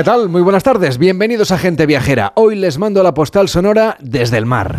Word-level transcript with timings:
¿Qué 0.00 0.04
tal? 0.04 0.30
Muy 0.30 0.40
buenas 0.40 0.62
tardes. 0.62 0.96
Bienvenidos 0.96 1.52
a 1.52 1.58
Gente 1.58 1.84
Viajera. 1.84 2.32
Hoy 2.34 2.56
les 2.56 2.78
mando 2.78 3.02
la 3.02 3.12
postal 3.12 3.50
sonora 3.50 3.98
desde 4.00 4.38
el 4.38 4.46
mar. 4.46 4.78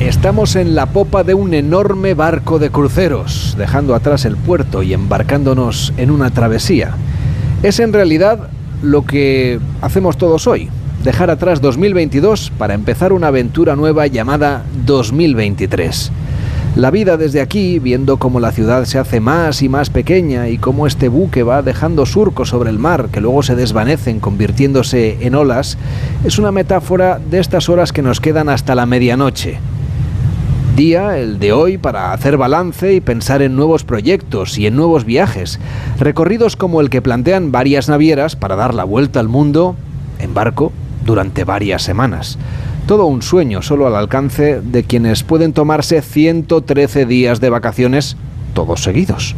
Estamos 0.00 0.56
en 0.56 0.74
la 0.74 0.86
popa 0.86 1.22
de 1.22 1.34
un 1.34 1.52
enorme 1.52 2.14
barco 2.14 2.58
de 2.58 2.70
cruceros, 2.70 3.56
dejando 3.58 3.94
atrás 3.94 4.24
el 4.24 4.38
puerto 4.38 4.82
y 4.82 4.94
embarcándonos 4.94 5.92
en 5.98 6.10
una 6.10 6.30
travesía. 6.30 6.92
Es 7.62 7.78
en 7.78 7.92
realidad 7.92 8.48
lo 8.80 9.04
que 9.04 9.60
hacemos 9.82 10.16
todos 10.16 10.46
hoy, 10.46 10.70
dejar 11.02 11.28
atrás 11.28 11.60
2022 11.60 12.52
para 12.56 12.72
empezar 12.72 13.12
una 13.12 13.26
aventura 13.26 13.76
nueva 13.76 14.06
llamada 14.06 14.64
2023. 14.86 16.10
La 16.76 16.90
vida 16.90 17.16
desde 17.16 17.40
aquí, 17.40 17.78
viendo 17.78 18.16
cómo 18.16 18.40
la 18.40 18.50
ciudad 18.50 18.84
se 18.84 18.98
hace 18.98 19.20
más 19.20 19.62
y 19.62 19.68
más 19.68 19.90
pequeña 19.90 20.48
y 20.48 20.58
cómo 20.58 20.88
este 20.88 21.08
buque 21.08 21.44
va 21.44 21.62
dejando 21.62 22.04
surcos 22.04 22.48
sobre 22.48 22.68
el 22.68 22.80
mar 22.80 23.10
que 23.12 23.20
luego 23.20 23.44
se 23.44 23.54
desvanecen 23.54 24.18
convirtiéndose 24.18 25.24
en 25.24 25.36
olas, 25.36 25.78
es 26.24 26.36
una 26.36 26.50
metáfora 26.50 27.20
de 27.30 27.38
estas 27.38 27.68
horas 27.68 27.92
que 27.92 28.02
nos 28.02 28.20
quedan 28.20 28.48
hasta 28.48 28.74
la 28.74 28.86
medianoche. 28.86 29.60
Día, 30.74 31.16
el 31.16 31.38
de 31.38 31.52
hoy, 31.52 31.78
para 31.78 32.12
hacer 32.12 32.36
balance 32.36 32.92
y 32.92 33.00
pensar 33.00 33.40
en 33.42 33.54
nuevos 33.54 33.84
proyectos 33.84 34.58
y 34.58 34.66
en 34.66 34.74
nuevos 34.74 35.04
viajes, 35.04 35.60
recorridos 36.00 36.56
como 36.56 36.80
el 36.80 36.90
que 36.90 37.00
plantean 37.00 37.52
varias 37.52 37.88
navieras 37.88 38.34
para 38.34 38.56
dar 38.56 38.74
la 38.74 38.82
vuelta 38.82 39.20
al 39.20 39.28
mundo 39.28 39.76
en 40.18 40.34
barco 40.34 40.72
durante 41.04 41.44
varias 41.44 41.82
semanas. 41.82 42.36
Todo 42.86 43.06
un 43.06 43.22
sueño 43.22 43.62
solo 43.62 43.86
al 43.86 43.96
alcance 43.96 44.60
de 44.60 44.84
quienes 44.84 45.22
pueden 45.22 45.54
tomarse 45.54 46.02
113 46.02 47.06
días 47.06 47.40
de 47.40 47.48
vacaciones 47.48 48.18
todos 48.52 48.82
seguidos. 48.82 49.34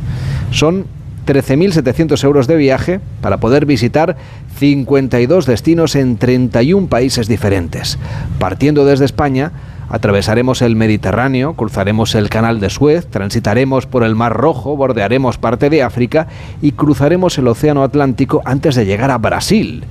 Son 0.51 0.87
13.700 1.29 2.25
euros 2.25 2.49
de 2.49 2.57
viaje 2.57 3.01
para 3.21 3.39
poder 3.39 3.65
visitar 3.65 4.17
52 4.59 5.47
destinos 5.47 5.95
en 5.95 6.17
31 6.17 6.89
países 6.89 7.29
diferentes. 7.29 7.99
Partiendo 8.41 8.85
desde 8.85 9.05
España, 9.05 9.53
atravesaremos 9.91 10.61
el 10.61 10.75
Mediterráneo, 10.75 11.55
cruzaremos 11.55 12.17
el 12.17 12.29
Canal 12.29 12.59
de 12.59 12.69
Suez, 12.69 13.07
transitaremos 13.07 13.87
por 13.87 14.03
el 14.03 14.17
Mar 14.17 14.33
Rojo, 14.33 14.77
bordearemos 14.77 15.39
parte 15.39 15.71
de 15.71 15.85
África 15.85 16.27
y 16.63 16.73
cruzaremos 16.73 17.39
el 17.39 17.47
Océano 17.47 17.85
Atlántico 17.85 18.43
antes 18.45 18.75
de 18.75 18.87
llegar 18.87 19.13
a 19.13 19.19
Brasil 19.19 19.85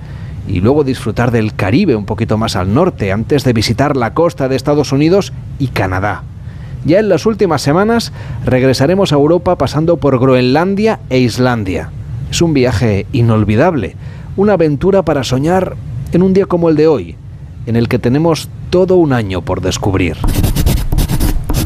y 0.47 0.61
luego 0.61 0.83
disfrutar 0.83 1.31
del 1.31 1.55
Caribe 1.55 1.95
un 1.95 2.05
poquito 2.05 2.37
más 2.37 2.55
al 2.55 2.73
norte 2.73 3.11
antes 3.11 3.43
de 3.43 3.53
visitar 3.53 3.97
la 3.97 4.13
costa 4.13 4.47
de 4.47 4.55
Estados 4.55 4.91
Unidos 4.91 5.33
y 5.59 5.67
Canadá. 5.67 6.23
Ya 6.85 6.99
en 6.99 7.09
las 7.09 7.25
últimas 7.25 7.61
semanas 7.61 8.13
regresaremos 8.45 9.11
a 9.11 9.15
Europa 9.15 9.57
pasando 9.57 9.97
por 9.97 10.19
Groenlandia 10.19 10.99
e 11.09 11.19
Islandia. 11.19 11.89
Es 12.29 12.41
un 12.41 12.53
viaje 12.53 13.07
inolvidable, 13.11 13.95
una 14.37 14.53
aventura 14.53 15.03
para 15.03 15.23
soñar 15.23 15.75
en 16.11 16.21
un 16.21 16.33
día 16.33 16.45
como 16.45 16.69
el 16.69 16.75
de 16.75 16.87
hoy, 16.87 17.15
en 17.65 17.75
el 17.75 17.87
que 17.87 17.97
tenemos 17.97 18.49
todo 18.69 18.97
un 18.97 19.13
año 19.13 19.41
por 19.41 19.61
descubrir. 19.61 20.17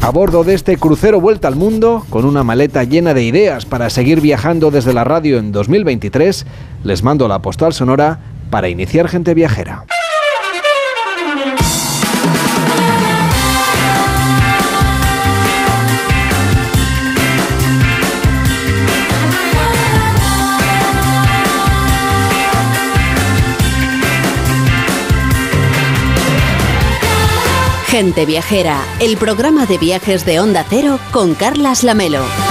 A 0.02 0.08
bordo 0.08 0.44
de 0.44 0.54
este 0.54 0.78
crucero 0.78 1.20
Vuelta 1.20 1.48
al 1.48 1.56
Mundo, 1.56 2.06
con 2.08 2.24
una 2.24 2.42
maleta 2.42 2.84
llena 2.84 3.12
de 3.12 3.22
ideas 3.22 3.66
para 3.66 3.90
seguir 3.90 4.22
viajando 4.22 4.70
desde 4.70 4.94
la 4.94 5.04
radio 5.04 5.36
en 5.36 5.52
2023, 5.52 6.46
les 6.84 7.02
mando 7.02 7.28
la 7.28 7.42
postal 7.42 7.74
sonora 7.74 8.18
para 8.50 8.68
iniciar 8.68 9.08
gente 9.08 9.32
viajera. 9.34 9.84
Gente 27.86 28.24
Viajera, 28.24 28.78
el 29.00 29.16
programa 29.16 29.66
de 29.66 29.76
viajes 29.76 30.24
de 30.24 30.38
Onda 30.38 30.64
Cero 30.70 31.00
con 31.10 31.34
Carlas 31.34 31.82
Lamelo. 31.82 32.49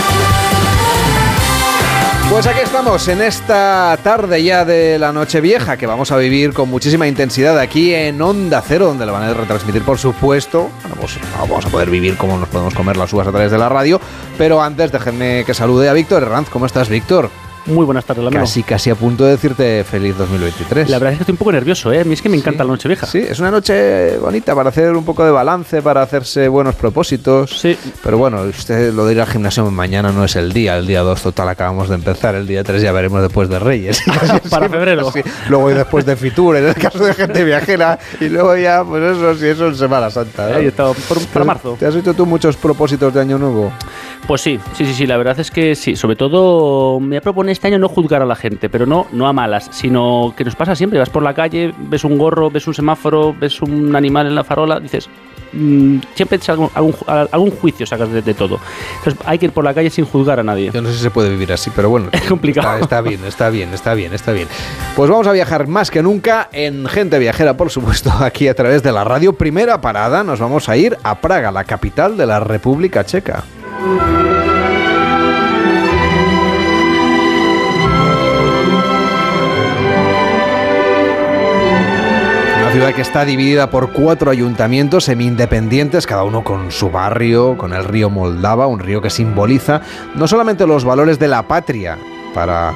Pues 2.29 2.45
aquí 2.45 2.59
estamos 2.59 3.07
en 3.07 3.23
esta 3.23 3.97
tarde 4.03 4.43
ya 4.43 4.63
de 4.63 4.99
la 4.99 5.11
noche 5.11 5.41
vieja 5.41 5.77
que 5.77 5.87
vamos 5.87 6.11
a 6.11 6.17
vivir 6.17 6.53
con 6.53 6.69
muchísima 6.69 7.07
intensidad 7.07 7.57
aquí 7.57 7.93
en 7.93 8.21
Onda 8.21 8.61
Cero, 8.65 8.85
donde 8.85 9.07
la 9.07 9.11
van 9.11 9.23
a 9.23 9.33
retransmitir, 9.33 9.81
por 9.81 9.97
supuesto. 9.97 10.69
Bueno, 10.83 10.95
pues 11.01 11.17
vamos 11.39 11.65
a 11.65 11.69
poder 11.69 11.89
vivir 11.89 12.17
como 12.17 12.37
nos 12.37 12.47
podemos 12.47 12.75
comer 12.75 12.97
las 12.97 13.11
uvas 13.13 13.27
a 13.27 13.31
través 13.31 13.51
de 13.51 13.57
la 13.57 13.67
radio. 13.67 13.99
Pero 14.37 14.61
antes, 14.61 14.91
déjenme 14.91 15.43
que 15.43 15.55
salude 15.55 15.89
a 15.89 15.93
Víctor 15.93 16.21
Herranz. 16.21 16.49
¿Cómo 16.49 16.67
estás, 16.67 16.87
Víctor? 16.87 17.31
Muy 17.65 17.85
buenas 17.85 18.05
tardes, 18.05 18.23
Lamelo. 18.23 18.41
Casi, 18.41 18.63
casi 18.63 18.89
a 18.89 18.95
punto 18.95 19.25
de 19.25 19.31
decirte 19.31 19.83
feliz 19.83 20.17
2023. 20.17 20.89
La 20.89 20.97
verdad 20.97 21.13
es 21.13 21.17
que 21.19 21.23
estoy 21.23 21.33
un 21.33 21.37
poco 21.37 21.51
nervioso, 21.51 21.91
¿eh? 21.91 22.01
A 22.01 22.03
mí 22.03 22.13
es 22.13 22.21
que 22.21 22.29
me 22.29 22.37
encanta 22.37 22.63
la 22.63 22.71
noche 22.71 22.87
vieja. 22.87 23.05
Sí, 23.05 23.19
es 23.19 23.39
una 23.39 23.51
noche 23.51 24.17
bonita 24.17 24.55
para 24.55 24.69
hacer 24.69 24.95
un 24.95 25.05
poco 25.05 25.23
de 25.23 25.31
balance, 25.31 25.81
para 25.81 26.01
hacerse 26.01 26.47
buenos 26.47 26.75
propósitos. 26.75 27.59
Sí. 27.59 27.77
Pero 28.03 28.17
bueno, 28.17 28.41
usted 28.41 28.93
lo 28.93 29.05
de 29.05 29.13
ir 29.13 29.21
al 29.21 29.27
gimnasio 29.27 29.69
mañana 29.69 30.11
no 30.11 30.23
es 30.23 30.35
el 30.35 30.51
día. 30.51 30.77
El 30.77 30.87
día 30.87 31.01
2 31.01 31.21
total 31.21 31.49
acabamos 31.49 31.89
de 31.89 31.95
empezar. 31.95 32.33
El 32.35 32.47
día 32.47 32.63
3 32.63 32.81
ya 32.81 32.91
veremos 32.91 33.21
después 33.21 33.49
de 33.49 33.59
Reyes. 33.59 34.01
para 34.49 34.67
febrero. 34.69 35.11
Sí. 35.11 35.21
Luego 35.49 35.69
y 35.71 35.73
después 35.75 36.05
de 36.05 36.15
Fitur, 36.15 36.55
en 36.57 36.67
el 36.67 36.75
caso 36.75 37.03
de 37.05 37.13
gente 37.13 37.43
viajera. 37.43 37.99
Y 38.19 38.29
luego 38.29 38.55
ya, 38.57 38.83
pues 38.83 39.03
eso 39.15 39.35
sí, 39.35 39.45
eso 39.47 39.67
en 39.67 39.75
Semana 39.75 40.09
Santa. 40.09 40.47
Ahí 40.55 40.65
está, 40.67 40.91
por- 40.93 41.19
para 41.27 41.45
marzo. 41.45 41.75
¿Te 41.79 41.85
has 41.85 41.95
hecho 41.95 42.13
tú 42.13 42.25
muchos 42.25 42.55
propósitos 42.57 43.13
de 43.13 43.21
Año 43.21 43.37
Nuevo? 43.37 43.71
Pues 44.27 44.41
sí, 44.41 44.59
sí, 44.77 44.85
sí, 44.85 44.93
sí, 44.93 45.07
la 45.07 45.17
verdad 45.17 45.39
es 45.39 45.51
que 45.51 45.75
sí. 45.75 45.95
Sobre 45.95 46.15
todo 46.15 46.99
me 46.99 47.21
propone 47.21 47.51
este 47.59 47.67
año 47.67 47.77
no 47.77 47.89
juzgar 47.89 48.21
a 48.21 48.25
la 48.25 48.37
gente, 48.37 48.69
pero 48.69 48.85
no, 48.85 49.07
no 49.11 49.27
a 49.27 49.33
malas, 49.33 49.67
sino 49.73 50.33
que 50.37 50.45
nos 50.45 50.55
pasa 50.55 50.77
siempre. 50.77 50.97
Vas 50.97 51.09
por 51.09 51.21
la 51.23 51.33
calle, 51.33 51.73
ves 51.77 52.05
un 52.05 52.17
gorro, 52.17 52.49
ves 52.49 52.65
un 52.67 52.73
semáforo, 52.73 53.35
ves 53.37 53.61
un 53.61 53.93
animal 53.97 54.27
en 54.27 54.35
la 54.35 54.45
farola, 54.45 54.79
dices... 54.79 55.09
mm, 55.51 55.97
siempre 56.15 56.39
algún, 56.47 56.69
algún, 56.73 56.95
algún 57.05 57.51
juicio 57.51 57.85
sacas 57.85 58.13
de, 58.13 58.21
de 58.21 58.33
todo. 58.33 58.61
Entonces 58.99 59.21
hay 59.25 59.37
que 59.37 59.47
ir 59.47 59.51
por 59.51 59.65
la 59.65 59.73
calle 59.73 59.89
sin 59.89 60.05
juzgar 60.05 60.39
a 60.39 60.43
nadie. 60.43 60.71
Yo 60.73 60.81
no 60.81 60.87
sé 60.87 60.95
si 60.95 61.01
se 61.01 61.11
puede 61.11 61.29
vivir 61.29 61.51
así, 61.51 61.69
pero 61.75 61.89
bueno. 61.89 62.07
Es 62.13 62.21
complicado. 62.21 62.75
Está, 62.75 62.83
está 62.83 63.01
bien, 63.01 63.25
está 63.25 63.49
bien, 63.49 63.73
está 63.73 63.93
bien, 63.93 64.13
está 64.13 64.31
bien. 64.31 64.47
Pues 64.95 65.09
vamos 65.09 65.27
a 65.27 65.33
viajar 65.33 65.67
más 65.67 65.91
que 65.91 66.01
nunca 66.01 66.47
en 66.53 66.85
Gente 66.85 67.19
Viajera, 67.19 67.57
por 67.57 67.71
supuesto, 67.71 68.09
aquí 68.21 68.47
a 68.47 68.53
través 68.53 68.83
de 68.83 68.93
la 68.93 69.03
radio. 69.03 69.33
Primera 69.33 69.81
parada, 69.81 70.23
nos 70.23 70.39
vamos 70.39 70.69
a 70.69 70.77
ir 70.77 70.97
a 71.03 71.15
Praga, 71.15 71.51
la 71.51 71.65
capital 71.65 72.15
de 72.15 72.25
la 72.25 72.39
República 72.39 73.03
Checa. 73.03 73.43
Una 82.69 82.75
ciudad 82.75 82.93
que 82.93 83.01
está 83.01 83.25
dividida 83.25 83.71
por 83.71 83.93
cuatro 83.93 84.29
ayuntamientos 84.29 85.05
semi-independientes, 85.05 86.05
cada 86.05 86.23
uno 86.23 86.43
con 86.43 86.69
su 86.69 86.91
barrio, 86.91 87.57
con 87.57 87.73
el 87.73 87.83
río 87.83 88.11
Moldava, 88.11 88.67
un 88.67 88.77
río 88.77 89.01
que 89.01 89.09
simboliza 89.09 89.81
no 90.13 90.27
solamente 90.27 90.67
los 90.67 90.85
valores 90.85 91.17
de 91.17 91.29
la 91.29 91.47
patria 91.47 91.97
para 92.35 92.71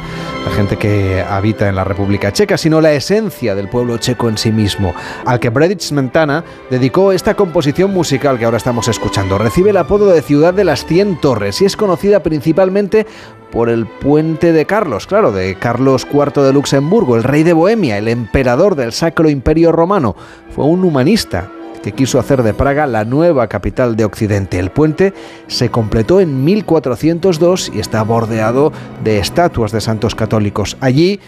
la 0.46 0.52
gente 0.56 0.78
que 0.78 1.22
habita 1.22 1.70
en 1.70 1.76
la 1.76 1.84
República 1.84 2.34
Checa, 2.34 2.58
sino 2.58 2.82
la 2.82 2.92
esencia 2.92 3.54
del 3.54 3.70
pueblo 3.70 4.00
checo 4.00 4.30
en 4.30 4.40
sí 4.40 4.52
mismo, 4.52 4.96
al 5.26 5.40
que 5.40 5.50
Bredic 5.50 5.80
Smetana 5.80 6.44
dedicó 6.72 7.12
esta 7.12 7.36
composición 7.36 7.94
musical 7.94 8.40
que 8.40 8.46
ahora 8.46 8.58
estamos 8.58 8.88
escuchando. 8.88 9.38
Recibe 9.38 9.70
el 9.70 9.78
apodo 9.78 10.08
de 10.08 10.24
Ciudad 10.24 10.56
de 10.56 10.64
las 10.64 10.88
Cien 10.88 11.22
Torres 11.22 11.62
y 11.62 11.66
es 11.66 11.78
conocida 11.78 12.24
principalmente 12.24 13.06
por 13.54 13.70
el 13.70 13.86
puente 13.86 14.52
de 14.52 14.66
Carlos, 14.66 15.06
claro, 15.06 15.32
de 15.32 15.54
Carlos 15.54 16.08
IV 16.12 16.42
de 16.42 16.52
Luxemburgo, 16.52 17.16
el 17.16 17.24
rey 17.24 17.44
de 17.44 17.54
Bohemia, 17.54 18.00
el 18.00 18.08
emperador 18.08 18.76
del 18.76 18.92
Sacro 18.92 19.30
Imperio 19.30 19.72
Romano. 19.72 20.16
Fue 20.56 20.66
un 20.66 20.84
humanista 20.84 21.52
que 21.84 21.92
quiso 21.92 22.18
hacer 22.18 22.42
de 22.42 22.56
Praga 22.56 22.88
la 22.88 23.06
nueva 23.06 23.48
capital 23.48 23.96
de 23.96 24.06
Occidente. 24.06 24.58
El 24.58 24.72
puente 24.72 25.14
se 25.46 25.70
completó 25.70 26.20
en 26.20 26.44
1402 26.44 27.72
y 27.76 27.80
está 27.80 28.02
bordeado 28.02 28.72
de 29.04 29.20
estatuas 29.20 29.72
de 29.72 29.82
santos 29.82 30.16
católicos. 30.16 30.76
Allí 30.80 31.20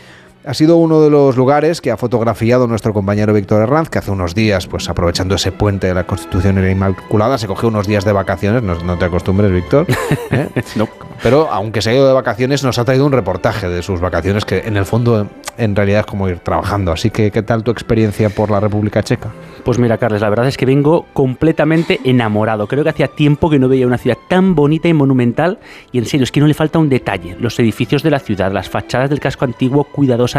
ha 0.46 0.54
sido 0.54 0.78
uno 0.78 1.02
de 1.02 1.10
los 1.10 1.38
lugares 1.38 1.82
que 1.82 1.92
ha 1.92 1.98
fotografiado 1.98 2.68
nuestro 2.68 2.94
compañero 2.94 3.34
Víctor 3.34 3.64
Herranz, 3.64 3.90
que 3.90 4.00
hace 4.00 4.12
unos 4.12 4.36
días, 4.36 4.68
pues 4.68 4.88
aprovechando 4.90 5.36
ese 5.36 5.52
puente 5.52 5.88
de 5.88 5.94
la 5.94 6.06
Constitución 6.06 6.64
Inmaculada, 6.70 7.38
se 7.38 7.48
cogió 7.48 7.70
unos 7.70 7.88
días 7.88 8.06
de 8.06 8.12
vacaciones. 8.12 8.62
No, 8.62 8.76
no 8.76 8.98
te 8.98 9.06
acostumbres, 9.06 9.52
Víctor. 9.52 9.88
¿eh? 10.32 10.50
No. 10.76 10.88
Pero 11.24 11.50
aunque 11.52 11.82
se 11.82 11.90
ha 11.90 11.94
ido 11.94 12.08
de 12.08 12.14
vacaciones, 12.14 12.64
nos 12.64 12.78
ha 12.78 12.86
traído 12.86 13.06
un 13.06 13.12
reportaje 13.12 13.70
de 13.70 13.82
sus 13.82 14.02
vacaciones, 14.02 14.46
que 14.46 14.60
en 14.60 14.78
el 14.78 14.86
fondo, 14.86 15.28
en 15.58 15.76
realidad, 15.76 16.02
es 16.02 16.06
como 16.06 16.28
ir 16.28 16.40
trabajando. 16.40 16.92
Así 16.92 17.10
que, 17.10 17.32
¿qué 17.32 17.42
tal 17.42 17.64
tu 17.64 17.72
experiencia 17.72 18.30
por 18.30 18.52
la 18.52 18.60
República 18.60 19.02
Checa? 19.02 19.32
Pues 19.64 19.80
mira, 19.80 19.98
Carles, 19.98 20.22
la 20.22 20.30
verdad 20.30 20.48
es 20.48 20.58
que 20.58 20.66
vengo 20.66 21.06
completamente 21.14 22.00
enamorado. 22.04 22.68
Creo 22.68 22.84
que 22.84 22.90
hacía 22.90 23.08
tiempo 23.08 23.50
que 23.50 23.58
no 23.58 23.70
veía 23.70 23.88
una 23.88 23.98
ciudad 23.98 24.18
tan 24.28 24.54
bonita 24.54 24.88
y 24.88 24.94
monumental. 24.94 25.58
Y 25.92 25.98
en 25.98 26.06
serio, 26.06 26.26
es 26.26 26.32
que 26.32 26.40
no 26.42 26.48
le 26.48 26.54
falta 26.54 26.78
un 26.78 26.90
detalle. 26.90 27.36
Los 27.40 27.58
edificios 27.60 28.04
de 28.04 28.12
la 28.12 28.20
ciudad, 28.20 28.52
las 28.52 28.70
fachadas 28.70 29.10
del 29.10 29.20
casco 29.20 29.46
antiguo 29.46 29.86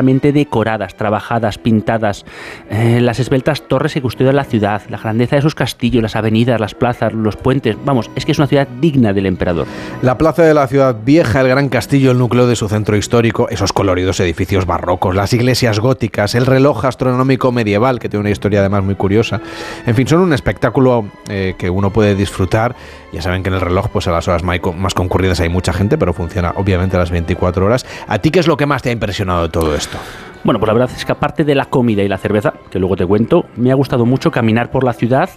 decoradas, 0.02 0.94
trabajadas, 0.94 1.58
pintadas, 1.58 2.24
eh, 2.70 3.00
las 3.00 3.18
esbeltas 3.18 3.62
torres 3.66 3.94
que 3.94 4.02
custodian 4.02 4.36
la 4.36 4.44
ciudad, 4.44 4.82
la 4.90 4.98
grandeza 4.98 5.36
de 5.36 5.42
sus 5.42 5.54
castillos, 5.54 6.02
las 6.02 6.16
avenidas, 6.16 6.60
las 6.60 6.74
plazas, 6.74 7.12
los 7.12 7.36
puentes. 7.36 7.76
Vamos, 7.84 8.10
es 8.14 8.24
que 8.24 8.32
es 8.32 8.38
una 8.38 8.46
ciudad 8.46 8.68
digna 8.80 9.12
del 9.12 9.26
emperador. 9.26 9.66
La 10.02 10.18
plaza 10.18 10.42
de 10.42 10.54
la 10.54 10.66
ciudad 10.66 10.96
vieja, 11.04 11.40
el 11.40 11.48
gran 11.48 11.68
castillo, 11.68 12.10
el 12.10 12.18
núcleo 12.18 12.46
de 12.46 12.56
su 12.56 12.68
centro 12.68 12.96
histórico, 12.96 13.48
esos 13.48 13.72
coloridos 13.72 14.20
edificios 14.20 14.66
barrocos, 14.66 15.14
las 15.14 15.32
iglesias 15.32 15.80
góticas, 15.80 16.34
el 16.34 16.46
reloj 16.46 16.84
astronómico 16.84 17.52
medieval, 17.52 17.98
que 17.98 18.08
tiene 18.08 18.20
una 18.20 18.30
historia 18.30 18.60
además 18.60 18.84
muy 18.84 18.94
curiosa. 18.94 19.40
En 19.86 19.94
fin, 19.94 20.06
son 20.06 20.20
un 20.20 20.32
espectáculo 20.32 21.06
eh, 21.28 21.54
que 21.58 21.70
uno 21.70 21.90
puede 21.90 22.14
disfrutar. 22.14 22.76
Ya 23.16 23.22
saben 23.22 23.42
que 23.42 23.48
en 23.48 23.54
el 23.54 23.62
reloj, 23.62 23.88
pues 23.88 24.06
a 24.08 24.12
las 24.12 24.28
horas 24.28 24.42
más 24.42 24.92
concurridas 24.92 25.40
hay 25.40 25.48
mucha 25.48 25.72
gente, 25.72 25.96
pero 25.96 26.12
funciona 26.12 26.52
obviamente 26.56 26.96
a 26.96 26.98
las 26.98 27.10
24 27.10 27.64
horas. 27.64 27.86
¿A 28.06 28.18
ti 28.18 28.30
qué 28.30 28.40
es 28.40 28.46
lo 28.46 28.58
que 28.58 28.66
más 28.66 28.82
te 28.82 28.90
ha 28.90 28.92
impresionado 28.92 29.44
de 29.44 29.48
todo 29.48 29.74
esto? 29.74 29.96
Bueno, 30.44 30.60
pues 30.60 30.66
la 30.66 30.74
verdad 30.74 30.90
es 30.94 31.02
que 31.02 31.12
aparte 31.12 31.42
de 31.42 31.54
la 31.54 31.64
comida 31.64 32.02
y 32.02 32.08
la 32.08 32.18
cerveza, 32.18 32.52
que 32.70 32.78
luego 32.78 32.94
te 32.94 33.06
cuento, 33.06 33.46
me 33.56 33.72
ha 33.72 33.74
gustado 33.74 34.04
mucho 34.04 34.30
caminar 34.30 34.70
por 34.70 34.84
la 34.84 34.92
ciudad 34.92 35.30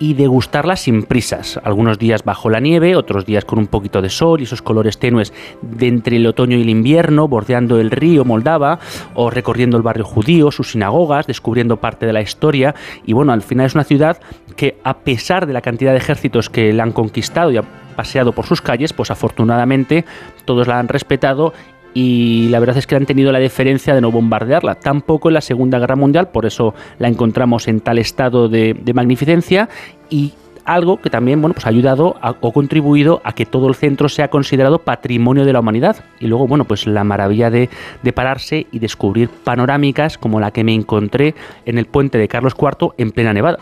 y 0.00 0.14
degustarla 0.14 0.74
sin 0.74 1.04
prisas. 1.04 1.60
Algunos 1.62 1.98
días 1.98 2.24
bajo 2.24 2.50
la 2.50 2.58
nieve, 2.58 2.96
otros 2.96 3.26
días 3.26 3.44
con 3.44 3.58
un 3.58 3.66
poquito 3.68 4.02
de 4.02 4.08
sol 4.08 4.40
y 4.40 4.44
esos 4.44 4.62
colores 4.62 4.98
tenues 4.98 5.32
de 5.62 5.86
entre 5.86 6.16
el 6.16 6.26
otoño 6.26 6.56
y 6.56 6.62
el 6.62 6.70
invierno, 6.70 7.28
bordeando 7.28 7.78
el 7.78 7.90
río 7.90 8.24
Moldava 8.24 8.80
o 9.14 9.30
recorriendo 9.30 9.76
el 9.76 9.82
barrio 9.82 10.04
judío, 10.04 10.50
sus 10.50 10.72
sinagogas, 10.72 11.26
descubriendo 11.26 11.76
parte 11.76 12.06
de 12.06 12.14
la 12.14 12.22
historia. 12.22 12.74
Y 13.04 13.12
bueno, 13.12 13.32
al 13.32 13.42
final 13.42 13.66
es 13.66 13.74
una 13.74 13.84
ciudad 13.84 14.18
que 14.56 14.78
a 14.82 14.98
pesar 14.98 15.46
de 15.46 15.52
la 15.52 15.60
cantidad 15.60 15.92
de 15.92 15.98
ejércitos 15.98 16.48
que 16.48 16.72
la 16.72 16.82
han 16.82 16.92
conquistado 16.92 17.52
y 17.52 17.58
ha 17.58 17.64
paseado 17.94 18.32
por 18.32 18.46
sus 18.46 18.62
calles, 18.62 18.94
pues 18.94 19.10
afortunadamente 19.10 20.06
todos 20.46 20.66
la 20.66 20.78
han 20.78 20.88
respetado 20.88 21.52
y 21.94 22.48
la 22.50 22.60
verdad 22.60 22.76
es 22.76 22.86
que 22.86 22.96
han 22.96 23.06
tenido 23.06 23.32
la 23.32 23.38
deferencia 23.38 23.94
de 23.94 24.00
no 24.00 24.10
bombardearla, 24.10 24.76
tampoco 24.76 25.28
en 25.28 25.34
la 25.34 25.40
Segunda 25.40 25.78
Guerra 25.78 25.96
Mundial, 25.96 26.28
por 26.28 26.46
eso 26.46 26.74
la 26.98 27.08
encontramos 27.08 27.68
en 27.68 27.80
tal 27.80 27.98
estado 27.98 28.48
de, 28.48 28.76
magnificencia 28.94 29.68
y 30.08 30.32
algo 30.64 31.00
que 31.00 31.10
también 31.10 31.40
bueno, 31.40 31.54
pues 31.54 31.66
ha 31.66 31.70
ayudado 31.70 32.16
o 32.40 32.52
contribuido 32.52 33.20
a 33.24 33.32
que 33.32 33.46
todo 33.46 33.68
el 33.68 33.74
centro 33.74 34.08
sea 34.08 34.28
considerado 34.28 34.80
patrimonio 34.80 35.44
de 35.44 35.52
la 35.52 35.60
humanidad. 35.60 36.04
Y 36.20 36.26
luego, 36.26 36.46
bueno, 36.46 36.64
pues 36.64 36.86
la 36.86 37.02
maravilla 37.02 37.50
de, 37.50 37.70
de 38.02 38.12
pararse 38.12 38.66
y 38.70 38.78
descubrir 38.78 39.30
panorámicas 39.30 40.18
como 40.18 40.38
la 40.38 40.50
que 40.50 40.62
me 40.62 40.74
encontré 40.74 41.34
en 41.64 41.78
el 41.78 41.86
puente 41.86 42.18
de 42.18 42.28
Carlos 42.28 42.54
IV 42.60 42.92
en 42.98 43.10
plena 43.10 43.32
nevada. 43.32 43.58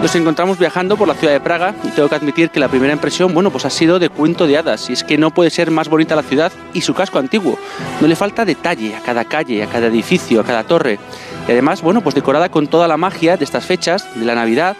Nos 0.00 0.14
encontramos 0.14 0.58
viajando 0.60 0.96
por 0.96 1.08
la 1.08 1.14
ciudad 1.14 1.32
de 1.32 1.40
Praga 1.40 1.74
y 1.82 1.88
tengo 1.88 2.08
que 2.08 2.14
admitir 2.14 2.50
que 2.50 2.60
la 2.60 2.68
primera 2.68 2.92
impresión, 2.92 3.34
bueno, 3.34 3.50
pues 3.50 3.64
ha 3.64 3.70
sido 3.70 3.98
de 3.98 4.08
cuento 4.08 4.46
de 4.46 4.56
hadas. 4.56 4.88
Y 4.90 4.92
es 4.92 5.02
que 5.02 5.18
no 5.18 5.32
puede 5.32 5.50
ser 5.50 5.72
más 5.72 5.88
bonita 5.88 6.14
la 6.14 6.22
ciudad 6.22 6.52
y 6.72 6.82
su 6.82 6.94
casco 6.94 7.18
antiguo. 7.18 7.58
No 8.00 8.06
le 8.06 8.14
falta 8.14 8.44
detalle 8.44 8.94
a 8.94 9.00
cada 9.00 9.24
calle, 9.24 9.60
a 9.64 9.66
cada 9.66 9.88
edificio, 9.88 10.40
a 10.40 10.44
cada 10.44 10.62
torre. 10.62 11.00
Y 11.48 11.50
además, 11.50 11.82
bueno, 11.82 12.00
pues 12.00 12.14
decorada 12.14 12.48
con 12.48 12.68
toda 12.68 12.86
la 12.86 12.96
magia 12.96 13.36
de 13.36 13.44
estas 13.44 13.66
fechas, 13.66 14.06
de 14.14 14.24
la 14.24 14.36
Navidad, 14.36 14.76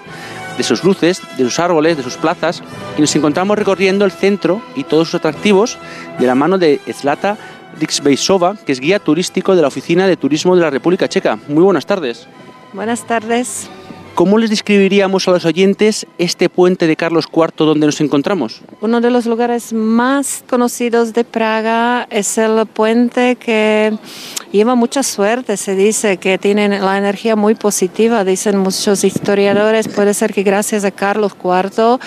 de 0.56 0.62
sus 0.62 0.84
luces, 0.84 1.20
de 1.36 1.42
sus 1.42 1.58
árboles, 1.58 1.96
de 1.96 2.04
sus 2.04 2.16
plazas. 2.16 2.62
Y 2.96 3.00
nos 3.00 3.14
encontramos 3.16 3.58
recorriendo 3.58 4.04
el 4.04 4.12
centro 4.12 4.62
y 4.76 4.84
todos 4.84 5.08
sus 5.08 5.16
atractivos 5.16 5.78
de 6.20 6.26
la 6.26 6.36
mano 6.36 6.58
de 6.58 6.80
Zlata 6.92 7.36
Dixbejsova, 7.80 8.56
que 8.64 8.70
es 8.70 8.78
guía 8.78 9.00
turístico 9.00 9.56
de 9.56 9.62
la 9.62 9.68
Oficina 9.68 10.06
de 10.06 10.16
Turismo 10.16 10.54
de 10.54 10.62
la 10.62 10.70
República 10.70 11.08
Checa. 11.08 11.40
Muy 11.48 11.64
buenas 11.64 11.86
tardes. 11.86 12.28
Buenas 12.72 13.04
tardes. 13.04 13.68
¿Cómo 14.18 14.36
les 14.36 14.50
describiríamos 14.50 15.28
a 15.28 15.30
los 15.30 15.44
oyentes 15.44 16.04
este 16.18 16.48
puente 16.48 16.88
de 16.88 16.96
Carlos 16.96 17.26
IV 17.32 17.52
donde 17.58 17.86
nos 17.86 18.00
encontramos? 18.00 18.62
Uno 18.80 19.00
de 19.00 19.12
los 19.12 19.26
lugares 19.26 19.72
más 19.72 20.42
conocidos 20.50 21.12
de 21.12 21.22
Praga 21.22 22.08
es 22.10 22.36
el 22.36 22.66
puente 22.66 23.36
que 23.36 23.96
lleva 24.50 24.74
mucha 24.74 25.04
suerte, 25.04 25.56
se 25.56 25.76
dice 25.76 26.16
que 26.16 26.36
tiene 26.36 26.80
la 26.80 26.98
energía 26.98 27.36
muy 27.36 27.54
positiva, 27.54 28.24
dicen 28.24 28.58
muchos 28.58 29.04
historiadores, 29.04 29.86
puede 29.86 30.14
ser 30.14 30.32
que 30.32 30.42
gracias 30.42 30.84
a 30.84 30.90
Carlos 30.90 31.36
IV, 31.40 32.00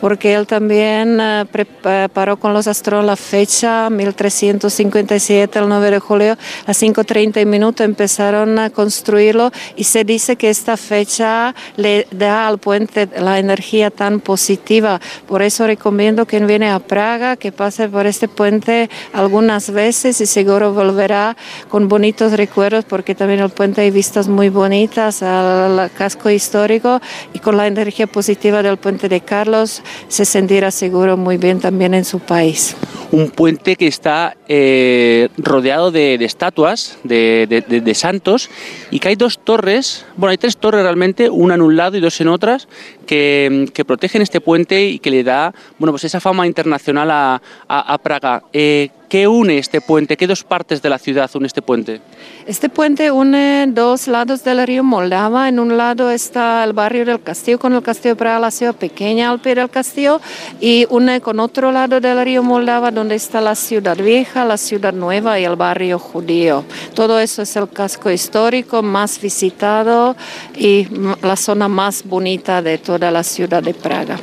porque 0.00 0.32
él 0.32 0.46
también 0.46 1.18
eh, 1.20 1.44
preparó 1.82 2.38
con 2.38 2.54
los 2.54 2.66
astros 2.66 3.04
la 3.04 3.16
fecha 3.16 3.90
1357, 3.90 5.58
el 5.58 5.68
9 5.68 5.90
de 5.90 5.98
julio, 5.98 6.32
a 6.66 6.72
5.30 6.72 7.44
minutos 7.44 7.84
empezaron 7.84 8.58
a 8.58 8.70
construirlo 8.70 9.50
y 9.76 9.84
se 9.84 10.04
dice 10.04 10.36
que 10.36 10.48
esta 10.48 10.78
fecha 10.78 11.54
le 11.76 12.06
da 12.10 12.48
al 12.48 12.58
puente 12.58 13.08
la 13.18 13.38
energía 13.38 13.90
tan 13.90 14.20
positiva. 14.20 15.00
Por 15.26 15.42
eso 15.42 15.66
recomiendo 15.66 16.26
quien 16.26 16.46
viene 16.46 16.70
a 16.70 16.78
Praga 16.78 17.36
que 17.36 17.52
pase 17.52 17.88
por 17.88 18.06
este 18.06 18.28
puente 18.28 18.90
algunas 19.12 19.70
veces 19.70 20.20
y 20.20 20.26
seguro 20.26 20.72
volverá 20.72 21.36
con 21.68 21.88
bonitos 21.88 22.32
recuerdos 22.32 22.84
porque 22.84 23.14
también 23.14 23.40
el 23.40 23.50
puente 23.50 23.80
hay 23.80 23.90
vistas 23.90 24.28
muy 24.28 24.48
bonitas 24.48 25.22
al 25.22 25.90
casco 25.92 26.30
histórico 26.30 27.00
y 27.32 27.38
con 27.38 27.56
la 27.56 27.66
energía 27.66 28.06
positiva 28.06 28.62
del 28.62 28.76
puente 28.76 29.08
de 29.08 29.20
Carlos 29.20 29.82
se 30.08 30.24
sentirá 30.24 30.70
seguro 30.70 31.16
muy 31.16 31.36
bien 31.36 31.60
también 31.60 31.94
en 31.94 32.04
su 32.04 32.18
país. 32.20 32.76
Un 33.10 33.30
puente 33.30 33.76
que 33.76 33.86
está 33.86 34.36
eh, 34.48 35.28
rodeado 35.38 35.90
de, 35.90 36.14
estatuas 36.16 36.98
de, 37.04 37.46
de, 37.66 37.94
santos 37.94 38.50
y 38.90 39.00
que 39.00 39.08
hay 39.08 39.16
dos 39.16 39.38
torres, 39.38 40.04
bueno, 40.16 40.32
hay 40.32 40.36
tres 40.36 40.58
torres 40.58 40.82
realmente, 40.82 41.30
una 41.30 41.47
en 41.54 41.62
un 41.62 41.76
lado 41.76 41.96
y 41.96 42.00
dos 42.00 42.20
en 42.20 42.28
otras, 42.28 42.68
que, 43.06 43.70
protegen 43.86 44.22
este 44.22 44.40
puente 44.40 44.86
y 44.86 44.98
que 44.98 45.10
le 45.10 45.24
da 45.24 45.54
bueno, 45.78 45.92
pues 45.92 46.04
esa 46.04 46.20
fama 46.20 46.46
internacional 46.46 47.10
a, 47.10 47.40
a, 47.68 47.98
Praga. 47.98 48.42
Eh, 48.52 48.90
¿Qué 49.08 49.26
une 49.26 49.56
este 49.56 49.80
puente? 49.80 50.18
¿Qué 50.18 50.26
dos 50.26 50.44
partes 50.44 50.82
de 50.82 50.90
la 50.90 50.98
ciudad 50.98 51.30
une 51.34 51.46
este 51.46 51.62
puente? 51.62 52.02
Este 52.46 52.68
puente 52.68 53.10
une 53.10 53.66
dos 53.68 54.06
lados 54.06 54.44
del 54.44 54.66
río 54.66 54.84
Moldava. 54.84 55.48
En 55.48 55.58
un 55.58 55.78
lado 55.78 56.10
está 56.10 56.62
el 56.62 56.74
barrio 56.74 57.06
del 57.06 57.22
Castillo 57.22 57.58
con 57.58 57.72
el 57.72 57.82
Castillo 57.82 58.16
Praga, 58.16 58.38
la 58.38 58.50
ciudad 58.50 58.74
pequeña 58.74 59.30
al 59.30 59.40
pie 59.40 59.54
del 59.54 59.70
castillo, 59.70 60.20
y 60.60 60.86
une 60.90 61.22
con 61.22 61.40
otro 61.40 61.72
lado 61.72 62.00
del 62.00 62.22
río 62.22 62.42
Moldava 62.42 62.90
donde 62.90 63.14
está 63.14 63.40
la 63.40 63.54
ciudad 63.54 63.96
vieja, 63.96 64.44
la 64.44 64.58
ciudad 64.58 64.92
nueva 64.92 65.40
y 65.40 65.44
el 65.44 65.56
barrio 65.56 65.98
judío. 65.98 66.64
Todo 66.92 67.18
eso 67.18 67.40
es 67.40 67.56
el 67.56 67.70
casco 67.70 68.10
histórico 68.10 68.82
más 68.82 69.18
visitado 69.22 70.16
y 70.54 70.86
la 71.22 71.36
zona 71.36 71.66
más 71.66 72.04
bonita 72.04 72.60
de 72.60 72.76
toda 72.76 73.10
la 73.10 73.22
ciudad 73.22 73.62
de 73.62 73.72
Praga. 73.72 74.18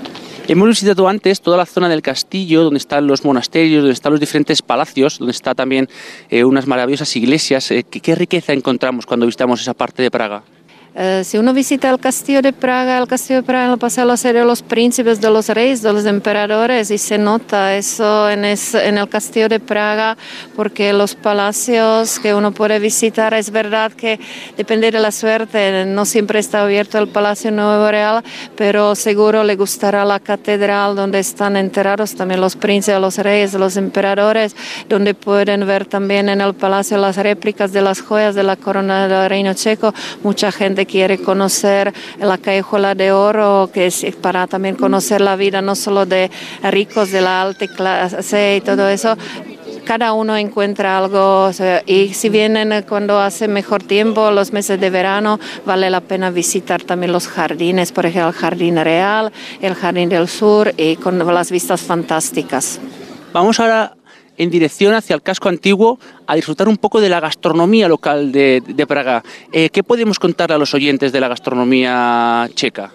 Hemos 0.48 0.70
visitado 0.70 1.08
antes 1.08 1.42
toda 1.42 1.58
la 1.58 1.66
zona 1.66 1.90
del 1.90 2.04
castillo, 2.04 2.64
donde 2.64 2.78
están 2.78 3.08
los 3.08 3.26
monasterios, 3.26 3.82
donde 3.82 3.94
están 3.94 4.12
los 4.12 4.20
diferentes 4.20 4.62
palacios, 4.62 5.18
donde 5.18 5.32
está 5.32 5.56
también 5.56 5.90
eh, 6.30 6.44
unas 6.44 6.68
maravillosas 6.68 7.16
iglesias. 7.16 7.72
Eh, 7.72 7.84
¿Qué 7.84 8.14
riqueza 8.14 8.54
encontramos 8.54 9.08
cuando 9.08 9.26
visitamos 9.26 9.60
esa 9.62 9.74
parte 9.74 10.04
de 10.04 10.12
Praga? 10.12 10.44
Eh, 10.98 11.24
si 11.26 11.38
uno 11.38 11.54
visita 11.54 11.90
el 11.90 12.00
castillo 12.00 12.42
de 12.42 12.54
Praga, 12.54 12.98
el 12.98 13.06
castillo 13.06 13.42
de 13.42 13.44
Praga 13.44 13.68
lo 13.68 13.76
pasado 13.76 14.08
la 14.08 14.16
serie 14.16 14.40
de 14.40 14.48
los 14.48 14.62
príncipes, 14.62 15.20
de 15.20 15.30
los 15.30 15.50
reyes, 15.50 15.82
de 15.82 15.92
los 15.92 16.06
emperadores, 16.06 16.90
y 16.90 16.98
se 16.98 17.18
nota 17.18 17.76
eso 17.76 18.30
en, 18.30 18.46
en, 18.46 18.98
el 18.98 19.10
castillo 19.10 19.50
de 19.50 19.60
Praga, 19.60 20.16
porque 20.56 20.94
los 20.94 21.14
palacios 21.14 22.18
que 22.20 22.34
uno 22.34 22.54
puede 22.54 22.80
visitar, 22.80 23.34
es 23.34 23.52
verdad 23.52 23.92
que 23.92 24.22
depende 24.56 24.90
de 24.90 25.02
la 25.02 25.12
suerte, 25.12 25.84
no 25.86 26.06
siempre 26.06 26.40
está 26.40 26.62
abierto 26.62 26.98
el 26.98 27.10
Palacio 27.10 27.52
Nuevo 27.52 27.92
Real, 27.92 28.24
pero 28.56 28.96
seguro 28.96 29.44
le 29.44 29.58
gustará 29.58 30.06
la 30.06 30.22
catedral 30.22 30.96
donde 30.96 31.20
están 31.20 31.58
enterrados 31.58 32.16
también 32.16 32.40
los 32.40 32.56
príncipes, 32.56 33.02
los 33.02 33.18
reyes, 33.18 33.54
los 33.56 33.76
emperadores, 33.76 34.56
donde 34.88 35.14
pueden 35.14 35.68
ver 35.68 35.86
también 35.86 36.30
en 36.30 36.40
el 36.40 36.54
palacio 36.54 36.98
las 36.98 37.18
réplicas 37.18 37.74
de 37.74 37.82
las 37.82 38.00
joyas 38.00 38.34
de 38.34 38.44
la 38.44 38.56
corona 38.56 39.10
del 39.10 39.30
reino 39.30 39.54
checo, 39.54 39.94
mucha 40.24 40.54
gente 40.54 40.85
quiere 40.86 41.18
conocer 41.18 41.94
la 42.20 42.38
callejuela 42.38 42.96
de 42.96 43.12
oro, 43.12 43.70
que 43.74 43.88
es 43.88 44.06
para 44.22 44.48
también 44.48 44.76
conocer 44.76 45.22
la 45.22 45.36
vida 45.36 45.62
no 45.62 45.76
solo 45.76 46.06
de 46.06 46.32
ricos 46.64 47.12
de 47.12 47.22
la 47.22 47.42
alta 47.42 47.68
clase 47.68 48.58
y 48.58 48.62
todo 48.62 48.88
eso, 48.90 49.18
cada 49.86 50.14
uno 50.14 50.36
encuentra 50.36 50.98
algo 50.98 51.52
y 51.86 52.14
si 52.14 52.30
vienen 52.30 52.84
cuando 52.90 53.20
hace 53.20 53.48
mejor 53.48 53.84
tiempo, 53.84 54.32
los 54.32 54.52
meses 54.52 54.80
de 54.80 54.90
verano, 54.90 55.40
vale 55.66 55.90
la 55.90 56.02
pena 56.02 56.32
visitar 56.32 56.82
también 56.82 57.12
los 57.12 57.28
jardines, 57.28 57.92
por 57.92 58.06
ejemplo 58.06 58.30
el 58.30 58.34
Jardín 58.34 58.76
Real, 58.78 59.32
el 59.62 59.76
Jardín 59.76 60.10
del 60.10 60.28
Sur 60.28 60.74
y 60.76 60.96
con 60.96 61.20
las 61.20 61.52
vistas 61.52 61.82
fantásticas. 61.82 62.80
Vamos 63.32 63.60
ahora 63.60 63.96
en 64.38 64.50
dirección 64.50 64.94
hacia 64.94 65.16
el 65.16 65.22
casco 65.22 65.50
antiguo 65.50 66.00
a 66.28 66.36
disfrutar 66.36 66.68
un 66.68 66.78
poco 66.78 67.02
de 67.02 67.10
la 67.10 67.20
gastronomía 67.20 67.88
local 67.88 68.32
de, 68.32 68.86
Praga. 68.88 69.24
Eh, 69.52 69.70
¿Qué 69.70 69.84
podemos 69.84 70.20
contarle 70.20 70.56
a 70.56 70.60
los 70.60 70.74
oyentes 70.74 71.12
de 71.12 71.20
la 71.20 71.28
gastronomía 71.28 72.50
checa? 72.54 72.92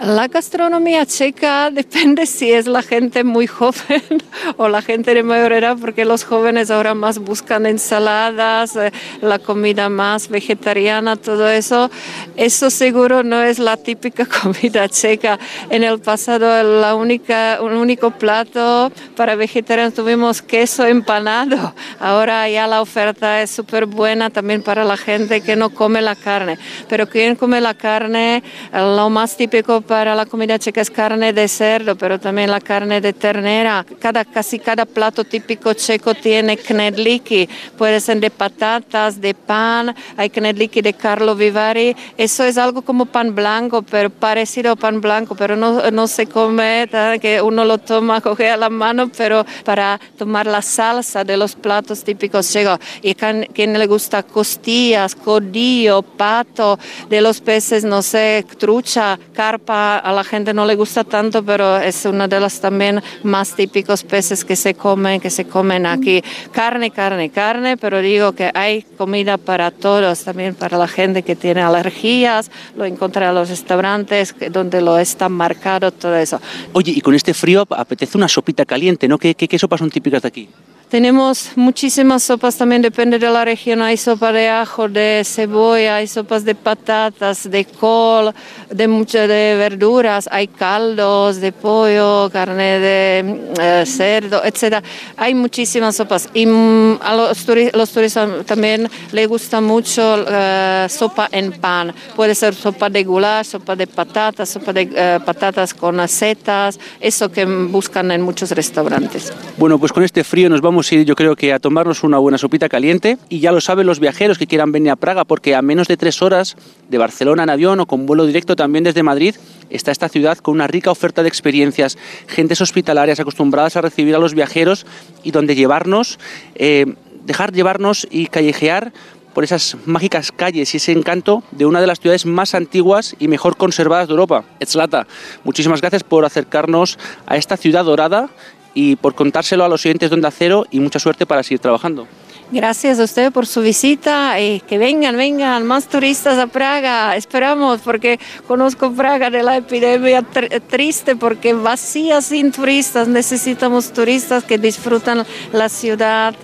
La 0.00 0.28
gastronomía 0.28 1.06
checa 1.06 1.70
depende 1.72 2.26
si 2.26 2.52
es 2.52 2.66
la 2.66 2.82
gente 2.82 3.24
muy 3.24 3.46
joven 3.46 4.02
o 4.58 4.68
la 4.68 4.82
gente 4.82 5.14
de 5.14 5.22
mayor 5.22 5.52
edad, 5.52 5.76
porque 5.80 6.04
los 6.04 6.24
jóvenes 6.24 6.70
ahora 6.70 6.94
más 6.94 7.18
buscan 7.18 7.64
ensaladas, 7.64 8.76
eh, 8.76 8.92
la 9.22 9.38
comida 9.38 9.88
más 9.88 10.28
vegetariana, 10.28 11.16
todo 11.16 11.48
eso. 11.48 11.90
Eso 12.36 12.68
seguro 12.68 13.22
no 13.22 13.42
es 13.42 13.58
la 13.58 13.78
típica 13.78 14.26
comida 14.42 14.86
checa. 14.88 15.38
En 15.70 15.82
el 15.82 15.98
pasado 16.00 16.62
la 16.62 16.94
un 16.94 17.72
único 17.72 18.10
plato 18.10 18.92
para 19.16 19.34
vegetarianos 19.34 19.94
tuvimos 19.94 20.42
queso 20.42 20.86
empanado. 20.86 21.74
Ahora 22.00 22.48
ya 22.50 22.66
la 22.66 22.82
oferta 22.82 23.40
es 23.42 23.50
súper 23.50 23.86
buena 23.86 24.28
también 24.28 24.62
para 24.62 24.84
la 24.84 24.96
gente 24.96 25.40
que 25.40 25.56
no 25.56 25.70
come 25.70 26.02
la 26.02 26.16
carne. 26.16 26.58
Pero 26.88 27.08
quien 27.08 27.34
come 27.36 27.60
la 27.60 27.74
carne, 27.74 28.42
lo 28.72 29.08
más 29.08 29.36
típico 29.36 29.85
para 29.86 30.14
la 30.14 30.26
comida 30.26 30.58
checa 30.58 30.80
es 30.80 30.90
carne 30.90 31.32
de 31.32 31.48
cerdo, 31.48 31.96
pero 31.96 32.18
también 32.18 32.50
la 32.50 32.60
carne 32.60 33.00
de 33.00 33.12
ternera. 33.12 33.86
Cada, 33.98 34.24
casi 34.24 34.58
cada 34.58 34.84
plato 34.84 35.24
típico 35.24 35.72
checo 35.74 36.14
tiene 36.14 36.56
knedliki, 36.56 37.48
puede 37.78 38.00
ser 38.00 38.20
de 38.20 38.30
patatas, 38.30 39.20
de 39.20 39.34
pan, 39.34 39.94
hay 40.16 40.30
knedliki 40.30 40.82
de 40.82 40.92
Carlo 40.92 41.34
Vivari. 41.34 41.96
Eso 42.16 42.44
es 42.44 42.58
algo 42.58 42.82
como 42.82 43.06
pan 43.06 43.34
blanco, 43.34 43.82
pero 43.82 44.10
parecido 44.10 44.72
a 44.72 44.76
pan 44.76 45.00
blanco, 45.00 45.34
pero 45.34 45.56
no, 45.56 45.90
no 45.90 46.08
se 46.08 46.26
come, 46.26 46.88
que 47.20 47.40
uno 47.40 47.64
lo 47.64 47.78
toma, 47.78 48.20
coge 48.26 48.50
a 48.50 48.56
la 48.56 48.68
mano, 48.68 49.10
pero 49.16 49.46
para 49.64 50.00
tomar 50.18 50.46
la 50.46 50.62
salsa 50.62 51.24
de 51.24 51.36
los 51.36 51.54
platos 51.54 52.02
típicos 52.02 52.50
checos. 52.50 52.78
Y 53.02 53.14
quien 53.14 53.78
le 53.78 53.86
gusta 53.86 54.22
costillas, 54.22 55.14
codillo, 55.14 56.02
pato, 56.02 56.78
de 57.08 57.20
los 57.20 57.40
peces, 57.40 57.84
no 57.84 58.02
sé, 58.02 58.44
trucha, 58.58 59.18
carpa, 59.32 59.75
a 59.76 60.12
la 60.12 60.24
gente 60.24 60.52
no 60.54 60.64
le 60.66 60.74
gusta 60.74 61.04
tanto, 61.04 61.42
pero 61.44 61.78
es 61.78 62.04
uno 62.04 62.28
de 62.28 62.40
los 62.40 62.60
también 62.60 63.02
más 63.22 63.54
típicos 63.54 64.02
peces 64.02 64.44
que 64.44 64.56
se 64.56 64.74
comen, 64.74 65.20
que 65.20 65.30
se 65.30 65.44
comen 65.46 65.86
aquí. 65.86 66.22
Carne, 66.52 66.90
carne, 66.90 67.30
carne, 67.30 67.76
pero 67.76 68.00
digo 68.00 68.32
que 68.32 68.50
hay 68.54 68.82
comida 68.96 69.38
para 69.38 69.70
todos, 69.70 70.24
también 70.24 70.54
para 70.54 70.78
la 70.78 70.88
gente 70.88 71.22
que 71.22 71.36
tiene 71.36 71.62
alergias, 71.62 72.50
lo 72.76 72.84
encontré 72.84 73.26
en 73.26 73.34
los 73.34 73.48
restaurantes 73.48 74.34
donde 74.50 74.80
lo 74.80 74.98
está 74.98 75.28
marcado 75.28 75.90
todo 75.90 76.16
eso. 76.16 76.40
Oye, 76.72 76.92
y 76.94 77.00
con 77.00 77.14
este 77.14 77.34
frío 77.34 77.66
apetece 77.70 78.16
una 78.16 78.28
sopita 78.28 78.64
caliente, 78.64 79.08
¿no? 79.08 79.18
¿Qué, 79.18 79.34
qué, 79.34 79.48
qué 79.48 79.58
sopas 79.58 79.80
son 79.80 79.90
típicas 79.90 80.22
de 80.22 80.28
aquí? 80.28 80.48
Tenemos 80.88 81.50
muchísimas 81.56 82.22
sopas, 82.22 82.56
también 82.56 82.80
depende 82.80 83.18
de 83.18 83.28
la 83.28 83.44
región. 83.44 83.82
Hay 83.82 83.96
sopa 83.96 84.30
de 84.30 84.48
ajo, 84.48 84.88
de 84.88 85.22
cebolla, 85.24 85.96
hay 85.96 86.06
sopas 86.06 86.44
de 86.44 86.54
patatas, 86.54 87.50
de 87.50 87.64
col, 87.64 88.32
de 88.70 88.86
muchas 88.86 89.26
de 89.28 89.56
verduras, 89.58 90.28
hay 90.30 90.46
caldos 90.46 91.40
de 91.40 91.50
pollo, 91.50 92.30
carne 92.32 92.78
de 92.78 93.50
eh, 93.58 93.84
cerdo, 93.84 94.44
etc. 94.44 94.76
Hay 95.16 95.34
muchísimas 95.34 95.96
sopas. 95.96 96.28
Y 96.32 96.46
mm, 96.46 97.00
a 97.02 97.16
los, 97.16 97.44
turistas 97.92 98.46
también 98.46 98.88
les 99.10 99.26
gusta 99.26 99.60
mucho 99.60 100.22
uh, 100.22 100.88
sopa 100.88 101.28
en 101.32 101.50
pan. 101.50 101.92
Puede 102.14 102.36
ser 102.36 102.54
sopa 102.54 102.88
de 102.88 103.02
goulash, 103.02 103.46
sopa 103.46 103.74
de 103.74 103.88
patatas, 103.88 104.50
sopa 104.50 104.72
de 104.72 104.84
uh, 104.84 105.24
patatas 105.24 105.74
con 105.74 106.06
setas, 106.06 106.78
eso 107.00 107.28
que 107.28 107.44
buscan 107.44 108.12
en 108.12 108.22
muchos 108.22 108.52
restaurantes. 108.52 109.32
Bueno, 109.56 109.80
pues 109.80 109.92
con 109.92 110.04
este 110.04 110.22
frío 110.22 110.48
nos 110.48 110.60
vamos 110.60 110.75
vamos 110.76 110.92
a 110.92 110.94
ir 110.94 111.06
yo 111.06 111.16
creo 111.16 111.36
que 111.36 111.54
a 111.54 111.58
tomarnos 111.58 112.04
una 112.04 112.18
buena 112.18 112.36
sopita 112.36 112.68
caliente 112.68 113.16
y 113.30 113.40
ya 113.40 113.50
lo 113.50 113.62
saben 113.62 113.86
los 113.86 113.98
viajeros 113.98 114.36
que 114.36 114.46
quieran 114.46 114.72
venir 114.72 114.90
a 114.90 114.96
Praga 114.96 115.24
porque 115.24 115.54
a 115.54 115.62
menos 115.62 115.88
de 115.88 115.96
tres 115.96 116.20
horas 116.20 116.54
de 116.90 116.98
Barcelona 116.98 117.44
en 117.44 117.48
avión 117.48 117.80
o 117.80 117.86
con 117.86 118.04
vuelo 118.04 118.26
directo 118.26 118.56
también 118.56 118.84
desde 118.84 119.02
Madrid 119.02 119.36
está 119.70 119.90
esta 119.90 120.10
ciudad 120.10 120.36
con 120.36 120.52
una 120.52 120.66
rica 120.66 120.90
oferta 120.90 121.22
de 121.22 121.30
experiencias, 121.30 121.96
gentes 122.26 122.60
hospitalarias 122.60 123.18
acostumbradas 123.20 123.78
a 123.78 123.80
recibir 123.80 124.14
a 124.14 124.18
los 124.18 124.34
viajeros 124.34 124.84
y 125.22 125.30
donde 125.30 125.54
llevarnos, 125.54 126.18
eh, 126.56 126.84
dejar 127.24 127.52
llevarnos 127.52 128.06
y 128.10 128.26
callejear 128.26 128.92
por 129.36 129.44
esas 129.44 129.76
mágicas 129.84 130.32
calles 130.32 130.72
y 130.72 130.78
ese 130.78 130.92
encanto 130.92 131.42
de 131.52 131.66
una 131.66 131.82
de 131.82 131.86
las 131.86 132.00
ciudades 132.00 132.24
más 132.24 132.54
antiguas 132.54 133.14
y 133.18 133.28
mejor 133.28 133.58
conservadas 133.58 134.08
de 134.08 134.12
Europa, 134.12 134.44
Etzlata. 134.60 135.06
Muchísimas 135.44 135.82
gracias 135.82 136.04
por 136.04 136.24
acercarnos 136.24 136.98
a 137.26 137.36
esta 137.36 137.58
ciudad 137.58 137.84
dorada 137.84 138.30
y 138.76 138.94
por 138.94 139.14
contárselo 139.14 139.64
a 139.64 139.68
los 139.68 139.84
oyentes 139.86 140.10
de 140.10 140.14
Onda 140.14 140.30
Cero 140.30 140.66
y 140.70 140.80
mucha 140.80 140.98
suerte 140.98 141.24
para 141.24 141.42
seguir 141.42 141.60
trabajando. 141.60 142.06
Gracias 142.52 143.00
a 143.00 143.04
usted 143.04 143.32
por 143.32 143.46
su 143.46 143.62
visita 143.62 144.38
y 144.38 144.60
que 144.60 144.76
vengan, 144.76 145.16
vengan 145.16 145.66
más 145.66 145.88
turistas 145.88 146.38
a 146.38 146.46
Praga. 146.46 147.16
Esperamos 147.16 147.80
porque 147.80 148.20
conozco 148.46 148.92
Praga 148.92 149.30
de 149.30 149.42
la 149.42 149.56
epidemia 149.56 150.22
triste 150.68 151.16
porque 151.16 151.54
vacía 151.54 152.20
sin 152.20 152.52
turistas. 152.52 153.08
Necesitamos 153.08 153.92
turistas 153.92 154.44
que 154.44 154.58
disfrutan 154.58 155.24
la 155.52 155.68
ciudad 155.68 156.34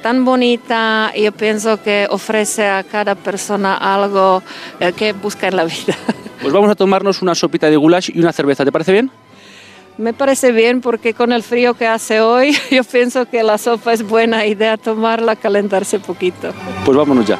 tan 0.00 0.24
bonita 0.24 1.12
yo 1.14 1.30
pienso 1.30 1.82
que 1.82 2.06
ofrece 2.08 2.66
a 2.66 2.82
cada 2.84 3.14
persona 3.14 3.74
algo 3.74 4.42
eh, 4.78 4.94
que 4.94 5.12
busca 5.12 5.48
en 5.48 5.56
la 5.56 5.64
vida. 5.64 5.94
Pues 6.40 6.54
vamos 6.54 6.70
a 6.70 6.74
tomarnos 6.74 7.20
una 7.20 7.34
sopita 7.34 7.68
de 7.68 7.76
goulash 7.76 8.12
y 8.14 8.18
una 8.18 8.32
cerveza, 8.32 8.64
¿te 8.64 8.72
parece 8.72 8.92
bien? 8.92 9.10
Me 10.00 10.14
parece 10.14 10.50
bien 10.50 10.80
porque 10.80 11.12
con 11.12 11.30
el 11.30 11.42
frío 11.42 11.74
que 11.74 11.86
hace 11.86 12.22
hoy, 12.22 12.56
yo 12.70 12.84
pienso 12.84 13.26
que 13.26 13.42
la 13.42 13.58
sopa 13.58 13.92
es 13.92 14.02
buena 14.02 14.46
idea 14.46 14.78
tomarla, 14.78 15.36
calentarse 15.36 15.98
poquito. 15.98 16.54
Pues 16.86 16.96
vámonos 16.96 17.26
ya. 17.26 17.38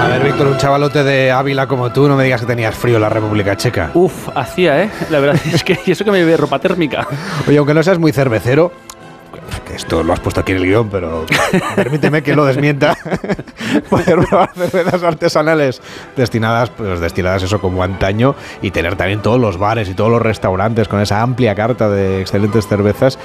A 0.00 0.08
ver, 0.08 0.22
Víctor, 0.22 0.46
un 0.46 0.58
chavalote 0.58 1.02
de 1.02 1.32
Ávila 1.32 1.66
como 1.66 1.92
tú, 1.92 2.06
no 2.06 2.14
me 2.14 2.22
digas 2.22 2.42
que 2.42 2.46
tenías 2.46 2.76
frío 2.76 2.94
en 2.96 3.02
la 3.02 3.08
República 3.08 3.56
Checa. 3.56 3.90
Uf, 3.94 4.28
hacía, 4.32 4.80
¿eh? 4.80 4.90
La 5.10 5.18
verdad 5.18 5.40
es 5.52 5.64
que 5.64 5.76
eso 5.86 6.04
que 6.04 6.12
me 6.12 6.18
llevé 6.18 6.36
ropa 6.36 6.60
térmica. 6.60 7.08
Oye, 7.48 7.58
aunque 7.58 7.74
no 7.74 7.82
seas 7.82 7.98
muy 7.98 8.12
cervecero, 8.12 8.70
esto 9.74 10.02
lo 10.02 10.12
has 10.12 10.20
puesto 10.20 10.40
aquí 10.40 10.52
en 10.52 10.58
el 10.58 10.64
guion, 10.66 10.88
pero 10.88 11.26
permíteme 11.76 12.22
que 12.22 12.34
lo 12.34 12.44
desmienta, 12.44 12.96
poder 13.90 14.18
probar 14.28 14.50
cervezas 14.54 15.02
artesanales 15.02 15.82
destinadas, 16.16 16.70
pues 16.70 17.00
destiladas 17.00 17.42
eso 17.42 17.60
como 17.60 17.82
antaño 17.82 18.34
y 18.62 18.70
tener 18.70 18.96
también 18.96 19.22
todos 19.22 19.40
los 19.40 19.58
bares 19.58 19.88
y 19.88 19.94
todos 19.94 20.10
los 20.10 20.22
restaurantes 20.22 20.88
con 20.88 21.00
esa 21.00 21.22
amplia 21.22 21.54
carta 21.54 21.88
de 21.88 22.20
excelentes 22.20 22.68
cervezas 22.68 23.18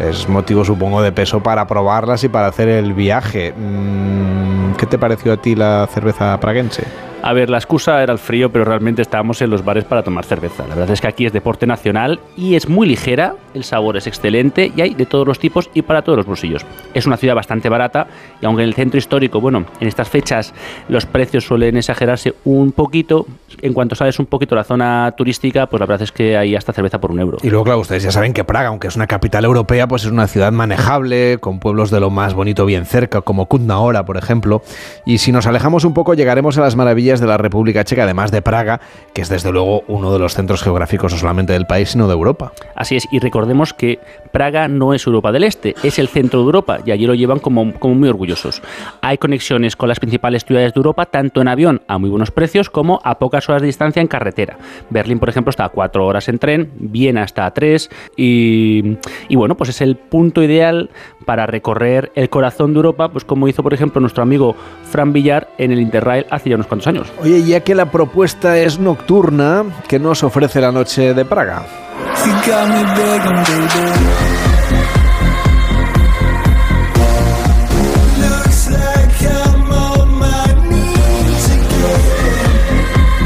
es 0.00 0.28
motivo 0.28 0.64
supongo 0.64 1.02
de 1.02 1.12
peso 1.12 1.42
para 1.42 1.66
probarlas 1.66 2.24
y 2.24 2.28
para 2.28 2.48
hacer 2.48 2.68
el 2.68 2.92
viaje. 2.92 3.52
Mm, 3.52 4.74
¿Qué 4.74 4.86
te 4.86 4.98
pareció 4.98 5.32
a 5.32 5.36
ti 5.36 5.54
la 5.54 5.88
cerveza 5.92 6.38
praguense? 6.40 6.84
A 7.26 7.32
ver, 7.32 7.48
la 7.48 7.56
excusa 7.56 8.02
era 8.02 8.12
el 8.12 8.18
frío, 8.18 8.52
pero 8.52 8.66
realmente 8.66 9.00
estábamos 9.00 9.40
en 9.40 9.48
los 9.48 9.64
bares 9.64 9.84
para 9.84 10.02
tomar 10.02 10.26
cerveza. 10.26 10.68
La 10.68 10.74
verdad 10.74 10.90
es 10.90 11.00
que 11.00 11.06
aquí 11.06 11.24
es 11.24 11.32
deporte 11.32 11.66
nacional 11.66 12.20
y 12.36 12.54
es 12.54 12.68
muy 12.68 12.86
ligera, 12.86 13.36
el 13.54 13.64
sabor 13.64 13.96
es 13.96 14.06
excelente 14.06 14.70
y 14.76 14.82
hay 14.82 14.94
de 14.94 15.06
todos 15.06 15.26
los 15.26 15.38
tipos 15.38 15.70
y 15.72 15.80
para 15.80 16.02
todos 16.02 16.18
los 16.18 16.26
bolsillos. 16.26 16.66
Es 16.92 17.06
una 17.06 17.16
ciudad 17.16 17.34
bastante 17.34 17.70
barata 17.70 18.08
y 18.42 18.44
aunque 18.44 18.62
en 18.62 18.68
el 18.68 18.74
centro 18.74 18.98
histórico, 18.98 19.40
bueno, 19.40 19.64
en 19.80 19.88
estas 19.88 20.10
fechas 20.10 20.52
los 20.90 21.06
precios 21.06 21.46
suelen 21.46 21.78
exagerarse 21.78 22.34
un 22.44 22.72
poquito, 22.72 23.26
en 23.62 23.72
cuanto 23.72 23.94
sabes 23.94 24.18
un 24.18 24.26
poquito 24.26 24.54
la 24.54 24.64
zona 24.64 25.14
turística, 25.16 25.64
pues 25.64 25.80
la 25.80 25.86
verdad 25.86 26.02
es 26.02 26.12
que 26.12 26.36
hay 26.36 26.54
hasta 26.54 26.74
cerveza 26.74 27.00
por 27.00 27.10
un 27.10 27.20
euro. 27.20 27.38
Y 27.42 27.48
luego, 27.48 27.64
claro, 27.64 27.80
ustedes 27.80 28.02
ya 28.02 28.12
saben 28.12 28.34
que 28.34 28.44
Praga, 28.44 28.68
aunque 28.68 28.88
es 28.88 28.96
una 28.96 29.06
capital 29.06 29.46
europea, 29.46 29.88
pues 29.88 30.04
es 30.04 30.10
una 30.10 30.26
ciudad 30.26 30.52
manejable, 30.52 31.38
con 31.38 31.58
pueblos 31.58 31.90
de 31.90 32.00
lo 32.00 32.10
más 32.10 32.34
bonito 32.34 32.66
bien 32.66 32.84
cerca, 32.84 33.22
como 33.22 33.46
Kutna 33.46 33.78
por 34.04 34.18
ejemplo. 34.18 34.62
Y 35.06 35.16
si 35.18 35.32
nos 35.32 35.46
alejamos 35.46 35.86
un 35.86 35.94
poco, 35.94 36.12
llegaremos 36.12 36.58
a 36.58 36.60
las 36.60 36.76
maravillas 36.76 37.13
de 37.20 37.26
la 37.26 37.36
República 37.36 37.84
Checa, 37.84 38.04
además 38.04 38.30
de 38.30 38.42
Praga, 38.42 38.80
que 39.12 39.22
es 39.22 39.28
desde 39.28 39.52
luego 39.52 39.84
uno 39.88 40.12
de 40.12 40.18
los 40.18 40.34
centros 40.34 40.62
geográficos 40.62 41.12
no 41.12 41.18
solamente 41.18 41.52
del 41.52 41.66
país, 41.66 41.90
sino 41.90 42.06
de 42.06 42.14
Europa. 42.14 42.52
Así 42.74 42.96
es, 42.96 43.06
y 43.10 43.18
recordemos 43.18 43.72
que 43.72 43.98
Praga 44.32 44.68
no 44.68 44.94
es 44.94 45.06
Europa 45.06 45.32
del 45.32 45.44
Este, 45.44 45.74
es 45.82 45.98
el 45.98 46.08
centro 46.08 46.40
de 46.40 46.46
Europa, 46.46 46.78
y 46.84 46.90
allí 46.90 47.06
lo 47.06 47.14
llevan 47.14 47.38
como, 47.38 47.72
como 47.74 47.94
muy 47.94 48.08
orgullosos. 48.08 48.62
Hay 49.00 49.18
conexiones 49.18 49.76
con 49.76 49.88
las 49.88 50.00
principales 50.00 50.44
ciudades 50.44 50.74
de 50.74 50.78
Europa, 50.78 51.06
tanto 51.06 51.40
en 51.40 51.48
avión 51.48 51.82
a 51.88 51.98
muy 51.98 52.10
buenos 52.10 52.30
precios, 52.30 52.70
como 52.70 53.00
a 53.04 53.18
pocas 53.18 53.48
horas 53.48 53.62
de 53.62 53.66
distancia 53.66 54.00
en 54.00 54.08
carretera. 54.08 54.58
Berlín, 54.90 55.18
por 55.18 55.28
ejemplo, 55.28 55.50
está 55.50 55.64
a 55.64 55.68
cuatro 55.68 56.06
horas 56.06 56.28
en 56.28 56.38
tren, 56.38 56.72
Viena 56.76 57.24
está 57.24 57.46
a 57.46 57.54
tres, 57.54 57.90
y, 58.16 58.96
y 59.28 59.36
bueno, 59.36 59.56
pues 59.56 59.70
es 59.70 59.80
el 59.80 59.96
punto 59.96 60.42
ideal 60.42 60.90
para 61.24 61.46
recorrer 61.46 62.12
el 62.14 62.28
corazón 62.28 62.72
de 62.72 62.78
Europa, 62.78 63.08
pues 63.08 63.24
como 63.24 63.48
hizo, 63.48 63.62
por 63.62 63.74
ejemplo, 63.74 64.00
nuestro 64.00 64.22
amigo 64.22 64.54
Fran 64.90 65.12
Villar 65.12 65.48
en 65.58 65.72
el 65.72 65.80
Interrail 65.80 66.26
hace 66.30 66.50
ya 66.50 66.56
unos 66.56 66.66
cuantos 66.66 66.86
años. 66.86 67.12
Oye, 67.22 67.42
ya 67.42 67.60
que 67.60 67.74
la 67.74 67.90
propuesta 67.90 68.58
es 68.58 68.78
nocturna, 68.78 69.64
¿qué 69.88 69.98
nos 69.98 70.22
ofrece 70.22 70.60
la 70.60 70.72
noche 70.72 71.14
de 71.14 71.24
Praga? 71.24 71.64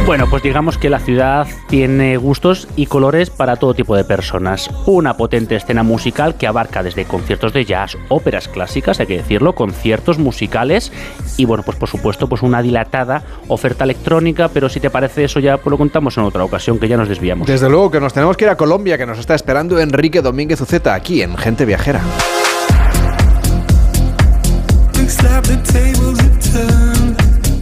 Bueno, 0.09 0.27
pues 0.31 0.43
digamos 0.43 0.79
que 0.79 0.89
la 0.89 1.01
ciudad 1.01 1.47
tiene 1.69 2.17
gustos 2.17 2.67
y 2.77 2.87
colores 2.87 3.29
para 3.29 3.57
todo 3.57 3.75
tipo 3.75 3.95
de 3.95 4.05
personas. 4.05 4.71
Una 4.87 5.19
potente 5.19 5.55
escena 5.55 5.83
musical 5.83 6.37
que 6.37 6.47
abarca 6.47 6.83
desde 6.83 7.05
conciertos 7.05 7.53
de 7.53 7.67
jazz, 7.67 7.99
óperas 8.09 8.49
clásicas, 8.49 9.01
hay 9.01 9.07
que 9.07 9.19
decirlo, 9.19 9.55
conciertos 9.55 10.19
musicales 10.19 10.93
y 11.37 11.45
bueno, 11.45 11.63
pues 11.63 11.77
por 11.77 11.91
supuesto, 11.91 12.27
pues 12.27 12.41
una 12.41 12.63
dilatada 12.63 13.23
oferta 13.49 13.85
electrónica, 13.85 14.49
pero 14.49 14.71
si 14.71 14.81
te 14.81 14.89
parece 14.89 15.25
eso 15.25 15.41
ya 15.41 15.59
pues 15.59 15.71
lo 15.71 15.77
contamos 15.77 16.17
en 16.17 16.25
otra 16.25 16.43
ocasión, 16.43 16.79
que 16.79 16.89
ya 16.89 16.97
nos 16.97 17.11
desviamos. 17.11 17.47
Desde 17.47 17.69
luego 17.69 17.91
que 17.91 18.01
nos 18.01 18.15
tenemos 18.15 18.39
que 18.39 18.47
ir 18.47 18.51
a 18.51 18.57
Colombia, 18.57 18.97
que 18.97 19.05
nos 19.05 19.19
está 19.19 19.35
esperando 19.35 19.79
Enrique 19.79 20.23
Domínguez 20.23 20.59
Uceta 20.63 20.95
aquí 20.95 21.21
en 21.21 21.37
Gente 21.37 21.67
Viajera. 21.67 22.01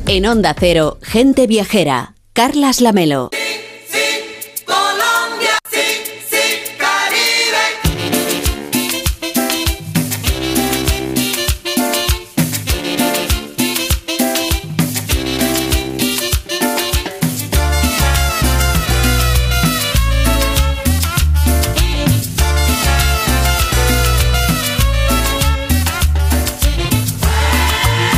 En 0.07 0.27
Onda 0.27 0.55
Cero, 0.57 0.99
Gente 1.03 1.49
Viajera 1.49 2.13
Carlas 2.37 2.83
Lamelo. 2.83 3.31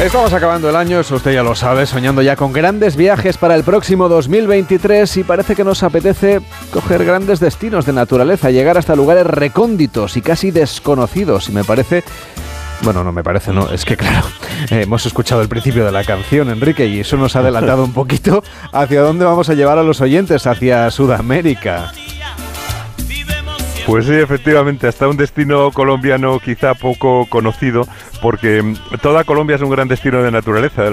Estamos 0.03 0.33
acabando 0.33 0.71
el 0.71 0.77
año, 0.77 1.01
eso 1.01 1.17
usted 1.17 1.33
ya 1.33 1.43
lo 1.43 1.57
sabe, 1.57 1.85
soñando 1.85 2.23
ya 2.23 2.37
con 2.37 2.53
grandes 2.53 2.95
viajes 2.95 3.37
para 3.37 3.57
el 3.57 3.65
próximo 3.65 4.09
2023 4.09 5.17
y 5.17 5.25
parece 5.25 5.57
que 5.57 5.65
nos 5.65 5.83
apetece 5.83 6.41
coger 6.73 7.05
grandes 7.05 7.41
destinos 7.41 7.85
de 7.85 7.93
naturaleza, 7.93 8.53
llegar 8.53 8.79
hasta 8.79 8.95
lugares 8.95 9.27
recónditos 9.27 10.17
y 10.17 10.23
casi 10.23 10.53
desconocidos 10.53 11.49
y 11.49 11.53
me 11.53 11.65
parece... 11.65 12.05
Bueno, 12.83 13.03
no 13.03 13.11
me 13.11 13.25
parece, 13.25 13.53
no, 13.53 13.69
es 13.71 13.85
que 13.85 13.97
claro, 13.97 14.29
hemos 14.71 15.05
escuchado 15.05 15.43
el 15.43 15.49
principio 15.49 15.85
de 15.85 15.91
la 15.91 16.05
canción, 16.05 16.49
Enrique, 16.49 16.87
y 16.87 17.01
eso 17.01 17.17
nos 17.17 17.35
ha 17.35 17.41
adelantado 17.41 17.83
un 17.83 17.93
poquito 17.93 18.45
hacia 18.73 19.03
dónde 19.03 19.25
vamos 19.25 19.51
a 19.51 19.55
llevar 19.55 19.79
a 19.79 19.83
los 19.83 20.01
oyentes, 20.01 20.47
hacia 20.47 20.93
Sudamérica. 20.93 21.93
Pues 23.89 24.05
sí, 24.05 24.13
efectivamente, 24.13 24.87
hasta 24.87 25.09
un 25.09 25.17
destino 25.17 25.71
colombiano 25.73 26.39
quizá 26.41 26.75
poco 26.75 27.25
conocido, 27.31 27.89
porque 28.21 28.75
toda 29.01 29.25
Colombia 29.25 29.57
es 29.57 29.63
un 29.63 29.71
gran 29.71 29.89
destino 29.89 30.23
de 30.23 30.31
naturaleza 30.31 30.85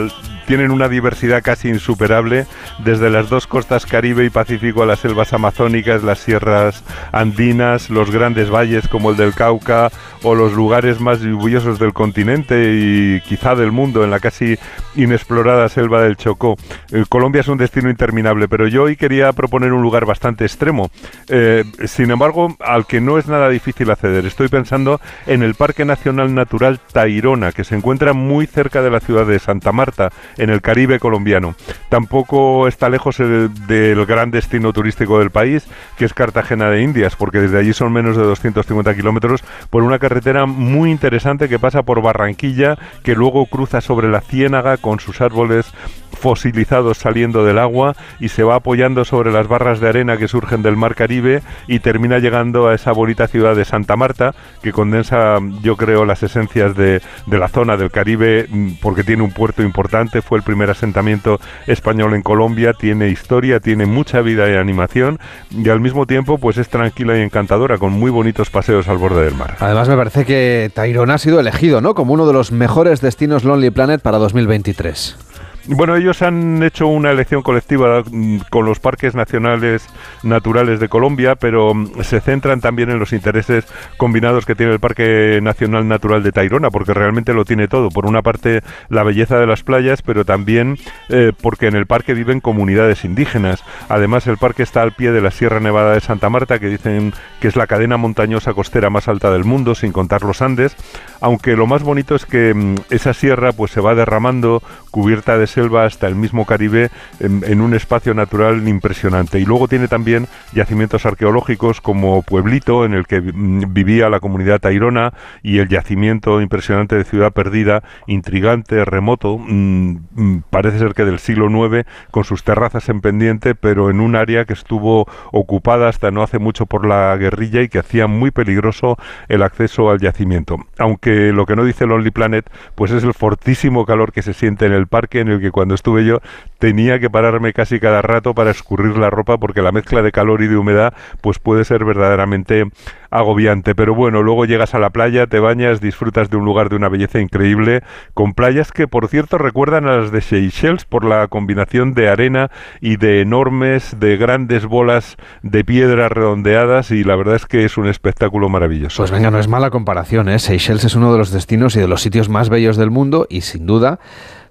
tienen 0.46 0.72
una 0.72 0.88
diversidad 0.88 1.44
casi 1.44 1.70
insuperable, 1.70 2.46
desde 2.84 3.10
las 3.10 3.30
dos 3.30 3.48
costas 3.48 3.86
Caribe 3.86 4.26
y 4.26 4.30
Pacífico 4.30 4.84
a 4.84 4.86
las 4.86 5.00
selvas 5.00 5.34
amazónicas, 5.34 6.04
las 6.04 6.20
sierras 6.20 6.84
andinas, 7.12 7.90
los 7.90 8.12
grandes 8.12 8.50
valles 8.50 8.88
como 8.88 9.12
el 9.12 9.18
del 9.18 9.34
Cauca 9.34 9.90
o 10.24 10.36
los 10.36 10.54
lugares 10.54 11.00
más 11.00 11.20
lluviosos 11.20 11.80
del 11.80 11.94
continente 11.94 12.72
y 12.74 13.22
quizá 13.22 13.56
del 13.56 13.72
mundo 13.72 14.04
en 14.04 14.12
la 14.12 14.20
casi 14.20 14.58
inexplorada 14.96 15.70
selva 15.70 16.02
del 16.02 16.18
Chocó. 16.18 16.56
Eh, 16.92 17.06
Colombia 17.10 17.42
es 17.42 17.48
un 17.48 17.58
destino 17.58 17.90
interminable, 17.90 18.48
pero 18.48 18.68
yo 18.68 18.84
hoy 18.84 18.96
quería 18.96 19.32
proponer 19.34 19.74
un 19.74 19.82
lugar 19.82 20.06
bastante 20.06 20.46
extremo. 20.46 20.90
Eh, 21.28 21.64
sin 21.86 22.12
embargo, 22.12 22.56
al 22.60 22.86
que 22.86 23.02
no 23.02 23.18
es 23.18 23.28
nada 23.28 23.50
difícil 23.50 23.90
acceder. 23.92 24.26
Estoy 24.26 24.48
pensando 24.48 25.00
en 25.28 25.44
el 25.44 25.56
Parque 25.56 25.86
Nacional 25.86 26.34
Natural 26.34 26.80
Tairona, 26.92 27.52
que 27.52 27.64
se 27.64 27.76
encuentra 27.76 28.14
muy 28.14 28.48
cerca 28.48 28.82
de 28.82 28.90
la 28.90 29.00
ciudad 29.00 29.26
de 29.26 29.40
Santa 29.40 29.72
Marta, 29.72 30.12
en 30.38 30.50
el 30.50 30.62
Caribe 30.62 31.00
colombiano. 31.00 31.56
Tampoco 31.90 32.68
está 32.68 32.90
lejos 32.90 33.18
del 33.18 34.06
gran 34.06 34.32
destino 34.32 34.74
turístico 34.74 35.20
del 35.20 35.32
país, 35.32 35.68
que 35.98 36.06
es 36.06 36.14
Cartagena 36.14 36.70
de 36.70 36.82
Indias, 36.82 37.16
porque 37.16 37.40
desde 37.40 37.60
allí 37.60 37.74
son 37.74 37.94
menos 37.94 38.18
de 38.18 38.24
250 38.24 38.96
kilómetros 38.96 39.44
por 39.70 39.84
una 39.84 40.00
carretera 40.00 40.46
muy 40.46 40.92
interesante 40.92 41.50
que 41.50 41.60
pasa 41.60 41.84
por 41.84 42.02
Barranquilla, 42.02 42.78
que 43.04 43.16
luego 43.16 43.46
cruza 43.46 43.82
sobre 43.82 44.10
la 44.10 44.22
Ciénaga 44.22 44.78
con 44.78 45.00
sus 45.00 45.22
árboles 45.22 45.74
fosilizados 46.16 46.98
saliendo 46.98 47.46
del 47.46 47.60
agua 47.60 47.96
y 48.20 48.30
se 48.30 48.44
va 48.44 48.56
apoyando 48.56 49.06
sobre 49.06 49.32
las 49.32 49.48
barras 49.48 49.80
de 49.80 49.90
arena 49.90 50.18
que 50.18 50.28
surgen 50.28 50.62
del 50.62 50.76
mar 50.76 50.96
Caribe 50.96 51.42
y 51.68 51.80
termina 51.80 52.20
llegando 52.20 52.68
a 52.68 52.76
esa 52.76 52.92
bonita 52.92 53.28
ciudad 53.28 53.56
de 53.56 53.66
Santa 53.66 53.96
Marta 53.96 54.34
que 54.62 54.72
condensa 54.72 55.38
yo 55.62 55.78
creo 55.78 56.06
las 56.06 56.24
esencias 56.24 56.76
de, 56.76 57.02
de 57.26 57.38
la 57.38 57.48
zona 57.48 57.78
del 57.78 57.92
Caribe 57.92 58.48
mm, 58.50 58.72
porque 58.82 59.04
tiene 59.04 59.24
un 59.24 59.32
puerto 59.32 59.64
importante, 59.64 60.22
fue 60.22 60.38
el 60.38 60.44
primer 60.44 60.70
asentamiento 60.70 61.40
español 61.68 62.14
en 62.14 62.22
Colombia, 62.22 62.74
tiene 62.74 63.10
historia, 63.10 63.60
tiene 63.60 63.86
mucha 63.86 64.22
vida 64.22 64.50
y 64.50 64.56
animación 64.56 65.20
y 65.52 65.70
al 65.70 65.80
mismo 65.80 66.06
tiempo 66.06 66.38
pues 66.38 66.58
es 66.58 66.70
tranquila 66.70 67.18
y 67.18 67.22
encantadora 67.22 67.78
con 67.78 67.94
muy 67.94 68.12
bonitos 68.12 68.50
paseos 68.50 68.88
al 68.88 68.98
borde 68.98 69.24
del 69.24 69.36
mar. 69.36 69.56
Además 69.60 69.90
me 69.90 69.96
parece 69.96 70.26
que 70.26 70.72
Tayrona 70.74 71.16
ha 71.16 71.18
sido 71.18 71.40
elegido 71.40 71.82
¿no? 71.82 71.96
como 71.96 72.14
uno 72.14 72.28
de 72.28 72.34
los 72.34 72.52
mejores 72.52 73.02
destinos 73.02 73.44
Lonely 73.44 73.72
Planet 73.72 74.02
para 74.02 74.18
2023. 74.18 75.25
Bueno, 75.68 75.96
ellos 75.96 76.22
han 76.22 76.62
hecho 76.62 76.86
una 76.86 77.10
elección 77.10 77.42
colectiva 77.42 78.04
mm, 78.08 78.42
con 78.52 78.68
los 78.68 78.80
parques 78.80 79.16
nacionales 79.16 79.88
naturales 80.22 80.80
de 80.80 80.90
Colombia, 80.90 81.36
pero 81.36 81.74
mm, 81.74 82.04
se 82.04 82.22
centran 82.22 82.62
también 82.62 82.92
en 82.92 83.00
los 83.00 83.14
intereses 83.14 83.66
combinados 83.98 84.46
que 84.46 84.54
tiene 84.54 84.74
el 84.74 84.80
Parque 84.80 85.40
Nacional 85.42 85.88
Natural 85.88 86.22
de 86.22 86.32
Tairona, 86.32 86.70
porque 86.70 86.94
realmente 86.94 87.34
lo 87.34 87.46
tiene 87.46 87.68
todo. 87.68 87.90
Por 87.90 88.06
una 88.06 88.22
parte, 88.22 88.62
la 88.90 89.02
belleza 89.02 89.40
de 89.40 89.48
las 89.48 89.64
playas, 89.64 90.04
pero 90.04 90.24
también 90.24 90.78
eh, 91.10 91.32
porque 91.42 91.66
en 91.66 91.76
el 91.76 91.88
parque 91.88 92.14
viven 92.14 92.42
comunidades 92.42 93.04
indígenas. 93.04 93.64
Además, 93.90 94.28
el 94.28 94.38
parque 94.38 94.62
está 94.62 94.84
al 94.84 94.92
pie 94.92 95.12
de 95.12 95.22
la 95.22 95.32
Sierra 95.32 95.60
Nevada 95.60 95.94
de 95.94 96.02
Santa 96.02 96.30
Marta, 96.30 96.60
que 96.60 96.68
dicen 96.68 97.12
que 97.40 97.48
es 97.48 97.56
la 97.56 97.66
cadena 97.66 97.98
montañosa 97.98 98.54
costera 98.54 98.92
más 98.92 99.08
alta 99.08 99.32
del 99.32 99.46
mundo, 99.46 99.74
sin 99.74 99.92
contar 99.92 100.22
los 100.22 100.44
Andes. 100.44 100.76
Aunque 101.22 101.56
lo 101.56 101.66
más 101.66 101.82
bonito 101.82 102.14
es 102.14 102.28
que 102.28 102.54
mm, 102.54 102.76
esa 102.92 103.16
sierra 103.16 103.52
pues 103.52 103.72
se 103.72 103.82
va 103.82 103.96
derramando 103.96 104.62
cubierta 104.92 105.40
de 105.40 105.55
selva 105.56 105.86
hasta 105.86 106.08
el 106.08 106.16
mismo 106.16 106.46
Caribe 106.46 106.90
en, 107.20 107.62
un 107.62 107.74
espacio 107.74 108.14
natural 108.14 108.68
impresionante. 108.68 109.40
Y 109.40 109.46
luego 109.46 109.68
tiene 109.68 109.88
también 109.88 110.28
yacimientos 110.54 111.06
arqueológicos 111.06 111.80
como 111.80 112.22
Pueblito, 112.22 112.84
en 112.84 112.94
el 112.94 113.08
que 113.08 113.22
mm, 113.22 113.74
vivía 113.74 114.10
la 114.10 114.20
comunidad 114.20 114.60
tairona, 114.60 115.14
y 115.42 115.60
el 115.60 115.70
yacimiento 115.70 116.42
impresionante 116.42 116.98
de 116.98 117.06
Ciudad 117.06 117.32
Perdida, 117.32 117.84
intrigante, 118.06 118.84
remoto, 118.84 119.38
mm, 119.38 119.98
mm, 120.14 120.44
parece 120.50 120.80
ser 120.80 120.94
que 120.94 121.06
del 121.06 121.20
siglo 121.20 121.48
IX, 121.50 121.88
con 122.12 122.26
sus 122.26 122.44
terrazas 122.44 122.90
en 122.90 123.00
pendiente, 123.00 123.56
pero 123.56 123.90
en 123.90 124.02
un 124.02 124.16
área 124.16 124.44
que 124.44 124.54
estuvo 124.54 125.08
ocupada 125.32 125.88
hasta 125.88 126.12
no 126.12 126.22
hace 126.22 126.38
mucho 126.38 126.66
por 126.66 126.86
la 126.86 127.16
guerrilla 127.16 127.62
y 127.62 127.70
que 127.70 127.80
hacía 127.80 128.08
muy 128.08 128.32
peligroso 128.32 128.98
el 129.30 129.42
acceso 129.42 129.90
al 129.90 130.00
yacimiento. 130.00 130.58
Aunque 130.78 131.32
lo 131.32 131.46
que 131.46 131.56
no 131.56 131.64
dice 131.64 131.86
Lonely 131.86 132.12
Planet, 132.12 132.50
pues 132.76 132.92
es 132.92 133.04
el 133.04 133.14
fortísimo 133.14 133.86
calor 133.86 134.12
que 134.12 134.22
se 134.22 134.34
siente 134.34 134.66
en 134.66 134.74
el 134.74 134.88
parque, 134.88 135.20
en 135.22 135.30
el 135.30 135.40
cuando 135.52 135.76
estuve 135.76 136.06
yo 136.06 136.20
tenía 136.60 137.00
que 137.00 137.10
pararme 137.10 137.54
casi 137.54 137.80
cada 137.80 138.02
rato 138.02 138.34
para 138.34 138.52
escurrir 138.52 138.98
la 138.98 139.10
ropa 139.10 139.38
porque 139.38 139.62
la 139.62 139.72
mezcla 139.72 140.02
de 140.02 140.12
calor 140.12 140.42
y 140.42 140.48
de 140.48 140.58
humedad 140.58 140.94
pues 141.22 141.40
puede 141.40 141.66
ser 141.66 141.86
verdaderamente 141.86 142.66
agobiante. 143.10 143.76
Pero 143.76 143.96
bueno, 143.96 144.22
luego 144.22 144.46
llegas 144.46 144.74
a 144.76 144.80
la 144.80 144.90
playa, 144.90 145.28
te 145.28 145.40
bañas, 145.40 145.82
disfrutas 145.82 146.30
de 146.30 146.38
un 146.38 146.46
lugar 146.46 146.70
de 146.70 146.76
una 146.76 146.90
belleza 146.90 147.20
increíble, 147.20 147.82
con 148.14 148.34
playas 148.34 148.72
que 148.72 148.88
por 148.88 149.08
cierto 149.08 149.38
recuerdan 149.38 149.88
a 149.88 149.98
las 149.98 150.12
de 150.12 150.22
Seychelles 150.22 150.86
por 150.86 151.06
la 151.06 151.28
combinación 151.28 151.94
de 151.94 152.10
arena 152.10 152.52
y 152.82 152.98
de 152.98 153.22
enormes, 153.22 154.00
de 154.00 154.18
grandes 154.18 154.66
bolas 154.66 155.18
de 155.42 155.64
piedra 155.64 156.10
redondeadas 156.10 156.92
y 156.92 157.04
la 157.04 157.16
verdad 157.16 157.36
es 157.36 157.46
que 157.46 157.66
es 157.66 157.78
un 157.78 157.88
espectáculo 157.88 158.50
maravilloso. 158.50 159.02
Pues 159.02 159.12
venga, 159.12 159.32
no 159.32 159.40
es 159.40 159.48
mala 159.48 159.70
comparación, 159.70 160.30
¿eh? 160.30 160.40
Seychelles 160.40 160.84
es 160.84 160.96
uno 160.96 161.12
de 161.12 161.18
los 161.18 161.32
destinos 161.32 161.76
y 161.76 161.80
de 161.80 161.88
los 161.88 162.02
sitios 162.02 162.30
más 162.30 162.50
bellos 162.50 162.78
del 162.78 162.92
mundo 162.92 163.28
y 163.30 163.42
sin 163.42 163.66
duda 163.66 164.00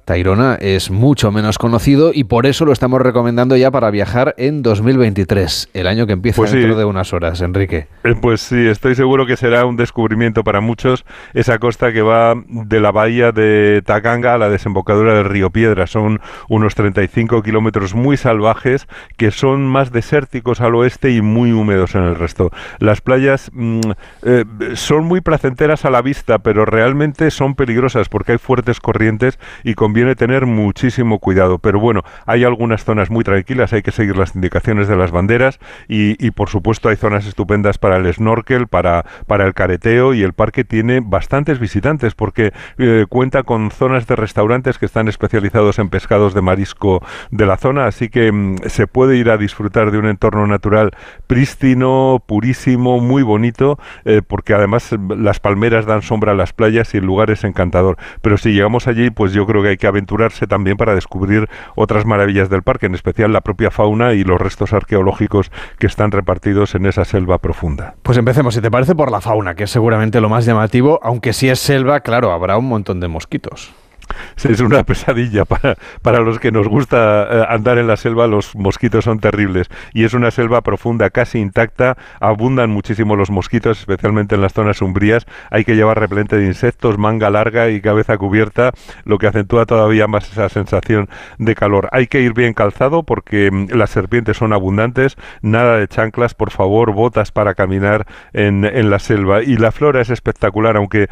Tairona 0.04 0.56
es 0.60 0.90
mucho 0.90 1.32
menos 1.32 1.56
conocido 1.56 2.10
y 2.12 2.24
por 2.24 2.44
eso 2.44 2.66
lo 2.66 2.72
estamos 2.72 3.00
recomendando 3.00 3.56
ya 3.56 3.70
para 3.70 3.90
viajar 3.90 4.34
en 4.36 4.62
2023, 4.62 5.70
el 5.72 5.86
año 5.86 6.06
que 6.06 6.12
empieza 6.12 6.36
pues 6.36 6.52
dentro 6.52 6.76
de 6.76 6.84
unas 6.84 7.14
horas, 7.14 7.40
Enrique. 7.40 7.86
Eh, 8.04 8.14
pues 8.20 8.42
sí, 8.42 8.66
estoy 8.66 8.94
seguro 8.94 9.24
que 9.24 9.38
será 9.38 9.64
un 9.64 9.76
descubrimiento 9.76 10.44
para 10.44 10.60
muchos 10.60 11.06
esa 11.32 11.58
costa 11.58 11.92
que 11.92 12.02
va 12.02 12.34
de 12.46 12.80
la 12.80 12.92
bahía 12.92 13.32
de 13.32 13.82
Tacanga 13.84 14.34
a 14.34 14.38
la 14.38 14.50
desembocadura 14.50 15.14
del 15.14 15.24
río 15.24 15.48
Piedra. 15.48 15.86
Son 15.86 16.20
unos 16.50 16.74
35 16.74 17.42
kilómetros 17.42 17.94
muy 17.94 18.18
salvajes 18.18 18.86
que 19.16 19.30
son 19.30 19.66
más 19.66 19.90
desérticos 19.90 20.60
al 20.60 20.74
oeste 20.74 21.12
y 21.12 21.22
muy 21.22 21.52
húmedos 21.52 21.94
en 21.94 22.02
el 22.02 22.16
resto. 22.16 22.50
Las 22.78 23.00
playas 23.00 23.50
mm, 23.54 23.80
eh, 24.24 24.44
son 24.74 25.04
muy 25.04 25.22
placenteras 25.22 25.86
a 25.86 25.90
la 25.90 26.02
vista, 26.02 26.40
pero 26.40 26.66
realmente 26.66 27.30
son 27.30 27.54
peligrosas 27.54 28.10
porque 28.10 28.32
hay 28.32 28.38
fuertes 28.38 28.80
corrientes 28.80 29.38
y 29.62 29.72
con 29.72 29.93
conviene 29.94 30.16
tener 30.16 30.44
muchísimo 30.44 31.20
cuidado. 31.20 31.60
Pero 31.60 31.78
bueno, 31.78 32.02
hay 32.26 32.42
algunas 32.42 32.82
zonas 32.82 33.10
muy 33.10 33.22
tranquilas, 33.22 33.72
hay 33.72 33.82
que 33.82 33.92
seguir 33.92 34.16
las 34.16 34.34
indicaciones 34.34 34.88
de 34.88 34.96
las 34.96 35.12
banderas 35.12 35.60
y, 35.86 36.32
por 36.32 36.48
supuesto 36.48 36.88
hay 36.88 36.96
zonas 36.96 37.26
estupendas 37.26 37.78
para 37.78 37.98
el 37.98 38.12
snorkel, 38.12 38.66
para, 38.66 39.04
para 39.28 39.46
el 39.46 39.54
careteo 39.54 40.12
y 40.12 40.24
el 40.24 40.32
parque 40.32 40.64
tiene 40.64 40.98
bastantes 41.00 41.60
visitantes 41.60 42.16
porque 42.16 42.52
eh, 42.78 43.06
cuenta 43.08 43.44
con 43.44 43.70
zonas 43.70 44.08
de 44.08 44.16
restaurantes 44.16 44.78
que 44.78 44.86
están 44.86 45.06
especializados 45.06 45.78
en 45.78 45.90
pescados 45.90 46.34
de 46.34 46.40
marisco 46.40 47.00
de 47.30 47.46
la 47.46 47.56
zona, 47.56 47.86
así 47.86 48.08
que 48.08 48.32
mm, 48.32 48.56
se 48.66 48.88
puede 48.88 49.16
ir 49.16 49.30
a 49.30 49.36
disfrutar 49.36 49.92
de 49.92 49.98
un 49.98 50.06
entorno 50.06 50.48
natural 50.48 50.90
prístino, 51.28 52.20
purísimo, 52.26 52.98
muy 52.98 53.22
bonito, 53.22 53.78
eh, 54.04 54.22
porque 54.26 54.54
además 54.54 54.92
eh, 54.92 54.98
las 55.16 55.38
palmeras 55.38 55.86
dan 55.86 56.02
sombra 56.02 56.32
a 56.32 56.34
las 56.34 56.52
playas 56.52 56.92
y 56.94 56.96
el 56.96 57.04
lugar 57.04 57.30
es 57.30 57.44
encantador. 57.44 57.96
Pero 58.22 58.38
si 58.38 58.52
llegamos 58.52 58.88
allí, 58.88 59.10
pues 59.10 59.32
yo 59.32 59.46
creo 59.46 59.62
que 59.62 59.68
hay 59.68 59.76
que 59.76 59.83
aventurarse 59.86 60.46
también 60.46 60.76
para 60.76 60.94
descubrir 60.94 61.48
otras 61.74 62.06
maravillas 62.06 62.48
del 62.50 62.62
parque, 62.62 62.86
en 62.86 62.94
especial 62.94 63.32
la 63.32 63.40
propia 63.40 63.70
fauna 63.70 64.12
y 64.12 64.24
los 64.24 64.40
restos 64.40 64.72
arqueológicos 64.72 65.50
que 65.78 65.86
están 65.86 66.10
repartidos 66.10 66.74
en 66.74 66.86
esa 66.86 67.04
selva 67.04 67.38
profunda. 67.38 67.94
Pues 68.02 68.18
empecemos, 68.18 68.54
si 68.54 68.60
te 68.60 68.70
parece, 68.70 68.94
por 68.94 69.10
la 69.10 69.20
fauna, 69.20 69.54
que 69.54 69.64
es 69.64 69.70
seguramente 69.70 70.20
lo 70.20 70.28
más 70.28 70.44
llamativo, 70.44 71.00
aunque 71.02 71.32
si 71.32 71.48
es 71.48 71.58
selva, 71.58 72.00
claro, 72.00 72.32
habrá 72.32 72.56
un 72.56 72.68
montón 72.68 73.00
de 73.00 73.08
mosquitos. 73.08 73.74
Es 74.54 74.60
una 74.60 74.84
pesadilla 74.84 75.44
para, 75.46 75.76
para 76.02 76.20
los 76.20 76.38
que 76.38 76.52
nos 76.52 76.68
gusta 76.68 77.26
eh, 77.30 77.46
andar 77.48 77.78
en 77.78 77.86
la 77.86 77.96
selva, 77.96 78.26
los 78.26 78.54
mosquitos 78.54 79.04
son 79.04 79.18
terribles. 79.18 79.68
Y 79.92 80.04
es 80.04 80.14
una 80.14 80.30
selva 80.30 80.60
profunda, 80.60 81.10
casi 81.10 81.38
intacta, 81.38 81.96
abundan 82.20 82.70
muchísimo 82.70 83.16
los 83.16 83.30
mosquitos, 83.30 83.80
especialmente 83.80 84.34
en 84.34 84.42
las 84.42 84.52
zonas 84.52 84.82
umbrías. 84.82 85.26
Hay 85.50 85.64
que 85.64 85.76
llevar 85.76 85.98
repelente 85.98 86.36
de 86.36 86.46
insectos, 86.46 86.98
manga 86.98 87.30
larga 87.30 87.70
y 87.70 87.80
cabeza 87.80 88.16
cubierta, 88.18 88.72
lo 89.04 89.18
que 89.18 89.26
acentúa 89.26 89.66
todavía 89.66 90.06
más 90.06 90.30
esa 90.30 90.48
sensación 90.48 91.08
de 91.38 91.54
calor. 91.54 91.88
Hay 91.92 92.06
que 92.06 92.20
ir 92.20 92.34
bien 92.34 92.54
calzado 92.54 93.02
porque 93.02 93.50
mm, 93.50 93.68
las 93.70 93.90
serpientes 93.90 94.36
son 94.36 94.52
abundantes, 94.52 95.16
nada 95.42 95.78
de 95.78 95.88
chanclas, 95.88 96.34
por 96.34 96.50
favor, 96.50 96.92
botas 96.92 97.32
para 97.32 97.54
caminar 97.54 98.06
en, 98.32 98.64
en 98.64 98.90
la 98.90 98.98
selva. 98.98 99.42
Y 99.42 99.56
la 99.56 99.72
flora 99.72 100.00
es 100.00 100.10
espectacular, 100.10 100.76
aunque 100.76 101.08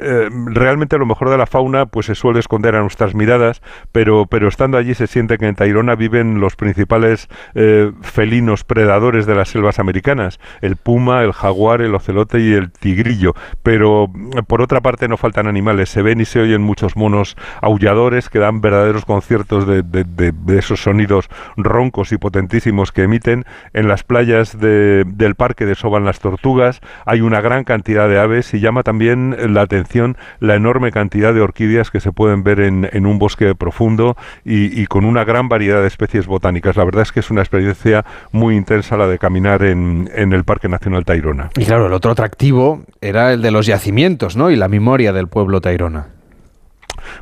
eh, 0.00 0.28
realmente 0.46 0.98
lo 0.98 1.06
mejor 1.06 1.30
de 1.30 1.38
la 1.38 1.46
fauna 1.46 1.86
pues 1.86 2.06
se 2.06 2.14
suele 2.14 2.37
esconder 2.38 2.74
a 2.74 2.80
nuestras 2.80 3.14
miradas, 3.14 3.62
pero, 3.92 4.26
pero 4.26 4.48
estando 4.48 4.78
allí 4.78 4.94
se 4.94 5.06
siente 5.06 5.38
que 5.38 5.46
en 5.46 5.54
Tairona 5.54 5.94
viven 5.94 6.40
los 6.40 6.56
principales 6.56 7.28
eh, 7.54 7.92
felinos 8.02 8.64
predadores 8.64 9.26
de 9.26 9.34
las 9.34 9.48
selvas 9.48 9.78
americanas, 9.78 10.38
el 10.60 10.76
puma, 10.76 11.22
el 11.22 11.32
jaguar, 11.32 11.80
el 11.80 11.94
ocelote 11.94 12.40
y 12.40 12.52
el 12.52 12.70
tigrillo. 12.70 13.34
Pero 13.62 14.10
por 14.46 14.62
otra 14.62 14.80
parte 14.80 15.08
no 15.08 15.16
faltan 15.16 15.46
animales, 15.46 15.88
se 15.88 16.02
ven 16.02 16.20
y 16.20 16.24
se 16.24 16.40
oyen 16.40 16.62
muchos 16.62 16.96
monos 16.96 17.36
aulladores 17.60 18.28
que 18.28 18.38
dan 18.38 18.60
verdaderos 18.60 19.04
conciertos 19.04 19.66
de, 19.66 19.82
de, 19.82 20.58
esos 20.58 20.82
sonidos 20.82 21.28
roncos 21.56 22.12
y 22.12 22.18
potentísimos 22.18 22.92
que 22.92 23.02
emiten. 23.02 23.44
En 23.72 23.88
las 23.88 24.02
playas 24.04 24.58
del 24.58 25.34
parque 25.36 25.66
desoban 25.66 26.04
las 26.04 26.20
tortugas, 26.20 26.80
hay 27.06 27.20
una 27.20 27.40
gran 27.40 27.64
cantidad 27.64 28.08
de 28.08 28.18
aves 28.18 28.52
y 28.54 28.60
llama 28.60 28.82
también 28.82 29.36
la 29.54 29.62
atención 29.62 30.16
la 30.40 30.54
enorme 30.54 30.92
cantidad 30.92 31.32
de 31.32 31.40
orquídeas 31.40 31.90
que 31.90 32.00
se 32.00 32.12
pueden 32.12 32.27
ver 32.36 32.60
en, 32.60 33.06
un 33.06 33.18
bosque 33.18 33.54
profundo 33.54 34.16
y, 34.44 34.86
con 34.86 35.04
una 35.04 35.24
gran 35.24 35.48
variedad 35.48 35.80
de 35.80 35.88
especies 35.88 36.26
botánicas. 36.26 36.76
La 36.76 36.84
verdad 36.84 37.02
es 37.02 37.12
que 37.12 37.20
es 37.20 37.30
una 37.30 37.40
experiencia 37.40 38.04
muy 38.32 38.56
intensa 38.56 38.96
la 38.96 39.06
de 39.06 39.18
caminar 39.18 39.62
en, 39.62 40.10
en 40.14 40.32
el 40.32 40.44
Parque 40.44 40.68
Nacional 40.68 41.04
Tairona. 41.04 41.50
Y 41.56 41.64
claro, 41.64 41.86
el 41.86 41.92
otro 41.92 42.10
atractivo 42.10 42.82
era 43.00 43.32
el 43.32 43.42
de 43.42 43.50
los 43.50 43.66
yacimientos, 43.66 44.36
¿no? 44.36 44.50
Y 44.50 44.56
la 44.56 44.68
memoria 44.68 45.12
del 45.12 45.28
pueblo 45.28 45.60
Tairona. 45.60 46.17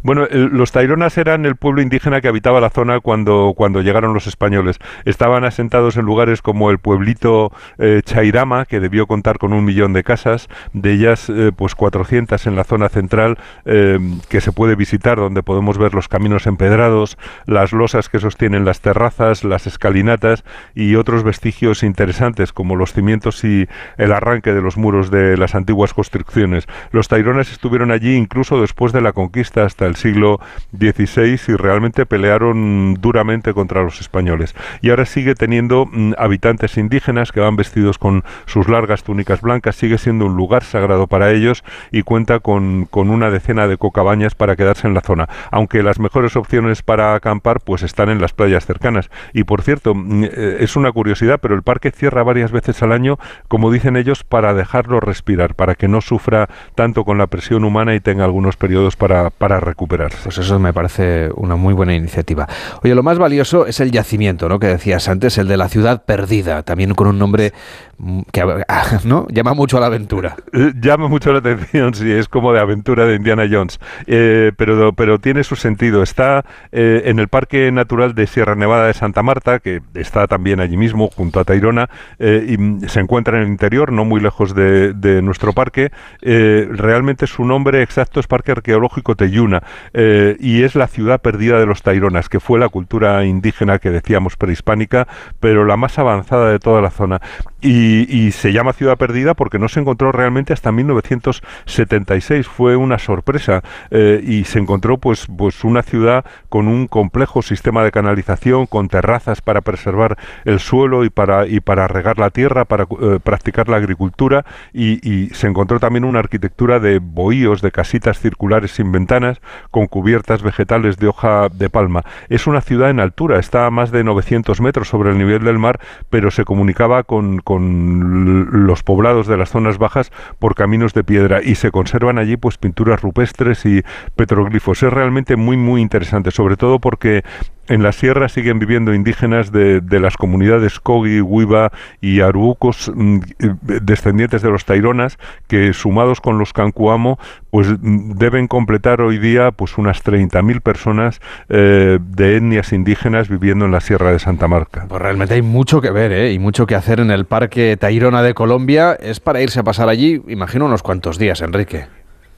Bueno, 0.02 0.26
los 0.30 0.72
taironas 0.72 1.18
eran 1.18 1.44
el 1.46 1.56
pueblo 1.56 1.82
indígena 1.82 2.20
que 2.20 2.28
habitaba 2.28 2.60
la 2.60 2.70
zona 2.70 3.00
cuando, 3.00 3.54
cuando 3.56 3.82
llegaron 3.82 4.14
los 4.14 4.26
españoles. 4.26 4.78
Estaban 5.04 5.44
asentados 5.44 5.96
en 5.96 6.04
lugares 6.04 6.42
como 6.42 6.70
el 6.70 6.78
pueblito 6.78 7.52
eh, 7.78 8.02
Chairama, 8.04 8.64
que 8.64 8.80
debió 8.80 9.06
contar 9.06 9.38
con 9.38 9.52
un 9.52 9.64
millón 9.64 9.92
de 9.92 10.02
casas, 10.02 10.48
de 10.72 10.92
ellas 10.92 11.28
eh, 11.28 11.52
pues 11.54 11.74
400 11.74 12.46
en 12.46 12.56
la 12.56 12.64
zona 12.64 12.88
central 12.88 13.38
eh, 13.64 13.98
que 14.28 14.40
se 14.40 14.52
puede 14.52 14.74
visitar, 14.74 15.18
donde 15.18 15.42
podemos 15.42 15.78
ver 15.78 15.94
los 15.94 16.08
caminos 16.08 16.46
empedrados, 16.46 17.18
las 17.46 17.72
losas 17.72 18.08
que 18.08 18.18
sostienen 18.18 18.64
las 18.64 18.80
terrazas, 18.80 19.44
las 19.44 19.66
escalinatas 19.66 20.44
y 20.74 20.96
otros 20.96 21.24
vestigios 21.24 21.82
interesantes 21.82 22.52
como 22.52 22.76
los 22.76 22.92
cimientos 22.92 23.44
y 23.44 23.68
el 23.98 24.12
arranque 24.12 24.52
de 24.52 24.62
los 24.62 24.76
muros 24.76 25.10
de 25.10 25.36
las 25.36 25.54
antiguas 25.54 25.94
construcciones. 25.94 26.66
Los 26.90 27.08
taironas 27.08 27.50
estuvieron 27.52 27.90
allí 27.90 28.16
incluso 28.16 28.60
después 28.60 28.92
de 28.92 29.00
la 29.00 29.12
conquista 29.12 29.64
hasta 29.76 29.86
el 29.86 29.96
siglo 29.96 30.40
XVI 30.72 31.38
y 31.48 31.52
realmente 31.54 32.06
pelearon 32.06 32.94
duramente 32.94 33.52
contra 33.52 33.82
los 33.82 34.00
españoles. 34.00 34.54
Y 34.80 34.88
ahora 34.88 35.04
sigue 35.04 35.34
teniendo 35.34 35.84
mm, 35.84 36.14
habitantes 36.16 36.78
indígenas 36.78 37.30
que 37.30 37.40
van 37.40 37.56
vestidos 37.56 37.98
con 37.98 38.24
sus 38.46 38.70
largas 38.70 39.02
túnicas 39.02 39.42
blancas, 39.42 39.76
sigue 39.76 39.98
siendo 39.98 40.24
un 40.24 40.34
lugar 40.34 40.64
sagrado 40.64 41.08
para 41.08 41.30
ellos 41.30 41.62
y 41.92 42.04
cuenta 42.04 42.40
con, 42.40 42.86
con 42.86 43.10
una 43.10 43.28
decena 43.28 43.68
de 43.68 43.76
cocabañas 43.76 44.34
para 44.34 44.56
quedarse 44.56 44.86
en 44.86 44.94
la 44.94 45.02
zona, 45.02 45.28
aunque 45.50 45.82
las 45.82 45.98
mejores 45.98 46.36
opciones 46.36 46.80
para 46.80 47.14
acampar 47.14 47.60
pues 47.60 47.82
están 47.82 48.08
en 48.08 48.22
las 48.22 48.32
playas 48.32 48.64
cercanas. 48.64 49.10
Y 49.34 49.44
por 49.44 49.60
cierto, 49.60 49.94
mm, 49.94 50.24
eh, 50.24 50.56
es 50.60 50.76
una 50.76 50.90
curiosidad, 50.90 51.38
pero 51.42 51.54
el 51.54 51.62
parque 51.62 51.90
cierra 51.90 52.22
varias 52.22 52.50
veces 52.50 52.82
al 52.82 52.92
año, 52.92 53.18
como 53.48 53.70
dicen 53.70 53.98
ellos, 53.98 54.24
para 54.24 54.54
dejarlo 54.54 55.00
respirar, 55.00 55.54
para 55.54 55.74
que 55.74 55.86
no 55.86 56.00
sufra 56.00 56.48
tanto 56.74 57.04
con 57.04 57.18
la 57.18 57.26
presión 57.26 57.62
humana 57.64 57.94
y 57.94 58.00
tenga 58.00 58.24
algunos 58.24 58.56
periodos 58.56 58.96
para, 58.96 59.28
para 59.28 59.65
recuperarse. 59.66 60.18
Pues 60.24 60.38
eso 60.38 60.58
me 60.58 60.72
parece 60.72 61.28
una 61.34 61.56
muy 61.56 61.74
buena 61.74 61.94
iniciativa. 61.94 62.48
Oye, 62.82 62.94
lo 62.94 63.02
más 63.02 63.18
valioso 63.18 63.66
es 63.66 63.80
el 63.80 63.90
yacimiento, 63.90 64.48
¿no? 64.48 64.58
Que 64.58 64.68
decías 64.68 65.08
antes, 65.08 65.36
el 65.38 65.48
de 65.48 65.56
la 65.56 65.68
ciudad 65.68 66.04
perdida, 66.04 66.62
también 66.62 66.94
con 66.94 67.08
un 67.08 67.18
nombre 67.18 67.52
mm, 67.98 68.20
que 68.32 68.64
¿no? 69.04 69.26
llama 69.28 69.54
mucho 69.54 69.76
a 69.76 69.80
la 69.80 69.86
aventura. 69.86 70.36
Eh, 70.52 70.72
llama 70.80 71.08
mucho 71.08 71.32
la 71.32 71.40
atención, 71.40 71.94
sí, 71.94 72.10
es 72.10 72.28
como 72.28 72.52
de 72.52 72.60
aventura 72.60 73.04
de 73.04 73.16
Indiana 73.16 73.46
Jones, 73.50 73.78
eh, 74.06 74.52
pero, 74.56 74.92
pero 74.92 75.18
tiene 75.18 75.44
su 75.44 75.56
sentido. 75.56 76.02
Está 76.02 76.44
eh, 76.72 77.02
en 77.06 77.18
el 77.18 77.28
Parque 77.28 77.70
Natural 77.72 78.14
de 78.14 78.26
Sierra 78.26 78.54
Nevada 78.54 78.86
de 78.86 78.94
Santa 78.94 79.22
Marta, 79.22 79.58
que 79.58 79.80
está 79.94 80.26
también 80.26 80.60
allí 80.60 80.76
mismo, 80.76 81.08
junto 81.08 81.40
a 81.40 81.44
Tairona, 81.44 81.90
y 82.18 82.88
se 82.88 83.00
encuentra 83.00 83.36
en 83.38 83.44
el 83.44 83.48
interior, 83.48 83.92
no 83.92 84.04
muy 84.04 84.20
lejos 84.20 84.54
de, 84.54 84.92
de 84.92 85.22
nuestro 85.22 85.52
parque. 85.52 85.90
realmente 86.22 87.26
su 87.26 87.44
nombre 87.44 87.82
exacto 87.82 88.20
es 88.20 88.26
Parque 88.26 88.52
Arqueológico 88.52 89.16
Teyuna 89.16 89.55
eh, 89.92 90.36
y 90.40 90.62
es 90.62 90.74
la 90.74 90.86
ciudad 90.86 91.20
perdida 91.20 91.58
de 91.58 91.66
los 91.66 91.82
Taironas, 91.82 92.28
que 92.28 92.40
fue 92.40 92.58
la 92.58 92.68
cultura 92.68 93.24
indígena 93.24 93.78
que 93.78 93.90
decíamos 93.90 94.36
prehispánica, 94.36 95.06
pero 95.40 95.64
la 95.64 95.76
más 95.76 95.98
avanzada 95.98 96.50
de 96.50 96.58
toda 96.58 96.80
la 96.82 96.90
zona. 96.90 97.20
Y, 97.60 98.30
se 98.32 98.52
llama 98.52 98.72
Ciudad 98.72 98.96
Perdida 98.96 99.34
porque 99.34 99.58
no 99.58 99.68
se 99.68 99.80
encontró 99.80 100.12
realmente 100.12 100.52
hasta 100.52 100.70
1976. 100.70 102.46
Fue 102.46 102.76
una 102.76 102.98
sorpresa 102.98 103.62
eh, 103.90 104.22
y 104.22 104.44
se 104.44 104.58
encontró 104.58 104.98
pues, 104.98 105.26
pues 105.36 105.64
una 105.64 105.82
ciudad 105.82 106.24
con 106.48 106.68
un 106.68 106.86
complejo 106.86 107.42
sistema 107.42 107.82
de 107.82 107.90
canalización, 107.90 108.66
con 108.66 108.88
terrazas 108.88 109.40
para 109.40 109.62
preservar 109.62 110.16
el 110.44 110.60
suelo 110.60 111.04
y 111.04 111.10
para, 111.10 111.46
y 111.46 111.60
para 111.60 111.88
regar 111.88 112.18
la 112.18 112.30
tierra, 112.30 112.64
para 112.64 112.84
eh, 112.84 113.18
practicar 113.22 113.68
la 113.68 113.78
agricultura 113.78 114.44
y, 114.72 115.00
y, 115.08 115.30
se 115.30 115.46
encontró 115.46 115.80
también 115.80 116.04
una 116.04 116.20
arquitectura 116.20 116.78
de 116.78 117.00
bohíos, 117.00 117.62
de 117.62 117.72
casitas 117.72 118.20
circulares 118.20 118.72
sin 118.72 118.92
ventanas, 118.92 119.35
con 119.70 119.86
cubiertas 119.86 120.42
vegetales 120.42 120.96
de 120.96 121.08
hoja 121.08 121.48
de 121.48 121.70
palma. 121.70 122.04
Es 122.28 122.46
una 122.46 122.60
ciudad 122.60 122.90
en 122.90 123.00
altura, 123.00 123.38
está 123.38 123.66
a 123.66 123.70
más 123.70 123.90
de 123.90 124.04
900 124.04 124.60
metros 124.60 124.88
sobre 124.88 125.10
el 125.10 125.18
nivel 125.18 125.44
del 125.44 125.58
mar, 125.58 125.80
pero 126.10 126.30
se 126.30 126.44
comunicaba 126.44 127.02
con 127.04 127.38
con 127.38 128.66
los 128.66 128.82
poblados 128.82 129.26
de 129.26 129.36
las 129.36 129.50
zonas 129.50 129.78
bajas 129.78 130.10
por 130.38 130.54
caminos 130.54 130.94
de 130.94 131.04
piedra 131.04 131.40
y 131.42 131.54
se 131.54 131.70
conservan 131.70 132.18
allí 132.18 132.36
pues 132.36 132.58
pinturas 132.58 133.02
rupestres 133.02 133.64
y 133.66 133.82
petroglifos. 134.14 134.82
Es 134.82 134.92
realmente 134.92 135.36
muy 135.36 135.56
muy 135.56 135.80
interesante, 135.80 136.30
sobre 136.30 136.56
todo 136.56 136.78
porque 136.78 137.24
en 137.68 137.82
la 137.82 137.92
sierra 137.92 138.28
siguen 138.28 138.58
viviendo 138.58 138.94
indígenas 138.94 139.52
de, 139.52 139.82
las 140.00 140.16
comunidades 140.16 140.78
Kogi, 140.80 141.20
Huiva 141.20 141.72
y 142.00 142.20
Arucos, 142.20 142.92
mm, 142.94 143.20
descendientes 143.62 144.42
de 144.42 144.50
los 144.50 144.64
Taironas, 144.64 145.18
que 145.46 145.72
sumados 145.72 146.20
con 146.20 146.38
los 146.38 146.52
Cancuamo, 146.52 147.18
pues 147.50 147.68
mm, 147.68 148.12
deben 148.12 148.46
completar 148.48 149.00
hoy 149.00 149.18
día 149.18 149.50
pues 149.52 149.78
unas 149.78 150.04
30.000 150.04 150.60
personas 150.60 151.20
eh, 151.48 151.98
de 152.00 152.36
etnias 152.36 152.72
indígenas 152.72 153.28
viviendo 153.28 153.64
en 153.64 153.72
la 153.72 153.80
sierra 153.80 154.12
de 154.12 154.18
Santa 154.18 154.48
Marca. 154.48 154.86
Pues 154.88 155.00
realmente 155.00 155.34
hay 155.34 155.42
mucho 155.42 155.80
que 155.80 155.90
ver 155.90 156.12
¿eh? 156.12 156.32
y 156.32 156.38
mucho 156.38 156.66
que 156.66 156.74
hacer 156.74 157.00
en 157.00 157.10
el 157.10 157.24
Parque 157.24 157.76
Tairona 157.78 158.22
de 158.22 158.34
Colombia. 158.34 158.94
Es 158.94 159.20
para 159.20 159.40
irse 159.40 159.60
a 159.60 159.64
pasar 159.64 159.88
allí, 159.88 160.22
imagino, 160.28 160.66
unos 160.66 160.82
cuantos 160.82 161.18
días, 161.18 161.40
Enrique. 161.40 161.86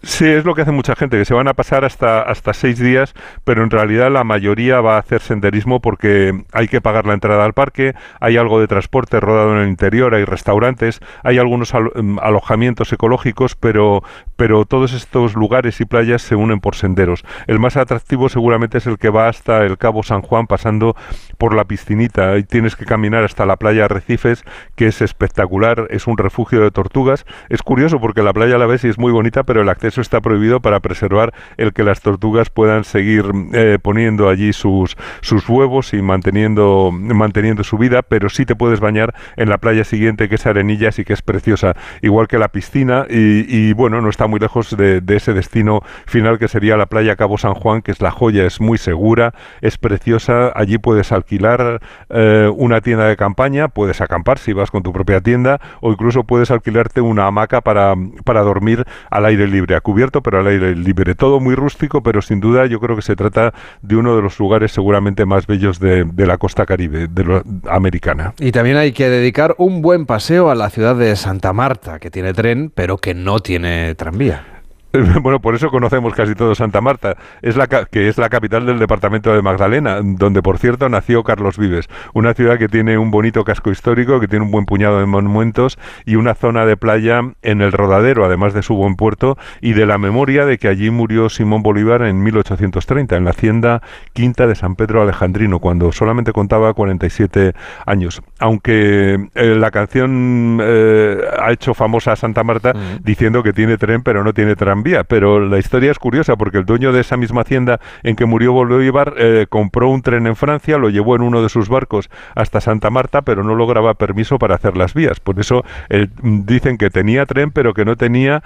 Sí, 0.02 0.26
es 0.26 0.44
lo 0.44 0.54
que 0.54 0.62
hace 0.62 0.70
mucha 0.70 0.94
gente, 0.94 1.18
que 1.18 1.24
se 1.24 1.34
van 1.34 1.48
a 1.48 1.54
pasar 1.54 1.84
hasta, 1.84 2.22
hasta 2.22 2.54
seis 2.54 2.78
días, 2.78 3.14
pero 3.42 3.64
en 3.64 3.70
realidad 3.70 4.12
la 4.12 4.22
mayoría 4.22 4.80
va 4.80 4.94
a 4.94 5.00
hacer 5.00 5.20
senderismo 5.20 5.80
porque 5.80 6.44
hay 6.52 6.68
que 6.68 6.80
pagar 6.80 7.04
la 7.04 7.14
entrada 7.14 7.44
al 7.44 7.52
parque, 7.52 7.94
hay 8.20 8.36
algo 8.36 8.60
de 8.60 8.68
transporte 8.68 9.18
rodado 9.18 9.56
en 9.56 9.62
el 9.62 9.68
interior, 9.68 10.14
hay 10.14 10.24
restaurantes, 10.24 11.00
hay 11.24 11.38
algunos 11.38 11.74
mm, 11.74 12.20
alojamientos 12.20 12.92
ecológicos, 12.92 13.56
pero, 13.56 14.04
pero 14.36 14.66
todos 14.66 14.92
estos 14.92 15.34
lugares 15.34 15.80
y 15.80 15.84
playas 15.84 16.22
se 16.22 16.36
unen 16.36 16.60
por 16.60 16.76
senderos. 16.76 17.24
El 17.48 17.58
más 17.58 17.76
atractivo 17.76 18.28
seguramente 18.28 18.78
es 18.78 18.86
el 18.86 18.98
que 18.98 19.10
va 19.10 19.26
hasta 19.26 19.64
el 19.64 19.78
Cabo 19.78 20.04
San 20.04 20.22
Juan 20.22 20.46
pasando 20.46 20.94
por 21.38 21.56
la 21.56 21.64
piscinita. 21.64 22.30
Ahí 22.30 22.44
tienes 22.44 22.76
que 22.76 22.84
caminar 22.84 23.24
hasta 23.24 23.46
la 23.46 23.56
playa 23.56 23.86
Arrecifes, 23.86 24.44
que 24.76 24.86
es 24.86 25.02
espectacular, 25.02 25.88
es 25.90 26.06
un 26.06 26.18
refugio 26.18 26.60
de 26.60 26.70
tortugas. 26.70 27.26
Es 27.48 27.62
curioso 27.62 28.00
porque 28.00 28.22
la 28.22 28.32
playa 28.32 28.58
la 28.58 28.66
ves 28.66 28.84
y 28.84 28.88
es 28.88 28.98
muy 28.98 29.10
bonita, 29.10 29.42
pero 29.42 29.62
el 29.62 29.68
acceso 29.68 29.87
eso 29.88 30.00
está 30.00 30.20
prohibido 30.20 30.60
para 30.60 30.80
preservar 30.80 31.34
el 31.56 31.72
que 31.72 31.82
las 31.82 32.00
tortugas 32.00 32.50
puedan 32.50 32.84
seguir 32.84 33.24
eh, 33.52 33.78
poniendo 33.80 34.28
allí 34.28 34.52
sus, 34.52 34.96
sus 35.20 35.48
huevos 35.48 35.94
y 35.94 36.02
manteniendo, 36.02 36.90
manteniendo 36.92 37.64
su 37.64 37.78
vida, 37.78 38.02
pero 38.02 38.28
sí 38.28 38.46
te 38.46 38.54
puedes 38.54 38.80
bañar 38.80 39.14
en 39.36 39.48
la 39.48 39.58
playa 39.58 39.84
siguiente, 39.84 40.28
que 40.28 40.36
es 40.36 40.46
Arenillas 40.46 40.98
y 40.98 41.04
que 41.04 41.12
es 41.12 41.22
preciosa, 41.22 41.74
igual 42.02 42.28
que 42.28 42.38
la 42.38 42.48
piscina, 42.48 43.06
y, 43.08 43.72
bueno, 43.72 44.00
no 44.00 44.08
está 44.08 44.26
muy 44.26 44.40
lejos 44.40 44.76
de, 44.76 45.02
ese 45.08 45.32
destino 45.32 45.80
final 46.06 46.38
que 46.38 46.46
sería 46.46 46.76
la 46.76 46.86
playa 46.86 47.16
Cabo 47.16 47.38
San 47.38 47.54
Juan, 47.54 47.82
que 47.82 47.90
es 47.90 48.00
la 48.00 48.10
joya, 48.10 48.44
es 48.44 48.60
muy 48.60 48.78
segura, 48.78 49.34
es 49.60 49.78
preciosa, 49.78 50.52
allí 50.54 50.78
puedes 50.78 51.10
alquilar 51.12 51.80
eh, 52.10 52.50
una 52.54 52.80
tienda 52.80 53.08
de 53.08 53.16
campaña, 53.16 53.68
puedes 53.68 54.00
acampar 54.00 54.38
si 54.38 54.52
vas 54.52 54.70
con 54.70 54.82
tu 54.82 54.92
propia 54.92 55.20
tienda, 55.20 55.60
o 55.80 55.90
incluso 55.90 56.24
puedes 56.24 56.50
alquilarte 56.50 57.00
una 57.00 57.26
hamaca 57.26 57.60
para, 57.62 57.94
para 58.24 58.42
dormir 58.42 58.84
al 59.10 59.24
aire 59.24 59.48
libre 59.48 59.74
cubierto, 59.80 60.22
pero 60.22 60.40
al 60.40 60.46
aire 60.46 60.74
libre. 60.74 61.14
Todo 61.14 61.40
muy 61.40 61.54
rústico, 61.54 62.02
pero 62.02 62.22
sin 62.22 62.40
duda 62.40 62.66
yo 62.66 62.80
creo 62.80 62.96
que 62.96 63.02
se 63.02 63.16
trata 63.16 63.52
de 63.82 63.96
uno 63.96 64.16
de 64.16 64.22
los 64.22 64.38
lugares 64.38 64.72
seguramente 64.72 65.24
más 65.24 65.46
bellos 65.46 65.80
de, 65.80 66.06
la 66.16 66.38
costa 66.38 66.66
caribe, 66.66 67.08
de 67.08 67.24
lo, 67.24 67.42
americana. 67.68 68.34
Y 68.38 68.52
también 68.52 68.76
hay 68.76 68.92
que 68.92 69.08
dedicar 69.08 69.54
un 69.58 69.82
buen 69.82 70.06
paseo 70.06 70.50
a 70.50 70.54
la 70.54 70.70
ciudad 70.70 70.96
de 70.96 71.14
Santa 71.16 71.52
Marta, 71.52 71.98
que 71.98 72.10
tiene 72.10 72.34
tren, 72.34 72.70
pero 72.74 72.98
que 72.98 73.14
no 73.14 73.40
tiene 73.40 73.94
tranvía. 73.94 74.57
Bueno, 75.20 75.40
por 75.40 75.54
eso 75.54 75.70
conocemos 75.70 76.14
casi 76.14 76.34
todo 76.34 76.54
Santa 76.54 76.80
Marta, 76.80 77.16
es 77.42 77.56
la 77.56 77.66
que 77.66 78.08
es 78.08 78.18
la 78.18 78.28
capital 78.28 78.66
del 78.66 78.78
departamento 78.78 79.34
de 79.34 79.42
Magdalena, 79.42 80.00
donde 80.02 80.42
por 80.42 80.58
cierto 80.58 80.88
nació 80.88 81.24
Carlos 81.24 81.58
Vives, 81.58 81.88
una 82.14 82.34
ciudad 82.34 82.58
que 82.58 82.68
tiene 82.68 82.96
un 82.98 83.10
bonito 83.10 83.44
casco 83.44 83.70
histórico, 83.70 84.20
que 84.20 84.28
tiene 84.28 84.44
un 84.44 84.50
buen 84.50 84.64
puñado 84.64 85.00
de 85.00 85.06
monumentos 85.06 85.78
y 86.06 86.16
una 86.16 86.34
zona 86.34 86.64
de 86.64 86.76
playa 86.76 87.20
en 87.42 87.60
el 87.60 87.72
Rodadero, 87.72 88.24
además 88.24 88.54
de 88.54 88.62
su 88.62 88.74
buen 88.74 88.96
puerto 88.96 89.36
y 89.60 89.72
de 89.72 89.86
la 89.86 89.98
memoria 89.98 90.46
de 90.46 90.58
que 90.58 90.68
allí 90.68 90.90
murió 90.90 91.28
Simón 91.28 91.62
Bolívar 91.62 92.02
en 92.02 92.22
1830 92.22 93.16
en 93.16 93.24
la 93.24 93.30
hacienda 93.30 93.82
Quinta 94.12 94.46
de 94.46 94.54
San 94.54 94.76
Pedro 94.76 95.02
Alejandrino, 95.02 95.58
cuando 95.58 95.92
solamente 95.92 96.32
contaba 96.32 96.72
47 96.72 97.52
años. 97.84 98.22
Aunque 98.38 99.28
eh, 99.34 99.54
la 99.56 99.70
canción 99.70 100.60
eh, 100.62 101.18
ha 101.40 101.52
hecho 101.52 101.74
famosa 101.74 102.12
a 102.12 102.16
Santa 102.16 102.44
Marta 102.44 102.72
diciendo 103.02 103.42
que 103.42 103.52
tiene 103.52 103.76
tren 103.76 104.02
pero 104.02 104.24
no 104.24 104.32
tiene 104.32 104.56
tren 104.56 104.77
vía, 104.82 105.04
pero 105.04 105.40
la 105.40 105.58
historia 105.58 105.90
es 105.90 105.98
curiosa 105.98 106.36
porque 106.36 106.58
el 106.58 106.64
dueño 106.64 106.92
de 106.92 107.00
esa 107.00 107.16
misma 107.16 107.42
hacienda 107.42 107.80
en 108.02 108.16
que 108.16 108.26
murió 108.26 108.52
Bolívar 108.52 109.14
eh, 109.16 109.46
compró 109.48 109.88
un 109.88 110.02
tren 110.02 110.26
en 110.26 110.36
Francia, 110.36 110.78
lo 110.78 110.90
llevó 110.90 111.16
en 111.16 111.22
uno 111.22 111.42
de 111.42 111.48
sus 111.48 111.68
barcos 111.68 112.10
hasta 112.34 112.60
Santa 112.60 112.90
Marta, 112.90 113.22
pero 113.22 113.42
no 113.42 113.54
lograba 113.54 113.94
permiso 113.94 114.38
para 114.38 114.54
hacer 114.54 114.76
las 114.76 114.94
vías. 114.94 115.20
Por 115.20 115.38
eso 115.40 115.64
eh, 115.88 116.08
dicen 116.22 116.78
que 116.78 116.90
tenía 116.90 117.26
tren, 117.26 117.50
pero 117.50 117.74
que 117.74 117.84
no 117.84 117.96
tenía 117.96 118.42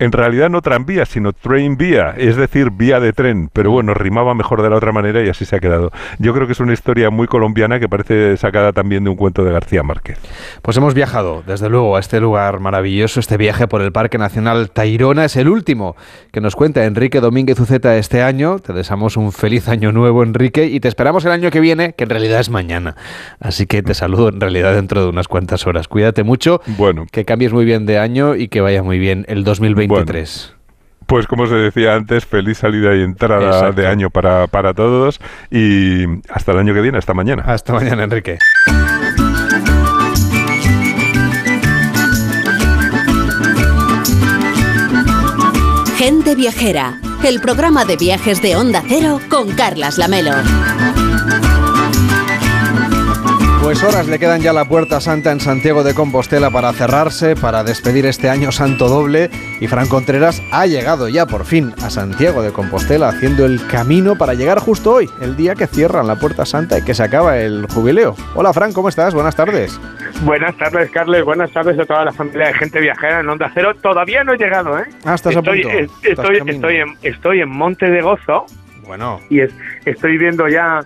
en 0.00 0.12
realidad 0.12 0.48
no 0.48 0.62
tranvía, 0.62 1.04
sino 1.04 1.34
train 1.34 1.76
vía, 1.76 2.14
es 2.16 2.34
decir, 2.36 2.70
vía 2.70 3.00
de 3.00 3.12
tren, 3.12 3.50
pero 3.52 3.70
bueno, 3.70 3.92
rimaba 3.92 4.34
mejor 4.34 4.62
de 4.62 4.70
la 4.70 4.76
otra 4.76 4.92
manera 4.92 5.22
y 5.22 5.28
así 5.28 5.44
se 5.44 5.56
ha 5.56 5.60
quedado. 5.60 5.92
Yo 6.18 6.32
creo 6.32 6.46
que 6.46 6.54
es 6.54 6.60
una 6.60 6.72
historia 6.72 7.10
muy 7.10 7.26
colombiana 7.26 7.78
que 7.78 7.86
parece 7.86 8.38
sacada 8.38 8.72
también 8.72 9.04
de 9.04 9.10
un 9.10 9.16
cuento 9.16 9.44
de 9.44 9.52
García 9.52 9.82
Márquez. 9.82 10.18
Pues 10.62 10.78
hemos 10.78 10.94
viajado, 10.94 11.42
desde 11.46 11.68
luego, 11.68 11.96
a 11.96 12.00
este 12.00 12.18
lugar 12.18 12.60
maravilloso, 12.60 13.20
este 13.20 13.36
viaje 13.36 13.68
por 13.68 13.82
el 13.82 13.92
Parque 13.92 14.16
Nacional 14.16 14.70
Tairona 14.70 15.26
es 15.26 15.36
el 15.36 15.48
último 15.48 15.96
que 16.32 16.40
nos 16.40 16.56
cuenta 16.56 16.86
Enrique 16.86 17.20
Domínguez 17.20 17.60
Uceta 17.60 17.98
este 17.98 18.22
año. 18.22 18.58
Te 18.58 18.72
deseamos 18.72 19.18
un 19.18 19.32
feliz 19.32 19.68
año 19.68 19.92
nuevo, 19.92 20.22
Enrique, 20.22 20.64
y 20.64 20.80
te 20.80 20.88
esperamos 20.88 21.26
el 21.26 21.32
año 21.32 21.50
que 21.50 21.60
viene, 21.60 21.92
que 21.92 22.04
en 22.04 22.10
realidad 22.10 22.40
es 22.40 22.48
mañana. 22.48 22.96
Así 23.38 23.66
que 23.66 23.82
te 23.82 23.92
saludo 23.92 24.30
en 24.30 24.40
realidad 24.40 24.74
dentro 24.74 25.02
de 25.02 25.10
unas 25.10 25.28
cuantas 25.28 25.66
horas. 25.66 25.88
Cuídate 25.88 26.22
mucho, 26.22 26.62
bueno. 26.78 27.04
que 27.12 27.26
cambies 27.26 27.52
muy 27.52 27.66
bien 27.66 27.84
de 27.84 27.98
año 27.98 28.34
y 28.34 28.48
que 28.48 28.62
vaya 28.62 28.82
muy 28.82 28.98
bien 28.98 29.26
el 29.28 29.44
2020. 29.44 29.89
Pues 31.06 31.26
como 31.26 31.46
se 31.46 31.56
decía 31.56 31.96
antes, 31.96 32.24
feliz 32.24 32.58
salida 32.58 32.94
y 32.94 33.02
entrada 33.02 33.72
de 33.72 33.86
año 33.88 34.10
para, 34.10 34.46
para 34.46 34.74
todos 34.74 35.20
y 35.50 36.04
hasta 36.28 36.52
el 36.52 36.58
año 36.58 36.72
que 36.72 36.80
viene, 36.80 36.98
hasta 36.98 37.14
mañana. 37.14 37.42
Hasta 37.46 37.72
mañana, 37.72 38.04
Enrique. 38.04 38.38
Gente 45.96 46.34
Viajera, 46.34 46.98
el 47.24 47.40
programa 47.40 47.84
de 47.84 47.96
viajes 47.96 48.40
de 48.40 48.56
Onda 48.56 48.82
Cero 48.88 49.20
con 49.28 49.50
Carlas 49.50 49.98
Lamelo. 49.98 50.32
Pues 53.62 53.84
horas 53.84 54.08
le 54.08 54.18
quedan 54.18 54.40
ya 54.40 54.54
la 54.54 54.64
Puerta 54.64 55.00
Santa 55.00 55.30
en 55.32 55.38
Santiago 55.38 55.84
de 55.84 55.92
Compostela 55.92 56.50
para 56.50 56.72
cerrarse, 56.72 57.36
para 57.36 57.62
despedir 57.62 58.06
este 58.06 58.30
año 58.30 58.52
santo 58.52 58.88
doble. 58.88 59.28
Y 59.60 59.66
Fran 59.66 59.86
Contreras 59.86 60.42
ha 60.50 60.64
llegado 60.64 61.08
ya 61.08 61.26
por 61.26 61.44
fin 61.44 61.74
a 61.82 61.90
Santiago 61.90 62.42
de 62.42 62.52
Compostela, 62.52 63.10
haciendo 63.10 63.44
el 63.44 63.64
camino 63.66 64.16
para 64.16 64.32
llegar 64.32 64.60
justo 64.60 64.94
hoy, 64.94 65.10
el 65.20 65.36
día 65.36 65.54
que 65.54 65.66
cierran 65.66 66.06
la 66.06 66.16
Puerta 66.16 66.46
Santa 66.46 66.78
y 66.78 66.84
que 66.84 66.94
se 66.94 67.02
acaba 67.02 67.36
el 67.38 67.66
jubileo. 67.66 68.16
Hola 68.34 68.54
Fran, 68.54 68.72
¿cómo 68.72 68.88
estás? 68.88 69.12
Buenas 69.12 69.36
tardes. 69.36 69.78
Buenas 70.22 70.56
tardes, 70.56 70.90
Carles. 70.90 71.22
Buenas 71.22 71.52
tardes 71.52 71.78
a 71.78 71.84
toda 71.84 72.06
la 72.06 72.12
familia 72.12 72.46
de 72.46 72.54
gente 72.54 72.80
viajera 72.80 73.20
en 73.20 73.28
Onda 73.28 73.50
Cero. 73.52 73.74
Todavía 73.80 74.24
no 74.24 74.32
he 74.32 74.38
llegado, 74.38 74.78
¿eh? 74.78 74.84
Ah, 75.04 75.14
estás 75.14 75.36
estoy, 75.36 75.60
a 75.60 75.62
punto. 75.62 75.78
estoy, 76.02 76.36
estoy, 76.46 76.76
en, 76.76 76.96
estoy 77.02 77.40
en 77.42 77.50
Monte 77.50 77.90
de 77.90 78.00
Gozo. 78.00 78.46
Bueno. 78.86 79.20
Y 79.28 79.40
estoy 79.84 80.16
viendo 80.16 80.48
ya 80.48 80.80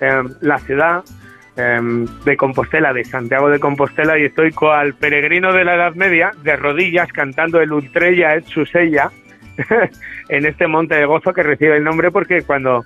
eh, 0.00 0.22
la 0.40 0.58
ciudad 0.60 1.04
Em, 1.04 1.23
de 1.56 2.36
Compostela, 2.36 2.92
de 2.92 3.04
Santiago 3.04 3.48
de 3.48 3.60
Compostela, 3.60 4.18
y 4.18 4.24
estoy 4.24 4.50
con 4.50 4.78
el 4.80 4.94
peregrino 4.94 5.52
de 5.52 5.64
la 5.64 5.76
Edad 5.76 5.94
Media, 5.94 6.32
de 6.42 6.56
rodillas, 6.56 7.12
cantando 7.12 7.60
el 7.60 7.72
Ultrella 7.72 8.34
et 8.34 8.44
Susella, 8.46 9.10
en 10.28 10.46
este 10.46 10.66
monte 10.66 10.96
de 10.96 11.06
gozo 11.06 11.32
que 11.32 11.42
recibe 11.42 11.76
el 11.76 11.84
nombre 11.84 12.10
porque 12.10 12.42
cuando 12.42 12.84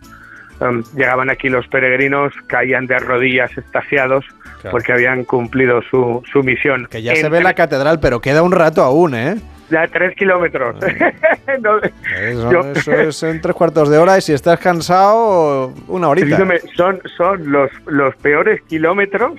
em, 0.61 0.83
llegaban 0.95 1.31
aquí 1.31 1.49
los 1.49 1.67
peregrinos 1.69 2.35
caían 2.47 2.87
de 2.87 2.99
rodillas 2.99 3.57
estaciados 3.57 4.25
porque 4.71 4.93
habían 4.93 5.25
cumplido 5.25 5.81
su, 5.83 6.23
su 6.31 6.43
misión. 6.43 6.89
Que 6.91 7.01
ya 7.01 7.15
se 7.15 7.29
ve 7.29 7.41
la 7.41 7.55
catedral, 7.55 8.01
pero 8.01 8.21
queda 8.21 8.43
un 8.43 8.53
rato 8.53 8.83
aún, 8.83 9.15
¿eh? 9.15 9.37
Ya 9.71 9.87
tres 9.87 10.17
kilómetros. 10.17 10.77
eso, 12.17 12.61
es 12.93 13.23
en 13.23 13.41
tres 13.41 13.55
cuartos 13.55 13.91
de 13.91 13.99
hora 13.99 14.17
y 14.17 14.23
si 14.23 14.33
estás 14.33 14.59
cansado, 14.59 15.75
una 15.89 16.09
horita. 16.09 16.39
Son, 16.75 17.01
son 17.17 17.53
los, 17.53 17.71
los 17.87 18.17
peores 18.17 18.63
kilómetros, 18.63 19.35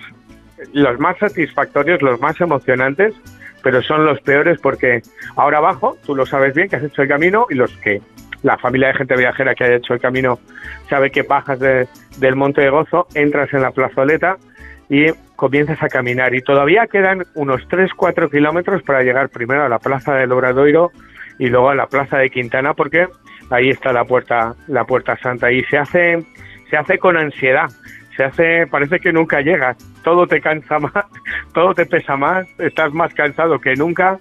los 0.73 0.99
más 0.99 1.17
satisfactorios, 1.17 2.01
los 2.01 2.19
más 2.21 2.39
emocionantes, 2.41 3.15
pero 3.63 3.81
son 3.81 4.05
los 4.05 4.21
peores 4.21 4.59
porque 4.61 5.01
ahora 5.35 5.57
abajo, 5.57 5.97
tú 6.05 6.15
lo 6.15 6.25
sabes 6.25 6.53
bien, 6.53 6.69
que 6.69 6.75
has 6.75 6.83
hecho 6.83 7.01
el 7.01 7.07
camino 7.07 7.47
y 7.49 7.55
los 7.55 7.75
que 7.77 8.01
la 8.43 8.57
familia 8.57 8.89
de 8.89 8.93
gente 8.93 9.15
viajera 9.17 9.55
que 9.55 9.63
haya 9.63 9.75
hecho 9.75 9.93
el 9.93 9.99
camino 9.99 10.39
sabe 10.89 11.11
que 11.11 11.23
bajas 11.23 11.59
del 11.59 12.35
Monte 12.35 12.61
de 12.61 12.69
Gozo, 12.69 13.07
entras 13.13 13.51
en 13.53 13.61
la 13.61 13.71
plazoleta 13.71 14.37
y 14.89 15.07
comienzas 15.39 15.81
a 15.81 15.87
caminar. 15.87 16.35
Y 16.35 16.41
todavía 16.41 16.85
quedan 16.87 17.25
unos 17.33 17.65
3-4 17.69 18.29
kilómetros 18.29 18.83
para 18.83 19.03
llegar 19.03 19.29
primero 19.29 19.63
a 19.63 19.69
la 19.69 19.79
Plaza 19.79 20.13
del 20.15 20.33
Obradoiro 20.33 20.91
y 21.39 21.47
luego 21.47 21.69
a 21.69 21.75
la 21.75 21.87
Plaza 21.87 22.17
de 22.17 22.29
Quintana, 22.29 22.73
porque 22.73 23.07
ahí 23.49 23.69
está 23.69 23.93
la 23.93 24.03
puerta, 24.03 24.53
la 24.67 24.83
puerta 24.83 25.15
santa. 25.17 25.49
Y 25.49 25.63
se 25.63 25.77
hace, 25.77 26.25
se 26.69 26.75
hace 26.75 26.99
con 26.99 27.15
ansiedad. 27.15 27.69
Se 28.17 28.25
hace, 28.25 28.67
parece 28.67 28.99
que 28.99 29.13
nunca 29.13 29.39
llegas. 29.39 29.77
Todo 30.03 30.27
te 30.27 30.41
cansa 30.41 30.77
más, 30.79 31.05
todo 31.53 31.73
te 31.73 31.85
pesa 31.85 32.17
más, 32.17 32.45
estás 32.59 32.93
más 32.93 33.13
cansado 33.13 33.59
que 33.59 33.75
nunca, 33.75 34.19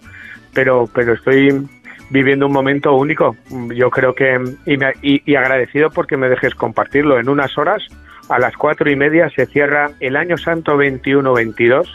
pero, 0.54 0.88
pero 0.94 1.14
estoy 1.14 1.68
viviendo 2.10 2.46
un 2.46 2.52
momento 2.52 2.94
único. 2.94 3.34
Yo 3.74 3.90
creo 3.90 4.14
que, 4.14 4.38
y, 4.66 5.32
y 5.32 5.34
agradecido 5.34 5.90
porque 5.90 6.16
me 6.16 6.28
dejes 6.28 6.54
compartirlo 6.54 7.18
en 7.18 7.28
unas 7.28 7.58
horas 7.58 7.82
a 8.28 8.38
las 8.38 8.56
cuatro 8.56 8.90
y 8.90 8.96
media 8.96 9.30
se 9.30 9.46
cierra 9.46 9.90
el 10.00 10.16
año 10.16 10.36
santo 10.36 10.76
21-22, 10.76 11.86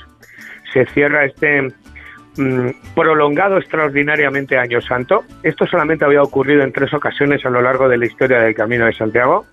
se 0.71 0.85
cierra 0.87 1.25
este 1.25 1.73
mm, 2.37 2.69
prolongado 2.95 3.57
extraordinariamente 3.57 4.57
año 4.57 4.81
santo. 4.81 5.23
Esto 5.43 5.67
solamente 5.67 6.05
había 6.05 6.21
ocurrido 6.21 6.63
en 6.63 6.71
tres 6.71 6.93
ocasiones 6.93 7.45
a 7.45 7.49
lo 7.49 7.61
largo 7.61 7.87
de 7.87 7.97
la 7.97 8.05
historia 8.05 8.39
del 8.39 8.55
Camino 8.55 8.85
de 8.85 8.93
Santiago. 8.93 9.45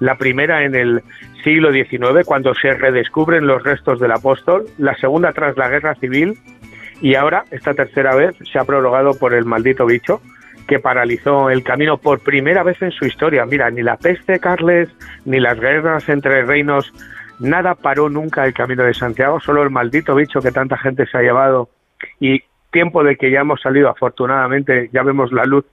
La 0.00 0.16
primera 0.16 0.64
en 0.64 0.74
el 0.74 1.02
siglo 1.42 1.72
XIX, 1.72 2.26
cuando 2.26 2.54
se 2.54 2.74
redescubren 2.74 3.46
los 3.46 3.62
restos 3.62 3.98
del 4.00 4.12
apóstol, 4.12 4.66
la 4.78 4.94
segunda 4.96 5.32
tras 5.32 5.56
la 5.56 5.68
guerra 5.68 5.94
civil 5.94 6.38
y 7.00 7.14
ahora, 7.14 7.44
esta 7.50 7.74
tercera 7.74 8.14
vez, 8.14 8.36
se 8.50 8.58
ha 8.58 8.64
prolongado 8.64 9.14
por 9.18 9.34
el 9.34 9.44
maldito 9.44 9.84
bicho, 9.86 10.20
que 10.66 10.78
paralizó 10.78 11.50
el 11.50 11.62
camino 11.62 11.98
por 11.98 12.20
primera 12.20 12.62
vez 12.62 12.80
en 12.82 12.90
su 12.90 13.06
historia. 13.06 13.46
Mira, 13.46 13.70
ni 13.70 13.82
la 13.82 13.96
peste, 13.96 14.40
Carles, 14.40 14.88
ni 15.24 15.40
las 15.40 15.58
guerras 15.58 16.08
entre 16.08 16.42
reinos, 16.44 16.92
nada 17.38 17.74
paró 17.74 18.08
nunca 18.08 18.44
el 18.44 18.54
camino 18.54 18.82
de 18.82 18.94
Santiago, 18.94 19.40
solo 19.40 19.62
el 19.62 19.70
maldito 19.70 20.14
bicho 20.14 20.40
que 20.40 20.52
tanta 20.52 20.76
gente 20.76 21.06
se 21.06 21.18
ha 21.18 21.22
llevado 21.22 21.68
y 22.20 22.42
tiempo 22.72 23.04
de 23.04 23.16
que 23.16 23.30
ya 23.30 23.40
hemos 23.40 23.60
salido, 23.60 23.88
afortunadamente, 23.88 24.90
ya 24.92 25.02
vemos 25.02 25.32
la 25.32 25.44
luz 25.44 25.64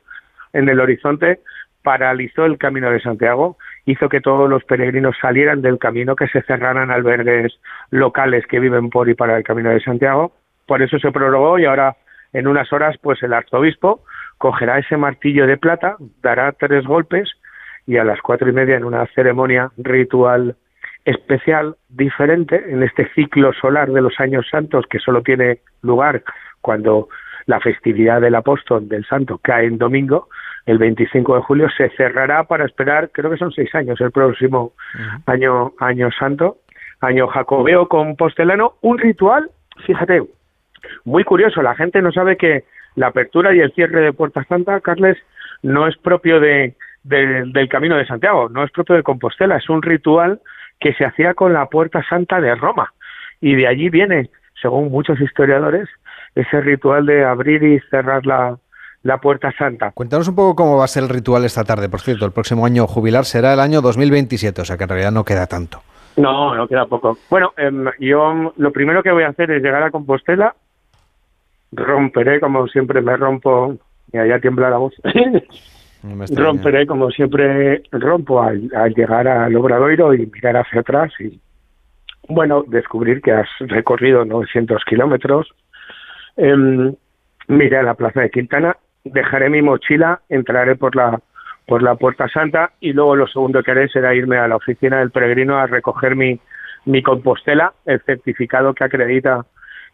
en 0.54 0.70
el 0.70 0.80
horizonte, 0.80 1.40
paralizó 1.82 2.46
el 2.46 2.58
camino 2.58 2.90
de 2.90 3.02
Santiago, 3.02 3.58
hizo 3.86 4.08
que 4.08 4.22
todos 4.22 4.50
los 4.50 4.64
peregrinos 4.64 5.16
salieran 5.20 5.62
del 5.62 5.80
camino, 5.80 6.16
que 6.16 6.28
se 6.28 6.42
cerraran 6.44 6.92
albergues 6.92 7.60
locales 7.90 8.46
que 8.48 8.60
viven 8.60 8.90
por 8.90 9.10
y 9.10 9.16
para 9.16 9.38
el 9.38 9.44
camino 9.44 9.70
de 9.72 9.82
Santiago. 9.82 10.32
Por 10.66 10.82
eso 10.82 10.98
se 11.00 11.12
prorrogó 11.12 11.60
y 11.60 11.66
ahora 11.66 11.98
en 12.32 12.48
unas 12.48 12.72
horas 12.72 12.96
pues 13.02 13.22
el 13.24 13.34
arzobispo 13.34 14.06
cogerá 14.44 14.78
ese 14.78 14.98
martillo 14.98 15.48
de 15.48 15.56
plata, 15.56 15.96
dará 16.22 16.52
tres 16.52 16.86
golpes 16.86 17.32
y 17.88 17.96
a 17.96 18.04
las 18.04 18.20
cuatro 18.20 18.50
y 18.50 18.52
media 18.52 18.76
en 18.76 18.84
una 18.84 19.06
ceremonia 19.16 19.72
ritual 19.78 20.58
especial, 21.06 21.78
diferente, 21.88 22.62
en 22.68 22.84
este 22.84 23.08
ciclo 23.16 23.54
solar 23.54 23.90
de 23.90 24.02
los 24.02 24.20
años 24.20 24.46
santos 24.52 24.84
que 24.90 25.00
solo 25.00 25.22
tiene 25.22 25.60
lugar 25.82 26.24
cuando 26.60 27.08
la 27.46 27.62
festividad 27.62 28.20
del 28.20 28.36
apóstol 28.36 28.90
del 28.90 29.06
santo 29.06 29.40
cae 29.42 29.66
en 29.66 29.78
domingo, 29.78 30.28
el 30.66 30.78
25 30.78 31.36
de 31.36 31.42
julio, 31.44 31.70
se 31.78 31.88
cerrará 31.92 32.44
para 32.44 32.66
esperar, 32.66 33.12
creo 33.14 33.32
que 33.32 33.38
son 33.38 33.54
seis 33.54 33.74
años, 33.74 34.02
el 34.02 34.12
próximo 34.12 34.74
año, 35.26 35.72
año 35.80 36.10
santo, 36.12 36.58
año 37.00 37.28
jacobeo 37.28 37.88
compostelano, 37.88 38.74
un 38.82 38.98
ritual, 38.98 39.50
fíjate, 39.86 40.22
muy 41.06 41.24
curioso, 41.24 41.62
la 41.62 41.76
gente 41.76 42.02
no 42.02 42.12
sabe 42.12 42.36
que 42.36 42.66
la 42.96 43.08
apertura 43.08 43.54
y 43.54 43.60
el 43.60 43.74
cierre 43.74 44.02
de 44.02 44.14
Puerta 44.14 44.44
Santa, 44.46 44.80
Carles, 44.82 45.18
no 45.62 45.88
es 45.88 45.98
propio 45.98 46.40
de, 46.40 46.76
del 47.04 47.70
Camino 47.70 47.98
de 47.98 48.06
Santiago, 48.06 48.50
no 48.50 48.64
es 48.64 48.72
propio 48.72 48.96
de 48.96 49.04
Compostela, 49.04 49.58
es 49.58 49.70
un 49.70 49.82
ritual 49.82 50.42
que 50.80 50.94
se 50.94 51.06
hacía 51.06 51.34
con 51.34 51.54
la 51.54 51.68
Puerta 51.68 52.04
Santa 52.08 52.42
de 52.42 52.56
Roma. 52.56 52.94
Y 53.42 53.56
de 53.56 53.68
allí 53.68 53.90
viene, 53.90 54.30
según 54.62 54.92
muchos 54.92 55.20
historiadores, 55.20 55.90
ese 56.36 56.62
ritual 56.62 57.06
de 57.06 57.26
abrir 57.26 57.64
y 57.64 57.80
cerrar 57.90 58.26
la, 58.26 58.58
la 59.04 59.20
Puerta 59.20 59.54
Santa. 59.58 59.92
Cuéntanos 59.92 60.28
un 60.28 60.36
poco 60.36 60.56
cómo 60.56 60.78
va 60.78 60.86
a 60.86 60.88
ser 60.88 61.04
el 61.04 61.10
ritual 61.10 61.46
esta 61.46 61.64
tarde. 61.64 61.90
Por 61.90 62.02
cierto, 62.02 62.26
el 62.26 62.32
próximo 62.32 62.66
año 62.66 62.88
jubilar 62.88 63.26
será 63.26 63.54
el 63.54 63.60
año 63.60 63.82
2027, 63.82 64.62
o 64.62 64.66
sea 64.66 64.78
que 64.78 64.84
en 64.84 64.90
realidad 64.90 65.12
no 65.12 65.26
queda 65.26 65.48
tanto. 65.48 65.82
No, 66.16 66.56
no 66.56 66.68
queda 66.68 66.86
poco. 66.86 67.18
Bueno, 67.30 67.54
em, 67.58 67.86
yo 68.00 68.54
lo 68.56 68.72
primero 68.72 69.04
que 69.04 69.12
voy 69.12 69.24
a 69.24 69.30
hacer 69.30 69.52
es 69.52 69.64
llegar 69.64 69.84
a 69.84 69.92
Compostela, 69.92 70.56
romperé 71.76 72.40
como 72.40 72.68
siempre 72.68 73.02
me 73.02 73.16
rompo, 73.18 73.76
y 74.12 74.18
allá 74.18 74.40
tiembla 74.40 74.70
la 74.70 74.78
voz, 74.78 74.94
romperé 76.36 76.86
como 76.86 77.10
siempre 77.12 77.84
rompo 77.92 78.42
al, 78.42 78.70
llegar 78.96 79.28
al 79.28 79.56
Obradoiro 79.56 80.14
y 80.14 80.26
mirar 80.26 80.58
hacia 80.58 80.82
atrás 80.82 81.12
y, 81.20 81.40
bueno, 82.28 82.64
descubrir 82.68 83.22
que 83.22 83.32
has 83.32 83.48
recorrido 83.60 84.26
900 84.26 84.84
kilómetros. 84.86 85.50
Eh, 86.38 86.94
miré 87.48 87.78
a 87.78 87.84
la 87.84 87.94
plaza 87.94 88.22
de 88.22 88.30
Quintana, 88.30 88.78
dejaré 89.04 89.50
mi 89.50 89.62
mochila, 89.62 90.22
entraré 90.30 90.76
por 90.76 90.96
la 90.96 91.20
por 91.66 91.82
la 91.82 91.96
Puerta 91.96 92.28
Santa 92.28 92.72
y 92.80 92.94
luego 92.94 93.16
lo 93.16 93.28
segundo 93.28 93.64
que 93.64 93.72
haré 93.72 93.88
será 93.90 94.14
irme 94.14 94.38
a 94.38 94.48
la 94.48 94.58
oficina 94.58 95.00
del 95.00 95.12
peregrino 95.12 95.58
a 95.58 95.68
recoger 95.68 96.16
mi, 96.16 96.40
mi 96.86 97.02
compostela, 97.02 97.74
el 97.86 98.02
certificado 98.02 98.74
que 98.74 98.84
acredita 98.84 99.46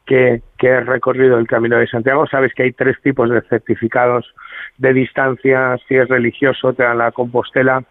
que, 0.06 0.42
he 0.62 0.80
recorrido 0.82 1.38
el 1.38 1.48
Camino 1.48 1.78
de 1.78 1.88
Santiago. 1.88 2.26
Sabes 2.28 2.54
que 2.54 2.64
hay 2.64 2.74
tres 2.74 3.00
tipos 3.02 3.30
de 3.30 3.42
certificados 3.42 4.34
de 4.78 4.94
distancia, 4.94 5.78
si 5.88 5.96
es 5.96 6.08
religioso, 6.08 6.74
te 6.74 6.84
dan 6.84 6.98
la 6.98 7.12
Compostela 7.12 7.84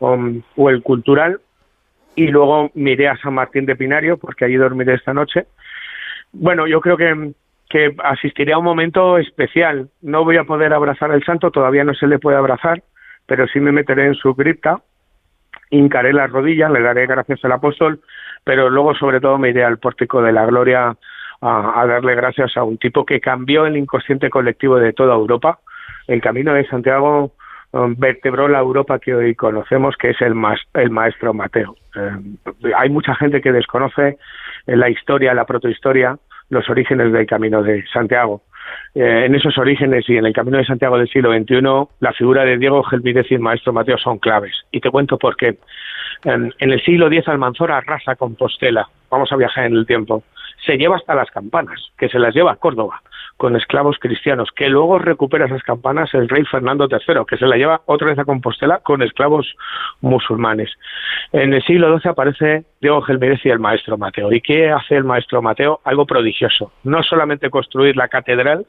um, 0.00 0.42
o, 0.56 0.70
el 0.70 0.82
cultural. 0.82 1.40
Y 2.14 2.28
luego 2.28 2.70
miré 2.74 3.08
a 3.08 3.16
San 3.18 3.34
Martín 3.34 3.66
de 3.66 3.76
Pinario, 3.76 4.16
porque 4.16 4.46
allí 4.46 4.56
dormiré 4.56 4.94
esta 4.94 5.12
noche. 5.12 5.46
Bueno, 6.32 6.66
yo 6.66 6.80
creo 6.80 6.96
que, 6.96 7.32
que 7.68 7.94
asistiré 8.02 8.54
a 8.54 8.58
un 8.58 8.64
momento 8.64 9.18
especial. 9.18 9.90
No 10.00 10.24
voy 10.24 10.38
a 10.38 10.44
poder 10.44 10.72
abrazar 10.72 11.10
al 11.12 11.24
santo, 11.24 11.50
todavía 11.50 11.84
no 11.84 11.94
se 11.94 12.06
le 12.06 12.18
puede 12.18 12.38
abrazar, 12.38 12.82
pero 13.26 13.46
sí 13.48 13.60
me 13.60 13.72
meteré 13.72 14.06
en 14.06 14.14
su 14.14 14.34
cripta, 14.34 14.80
hincaré 15.70 16.12
las 16.12 16.30
rodillas, 16.30 16.70
le 16.70 16.80
daré 16.80 17.06
gracias 17.06 17.44
al 17.44 17.52
apóstol, 17.52 18.00
pero 18.44 18.70
luego 18.70 18.94
sobre 18.94 19.20
todo 19.20 19.36
me 19.38 19.50
iré 19.50 19.64
al 19.64 19.78
pórtico 19.78 20.22
de 20.22 20.32
la 20.32 20.46
gloria 20.46 20.96
a, 21.40 21.86
darle 21.86 22.14
gracias 22.14 22.56
a 22.56 22.64
un 22.64 22.78
tipo 22.78 23.04
que 23.04 23.20
cambió 23.20 23.66
el 23.66 23.76
inconsciente 23.76 24.30
colectivo 24.30 24.76
de 24.76 24.92
toda 24.92 25.14
Europa. 25.14 25.58
El 26.06 26.20
Camino 26.20 26.54
de 26.54 26.66
Santiago 26.66 27.32
um, 27.72 27.94
vertebró 27.96 28.48
la 28.48 28.60
Europa 28.60 28.98
que 28.98 29.14
hoy 29.14 29.34
conocemos, 29.34 29.96
que 29.96 30.10
es 30.10 30.20
el, 30.20 30.34
el 30.74 30.90
maestro 30.90 31.34
Mateo. 31.34 31.76
Eh, 31.94 32.72
hay 32.76 32.88
mucha 32.90 33.14
gente 33.14 33.40
que 33.40 33.52
desconoce 33.52 34.18
en 34.66 34.80
la 34.80 34.88
historia, 34.90 35.34
la 35.34 35.44
protohistoria, 35.44 36.16
los 36.48 36.68
orígenes 36.70 37.12
del 37.12 37.26
Camino 37.26 37.62
de 37.62 37.84
Santiago. 37.92 38.42
Eh, 38.94 39.26
en 39.26 39.34
esos 39.34 39.56
orígenes 39.58 40.08
y 40.08 40.16
en 40.16 40.26
el 40.26 40.32
Camino 40.32 40.58
de 40.58 40.64
Santiago 40.64 40.98
del 40.98 41.08
siglo 41.08 41.32
XXI, 41.32 41.60
la 42.00 42.12
figura 42.12 42.44
de 42.44 42.58
Diego 42.58 42.82
Gelmírez 42.82 43.26
y 43.30 43.34
el 43.34 43.40
maestro 43.40 43.72
Mateo 43.72 43.98
son 43.98 44.18
claves. 44.18 44.54
Y 44.70 44.80
te 44.80 44.90
cuento 44.90 45.18
por 45.18 45.36
qué. 45.36 45.58
En, 46.24 46.52
en 46.58 46.72
el 46.72 46.82
siglo 46.82 47.06
X 47.08 47.28
Almanzora 47.28 47.78
arrasa 47.78 48.16
Compostela. 48.16 48.88
Vamos 49.10 49.30
a 49.30 49.36
viajar 49.36 49.66
en 49.66 49.74
el 49.74 49.86
tiempo 49.86 50.24
se 50.66 50.76
lleva 50.76 50.96
hasta 50.96 51.14
las 51.14 51.30
campanas, 51.30 51.80
que 51.96 52.08
se 52.08 52.18
las 52.18 52.34
lleva 52.34 52.52
a 52.52 52.56
Córdoba, 52.56 53.00
con 53.36 53.54
esclavos 53.54 53.96
cristianos, 54.00 54.50
que 54.54 54.68
luego 54.68 54.98
recupera 54.98 55.46
esas 55.46 55.62
campanas 55.62 56.12
el 56.14 56.28
rey 56.28 56.44
Fernando 56.44 56.88
III, 56.90 57.24
que 57.28 57.36
se 57.36 57.46
la 57.46 57.56
lleva 57.56 57.82
otra 57.86 58.08
vez 58.08 58.18
a 58.18 58.24
Compostela 58.24 58.80
con 58.80 59.02
esclavos 59.02 59.54
musulmanes. 60.00 60.70
En 61.32 61.54
el 61.54 61.62
siglo 61.62 61.96
XII 61.98 62.10
aparece 62.10 62.64
Diego 62.80 63.00
Gelmírez 63.02 63.40
y 63.44 63.50
el 63.50 63.60
maestro 63.60 63.96
Mateo. 63.96 64.32
¿Y 64.32 64.40
qué 64.40 64.70
hace 64.70 64.96
el 64.96 65.04
maestro 65.04 65.40
Mateo? 65.40 65.80
Algo 65.84 66.04
prodigioso. 66.04 66.72
No 66.82 67.02
solamente 67.02 67.50
construir 67.50 67.96
la 67.96 68.08
catedral, 68.08 68.66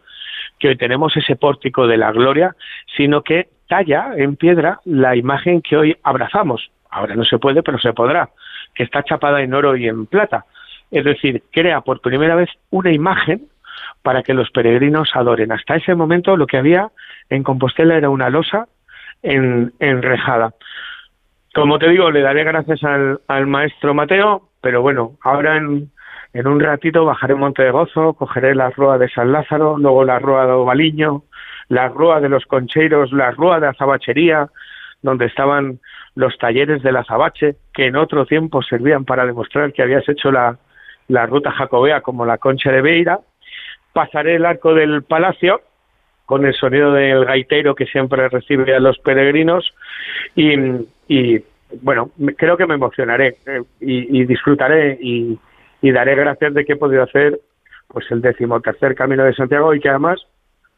que 0.59 0.69
hoy 0.69 0.77
tenemos 0.77 1.15
ese 1.17 1.35
pórtico 1.35 1.87
de 1.87 1.97
la 1.97 2.11
gloria, 2.11 2.55
sino 2.95 3.23
que 3.23 3.47
talla 3.67 4.11
en 4.15 4.35
piedra 4.35 4.79
la 4.85 5.15
imagen 5.15 5.61
que 5.61 5.77
hoy 5.77 5.97
abrazamos. 6.03 6.69
Ahora 6.89 7.15
no 7.15 7.25
se 7.25 7.37
puede, 7.37 7.63
pero 7.63 7.79
se 7.79 7.93
podrá, 7.93 8.29
que 8.73 8.83
está 8.83 9.03
chapada 9.03 9.41
en 9.41 9.53
oro 9.53 9.75
y 9.75 9.87
en 9.87 10.05
plata 10.05 10.45
es 10.91 11.03
decir, 11.03 11.43
crea 11.51 11.81
por 11.81 12.01
primera 12.01 12.35
vez 12.35 12.49
una 12.69 12.91
imagen 12.91 13.47
para 14.01 14.23
que 14.23 14.33
los 14.33 14.49
peregrinos 14.51 15.11
adoren. 15.13 15.51
Hasta 15.51 15.75
ese 15.75 15.95
momento 15.95 16.37
lo 16.37 16.47
que 16.47 16.57
había 16.57 16.89
en 17.29 17.43
Compostela 17.43 17.97
era 17.97 18.09
una 18.09 18.29
losa 18.29 18.67
enrejada. 19.21 20.53
Como 21.53 21.79
te 21.79 21.89
digo, 21.89 22.11
le 22.11 22.21
daré 22.21 22.43
gracias 22.43 22.83
al, 22.83 23.47
maestro 23.47 23.93
Mateo, 23.93 24.49
pero 24.61 24.81
bueno, 24.81 25.17
ahora 25.23 25.57
en, 25.57 25.89
en, 26.33 26.47
un 26.47 26.59
ratito 26.59 27.03
bajaré 27.03 27.35
Monte 27.35 27.63
de 27.63 27.71
Gozo, 27.71 28.13
cogeré 28.13 28.53
la 28.53 28.69
rúa 28.69 28.97
de 28.97 29.09
San 29.09 29.31
Lázaro, 29.31 29.77
luego 29.77 30.03
la 30.03 30.19
rúa 30.19 30.45
de 30.45 30.51
Ovaliño, 30.51 31.23
la 31.69 31.87
rúa 31.89 32.21
de 32.21 32.29
los 32.29 32.45
Concheiros, 32.45 33.11
la 33.11 33.31
rúa 33.31 33.59
de 33.59 33.67
Azabachería, 33.67 34.49
donde 35.01 35.25
estaban 35.25 35.79
los 36.15 36.37
talleres 36.37 36.81
de 36.81 36.91
la 36.91 37.01
azabache, 37.01 37.55
que 37.73 37.87
en 37.87 37.95
otro 37.95 38.25
tiempo 38.25 38.61
servían 38.61 39.05
para 39.05 39.25
demostrar 39.25 39.73
que 39.73 39.83
habías 39.83 40.07
hecho 40.09 40.31
la, 40.31 40.57
la 41.07 41.25
ruta 41.25 41.51
jacobea 41.51 42.01
como 42.01 42.25
la 42.25 42.37
concha 42.37 42.71
de 42.71 42.81
Beira, 42.81 43.19
pasaré 43.93 44.35
el 44.35 44.45
arco 44.45 44.73
del 44.73 45.03
palacio 45.03 45.61
con 46.25 46.45
el 46.45 46.53
sonido 46.53 46.91
del 46.91 47.25
gaitero 47.25 47.73
que 47.73 47.85
siempre 47.85 48.27
recibe 48.27 48.75
a 48.75 48.79
los 48.79 48.99
peregrinos 48.99 49.73
y, 50.35 51.41
bueno, 51.81 52.11
creo 52.35 52.57
que 52.57 52.67
me 52.67 52.75
emocionaré 52.75 53.37
eh, 53.45 53.63
y, 53.79 54.25
disfrutaré 54.25 54.97
y, 55.01 55.39
daré 55.81 56.15
gracias 56.15 56.53
de 56.53 56.65
que 56.65 56.73
he 56.73 56.75
podido 56.77 57.03
hacer 57.03 57.39
pues 57.87 58.05
el 58.11 58.21
decimotercer 58.21 58.93
Camino 58.93 59.23
de 59.23 59.33
Santiago 59.33 59.73
y 59.73 59.79
que 59.79 59.87
además 59.87 60.19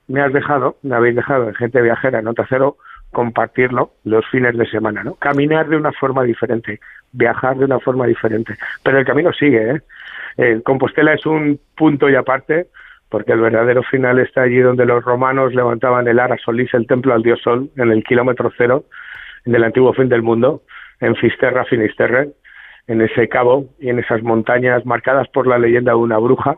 me 0.08 0.22
has 0.22 0.32
dejado, 0.32 0.78
me 0.84 0.96
habéis 0.96 1.16
dejado 1.16 1.50
en 1.50 1.56
gente 1.56 1.82
viajera 1.82 2.22
Nota 2.22 2.46
Cero 2.48 2.78
compartirlo 3.12 3.94
los 4.04 4.26
fines 4.28 4.56
de 4.56 4.70
semana, 4.70 5.04
¿no? 5.04 5.16
Caminar 5.16 5.68
de 5.68 5.78
una 5.78 5.92
forma 5.92 6.24
diferente, 6.24 6.80
viajar 7.12 7.58
de 7.58 7.66
una 7.66 7.80
forma 7.80 8.06
diferente, 8.06 8.56
pero 8.84 9.00
el 9.00 9.06
camino 9.06 9.34
sigue, 9.34 9.72
¿eh? 9.72 9.82
Eh, 10.42 10.62
Compostela 10.64 11.14
es 11.14 11.26
un 11.26 11.60
punto 11.76 12.10
y 12.10 12.16
aparte, 12.16 12.68
porque 13.10 13.34
el 13.34 13.42
verdadero 13.42 13.84
final 13.84 14.20
está 14.20 14.44
allí 14.44 14.60
donde 14.60 14.86
los 14.86 15.04
romanos 15.04 15.54
levantaban 15.54 16.08
el 16.08 16.18
Ara 16.18 16.38
Solis, 16.38 16.74
el 16.74 16.88
templo 16.88 17.14
al 17.14 17.24
dios 17.24 17.42
Sol, 17.42 17.70
en 17.76 17.92
el 17.92 18.06
kilómetro 18.06 18.50
cero, 18.58 18.86
en 19.44 19.54
el 19.54 19.66
antiguo 19.66 19.92
fin 19.92 20.08
del 20.08 20.22
mundo, 20.22 20.62
en 21.02 21.18
Fisterra, 21.18 21.66
Finisterre, 21.66 22.30
en 22.88 23.02
ese 23.02 23.28
cabo 23.28 23.66
y 23.80 23.90
en 23.90 24.00
esas 24.00 24.24
montañas 24.24 24.86
marcadas 24.86 25.28
por 25.28 25.46
la 25.46 25.60
leyenda 25.60 25.92
de 25.92 25.98
una 25.98 26.18
bruja, 26.18 26.58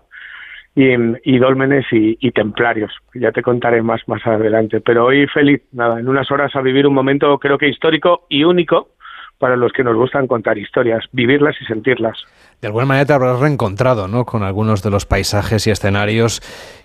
y, 0.76 0.94
y 1.24 1.40
dólmenes 1.40 1.86
y, 1.92 2.18
y, 2.22 2.32
templarios. 2.32 2.94
Ya 3.16 3.32
te 3.32 3.42
contaré 3.42 3.82
más 3.82 4.08
más 4.08 4.26
adelante. 4.26 4.80
Pero 4.80 5.06
hoy 5.06 5.28
feliz, 5.28 5.64
nada, 5.74 6.00
en 6.00 6.08
unas 6.08 6.32
horas 6.32 6.56
a 6.56 6.62
vivir 6.62 6.86
un 6.88 6.94
momento 6.94 7.38
creo 7.40 7.58
que 7.58 7.68
histórico 7.68 8.26
y 8.30 8.44
único 8.44 8.90
para 9.38 9.56
los 9.58 9.74
que 9.74 9.84
nos 9.84 9.98
gustan 9.98 10.28
contar 10.28 10.58
historias, 10.60 11.04
vivirlas 11.12 11.56
y 11.60 11.66
sentirlas. 11.66 12.24
De 12.62 12.68
alguna 12.68 12.86
manera 12.86 13.06
te 13.08 13.14
habrás 13.14 13.40
reencontrado 13.40 14.08
¿no? 14.08 14.24
con 14.26 14.44
algunos 14.44 14.84
de 14.84 14.92
los 14.92 15.08
paisajes 15.08 15.66
y 15.66 15.72
escenarios 15.72 16.42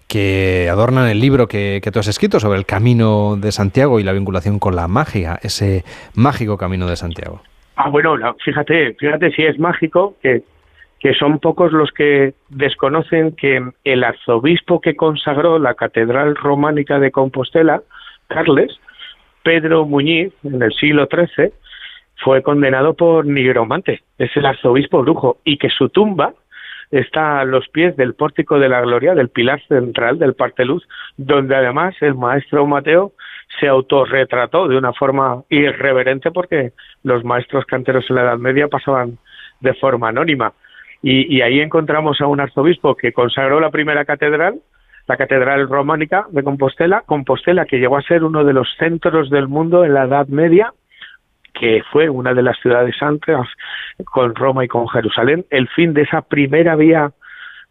que 0.09 0.69
adornan 0.71 1.09
el 1.09 1.21
libro 1.21 1.49
que, 1.49 1.81
que, 1.83 1.91
tú 1.91 1.99
has 1.99 2.09
escrito 2.09 2.41
sobre 2.41 2.59
el 2.59 2.65
camino 2.65 3.37
de 3.37 3.53
Santiago 3.53 4.01
y 4.01 4.03
la 4.03 4.13
vinculación 4.13 4.59
con 4.59 4.75
la 4.75 4.89
magia, 4.89 5.39
ese 5.43 5.85
mágico 6.15 6.57
camino 6.57 6.87
de 6.87 6.97
Santiago. 6.97 7.43
Ah, 7.75 7.91
bueno, 7.91 8.17
fíjate, 8.43 8.95
fíjate 8.95 9.33
si 9.33 9.43
es 9.43 9.59
mágico 9.59 10.15
que, 10.23 10.43
que 10.99 11.13
son 11.13 11.41
pocos 11.41 11.73
los 11.73 11.91
que 11.93 12.33
desconocen 12.49 13.33
que 13.33 13.63
el 13.85 14.03
arzobispo 14.03 14.81
que 14.81 14.97
consagró 14.97 15.59
la 15.59 15.75
catedral 15.75 16.37
románica 16.37 16.99
de 16.99 17.11
Compostela, 17.11 17.83
Carles, 18.29 18.81
Pedro 19.43 19.85
Muñiz, 19.85 20.33
en 20.43 20.63
el 20.63 20.73
siglo 20.73 21.07
XIII, 21.11 21.53
fue 22.17 22.43
condenado 22.43 22.95
por 22.95 23.27
nigromante, 23.27 24.03
es 24.19 24.37
el 24.37 24.47
arzobispo 24.47 25.03
brujo, 25.03 25.39
y 25.45 25.59
que 25.59 25.69
su 25.71 25.89
tumba 25.89 26.35
está 26.91 27.41
a 27.41 27.45
los 27.45 27.69
pies 27.69 27.97
del 27.97 28.15
pórtico 28.15 28.59
de 28.59 28.69
la 28.69 28.81
gloria, 28.81 29.15
del 29.15 29.29
pilar 29.29 29.61
central 29.67 30.19
del 30.19 30.35
Parteluz, 30.35 30.87
donde 31.17 31.57
además 31.57 31.95
el 32.01 32.15
maestro 32.15 32.67
Mateo 32.67 33.13
se 33.61 33.69
autorretrató 33.69 34.69
de 34.69 34.77
una 34.77 34.93
forma 34.93 35.43
irreverente 35.49 36.31
porque 36.31 36.73
los 37.03 37.25
maestros 37.25 37.65
canteros 37.65 38.05
en 38.09 38.17
la 38.17 38.23
Edad 38.23 38.39
Media 38.39 38.69
pasaban 38.69 39.19
de 39.61 39.75
forma 39.75 40.09
anónima. 40.09 40.53
Y, 41.03 41.35
y 41.35 41.43
ahí 41.43 41.61
encontramos 41.61 42.21
a 42.21 42.27
un 42.27 42.41
arzobispo 42.41 42.97
que 42.97 43.13
consagró 43.13 43.61
la 43.61 43.71
primera 43.71 44.05
catedral, 44.05 44.61
la 45.07 45.17
catedral 45.17 45.69
románica 45.69 46.27
de 46.31 46.43
Compostela, 46.43 47.03
Compostela 47.07 47.65
que 47.65 47.79
llegó 47.79 47.97
a 47.97 48.03
ser 48.03 48.25
uno 48.25 48.45
de 48.45 48.53
los 48.53 48.69
centros 48.79 49.31
del 49.31 49.49
mundo 49.49 49.85
en 49.85 49.95
la 49.95 50.05
Edad 50.05 50.27
Media, 50.29 50.73
que 51.59 51.83
fue 51.91 52.09
una 52.09 52.35
de 52.35 52.43
las 52.43 52.59
ciudades 52.61 52.97
santas 52.99 53.47
con 54.05 54.35
Roma 54.35 54.65
y 54.65 54.69
con 54.69 54.89
Jerusalén, 54.89 55.45
el 55.51 55.69
fin 55.69 55.95
de 55.95 56.03
esa 56.03 56.23
primera 56.23 56.77
vía 56.77 57.13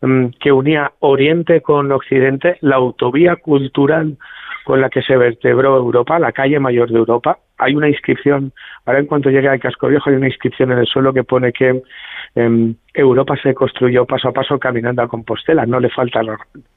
mm, 0.01 0.27
que 0.39 0.51
unía 0.51 0.91
Oriente 0.99 1.61
con 1.61 1.91
Occidente, 1.91 2.57
la 2.61 2.77
autovía 2.77 3.35
cultural 3.37 4.17
con 4.65 4.81
la 4.81 4.89
que 4.89 5.03
se 5.03 5.15
vertebró 5.15 5.77
Europa, 5.77 6.17
la 6.17 6.31
calle 6.31 6.59
mayor 6.59 6.89
de 6.89 6.97
Europa. 6.97 7.37
Hay 7.59 7.75
una 7.75 7.87
inscripción, 7.87 8.51
ahora 8.85 8.99
en 8.99 9.05
cuanto 9.05 9.29
llegue 9.29 9.47
al 9.47 9.59
casco 9.59 9.87
viejo, 9.87 10.09
hay 10.09 10.15
una 10.15 10.27
inscripción 10.27 10.71
en 10.71 10.79
el 10.79 10.87
suelo 10.87 11.13
que 11.13 11.23
pone 11.23 11.53
que 11.53 11.83
em, 12.33 12.75
Europa 12.91 13.35
se 13.41 13.53
construyó 13.53 14.05
paso 14.05 14.29
a 14.29 14.33
paso 14.33 14.57
caminando 14.57 15.03
a 15.03 15.07
Compostela, 15.07 15.67
no 15.67 15.79
le 15.79 15.89
falta, 15.89 16.21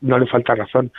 no 0.02 0.18
le 0.18 0.26
falta 0.26 0.54
razón. 0.54 0.92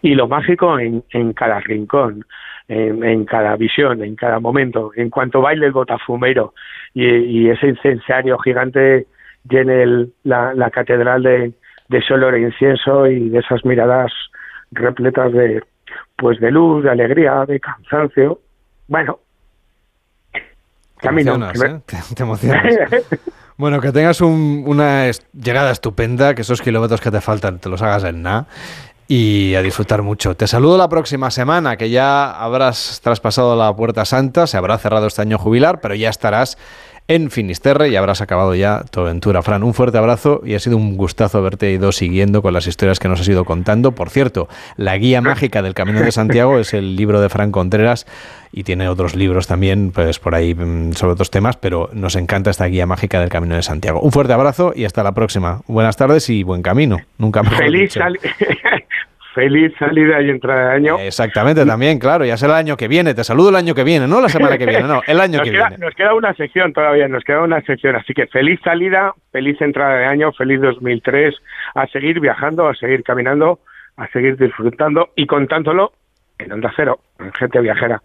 Y 0.00 0.14
lo 0.14 0.28
mágico 0.28 0.78
en, 0.78 1.02
en 1.10 1.32
cada 1.32 1.58
rincón, 1.58 2.24
en, 2.68 3.24
cada 3.24 3.56
visión, 3.56 4.02
en 4.02 4.14
cada 4.14 4.40
momento. 4.40 4.92
En 4.94 5.10
cuanto 5.10 5.40
baile 5.40 5.66
el 5.66 5.72
botafumero 5.72 6.54
y, 6.94 7.48
ese 7.48 7.68
incensario 7.68 8.38
gigante 8.38 9.06
llene 9.48 10.08
la, 10.24 10.70
catedral 10.70 11.22
de, 11.22 11.52
de 11.88 12.02
sol 12.02 12.38
incienso 12.38 13.06
y 13.06 13.30
de 13.30 13.38
esas 13.38 13.64
miradas 13.64 14.12
repletas 14.70 15.32
de 15.32 15.62
pues 16.16 16.38
de 16.40 16.50
luz, 16.50 16.84
de 16.84 16.90
alegría, 16.90 17.44
de 17.46 17.60
cansancio. 17.60 18.40
Bueno, 18.88 19.20
camino. 20.98 21.36
¿eh? 21.50 21.80
Te, 22.14 22.22
emocionas. 22.22 22.66
bueno, 23.56 23.80
que 23.80 23.92
tengas 23.92 24.20
una 24.20 25.10
llegada 25.32 25.70
estupenda, 25.70 26.34
que 26.34 26.42
esos 26.42 26.60
kilómetros 26.60 27.00
que 27.00 27.10
te 27.10 27.20
faltan 27.20 27.60
te 27.60 27.68
los 27.68 27.82
hagas 27.82 28.04
en 28.04 28.22
nada 28.22 28.46
y 29.08 29.54
a 29.54 29.62
disfrutar 29.62 30.02
mucho. 30.02 30.36
Te 30.36 30.46
saludo 30.46 30.76
la 30.76 30.90
próxima 30.90 31.30
semana, 31.30 31.78
que 31.78 31.88
ya 31.88 32.30
habrás 32.30 33.00
traspasado 33.02 33.56
la 33.56 33.74
Puerta 33.74 34.04
Santa, 34.04 34.46
se 34.46 34.58
habrá 34.58 34.76
cerrado 34.76 35.06
este 35.06 35.22
año 35.22 35.38
jubilar, 35.38 35.80
pero 35.80 35.94
ya 35.94 36.10
estarás 36.10 36.58
en 37.08 37.30
Finisterre 37.30 37.88
y 37.88 37.96
habrás 37.96 38.20
acabado 38.20 38.54
ya 38.54 38.84
tu 38.90 39.00
aventura. 39.00 39.42
Fran, 39.42 39.62
un 39.62 39.72
fuerte 39.72 39.96
abrazo 39.96 40.42
y 40.44 40.54
ha 40.54 40.60
sido 40.60 40.76
un 40.76 40.98
gustazo 40.98 41.38
haberte 41.38 41.70
ido 41.72 41.90
siguiendo 41.90 42.42
con 42.42 42.52
las 42.52 42.66
historias 42.66 42.98
que 42.98 43.08
nos 43.08 43.20
has 43.20 43.28
ido 43.28 43.46
contando. 43.46 43.92
Por 43.92 44.10
cierto, 44.10 44.46
la 44.76 44.96
guía 44.98 45.22
mágica 45.22 45.62
del 45.62 45.72
Camino 45.72 46.00
de 46.00 46.12
Santiago 46.12 46.58
es 46.58 46.74
el 46.74 46.96
libro 46.96 47.22
de 47.22 47.30
Fran 47.30 47.50
Contreras 47.50 48.06
y 48.52 48.64
tiene 48.64 48.90
otros 48.90 49.16
libros 49.16 49.46
también, 49.46 49.90
pues 49.90 50.18
por 50.18 50.34
ahí 50.34 50.54
mm, 50.54 50.92
sobre 50.92 51.14
otros 51.14 51.30
temas, 51.30 51.56
pero 51.56 51.88
nos 51.94 52.14
encanta 52.14 52.50
esta 52.50 52.66
guía 52.66 52.84
mágica 52.84 53.20
del 53.20 53.30
Camino 53.30 53.54
de 53.54 53.62
Santiago. 53.62 54.00
Un 54.00 54.12
fuerte 54.12 54.34
abrazo 54.34 54.74
y 54.76 54.84
hasta 54.84 55.02
la 55.02 55.12
próxima. 55.12 55.62
Buenas 55.66 55.96
tardes 55.96 56.28
y 56.28 56.42
buen 56.42 56.60
camino. 56.60 56.98
Nunca 57.16 57.42
Feliz, 57.42 57.94
feliz 59.38 59.72
salida 59.78 60.20
y 60.20 60.30
entrada 60.30 60.70
de 60.70 60.74
año. 60.74 60.98
Exactamente, 60.98 61.64
también, 61.64 62.00
claro, 62.00 62.24
ya 62.24 62.36
será 62.36 62.54
el 62.54 62.66
año 62.66 62.76
que 62.76 62.88
viene. 62.88 63.14
Te 63.14 63.22
saludo 63.22 63.50
el 63.50 63.54
año 63.54 63.72
que 63.72 63.84
viene, 63.84 64.08
no 64.08 64.20
la 64.20 64.28
semana 64.28 64.58
que 64.58 64.66
viene, 64.66 64.82
no, 64.82 65.00
el 65.06 65.20
año 65.20 65.40
que 65.42 65.50
viene. 65.50 65.78
Nos 65.78 65.94
queda 65.94 66.12
una 66.14 66.34
sección 66.34 66.72
todavía, 66.72 67.06
nos 67.06 67.22
queda 67.22 67.42
una 67.42 67.60
sección. 67.62 67.94
Así 67.94 68.14
que 68.14 68.26
feliz 68.26 68.58
salida, 68.64 69.14
feliz 69.30 69.60
entrada 69.60 69.98
de 69.98 70.06
año, 70.06 70.32
feliz 70.32 70.60
2003, 70.60 71.36
a 71.76 71.86
seguir 71.86 72.18
viajando, 72.18 72.66
a 72.66 72.74
seguir 72.74 73.04
caminando, 73.04 73.60
a 73.96 74.08
seguir 74.08 74.36
disfrutando 74.36 75.10
y 75.14 75.24
contándolo 75.26 75.92
en 76.36 76.50
Onda 76.50 76.72
Cero, 76.74 76.98
en 77.20 77.32
Gente 77.32 77.60
Viajera. 77.60 78.02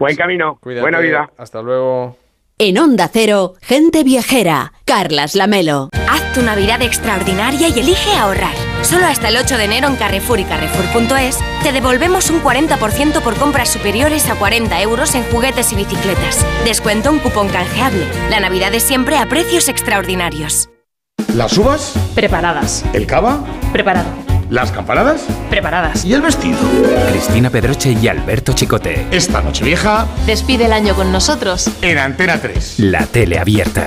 Buen 0.00 0.16
camino, 0.16 0.58
buena 0.62 0.98
vida. 0.98 1.30
Hasta 1.38 1.62
luego. 1.62 2.16
En 2.58 2.76
Onda 2.76 3.06
Cero, 3.06 3.52
Gente 3.62 4.02
Viajera, 4.02 4.72
Carlas 4.84 5.36
Lamelo. 5.36 5.90
Haz 6.10 6.32
tu 6.32 6.42
Navidad 6.42 6.82
extraordinaria 6.82 7.68
y 7.68 7.78
elige 7.78 8.16
ahorrar. 8.18 8.71
Solo 8.82 9.06
hasta 9.06 9.28
el 9.28 9.36
8 9.36 9.56
de 9.58 9.64
enero 9.64 9.88
en 9.88 9.96
Carrefour 9.96 10.40
y 10.40 10.44
Carrefour.es 10.44 11.38
te 11.62 11.72
devolvemos 11.72 12.30
un 12.30 12.42
40% 12.42 13.22
por 13.22 13.36
compras 13.36 13.70
superiores 13.70 14.28
a 14.28 14.34
40 14.34 14.82
euros 14.82 15.14
en 15.14 15.22
juguetes 15.24 15.72
y 15.72 15.76
bicicletas. 15.76 16.44
Descuento 16.64 17.10
un 17.10 17.20
cupón 17.20 17.48
canjeable. 17.48 18.06
La 18.28 18.40
Navidad 18.40 18.74
es 18.74 18.82
siempre 18.82 19.16
a 19.18 19.26
precios 19.26 19.68
extraordinarios. 19.68 20.68
¿Las 21.34 21.56
uvas? 21.56 21.94
Preparadas. 22.14 22.84
¿El 22.92 23.06
cava? 23.06 23.44
Preparado. 23.72 24.08
¿Las 24.50 24.70
campanadas? 24.70 25.22
Preparadas. 25.48 26.04
¿Y 26.04 26.12
el 26.12 26.20
vestido? 26.20 26.58
Cristina 27.10 27.48
Pedroche 27.48 27.92
y 27.92 28.08
Alberto 28.08 28.52
Chicote. 28.52 29.06
Esta 29.10 29.40
noche 29.40 29.64
vieja. 29.64 30.06
Despide 30.26 30.66
el 30.66 30.72
año 30.72 30.94
con 30.94 31.10
nosotros. 31.10 31.70
En 31.80 31.96
Antena 31.96 32.38
3. 32.38 32.80
La 32.80 33.06
tele 33.06 33.38
abierta. 33.38 33.86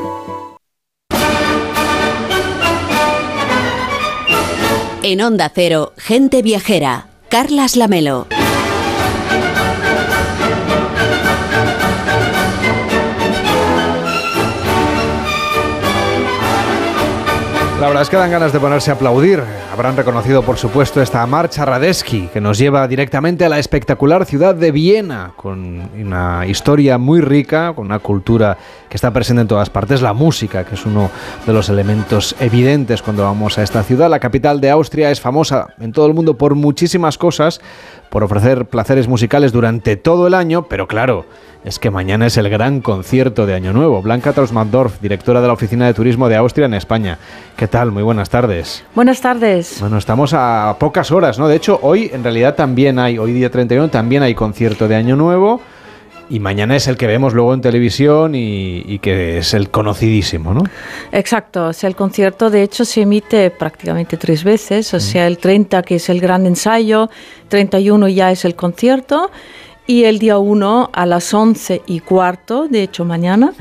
En 5.03 5.19
Onda 5.19 5.51
Cero, 5.53 5.93
Gente 5.97 6.43
Viajera, 6.43 7.07
Carlas 7.27 7.75
Lamelo. 7.75 8.27
La 17.79 17.87
verdad 17.87 18.03
es 18.03 18.09
que 18.11 18.17
dan 18.17 18.29
ganas 18.29 18.53
de 18.53 18.59
ponerse 18.59 18.91
a 18.91 18.93
aplaudir. 18.93 19.43
Habrán 19.81 19.97
reconocido, 19.97 20.43
por 20.43 20.59
supuesto, 20.59 21.01
esta 21.01 21.25
marcha 21.25 21.65
Radetzky, 21.65 22.27
que 22.27 22.39
nos 22.39 22.59
lleva 22.59 22.87
directamente 22.87 23.45
a 23.45 23.49
la 23.49 23.57
espectacular 23.57 24.27
ciudad 24.27 24.53
de 24.53 24.69
Viena, 24.69 25.31
con 25.35 25.89
una 25.99 26.45
historia 26.45 26.99
muy 26.99 27.19
rica, 27.19 27.73
con 27.73 27.87
una 27.87 27.97
cultura 27.97 28.55
que 28.87 28.95
está 28.95 29.09
presente 29.11 29.41
en 29.41 29.47
todas 29.47 29.71
partes, 29.71 30.03
la 30.03 30.13
música, 30.13 30.65
que 30.65 30.75
es 30.75 30.85
uno 30.85 31.09
de 31.47 31.53
los 31.53 31.67
elementos 31.69 32.35
evidentes 32.39 33.01
cuando 33.01 33.23
vamos 33.23 33.57
a 33.57 33.63
esta 33.63 33.81
ciudad. 33.81 34.07
La 34.07 34.19
capital 34.19 34.61
de 34.61 34.69
Austria 34.69 35.09
es 35.09 35.19
famosa 35.19 35.69
en 35.79 35.91
todo 35.93 36.05
el 36.05 36.13
mundo 36.13 36.37
por 36.37 36.53
muchísimas 36.53 37.17
cosas, 37.17 37.59
por 38.11 38.23
ofrecer 38.23 38.65
placeres 38.65 39.07
musicales 39.07 39.51
durante 39.51 39.95
todo 39.95 40.27
el 40.27 40.35
año, 40.35 40.67
pero 40.67 40.87
claro, 40.87 41.25
es 41.63 41.79
que 41.79 41.91
mañana 41.91 42.25
es 42.25 42.37
el 42.37 42.49
gran 42.49 42.81
concierto 42.81 43.45
de 43.45 43.53
Año 43.53 43.71
Nuevo. 43.71 44.01
Blanca 44.01 44.33
Trausmann-Dorf, 44.33 44.99
directora 45.01 45.41
de 45.41 45.47
la 45.47 45.53
Oficina 45.53 45.85
de 45.85 45.93
Turismo 45.93 46.27
de 46.27 46.35
Austria 46.35 46.65
en 46.65 46.73
España. 46.73 47.17
¿Qué 47.55 47.67
tal? 47.67 47.91
Muy 47.91 48.03
buenas 48.03 48.29
tardes. 48.29 48.83
Buenas 48.95 49.21
tardes. 49.21 49.70
Bueno, 49.79 49.97
estamos 49.97 50.33
a 50.33 50.75
pocas 50.79 51.11
horas, 51.11 51.39
¿no? 51.39 51.47
De 51.47 51.55
hecho, 51.55 51.79
hoy 51.81 52.09
en 52.13 52.23
realidad 52.23 52.55
también 52.55 52.99
hay, 52.99 53.17
hoy 53.17 53.31
día 53.33 53.49
31, 53.49 53.89
también 53.89 54.23
hay 54.23 54.35
concierto 54.35 54.87
de 54.87 54.95
Año 54.95 55.15
Nuevo. 55.15 55.61
Y 56.29 56.39
mañana 56.39 56.77
es 56.77 56.87
el 56.87 56.95
que 56.95 57.07
vemos 57.07 57.33
luego 57.33 57.53
en 57.53 57.59
televisión 57.59 58.35
y, 58.35 58.99
que 58.99 59.39
es 59.39 59.53
el 59.53 59.69
conocidísimo, 59.69 60.53
¿no? 60.53 60.63
Exacto, 61.11 61.67
o 61.67 61.73
sea, 61.73 61.89
el 61.89 61.95
concierto 61.97 62.49
de 62.49 62.63
hecho 62.63 62.85
se 62.85 63.01
emite 63.01 63.49
prácticamente 63.49 64.15
tres 64.15 64.45
veces, 64.45 64.93
o 64.93 65.01
sea, 65.01 65.27
el 65.27 65.39
30 65.39 65.83
que 65.83 65.95
es 65.95 66.07
el 66.07 66.21
gran 66.21 66.45
ensayo, 66.45 67.09
31 67.49 68.07
ya 68.07 68.31
es 68.31 68.45
el 68.45 68.55
concierto 68.55 69.29
Y 69.87 70.03
el 70.03 70.19
día 70.19 70.37
1 70.37 70.89
a 70.93 71.05
las 71.05 71.33
11 71.33 71.81
y 71.87 71.99
cuarto, 71.99 72.67
de 72.69 72.83
hecho 72.83 73.03
mañana, 73.03 73.51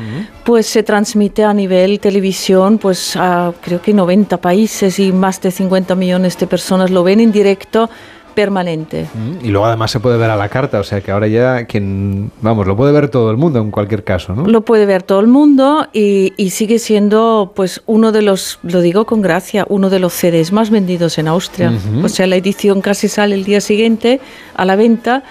pues 0.45 0.67
se 0.67 0.83
transmite 0.83 1.45
a 1.45 1.53
nivel 1.55 1.99
televisión, 1.99 2.79
pues 2.79 3.17
a 3.17 3.53
creo 3.61 3.81
que 3.81 3.93
90 3.95 4.37
países 4.37 4.99
y 4.99 5.13
más 5.13 5.41
de 5.41 5.51
50 5.51 5.95
millones 5.95 6.39
de 6.39 6.47
personas 6.47 6.91
lo 6.91 7.03
ven 7.03 7.21
en 7.21 7.33
directo 7.33 7.89
permanente. 8.35 9.07
Mm, 9.13 9.45
Y 9.45 9.49
luego 9.49 9.67
además 9.67 9.91
se 9.91 9.99
puede 10.01 10.17
ver 10.17 10.31
a 10.31 10.37
la 10.37 10.49
carta, 10.49 10.79
o 10.81 10.85
sea 10.85 11.01
que 11.01 11.11
ahora 11.11 11.27
ya 11.27 11.65
quien, 11.65 12.31
vamos, 12.41 12.67
lo 12.67 12.77
puede 12.77 12.93
ver 12.93 13.09
todo 13.09 13.31
el 13.31 13.37
mundo 13.37 13.59
en 13.61 13.71
cualquier 13.71 14.05
caso, 14.05 14.35
¿no? 14.35 14.47
Lo 14.47 14.61
puede 14.63 14.87
ver 14.87 15.03
todo 15.03 15.21
el 15.21 15.27
mundo 15.27 15.89
y, 15.93 16.33
y 16.37 16.51
sigue 16.51 16.79
siendo, 16.79 17.53
pues, 17.57 17.83
uno 17.87 18.13
de 18.13 18.23
los, 18.23 18.59
lo 18.63 18.81
digo 18.81 19.05
con 19.05 19.21
gracia, 19.21 19.67
uno 19.69 19.91
de 19.91 19.99
los 19.99 20.13
CDs 20.13 20.53
más 20.53 20.71
vendidos 20.71 21.19
en 21.19 21.29
Austria. 21.29 21.73
Ujú. 21.73 22.07
O 22.07 22.09
sea, 22.09 22.27
la 22.27 22.37
edición 22.37 22.81
casi 22.81 23.09
sale 23.09 23.35
el 23.35 23.45
día 23.45 23.61
siguiente 23.61 24.21
a 24.55 24.65
la 24.65 24.77
venta 24.77 25.25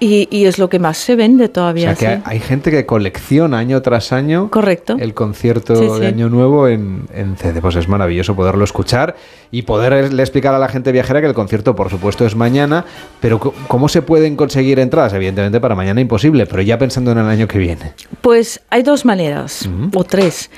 y, 0.00 0.28
y 0.30 0.44
es 0.46 0.58
lo 0.58 0.68
que 0.68 0.78
más 0.78 0.98
se 0.98 1.16
vende 1.16 1.44
O 1.46 1.50
todavía. 1.50 1.94
sea 1.96 2.16
que 2.16 2.16
sí. 2.16 2.22
hay 2.26 2.40
gente 2.40 2.70
que 2.70 2.84
colecciona 2.86 3.58
año 3.58 3.80
tras 3.82 4.12
año 4.12 4.50
Correcto. 4.50 4.96
el 4.98 5.14
concierto 5.14 5.74
Sí, 5.76 6.00
de. 6.00 6.06
Año 6.06 6.28
Nuevo 6.28 6.68
en, 6.68 7.06
en 7.14 7.36
CD. 7.36 7.60
Pues 7.60 7.76
es 7.76 7.88
maravilloso 7.88 8.34
poderlo 8.36 8.64
escuchar 8.64 9.16
y 9.50 9.62
poderle 9.62 10.22
explicar 10.22 10.54
a 10.54 10.58
la 10.58 10.68
gente 10.68 10.92
viajera 10.92 11.20
que 11.20 11.26
el 11.26 11.34
concierto, 11.34 11.74
por 11.76 11.88
supuesto, 11.90 12.26
es 12.26 12.36
mañana, 12.36 12.84
pero 13.20 13.38
¿cómo 13.40 13.88
se 13.88 14.02
pueden 14.02 14.36
conseguir 14.36 14.78
entradas? 14.80 15.12
Evidentemente 15.14 15.60
para 15.60 15.74
mañana 15.74 16.00
imposible, 16.00 16.46
pero 16.46 16.62
ya 16.62 16.78
pensando 16.78 17.12
en 17.12 17.18
el 17.18 17.26
año 17.26 17.48
que 17.48 17.58
viene. 17.58 17.92
Pues 18.20 18.60
hay 18.70 18.82
dos 18.82 19.04
maneras, 19.04 19.68
o 19.94 20.04
tres. 20.04 20.50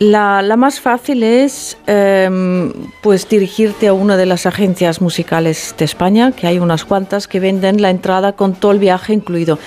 La, 0.00 0.40
la 0.40 0.56
más 0.56 0.80
fácil 0.80 1.22
es 1.22 1.76
em, 1.86 2.72
pues 3.02 3.28
dirigirte 3.28 3.86
a 3.86 3.92
una 3.92 4.16
de 4.16 4.24
las 4.24 4.46
agencias 4.46 5.02
musicales 5.02 5.74
de 5.76 5.84
España, 5.84 6.32
que 6.32 6.46
hay 6.46 6.58
unas 6.58 6.86
cuantas 6.86 7.28
que 7.28 7.38
venden 7.38 7.82
la 7.82 7.90
entrada 7.90 8.32
con 8.32 8.54
todo 8.54 8.72
el 8.72 8.78
viaje 8.78 9.12
incluido. 9.12 9.58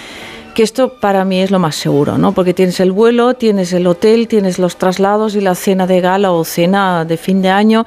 Que 0.55 0.63
esto 0.63 0.95
para 0.99 1.23
mí 1.23 1.39
es 1.39 1.51
lo 1.51 1.59
más 1.59 1.75
seguro, 1.75 2.17
¿no? 2.17 2.31
Porque 2.31 2.55
tienes 2.55 2.79
el 2.79 2.91
vuelo, 2.91 3.35
tienes 3.35 3.73
el 3.73 3.85
hotel, 3.85 4.27
tienes 4.27 4.57
los 4.57 4.77
traslados 4.77 5.35
y 5.35 5.41
la 5.41 5.53
cena 5.53 5.85
de 5.85 6.01
gala 6.01 6.31
o 6.31 6.43
cena 6.43 7.05
de 7.05 7.17
fin 7.17 7.43
de 7.43 7.49
año 7.49 7.85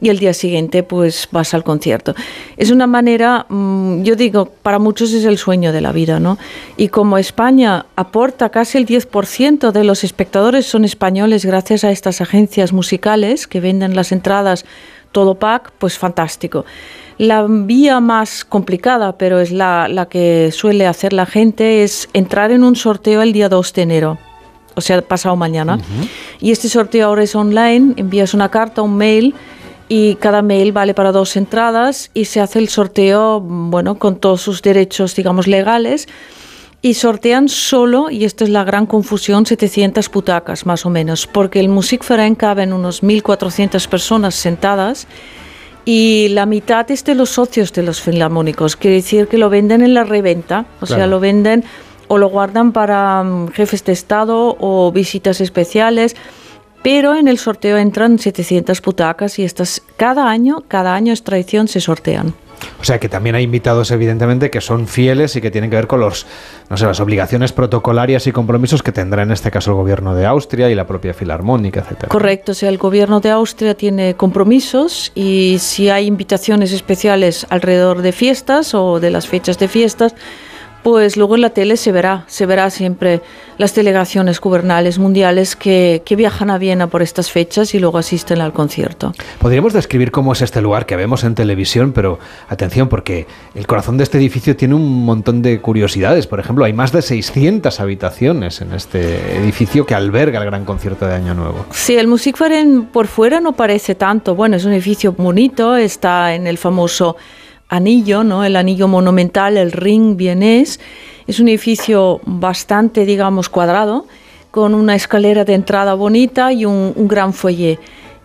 y 0.00 0.08
el 0.10 0.18
día 0.18 0.34
siguiente 0.34 0.82
pues 0.82 1.28
vas 1.30 1.54
al 1.54 1.64
concierto. 1.64 2.14
Es 2.56 2.70
una 2.70 2.86
manera, 2.86 3.46
mm, 3.48 4.02
yo 4.02 4.16
digo, 4.16 4.46
para 4.46 4.78
muchos 4.78 5.12
es 5.12 5.24
el 5.24 5.38
sueño 5.38 5.72
de 5.72 5.80
la 5.80 5.92
vida, 5.92 6.20
¿no? 6.20 6.38
Y 6.76 6.88
como 6.88 7.18
España 7.18 7.86
aporta 7.96 8.50
casi 8.50 8.78
el 8.78 8.86
10% 8.86 9.72
de 9.72 9.84
los 9.84 10.04
espectadores 10.04 10.66
son 10.66 10.84
españoles 10.84 11.44
gracias 11.44 11.84
a 11.84 11.90
estas 11.90 12.20
agencias 12.20 12.72
musicales 12.72 13.46
que 13.46 13.60
venden 13.60 13.96
las 13.96 14.12
entradas 14.12 14.64
todo 15.12 15.36
pack, 15.36 15.72
pues 15.78 15.96
fantástico. 15.96 16.66
La 17.16 17.46
vía 17.48 18.00
más 18.00 18.44
complicada, 18.44 19.16
pero 19.16 19.40
es 19.40 19.50
la, 19.50 19.88
la 19.88 20.06
que 20.06 20.50
suele 20.52 20.86
hacer 20.86 21.14
la 21.14 21.24
gente, 21.24 21.82
es 21.82 22.10
entrar 22.12 22.50
en 22.50 22.62
un 22.62 22.76
sorteo 22.76 23.22
el 23.22 23.32
día 23.32 23.48
2 23.48 23.72
de 23.72 23.82
enero 23.82 24.18
o 24.76 24.82
sea, 24.82 25.00
pasado 25.00 25.34
mañana. 25.36 25.78
Y 26.38 26.52
este 26.52 26.68
sorteo 26.68 27.08
ahora 27.08 27.22
es 27.22 27.34
online, 27.34 27.94
envías 27.96 28.34
una 28.34 28.50
carta, 28.50 28.82
un 28.82 28.96
mail 28.96 29.34
y 29.88 30.16
cada 30.16 30.42
mail 30.42 30.72
vale 30.72 30.94
para 30.94 31.12
dos 31.12 31.36
entradas 31.36 32.10
y 32.14 32.24
se 32.26 32.40
hace 32.40 32.58
el 32.58 32.68
sorteo, 32.68 33.40
bueno, 33.40 33.98
con 33.98 34.16
todos 34.16 34.42
sus 34.42 34.62
derechos, 34.62 35.14
digamos, 35.14 35.46
legales. 35.46 36.08
Y 36.82 36.94
sortean 36.94 37.48
solo, 37.48 38.10
y 38.10 38.24
esta 38.24 38.44
es 38.44 38.50
la 38.50 38.62
gran 38.62 38.86
confusión, 38.86 39.46
700 39.46 40.10
butacas 40.10 40.66
más 40.66 40.86
o 40.86 40.90
menos, 40.90 41.26
porque 41.26 41.58
el 41.58 41.68
Musikverein 41.68 42.34
caben 42.34 42.72
unos 42.72 43.02
1.400 43.02 43.88
personas 43.88 44.34
sentadas 44.34 45.08
y 45.84 46.28
la 46.30 46.46
mitad 46.46 46.88
es 46.90 47.04
de 47.04 47.14
los 47.14 47.30
socios 47.30 47.72
de 47.72 47.82
los 47.82 48.00
filarmónicos, 48.00 48.76
quiere 48.76 48.96
decir 48.96 49.26
que 49.28 49.38
lo 49.38 49.48
venden 49.48 49.82
en 49.82 49.94
la 49.94 50.04
reventa, 50.04 50.66
o 50.80 50.86
sea, 50.86 50.96
Claro. 50.96 51.12
lo 51.12 51.20
venden 51.20 51.64
o 52.08 52.18
lo 52.18 52.28
guardan 52.28 52.72
para 52.72 53.22
mm, 53.22 53.48
jefes 53.48 53.84
de 53.84 53.92
Estado 53.92 54.56
o 54.60 54.92
visitas 54.92 55.40
especiales, 55.40 56.14
pero 56.82 57.14
en 57.14 57.28
el 57.28 57.38
sorteo 57.38 57.76
entran 57.78 58.18
700 58.18 58.80
butacas 58.82 59.38
y 59.38 59.44
estas 59.44 59.82
cada 59.96 60.28
año, 60.28 60.64
cada 60.68 60.94
año 60.94 61.12
es 61.12 61.22
tradición, 61.22 61.68
se 61.68 61.80
sortean. 61.80 62.34
O 62.80 62.84
sea 62.84 63.00
que 63.00 63.08
también 63.08 63.34
hay 63.34 63.44
invitados, 63.44 63.90
evidentemente, 63.90 64.50
que 64.50 64.60
son 64.60 64.86
fieles 64.86 65.34
y 65.36 65.40
que 65.40 65.50
tienen 65.50 65.70
que 65.70 65.76
ver 65.76 65.86
con 65.86 66.00
los, 66.00 66.26
no 66.68 66.76
sé, 66.76 66.86
las 66.86 67.00
obligaciones 67.00 67.52
protocolarias 67.52 68.26
y 68.26 68.32
compromisos 68.32 68.82
que 68.82 68.92
tendrá 68.92 69.22
en 69.22 69.32
este 69.32 69.50
caso 69.50 69.72
el 69.72 69.76
gobierno 69.76 70.14
de 70.14 70.26
Austria 70.26 70.70
y 70.70 70.74
la 70.74 70.86
propia 70.86 71.14
Filarmónica, 71.14 71.80
etcétera. 71.80 72.08
Correcto, 72.08 72.52
o 72.52 72.54
sea, 72.54 72.68
el 72.68 72.78
gobierno 72.78 73.20
de 73.20 73.30
Austria 73.30 73.74
tiene 73.74 74.14
compromisos 74.14 75.12
y 75.14 75.56
si 75.58 75.90
hay 75.90 76.06
invitaciones 76.06 76.72
especiales 76.72 77.46
alrededor 77.50 78.02
de 78.02 78.12
fiestas 78.12 78.74
o 78.74 79.00
de 79.00 79.10
las 79.10 79.26
fechas 79.26 79.58
de 79.58 79.68
fiestas, 79.68 80.14
pues 80.86 81.16
luego 81.16 81.34
en 81.34 81.40
la 81.40 81.50
tele 81.50 81.76
se 81.76 81.90
verá, 81.90 82.22
se 82.28 82.46
verá 82.46 82.70
siempre 82.70 83.20
las 83.58 83.74
delegaciones 83.74 84.40
gubernales 84.40 85.00
mundiales 85.00 85.56
que, 85.56 86.00
que 86.04 86.14
viajan 86.14 86.48
a 86.48 86.58
Viena 86.58 86.86
por 86.86 87.02
estas 87.02 87.32
fechas 87.32 87.74
y 87.74 87.80
luego 87.80 87.98
asisten 87.98 88.40
al 88.40 88.52
concierto. 88.52 89.12
Podríamos 89.40 89.72
describir 89.72 90.12
cómo 90.12 90.32
es 90.32 90.42
este 90.42 90.62
lugar 90.62 90.86
que 90.86 90.94
vemos 90.94 91.24
en 91.24 91.34
televisión, 91.34 91.90
pero 91.90 92.20
atención, 92.48 92.88
porque 92.88 93.26
el 93.56 93.66
corazón 93.66 93.96
de 93.96 94.04
este 94.04 94.18
edificio 94.18 94.54
tiene 94.54 94.76
un 94.76 95.04
montón 95.04 95.42
de 95.42 95.60
curiosidades. 95.60 96.28
Por 96.28 96.38
ejemplo, 96.38 96.64
hay 96.64 96.72
más 96.72 96.92
de 96.92 97.02
600 97.02 97.80
habitaciones 97.80 98.60
en 98.60 98.72
este 98.72 99.38
edificio 99.38 99.86
que 99.86 99.96
alberga 99.96 100.38
el 100.38 100.44
gran 100.44 100.64
concierto 100.64 101.04
de 101.08 101.14
Año 101.14 101.34
Nuevo. 101.34 101.66
Sí, 101.72 101.96
el 101.96 102.06
Musikverein 102.06 102.84
por 102.92 103.08
fuera 103.08 103.40
no 103.40 103.54
parece 103.54 103.96
tanto. 103.96 104.36
Bueno, 104.36 104.54
es 104.54 104.64
un 104.64 104.72
edificio 104.72 105.10
bonito, 105.10 105.74
está 105.74 106.32
en 106.36 106.46
el 106.46 106.58
famoso 106.58 107.16
anillo, 107.68 108.24
¿no? 108.24 108.44
El 108.44 108.56
anillo 108.56 108.88
monumental, 108.88 109.56
el 109.56 109.72
ring 109.72 110.16
vienés. 110.16 110.80
Es 111.26 111.40
un 111.40 111.48
edificio 111.48 112.20
bastante, 112.24 113.04
digamos, 113.04 113.48
cuadrado, 113.48 114.06
con 114.50 114.74
una 114.74 114.94
escalera 114.94 115.44
de 115.44 115.54
entrada 115.54 115.94
bonita 115.94 116.52
y 116.52 116.64
un, 116.64 116.94
gran 117.08 117.32
foyer. 117.32 117.78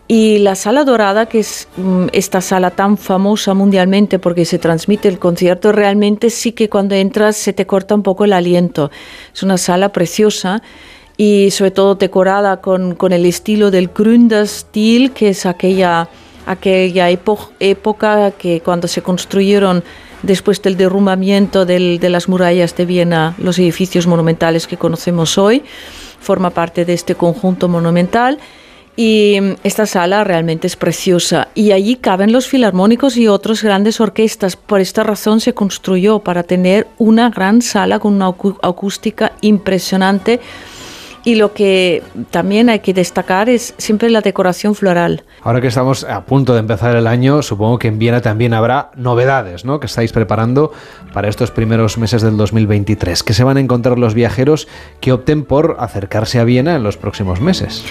Y 0.08 0.40
la 0.40 0.56
sala 0.56 0.84
dorada, 0.84 1.26
que 1.26 1.40
es 1.40 1.68
mm, 1.78 2.08
esta 2.12 2.42
sala 2.42 2.72
tan 2.72 2.98
famosa 2.98 3.54
mundialmente 3.54 4.20
porque 4.20 4.46
se 4.46 4.60
transmite 4.60 5.08
el 5.08 5.20
concierto, 5.20 5.72
realmente 5.72 6.30
sí 6.30 6.52
que 6.52 6.70
cuando 6.70 6.96
entras 6.96 7.38
se 7.38 7.54
te 7.54 7.66
corta 7.66 7.96
un 7.96 8.04
poco 8.04 8.26
el 8.26 8.34
aliento. 8.34 8.92
Es 9.34 9.42
una 9.42 9.58
sala 9.58 9.90
preciosa 9.94 10.62
y 11.18 11.52
sobre 11.52 11.72
todo 11.72 11.96
decorada 11.96 12.62
con, 12.62 12.96
con 12.96 13.14
el 13.14 13.26
estilo 13.26 13.72
del 13.72 13.88
Gründerstil, 13.88 15.12
que 15.12 15.30
es 15.30 15.46
aquella, 15.46 16.10
aquella 16.46 17.10
época 17.10 18.32
que 18.32 18.62
cuando 18.62 18.88
se 18.88 19.02
construyeron 19.02 19.84
después 20.24 20.62
del 20.62 20.78
derrumbamiento 20.78 21.66
de 21.66 22.10
las 22.10 22.30
murallas 22.30 22.76
de 22.76 22.86
Viena, 22.86 23.36
los 23.38 23.58
edificios 23.60 24.08
monumentales 24.08 24.68
que 24.68 24.78
conocemos 24.78 25.38
hoy, 25.38 25.64
forma 26.20 26.52
parte 26.52 26.86
de 26.86 26.94
este 26.94 27.16
conjunto 27.16 27.68
monumental. 27.68 28.38
Y 28.96 29.40
mm, 29.42 29.54
esta 29.64 29.86
sala 29.86 30.24
realmente 30.24 30.68
es 30.68 30.76
preciosa 30.76 31.48
y 31.56 31.72
allí 31.72 31.96
caben 31.96 32.32
los 32.32 32.48
filarmónicos 32.48 33.18
y 33.18 33.28
otras 33.28 33.64
grandes 33.64 34.02
orquestas. 34.02 34.56
Por 34.56 34.82
esta 34.82 35.04
razón 35.04 35.40
se 35.40 35.54
construyó 35.54 36.20
para 36.20 36.44
tener 36.44 36.88
una 36.98 37.30
gran 37.30 37.62
sala 37.62 38.00
con 38.00 38.14
una 38.14 38.28
acústica 38.28 39.32
impresionante. 39.42 40.40
Y 41.24 41.36
lo 41.36 41.54
que 41.54 42.02
también 42.32 42.70
hay 42.70 42.80
que 42.80 42.94
destacar 42.94 43.48
es 43.48 43.76
siempre 43.78 44.10
la 44.10 44.22
decoración 44.22 44.74
floral. 44.74 45.24
Ahora 45.44 45.62
que 45.62 45.68
estamos 45.68 46.04
a 46.04 46.26
punto 46.26 46.54
de 46.54 46.60
empezar 46.60 46.96
el 46.96 47.06
año, 47.06 47.42
supongo 47.44 47.78
que 47.78 47.88
en 47.88 48.00
Viena 48.00 48.22
también 48.22 48.54
habrá 48.54 48.92
novedades, 48.96 49.64
¿no? 49.64 49.80
Que 49.80 49.86
estáis 49.86 50.12
preparando 50.12 50.72
para 51.14 51.30
estos 51.30 51.52
primeros 51.52 51.98
meses 51.98 52.22
del 52.24 52.38
2023. 52.38 53.22
¿Qué 53.22 53.34
se 53.34 53.44
van 53.44 53.58
a 53.58 53.60
encontrar 53.60 54.00
los 54.00 54.14
viajeros 54.14 54.68
que 55.00 55.12
opten 55.12 55.44
por 55.44 55.78
acercarse 55.80 56.40
a 56.40 56.44
Viena 56.44 56.76
en 56.76 56.84
los 56.84 56.98
próximos 56.98 57.40
meses? 57.40 57.84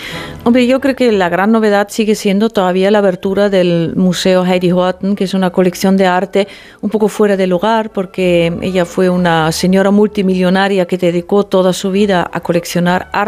Hombre, 0.43 0.67
yo 0.67 0.81
creo 0.81 0.97
que 0.97 1.13
la 1.13 1.29
gran 1.29 1.53
novedad 1.53 1.89
sigue 1.91 2.17
siendo 2.17 2.51
todavía 2.51 2.91
la 2.91 2.99
abertura 2.99 3.49
del 3.49 3.95
Museo 3.95 4.45
Heidi 4.45 4.73
Horten, 4.73 5.15
que 5.15 5.25
es 5.25 5.35
una 5.35 5.51
colección 5.51 5.97
de 5.97 6.07
arte 6.07 6.49
un 6.81 6.91
poco 6.91 7.09
fuera 7.09 7.37
de 7.37 7.47
lugar, 7.47 7.91
porque 7.91 8.53
ella 8.63 8.85
fue 8.85 9.09
una 9.09 9.53
señora 9.53 9.91
multimillonaria 9.91 10.87
que 10.87 10.99
dedicó 10.99 11.45
toda 11.45 11.73
su 11.73 11.91
vida 11.91 12.29
a 12.33 12.41
coleccionar 12.41 13.09
arte. 13.13 13.20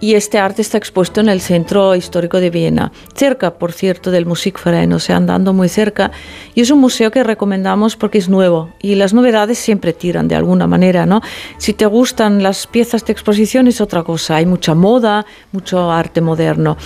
Y 0.00 0.16
este 0.16 0.38
arte 0.38 0.60
está 0.60 0.76
expuesto 0.76 1.20
en 1.20 1.30
el 1.30 1.40
centro 1.40 1.94
histórico 1.94 2.38
de 2.38 2.50
Viena, 2.50 2.92
cerca, 3.14 3.54
por 3.54 3.72
cierto, 3.72 4.10
del 4.10 4.26
Musikverein, 4.26 4.92
o 4.92 4.98
sea, 4.98 5.16
andando 5.16 5.52
muy 5.54 5.68
cerca. 5.68 6.10
Y 6.54 6.60
es 6.60 6.70
un 6.70 6.80
museo 6.80 7.10
que 7.10 7.22
recomendamos 7.22 7.96
porque 7.96 8.18
es 8.18 8.28
nuevo 8.28 8.70
y 8.82 8.96
las 8.96 9.14
novedades 9.14 9.58
siempre 9.58 9.92
tiran 9.92 10.28
de 10.28 10.34
alguna 10.34 10.66
manera, 10.66 11.06
¿no? 11.06 11.22
Si 11.56 11.72
te 11.72 11.86
gustan 11.86 12.42
las 12.42 12.66
piezas 12.66 13.04
de 13.06 13.12
exposición 13.12 13.66
es 13.66 13.80
otra 13.80 14.02
cosa, 14.02 14.36
hay 14.36 14.46
mucha 14.46 14.74
moda, 14.74 15.24
mucho 15.52 15.90
arte 15.90 16.20
moderno. 16.20 16.76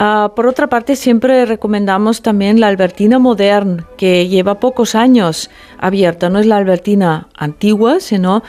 Ah, 0.00 0.32
por 0.34 0.46
otra 0.46 0.68
parte, 0.68 0.94
siempre 0.94 1.44
recomendamos 1.44 2.22
también 2.22 2.60
la 2.60 2.68
Albertina 2.68 3.18
Modern, 3.18 3.84
que 3.96 4.28
lleva 4.28 4.60
pocos 4.60 4.94
años 4.94 5.50
abierta. 5.76 6.28
No 6.28 6.38
es 6.38 6.46
la 6.46 6.56
Albertina 6.56 7.26
antigua, 7.34 7.98
sino 7.98 8.44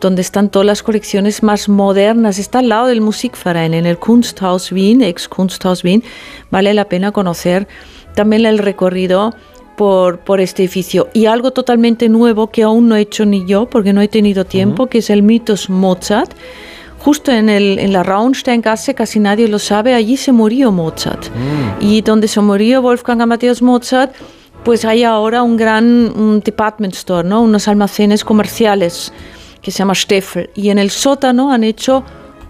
donde 0.00 0.22
están 0.22 0.50
todas 0.50 0.66
las 0.66 0.82
colecciones 0.82 1.42
más 1.42 1.68
modernas. 1.68 2.38
Está 2.38 2.60
al 2.60 2.68
lado 2.68 2.86
del 2.86 3.00
Musikverein, 3.00 3.74
en 3.74 3.86
el 3.86 3.98
Kunsthaus 3.98 4.72
Wien, 4.72 5.02
ex 5.02 5.28
Kunsthaus 5.28 5.84
Wien. 5.84 6.02
Vale 6.50 6.74
la 6.74 6.86
pena 6.86 7.12
conocer 7.12 7.66
también 8.14 8.46
el 8.46 8.58
recorrido 8.58 9.34
por, 9.76 10.18
por 10.20 10.40
este 10.40 10.62
edificio. 10.62 11.08
Y 11.12 11.26
algo 11.26 11.50
totalmente 11.52 12.08
nuevo 12.08 12.50
que 12.50 12.62
aún 12.62 12.88
no 12.88 12.96
he 12.96 13.00
hecho 13.00 13.24
ni 13.24 13.46
yo, 13.46 13.66
porque 13.66 13.92
no 13.92 14.00
he 14.00 14.08
tenido 14.08 14.44
tiempo, 14.44 14.86
que 14.86 14.98
es 14.98 15.10
el 15.10 15.22
Mitos 15.22 15.70
Mozart. 15.70 16.32
Justo 16.98 17.32
en, 17.32 17.48
el, 17.48 17.80
en 17.80 17.92
la 17.92 18.04
Raunsteingasse, 18.04 18.94
casi 18.94 19.18
nadie 19.18 19.48
lo 19.48 19.58
sabe, 19.58 19.94
allí 19.94 20.16
se 20.16 20.30
murió 20.30 20.70
Mozart. 20.70 21.24
Y 21.80 22.00
donde 22.02 22.28
se 22.28 22.40
murió 22.40 22.80
Wolfgang 22.80 23.22
Amadeus 23.22 23.60
Mozart, 23.60 24.14
pues 24.62 24.84
hay 24.84 25.02
ahora 25.02 25.42
un 25.42 25.56
gran 25.56 25.84
un 26.16 26.40
department 26.40 26.94
store, 26.94 27.28
¿no? 27.28 27.42
unos 27.42 27.66
almacenes 27.66 28.24
comerciales 28.24 29.12
que 29.62 29.70
se 29.70 29.78
llama 29.78 29.94
Steffel. 29.94 30.50
Y 30.54 30.68
en 30.70 30.78
el 30.78 30.90
sótano 30.90 31.52
han 31.52 31.64
hecho 31.64 32.04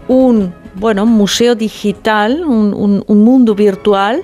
un 0.08 0.54
bueno, 0.74 1.04
museo 1.06 1.54
digital, 1.54 2.44
un, 2.44 2.72
un- 2.74 3.04
un 3.06 3.24
mundo 3.24 3.54
virtual, 3.54 4.22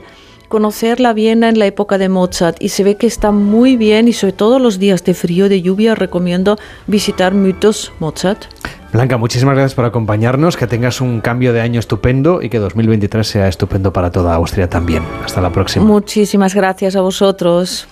conocer 0.48 0.98
la 0.98 1.12
Viena 1.12 1.50
en 1.50 1.58
la 1.58 1.66
época 1.66 1.98
de 1.98 2.08
Mozart. 2.08 2.56
Y 2.60 2.70
se 2.70 2.82
ve 2.82 2.96
que 2.96 3.06
está 3.06 3.30
muy 3.32 3.76
bien 3.76 4.08
y 4.08 4.14
sobre 4.14 4.32
todo 4.32 4.58
los 4.58 4.78
días 4.78 5.04
de 5.04 5.12
frío, 5.12 5.50
de 5.50 5.60
lluvia, 5.60 5.94
recomiendo 5.94 6.56
visitar 6.86 7.34
Mythos 7.34 7.92
Mozart. 8.00 8.44
Blanca, 8.90 9.18
muchísimas 9.18 9.54
gracias 9.54 9.74
por 9.74 9.84
acompañarnos, 9.84 10.56
que 10.56 10.66
tengas 10.66 11.02
un 11.02 11.20
cambio 11.20 11.52
de 11.52 11.60
año 11.60 11.78
estupendo 11.78 12.40
y 12.40 12.48
que 12.48 12.58
2023 12.58 13.26
sea 13.28 13.46
estupendo 13.46 13.92
para 13.92 14.10
toda 14.10 14.34
Austria 14.36 14.70
también. 14.70 15.02
Hasta 15.22 15.42
la 15.42 15.52
próxima. 15.52 15.84
Muchísimas 15.84 16.54
gracias 16.54 16.96
a 16.96 17.02
vosotros. 17.02 17.86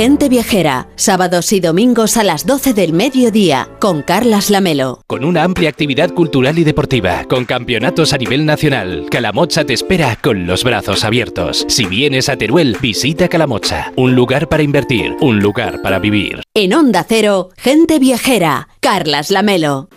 Gente 0.00 0.30
Viajera, 0.30 0.88
sábados 0.96 1.52
y 1.52 1.60
domingos 1.60 2.16
a 2.16 2.24
las 2.24 2.46
12 2.46 2.72
del 2.72 2.94
mediodía, 2.94 3.68
con 3.80 4.00
Carlas 4.00 4.48
Lamelo. 4.48 5.02
Con 5.06 5.26
una 5.26 5.42
amplia 5.42 5.68
actividad 5.68 6.14
cultural 6.14 6.58
y 6.58 6.64
deportiva, 6.64 7.26
con 7.28 7.44
campeonatos 7.44 8.14
a 8.14 8.16
nivel 8.16 8.46
nacional, 8.46 9.08
Calamocha 9.10 9.66
te 9.66 9.74
espera 9.74 10.16
con 10.16 10.46
los 10.46 10.64
brazos 10.64 11.04
abiertos. 11.04 11.66
Si 11.68 11.84
vienes 11.84 12.30
a 12.30 12.38
Teruel, 12.38 12.78
visita 12.80 13.28
Calamocha, 13.28 13.92
un 13.94 14.14
lugar 14.14 14.48
para 14.48 14.62
invertir, 14.62 15.16
un 15.20 15.40
lugar 15.40 15.82
para 15.82 15.98
vivir. 15.98 16.40
En 16.54 16.72
Onda 16.72 17.04
Cero, 17.06 17.50
Gente 17.58 17.98
Viajera, 17.98 18.68
Carlas 18.80 19.30
Lamelo. 19.30 19.90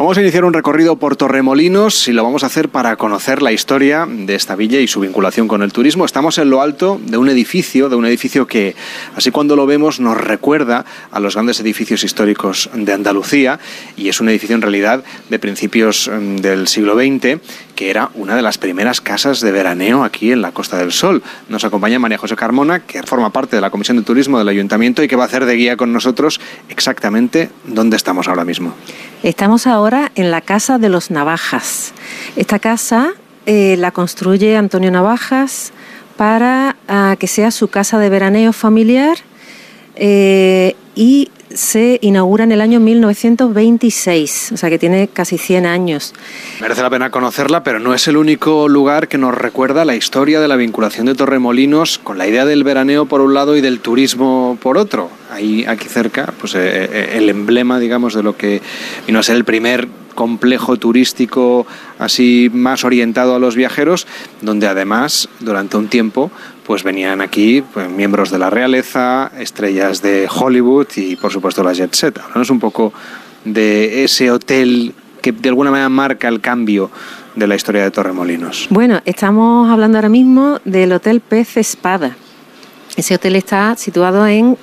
Vamos 0.00 0.16
a 0.16 0.22
iniciar 0.22 0.46
un 0.46 0.54
recorrido 0.54 0.96
por 0.96 1.14
Torremolinos 1.14 2.08
y 2.08 2.14
lo 2.14 2.24
vamos 2.24 2.42
a 2.42 2.46
hacer 2.46 2.70
para 2.70 2.96
conocer 2.96 3.42
la 3.42 3.52
historia 3.52 4.08
de 4.08 4.34
esta 4.34 4.56
villa 4.56 4.80
y 4.80 4.88
su 4.88 5.00
vinculación 5.00 5.46
con 5.46 5.60
el 5.62 5.74
turismo. 5.74 6.06
Estamos 6.06 6.38
en 6.38 6.48
lo 6.48 6.62
alto 6.62 6.98
de 7.04 7.18
un 7.18 7.28
edificio, 7.28 7.90
de 7.90 7.96
un 7.96 8.06
edificio 8.06 8.46
que, 8.46 8.74
así 9.14 9.30
cuando 9.30 9.56
lo 9.56 9.66
vemos, 9.66 10.00
nos 10.00 10.16
recuerda 10.16 10.86
a 11.12 11.20
los 11.20 11.34
grandes 11.34 11.60
edificios 11.60 12.02
históricos 12.02 12.70
de 12.72 12.94
Andalucía 12.94 13.60
y 13.94 14.08
es 14.08 14.22
un 14.22 14.30
edificio 14.30 14.56
en 14.56 14.62
realidad 14.62 15.04
de 15.28 15.38
principios 15.38 16.10
mm, 16.10 16.36
del 16.36 16.66
siglo 16.66 16.94
XX 16.94 17.38
que 17.76 17.90
era 17.90 18.10
una 18.14 18.36
de 18.36 18.42
las 18.42 18.56
primeras 18.56 19.02
casas 19.02 19.40
de 19.40 19.52
veraneo 19.52 20.02
aquí 20.02 20.32
en 20.32 20.40
la 20.40 20.52
Costa 20.52 20.78
del 20.78 20.92
Sol. 20.92 21.22
Nos 21.50 21.64
acompaña 21.64 21.98
María 21.98 22.16
José 22.16 22.36
Carmona, 22.36 22.80
que 22.80 23.02
forma 23.02 23.34
parte 23.34 23.56
de 23.56 23.62
la 23.62 23.70
Comisión 23.70 23.98
de 23.98 24.02
Turismo 24.02 24.38
del 24.38 24.48
Ayuntamiento 24.48 25.02
y 25.02 25.08
que 25.08 25.16
va 25.16 25.24
a 25.24 25.26
hacer 25.26 25.44
de 25.44 25.56
guía 25.56 25.76
con 25.76 25.92
nosotros 25.92 26.40
exactamente 26.70 27.50
dónde 27.66 27.96
estamos 27.96 28.28
ahora 28.28 28.46
mismo. 28.46 28.74
Estamos 29.22 29.66
ahora 29.66 30.12
en 30.14 30.30
la 30.30 30.40
Casa 30.40 30.78
de 30.78 30.88
los 30.88 31.10
Navajas. 31.10 31.92
Esta 32.36 32.58
casa 32.58 33.12
eh, 33.44 33.76
la 33.78 33.90
construye 33.90 34.56
Antonio 34.56 34.90
Navajas 34.90 35.74
para 36.16 36.76
ah, 36.88 37.16
que 37.18 37.26
sea 37.26 37.50
su 37.50 37.68
casa 37.68 37.98
de 37.98 38.08
veraneo 38.08 38.54
familiar 38.54 39.18
eh, 39.96 40.74
y 40.94 41.30
se 41.54 41.98
inaugura 42.02 42.44
en 42.44 42.52
el 42.52 42.60
año 42.60 42.80
1926, 42.80 44.52
o 44.52 44.56
sea 44.56 44.70
que 44.70 44.78
tiene 44.78 45.08
casi 45.08 45.38
100 45.38 45.66
años. 45.66 46.14
Merece 46.60 46.82
la 46.82 46.90
pena 46.90 47.10
conocerla, 47.10 47.62
pero 47.62 47.80
no 47.80 47.94
es 47.94 48.06
el 48.08 48.16
único 48.16 48.68
lugar 48.68 49.08
que 49.08 49.18
nos 49.18 49.34
recuerda 49.34 49.84
la 49.84 49.96
historia 49.96 50.40
de 50.40 50.48
la 50.48 50.56
vinculación 50.56 51.06
de 51.06 51.14
Torremolinos 51.14 51.98
con 51.98 52.18
la 52.18 52.26
idea 52.26 52.44
del 52.44 52.64
veraneo 52.64 53.06
por 53.06 53.20
un 53.20 53.34
lado 53.34 53.56
y 53.56 53.60
del 53.60 53.80
turismo 53.80 54.58
por 54.62 54.78
otro. 54.78 55.10
Ahí, 55.30 55.64
aquí 55.66 55.88
cerca, 55.88 56.32
pues 56.38 56.54
eh, 56.54 56.60
eh, 56.60 57.14
el 57.16 57.28
emblema, 57.28 57.78
digamos, 57.78 58.14
de 58.14 58.22
lo 58.22 58.36
que 58.36 58.60
vino 59.06 59.18
a 59.18 59.22
ser 59.22 59.36
el 59.36 59.44
primer 59.44 59.88
complejo 60.14 60.76
turístico 60.76 61.66
así 61.98 62.50
más 62.52 62.84
orientado 62.84 63.34
a 63.34 63.38
los 63.38 63.56
viajeros, 63.56 64.06
donde 64.42 64.66
además 64.66 65.28
durante 65.38 65.76
un 65.76 65.88
tiempo 65.88 66.30
pues 66.70 66.84
venían 66.84 67.20
aquí 67.20 67.62
pues, 67.62 67.90
miembros 67.90 68.30
de 68.30 68.38
la 68.38 68.48
realeza, 68.48 69.32
estrellas 69.40 70.02
de 70.02 70.28
Hollywood 70.32 70.86
y 70.94 71.16
por 71.16 71.32
supuesto 71.32 71.64
la 71.64 71.72
jet 71.72 71.92
set. 71.94 72.16
Háblanos 72.16 72.48
un 72.48 72.60
poco 72.60 72.92
de 73.44 74.04
ese 74.04 74.30
hotel 74.30 74.94
que 75.20 75.32
de 75.32 75.48
alguna 75.48 75.72
manera 75.72 75.88
marca 75.88 76.28
el 76.28 76.40
cambio 76.40 76.88
de 77.34 77.48
la 77.48 77.56
historia 77.56 77.82
de 77.82 77.90
Torremolinos. 77.90 78.68
Bueno, 78.70 79.00
estamos 79.04 79.68
hablando 79.68 79.98
ahora 79.98 80.08
mismo 80.08 80.60
del 80.64 80.92
Hotel 80.92 81.20
Pez 81.20 81.56
Espada. 81.56 82.14
Ese 82.96 83.16
hotel 83.16 83.34
está 83.34 83.74
situado 83.74 84.24
en 84.28 84.56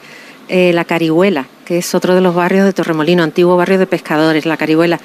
eh, 0.47 0.71
La 0.71 0.85
Carihuela, 0.85 1.47
que 1.65 1.79
es 1.79 1.93
otro 1.93 2.15
de 2.15 2.21
los 2.21 2.33
barrios 2.33 2.63
de 2.63 2.71
Torremolino, 2.71 3.21
antiguo 3.21 3.57
barrio 3.57 3.79
de 3.79 3.85
pescadores, 3.85 4.45
La 4.45 4.55
Carihuela. 4.55 5.01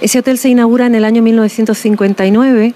Ese 0.00 0.18
hotel 0.18 0.36
se 0.36 0.48
inaugura 0.48 0.86
en 0.86 0.96
el 0.96 1.04
año 1.04 1.22
1959. 1.22 2.74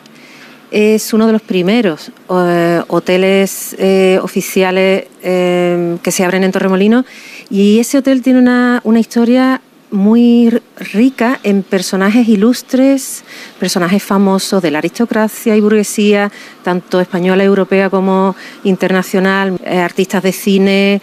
Es 0.74 1.12
uno 1.12 1.28
de 1.28 1.32
los 1.32 1.42
primeros 1.42 2.10
eh, 2.28 2.82
hoteles 2.88 3.76
eh, 3.78 4.18
oficiales 4.20 5.04
eh, 5.22 5.98
que 6.02 6.10
se 6.10 6.24
abren 6.24 6.42
en 6.42 6.50
Torremolino 6.50 7.04
y 7.48 7.78
ese 7.78 7.98
hotel 7.98 8.22
tiene 8.22 8.40
una, 8.40 8.80
una 8.82 8.98
historia 8.98 9.60
muy 9.92 10.52
rica 10.76 11.38
en 11.44 11.62
personajes 11.62 12.26
ilustres, 12.26 13.22
personajes 13.60 14.02
famosos 14.02 14.60
de 14.62 14.72
la 14.72 14.78
aristocracia 14.78 15.54
y 15.54 15.60
burguesía, 15.60 16.32
tanto 16.64 17.00
española, 17.00 17.44
europea 17.44 17.88
como 17.88 18.34
internacional, 18.64 19.56
eh, 19.64 19.78
artistas 19.78 20.24
de 20.24 20.32
cine, 20.32 21.00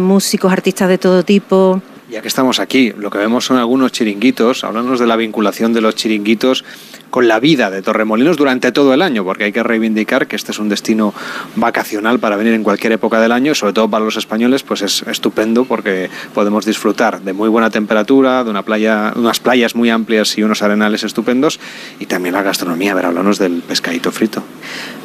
músicos, 0.00 0.50
artistas 0.50 0.88
de 0.88 0.98
todo 0.98 1.22
tipo. 1.22 1.80
Ya 2.10 2.20
que 2.20 2.26
estamos 2.26 2.58
aquí, 2.58 2.92
lo 2.98 3.08
que 3.08 3.18
vemos 3.18 3.44
son 3.44 3.56
algunos 3.56 3.92
chiringuitos, 3.92 4.64
háblanos 4.64 4.98
de 4.98 5.06
la 5.06 5.14
vinculación 5.14 5.72
de 5.72 5.80
los 5.80 5.94
chiringuitos 5.94 6.64
con 7.10 7.28
la 7.28 7.40
vida 7.40 7.70
de 7.70 7.82
Torremolinos 7.82 8.36
durante 8.36 8.72
todo 8.72 8.94
el 8.94 9.02
año, 9.02 9.24
porque 9.24 9.44
hay 9.44 9.52
que 9.52 9.62
reivindicar 9.62 10.26
que 10.26 10.36
este 10.36 10.52
es 10.52 10.58
un 10.58 10.68
destino 10.68 11.12
vacacional 11.56 12.18
para 12.18 12.36
venir 12.36 12.54
en 12.54 12.62
cualquier 12.62 12.92
época 12.92 13.20
del 13.20 13.32
año, 13.32 13.54
sobre 13.54 13.72
todo 13.72 13.90
para 13.90 14.04
los 14.04 14.16
españoles, 14.16 14.62
pues 14.62 14.82
es 14.82 15.02
estupendo 15.02 15.64
porque 15.64 16.08
podemos 16.34 16.64
disfrutar 16.64 17.20
de 17.20 17.32
muy 17.32 17.48
buena 17.48 17.70
temperatura, 17.70 18.44
de 18.44 18.50
una 18.50 18.62
playa, 18.62 19.12
unas 19.16 19.40
playas 19.40 19.74
muy 19.74 19.90
amplias 19.90 20.38
y 20.38 20.42
unos 20.42 20.62
arenales 20.62 21.02
estupendos, 21.02 21.60
y 21.98 22.06
también 22.06 22.34
la 22.34 22.42
gastronomía. 22.42 22.92
A 22.92 22.94
ver, 22.94 23.06
háblanos 23.06 23.38
del 23.38 23.62
pescadito 23.62 24.10
frito. 24.12 24.42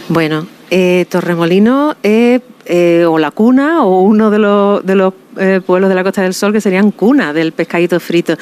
Bueno, 0.07 0.45
eh, 0.69 1.05
Torremolino 1.09 1.95
es 2.03 2.41
eh, 2.65 3.05
o 3.07 3.19
la 3.19 3.31
cuna 3.31 3.83
o 3.83 4.01
uno 4.01 4.31
de 4.31 4.39
los, 4.39 4.85
de 4.85 4.95
los 4.95 5.13
eh, 5.37 5.61
pueblos 5.65 5.89
de 5.89 5.95
la 5.95 6.03
Costa 6.03 6.21
del 6.23 6.33
Sol 6.33 6.51
que 6.51 6.61
serían 6.61 6.91
cuna 6.91 7.33
del 7.33 7.51
pescadito 7.51 7.99
frito. 7.99 8.35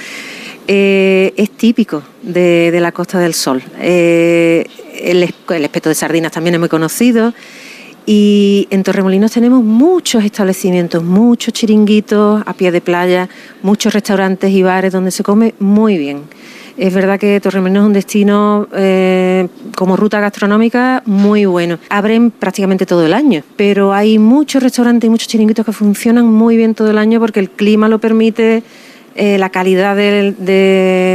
Eh, 0.68 1.34
es 1.36 1.49
típico 1.51 2.03
de, 2.22 2.78
la 2.80 2.91
Costa 2.91 3.20
del 3.20 3.34
Sol. 3.34 3.61
Eh, 3.80 4.66
el, 5.01 5.24
el 5.49 5.64
espeto 5.66 5.89
de 5.89 5.95
sardinas 5.95 6.32
también 6.32 6.55
es 6.55 6.59
muy 6.59 6.70
conocido. 6.70 7.34
Y 8.05 8.68
en 8.70 8.84
Torremolinos 8.84 9.32
tenemos 9.32 9.64
muchos 9.64 10.26
establecimientos, 10.26 11.03
muchos 11.03 11.53
chiringuitos 11.53 12.43
a 12.45 12.53
pie 12.53 12.72
de 12.72 12.82
playa, 12.82 13.30
muchos 13.61 13.93
restaurantes 13.93 14.51
y 14.51 14.61
bares 14.61 14.91
donde 14.91 15.11
se 15.11 15.24
come 15.24 15.55
muy 15.59 15.97
bien. 15.97 16.24
Es 16.76 16.93
verdad 16.93 17.20
que 17.20 17.39
Torremolinos 17.39 17.84
es 17.84 17.88
un 17.88 17.93
destino 17.93 18.68
eh, 18.74 19.47
como 19.76 19.95
ruta 19.95 20.20
gastronómica 20.20 21.03
muy 21.05 21.45
bueno. 21.45 21.78
Abren 21.89 22.32
prácticamente 22.32 22.86
todo 22.86 23.05
el 23.05 23.14
año, 23.14 23.43
pero 23.55 23.93
hay 23.93 24.18
muchos 24.18 24.64
restaurantes 24.64 25.07
y 25.07 25.09
muchos 25.09 25.28
chiringuitos 25.28 25.66
que 25.66 25.72
funcionan 25.72 26.26
muy 26.26 26.57
bien 26.57 26.74
todo 26.74 26.89
el 26.89 26.97
año 26.97 27.20
porque 27.20 27.39
el 27.39 27.51
clima 27.51 27.88
lo 27.88 27.99
permite, 27.99 28.64
eh, 29.16 29.38
la 29.38 29.49
calidad 29.49 29.95
de, 29.95 30.34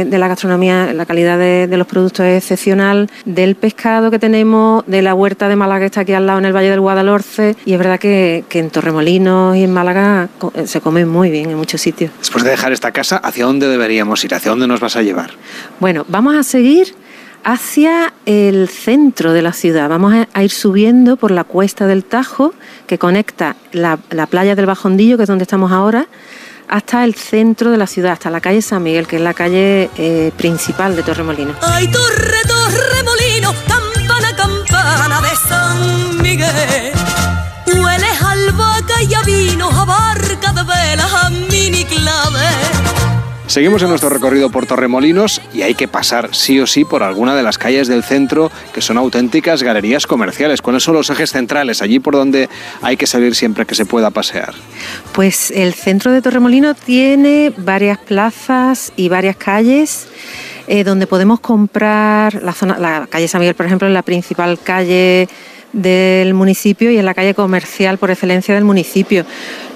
de 0.09 0.17
la 0.17 0.27
gastronomía, 0.27 0.93
la 0.93 1.05
calidad 1.05 1.37
de, 1.37 1.67
de 1.67 1.77
los 1.77 1.87
productos 1.87 2.25
es 2.25 2.43
excepcional, 2.43 3.09
del 3.25 3.55
pescado 3.55 4.11
que 4.11 4.19
tenemos, 4.19 4.83
de 4.87 5.01
la 5.01 5.13
huerta 5.13 5.47
de 5.49 5.55
Málaga 5.55 5.81
que 5.81 5.85
está 5.87 6.01
aquí 6.01 6.13
al 6.13 6.25
lado 6.25 6.39
en 6.39 6.45
el 6.45 6.55
Valle 6.55 6.69
del 6.69 6.79
Guadalhorce. 6.79 7.55
Y 7.65 7.73
es 7.73 7.77
verdad 7.77 7.99
que, 7.99 8.43
que 8.49 8.59
en 8.59 8.69
Torremolinos 8.69 9.55
y 9.55 9.63
en 9.63 9.71
Málaga 9.73 10.29
eh, 10.53 10.67
se 10.67 10.81
come 10.81 11.05
muy 11.05 11.29
bien 11.29 11.49
en 11.49 11.57
muchos 11.57 11.81
sitios. 11.81 12.11
Después 12.19 12.43
de 12.43 12.51
dejar 12.51 12.71
esta 12.71 12.91
casa, 12.91 13.17
¿hacia 13.17 13.45
dónde 13.45 13.67
deberíamos 13.67 14.23
ir? 14.23 14.33
¿Hacia 14.33 14.51
dónde 14.51 14.67
nos 14.67 14.79
vas 14.79 14.95
a 14.95 15.01
llevar? 15.01 15.31
Bueno, 15.79 16.05
vamos 16.07 16.35
a 16.35 16.43
seguir 16.43 16.95
hacia 17.43 18.13
el 18.25 18.67
centro 18.67 19.31
de 19.31 19.41
la 19.41 19.53
ciudad. 19.53 19.87
Vamos 19.87 20.13
a, 20.13 20.27
a 20.33 20.43
ir 20.43 20.51
subiendo 20.51 21.15
por 21.15 21.31
la 21.31 21.45
cuesta 21.45 21.87
del 21.87 22.03
Tajo, 22.03 22.53
que 22.85 22.97
conecta 22.97 23.55
la, 23.71 23.97
la 24.09 24.27
playa 24.27 24.55
del 24.55 24.65
Bajondillo, 24.65 25.15
que 25.15 25.23
es 25.23 25.29
donde 25.29 25.43
estamos 25.43 25.71
ahora, 25.71 26.07
hasta 26.69 27.03
el 27.03 27.15
centro 27.15 27.71
de 27.71 27.77
la 27.77 27.87
ciudad, 27.87 28.13
hasta 28.13 28.29
la 28.29 28.39
calle 28.39 28.61
San 28.61 28.83
Miguel, 28.83 29.07
que 29.07 29.17
es 29.17 29.21
la 29.21 29.33
calle 29.33 29.89
eh, 29.97 30.31
principal 30.37 30.95
de 30.95 31.03
Torremolinos. 31.03 31.57
Ay, 31.61 31.87
torre, 31.87 32.41
torre, 32.47 33.03
molino, 33.03 33.53
campana, 33.67 34.35
campana 34.35 35.21
de 35.21 35.35
San 35.47 36.21
Miguel. 36.21 36.93
Hueles 37.65 38.21
albahaca 38.21 39.01
ella 39.01 39.21
vino 39.25 39.69
a 39.69 39.85
barca 39.85 40.53
de 40.53 40.63
velas 40.63 41.13
a 41.13 41.29
mini 41.29 41.83
clave. 41.85 42.78
Seguimos 43.49 43.81
en 43.81 43.89
nuestro 43.89 44.11
recorrido 44.11 44.51
por 44.51 44.67
Torremolinos 44.67 45.41
y 45.55 45.63
hay 45.63 45.73
que 45.73 45.87
pasar 45.87 46.29
sí 46.35 46.59
o 46.59 46.67
sí 46.67 46.85
por 46.85 47.01
alguna 47.01 47.33
de 47.33 47.41
las 47.41 47.57
calles 47.57 47.87
del 47.87 48.03
centro 48.03 48.51
que 48.75 48.79
son 48.79 48.99
auténticas 48.99 49.63
galerías 49.63 50.05
comerciales. 50.05 50.61
¿Cuáles 50.61 50.83
son 50.83 50.93
los 50.93 51.09
ejes 51.09 51.31
centrales 51.31 51.81
allí 51.81 51.97
por 51.99 52.13
donde 52.13 52.47
hay 52.83 52.95
que 52.95 53.07
salir 53.07 53.33
siempre 53.33 53.65
que 53.65 53.73
se 53.73 53.87
pueda 53.87 54.11
pasear? 54.11 54.53
Pues 55.13 55.49
el 55.49 55.73
centro 55.73 56.11
de 56.11 56.21
Torremolinos 56.21 56.77
tiene 56.77 57.51
varias 57.57 57.97
plazas 57.97 58.93
y 58.95 59.09
varias 59.09 59.35
calles 59.35 60.07
eh, 60.67 60.83
donde 60.83 61.07
podemos 61.07 61.39
comprar 61.39 62.43
la 62.43 62.53
zona, 62.53 62.77
la 62.77 63.07
calle 63.09 63.27
San 63.27 63.39
Miguel, 63.39 63.55
por 63.55 63.65
ejemplo, 63.65 63.87
es 63.87 63.93
la 63.95 64.03
principal 64.03 64.59
calle 64.59 65.27
del 65.73 66.33
municipio 66.33 66.91
y 66.91 66.97
es 66.97 67.03
la 67.03 67.13
calle 67.13 67.33
comercial 67.33 67.97
por 67.97 68.11
excelencia 68.11 68.55
del 68.55 68.63
municipio. 68.63 69.25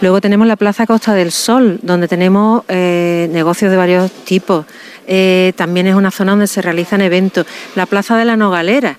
Luego 0.02 0.22
tenemos 0.22 0.48
la 0.48 0.56
Plaza 0.56 0.86
Costa 0.86 1.14
del 1.14 1.32
Sol, 1.32 1.80
donde 1.82 2.08
tenemos 2.08 2.64
eh, 2.68 3.30
negocios 3.32 3.72
de 3.72 3.78
varios 3.78 4.12
tipos. 4.12 4.66
Eh, 5.08 5.54
también 5.56 5.88
es 5.88 5.96
una 5.96 6.12
zona 6.12 6.32
donde 6.32 6.48
se 6.48 6.62
realizan 6.62 7.02
eventos. 7.02 7.46
La 7.76 7.86
Plaza 7.86 8.18
de 8.18 8.26
la 8.26 8.36
Nogalera, 8.36 8.98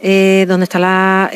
eh, 0.00 0.44
donde 0.48 0.64
está 0.64 0.78
la, 0.78 1.30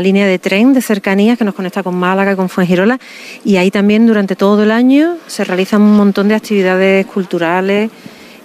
línea 0.00 0.26
de 0.26 0.38
tren 0.38 0.72
de 0.72 0.80
cercanías 0.80 1.36
que 1.36 1.44
nos 1.44 1.54
conecta 1.54 1.82
con 1.82 1.96
Málaga 1.96 2.32
y 2.32 2.36
con 2.36 2.48
Fuengirola. 2.48 3.00
Y 3.44 3.56
ahí 3.56 3.70
también 3.70 4.06
durante 4.06 4.36
todo 4.36 4.62
el 4.62 4.70
año 4.70 5.16
se 5.26 5.44
realizan 5.44 5.82
un 5.82 5.96
montón 5.96 6.28
de 6.28 6.36
actividades 6.36 7.04
culturales, 7.06 7.90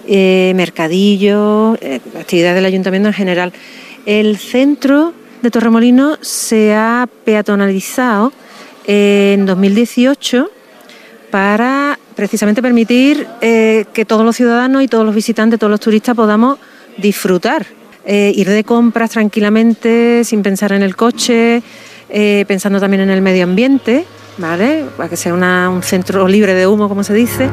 mercadillos, 0.08 1.78
actividades 2.18 2.56
del 2.56 2.64
ayuntamiento 2.64 3.08
en 3.08 3.14
general. 3.14 3.52
El 4.04 4.36
centro 4.36 5.12
de 5.50 6.18
se 6.20 6.74
ha 6.74 7.08
peatonalizado 7.24 8.32
en 8.86 9.46
2018 9.46 10.50
para 11.30 11.98
precisamente 12.14 12.62
permitir 12.62 13.26
eh, 13.40 13.84
que 13.92 14.04
todos 14.04 14.24
los 14.24 14.36
ciudadanos 14.36 14.82
y 14.82 14.88
todos 14.88 15.04
los 15.04 15.14
visitantes, 15.14 15.58
todos 15.58 15.70
los 15.70 15.80
turistas 15.80 16.16
podamos 16.16 16.58
disfrutar, 16.96 17.66
eh, 18.04 18.32
ir 18.34 18.48
de 18.48 18.64
compras 18.64 19.10
tranquilamente, 19.10 20.24
sin 20.24 20.42
pensar 20.42 20.72
en 20.72 20.82
el 20.82 20.96
coche, 20.96 21.62
eh, 22.08 22.44
pensando 22.48 22.80
también 22.80 23.02
en 23.02 23.10
el 23.10 23.20
medio 23.20 23.44
ambiente, 23.44 24.06
¿vale? 24.38 24.84
Para 24.96 25.08
que 25.08 25.16
sea 25.16 25.34
un 25.34 25.82
centro 25.82 26.26
libre 26.26 26.54
de 26.54 26.66
humo, 26.66 26.88
como 26.88 27.04
se 27.04 27.14
dice. 27.14 27.50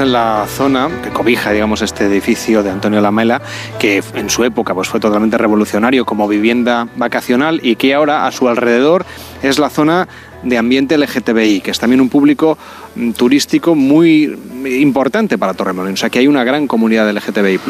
En 0.00 0.12
la 0.12 0.46
zona 0.48 0.88
que 1.02 1.10
cobija, 1.10 1.52
digamos, 1.52 1.82
este 1.82 2.04
edificio 2.04 2.62
de 2.62 2.70
Antonio 2.70 3.00
Lamela, 3.00 3.42
que 3.78 4.02
en 4.14 4.30
su 4.30 4.44
época 4.44 4.74
pues, 4.74 4.88
fue 4.88 5.00
totalmente 5.00 5.36
revolucionario 5.38 6.04
como 6.04 6.28
vivienda 6.28 6.88
vacacional 6.96 7.60
y 7.62 7.76
que 7.76 7.94
ahora 7.94 8.26
a 8.26 8.32
su 8.32 8.48
alrededor 8.48 9.04
es 9.42 9.58
la 9.58 9.70
zona 9.70 10.08
de 10.42 10.58
ambiente 10.58 10.98
LGTBI, 10.98 11.60
que 11.60 11.70
es 11.70 11.78
también 11.78 12.00
un 12.00 12.08
público 12.08 12.58
mm, 12.94 13.12
turístico 13.12 13.74
muy 13.74 14.36
importante 14.80 15.38
para 15.38 15.54
Torremolinos. 15.54 16.00
O 16.00 16.00
sea, 16.00 16.10
que 16.10 16.18
hay 16.18 16.26
una 16.26 16.44
gran 16.44 16.66
comunidad 16.66 17.06
de 17.06 17.12
LGTBI+. 17.12 17.60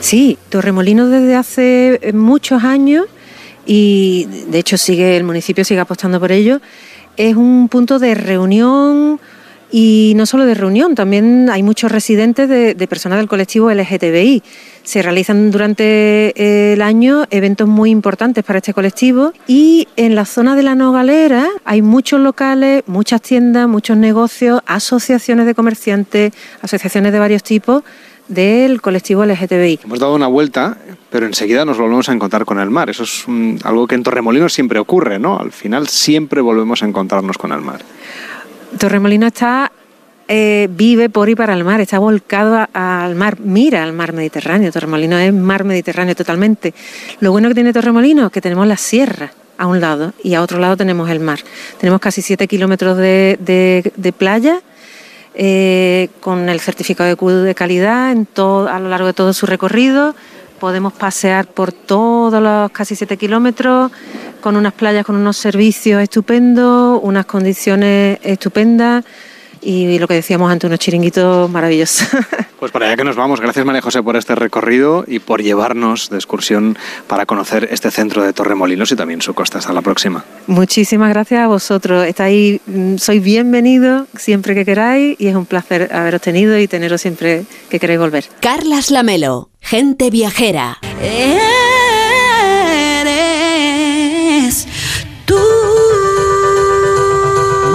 Sí, 0.00 0.38
Torremolinos 0.48 1.10
desde 1.10 1.34
hace 1.34 1.98
eh, 2.02 2.12
muchos 2.12 2.62
años 2.64 3.06
y 3.66 4.26
de 4.48 4.58
hecho 4.58 4.76
sigue 4.78 5.16
el 5.16 5.24
municipio 5.24 5.64
sigue 5.64 5.80
apostando 5.80 6.20
por 6.20 6.32
ello. 6.32 6.60
Es 7.16 7.36
un 7.36 7.68
punto 7.68 7.98
de 7.98 8.14
reunión 8.14 9.20
y 9.70 10.12
no 10.16 10.26
solo 10.26 10.46
de 10.46 10.54
reunión, 10.54 10.94
también 10.94 11.48
hay 11.50 11.62
muchos 11.62 11.92
residentes 11.92 12.48
de, 12.48 12.74
personas 12.88 13.18
del 13.18 13.28
colectivo 13.28 13.70
LGTBI. 13.70 14.42
Se 14.82 15.02
realizan 15.02 15.50
durante 15.50 16.32
eh, 16.34 16.72
el 16.72 16.82
año 16.82 17.24
eventos 17.30 17.68
muy 17.68 17.90
importantes 17.90 18.42
para 18.42 18.58
este 18.58 18.74
colectivo 18.74 19.32
y 19.46 19.86
en 19.96 20.14
la 20.14 20.24
zona 20.24 20.56
de 20.56 20.62
la 20.62 20.74
Nogalera 20.74 21.48
hay 21.64 21.82
muchos 21.82 22.20
locales, 22.20 22.82
muchas 22.86 23.22
tiendas, 23.22 23.68
muchos 23.68 23.96
negocios, 23.96 24.60
asociaciones 24.66 25.46
de 25.46 25.54
comerciantes, 25.54 26.32
asociaciones 26.62 27.12
de 27.12 27.18
varios 27.18 27.42
tipos 27.42 27.84
del 28.30 28.80
colectivo 28.80 29.24
LGTBI. 29.24 29.80
Hemos 29.84 29.98
dado 29.98 30.14
una 30.14 30.28
vuelta, 30.28 30.78
pero 31.10 31.26
enseguida 31.26 31.64
nos 31.64 31.78
volvemos 31.78 32.08
a 32.08 32.12
encontrar 32.12 32.44
con 32.44 32.60
el 32.60 32.70
mar. 32.70 32.88
Eso 32.88 33.02
es 33.02 33.24
algo 33.64 33.86
que 33.86 33.96
en 33.96 34.02
Torremolinos 34.02 34.52
siempre 34.52 34.78
ocurre, 34.78 35.18
¿no? 35.18 35.38
Al 35.38 35.52
final 35.52 35.88
siempre 35.88 36.40
volvemos 36.40 36.82
a 36.82 36.86
encontrarnos 36.86 37.36
con 37.36 37.52
el 37.52 37.60
mar. 37.60 37.80
Torremolino 38.78 39.26
está 39.26 39.72
eh, 40.32 40.68
vive 40.70 41.08
por 41.10 41.28
y 41.28 41.34
para 41.34 41.54
el 41.54 41.64
mar, 41.64 41.80
está 41.80 41.98
volcado 41.98 42.68
al 42.72 43.16
mar, 43.16 43.40
mira 43.40 43.82
al 43.82 43.92
mar 43.92 44.12
Mediterráneo. 44.12 44.70
Torremolino 44.70 45.18
es 45.18 45.32
mar 45.32 45.64
Mediterráneo 45.64 46.14
totalmente. 46.14 46.72
Lo 47.18 47.32
bueno 47.32 47.48
que 47.48 47.54
tiene 47.54 47.72
Torremolino 47.72 48.26
es 48.26 48.32
que 48.32 48.40
tenemos 48.40 48.64
la 48.68 48.76
sierra 48.76 49.32
a 49.58 49.66
un 49.66 49.80
lado 49.80 50.12
y 50.22 50.34
a 50.34 50.42
otro 50.42 50.60
lado 50.60 50.76
tenemos 50.76 51.10
el 51.10 51.18
mar. 51.18 51.40
Tenemos 51.78 52.00
casi 52.00 52.22
7 52.22 52.46
kilómetros 52.46 52.96
de, 52.96 54.14
playa 54.16 54.60
eh, 55.34 56.10
con 56.20 56.48
el 56.48 56.60
certificado 56.60 57.08
de 57.08 57.42
de 57.42 57.54
calidad 57.56 58.12
en 58.12 58.24
todo, 58.24 58.68
a 58.68 58.78
lo 58.78 58.88
largo 58.88 59.08
de 59.08 59.14
todo 59.14 59.32
su 59.32 59.46
recorrido. 59.46 60.14
Podemos 60.60 60.92
pasear 60.92 61.46
por 61.46 61.72
todos 61.72 62.40
los 62.42 62.70
casi 62.70 62.94
7 62.94 63.16
kilómetros 63.16 63.90
con 64.40 64.56
unas 64.56 64.74
playas 64.74 65.06
con 65.06 65.16
unos 65.16 65.36
servicios 65.36 66.02
estupendos, 66.02 67.00
unas 67.02 67.26
condiciones 67.26 68.18
estupendas 68.22 69.04
y 69.62 69.98
lo 69.98 70.08
que 70.08 70.14
decíamos 70.14 70.50
antes, 70.50 70.66
unos 70.68 70.78
chiringuitos 70.78 71.50
maravillosos. 71.50 72.08
Pues 72.60 72.72
para 72.72 72.88
allá 72.88 72.96
que 72.96 73.04
nos 73.04 73.16
vamos. 73.16 73.40
Gracias 73.40 73.64
María 73.64 73.80
José 73.80 74.02
por 74.02 74.18
este 74.18 74.34
recorrido 74.34 75.04
y 75.06 75.18
por 75.18 75.42
llevarnos 75.42 76.10
de 76.10 76.16
excursión 76.16 76.76
para 77.06 77.24
conocer 77.24 77.66
este 77.72 77.90
centro 77.90 78.22
de 78.22 78.34
Torremolinos 78.34 78.92
y 78.92 78.96
también 78.96 79.22
su 79.22 79.32
costa. 79.32 79.60
Hasta 79.60 79.72
la 79.72 79.80
próxima. 79.80 80.26
Muchísimas 80.46 81.08
gracias 81.08 81.40
a 81.40 81.46
vosotros. 81.46 82.06
Estáis, 82.06 82.60
mm, 82.66 82.98
sois 82.98 83.22
bienvenidos 83.22 84.08
siempre 84.14 84.54
que 84.54 84.66
queráis 84.66 85.16
y 85.18 85.28
es 85.28 85.36
un 85.36 85.46
placer 85.46 85.88
haberos 85.90 86.20
tenido 86.20 86.58
y 86.58 86.68
teneros 86.68 87.00
siempre 87.00 87.44
que 87.70 87.80
queráis 87.80 87.98
volver. 87.98 88.26
Carlas 88.40 88.90
Lamelo, 88.90 89.48
gente 89.62 90.10
viajera. 90.10 90.76
Eres 91.02 91.69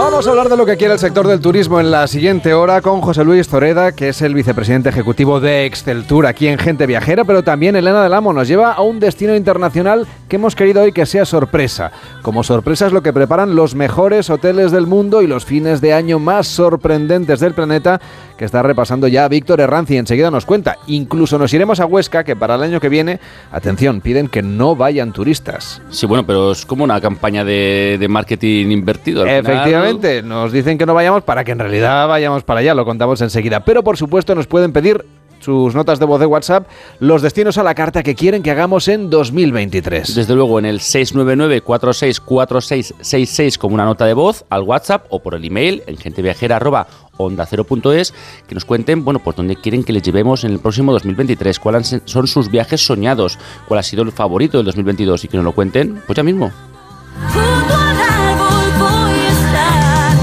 Vamos 0.05 0.27
a 0.27 0.29
hablar 0.29 0.49
de 0.49 0.55
lo 0.55 0.67
que 0.67 0.77
quiere 0.77 0.93
el 0.93 0.99
sector 0.99 1.27
del 1.27 1.39
turismo 1.39 1.79
en 1.79 1.89
la 1.89 2.05
siguiente 2.05 2.53
hora 2.53 2.83
con 2.83 3.01
José 3.01 3.23
Luis 3.23 3.49
Zoreda, 3.49 3.93
que 3.93 4.09
es 4.09 4.21
el 4.21 4.35
vicepresidente 4.35 4.89
ejecutivo 4.89 5.39
de 5.39 5.65
Exceltur 5.65 6.27
aquí 6.27 6.47
en 6.47 6.59
Gente 6.59 6.85
Viajera, 6.85 7.25
pero 7.25 7.43
también 7.43 7.75
Elena 7.75 8.03
del 8.03 8.13
Amo 8.13 8.31
nos 8.31 8.47
lleva 8.47 8.71
a 8.73 8.81
un 8.81 8.99
destino 8.99 9.35
internacional 9.35 10.05
que 10.29 10.35
hemos 10.35 10.55
querido 10.55 10.83
hoy 10.83 10.91
que 10.91 11.07
sea 11.07 11.25
sorpresa. 11.25 11.91
Como 12.21 12.43
sorpresa 12.43 12.85
es 12.85 12.93
lo 12.93 13.01
que 13.01 13.13
preparan 13.13 13.55
los 13.55 13.73
mejores 13.73 14.29
hoteles 14.29 14.71
del 14.71 14.85
mundo 14.85 15.23
y 15.23 15.27
los 15.27 15.43
fines 15.43 15.81
de 15.81 15.95
año 15.95 16.19
más 16.19 16.45
sorprendentes 16.45 17.39
del 17.39 17.55
planeta, 17.55 17.99
que 18.37 18.45
está 18.45 18.61
repasando 18.61 19.07
ya 19.07 19.27
Víctor 19.27 19.61
Herranzi. 19.61 19.97
Enseguida 19.97 20.31
nos 20.31 20.45
cuenta. 20.45 20.77
Incluso 20.87 21.37
nos 21.37 21.53
iremos 21.53 21.79
a 21.79 21.85
Huesca, 21.85 22.23
que 22.23 22.35
para 22.35 22.55
el 22.55 22.63
año 22.63 22.79
que 22.79 22.89
viene, 22.89 23.19
atención, 23.51 24.01
piden 24.01 24.27
que 24.27 24.41
no 24.41 24.75
vayan 24.75 25.13
turistas. 25.13 25.81
Sí, 25.89 26.05
bueno, 26.05 26.25
pero 26.25 26.51
es 26.51 26.65
como 26.65 26.83
una 26.83 26.99
campaña 27.01 27.43
de, 27.43 27.97
de 27.99 28.07
marketing 28.07 28.71
invertido. 28.71 29.23
al 29.23 29.27
final. 29.27 29.45
Efectivamente, 29.45 30.23
nos 30.23 30.51
dicen 30.51 30.77
que 30.77 30.85
no 30.85 30.93
vayamos 30.93 31.23
para 31.23 31.43
que 31.43 31.51
en 31.51 31.59
realidad 31.59 32.07
vayamos 32.07 32.43
para 32.43 32.59
allá, 32.59 32.73
lo 32.73 32.85
contamos 32.85 33.21
enseguida. 33.21 33.61
Pero 33.61 33.83
por 33.83 33.97
supuesto 33.97 34.35
nos 34.35 34.47
pueden 34.47 34.73
pedir 34.73 35.05
sus 35.45 35.75
notas 35.75 35.99
de 35.99 36.05
voz 36.05 36.19
de 36.19 36.25
WhatsApp, 36.25 36.67
los 36.99 37.21
destinos 37.21 37.59
a 37.59 37.63
la 37.63 37.75
carta 37.75 38.01
que 38.01 38.15
quieren 38.15 38.41
que 38.41 38.49
hagamos 38.49 38.87
en 38.87 39.11
2023. 39.11 40.15
Desde 40.15 40.33
luego 40.33 40.57
en 40.57 40.65
el 40.65 40.79
699-464666 40.79 43.57
como 43.57 43.75
una 43.75 43.85
nota 43.85 44.05
de 44.05 44.15
voz 44.15 44.43
al 44.49 44.63
WhatsApp 44.63 45.05
o 45.09 45.19
por 45.19 45.35
el 45.35 45.45
email 45.45 45.83
en 45.85 45.97
genteviajera.onda0.es 47.17 48.13
que 48.47 48.55
nos 48.55 48.65
cuenten, 48.65 49.03
bueno, 49.03 49.19
pues 49.19 49.35
dónde 49.35 49.55
quieren 49.55 49.83
que 49.83 49.93
les 49.93 50.03
llevemos 50.03 50.43
en 50.43 50.51
el 50.51 50.59
próximo 50.59 50.91
2023, 50.93 51.59
cuáles 51.59 52.01
son 52.05 52.27
sus 52.27 52.49
viajes 52.49 52.85
soñados, 52.85 53.37
cuál 53.67 53.79
ha 53.79 53.83
sido 53.83 54.03
el 54.03 54.11
favorito 54.11 54.57
del 54.57 54.65
2022 54.65 55.25
y 55.25 55.27
que 55.27 55.37
nos 55.37 55.43
lo 55.43 55.53
cuenten 55.53 56.01
pues 56.05 56.17
ya 56.17 56.23
mismo. 56.23 56.51
Junto 57.27 57.73
al 57.73 57.97
árbol 57.97 58.73
voy 58.79 59.13
a 59.13 59.29
estar. 59.29 60.17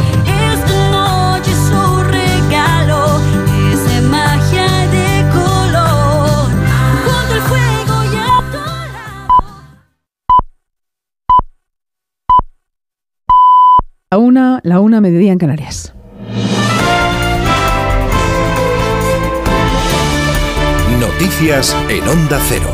Esta 0.52 0.90
noche 0.90 1.52
su 1.52 2.02
regalo 2.10 3.20
es 3.72 3.84
de 3.88 4.00
magia 4.08 4.84
y 4.84 4.88
de 4.88 5.30
color. 5.32 6.50
Junto 7.04 7.32
al 7.34 7.40
fuego 7.42 7.94
y 8.12 8.16
a 8.16 8.20
tu 8.50 8.58
La 14.10 14.18
una, 14.18 14.60
la 14.62 14.80
una 14.80 15.00
mediodía 15.00 15.32
en 15.32 15.38
Canarias. 15.38 15.94
Noticias 21.12 21.76
en 21.88 22.08
Onda 22.08 22.40
Cero. 22.48 22.68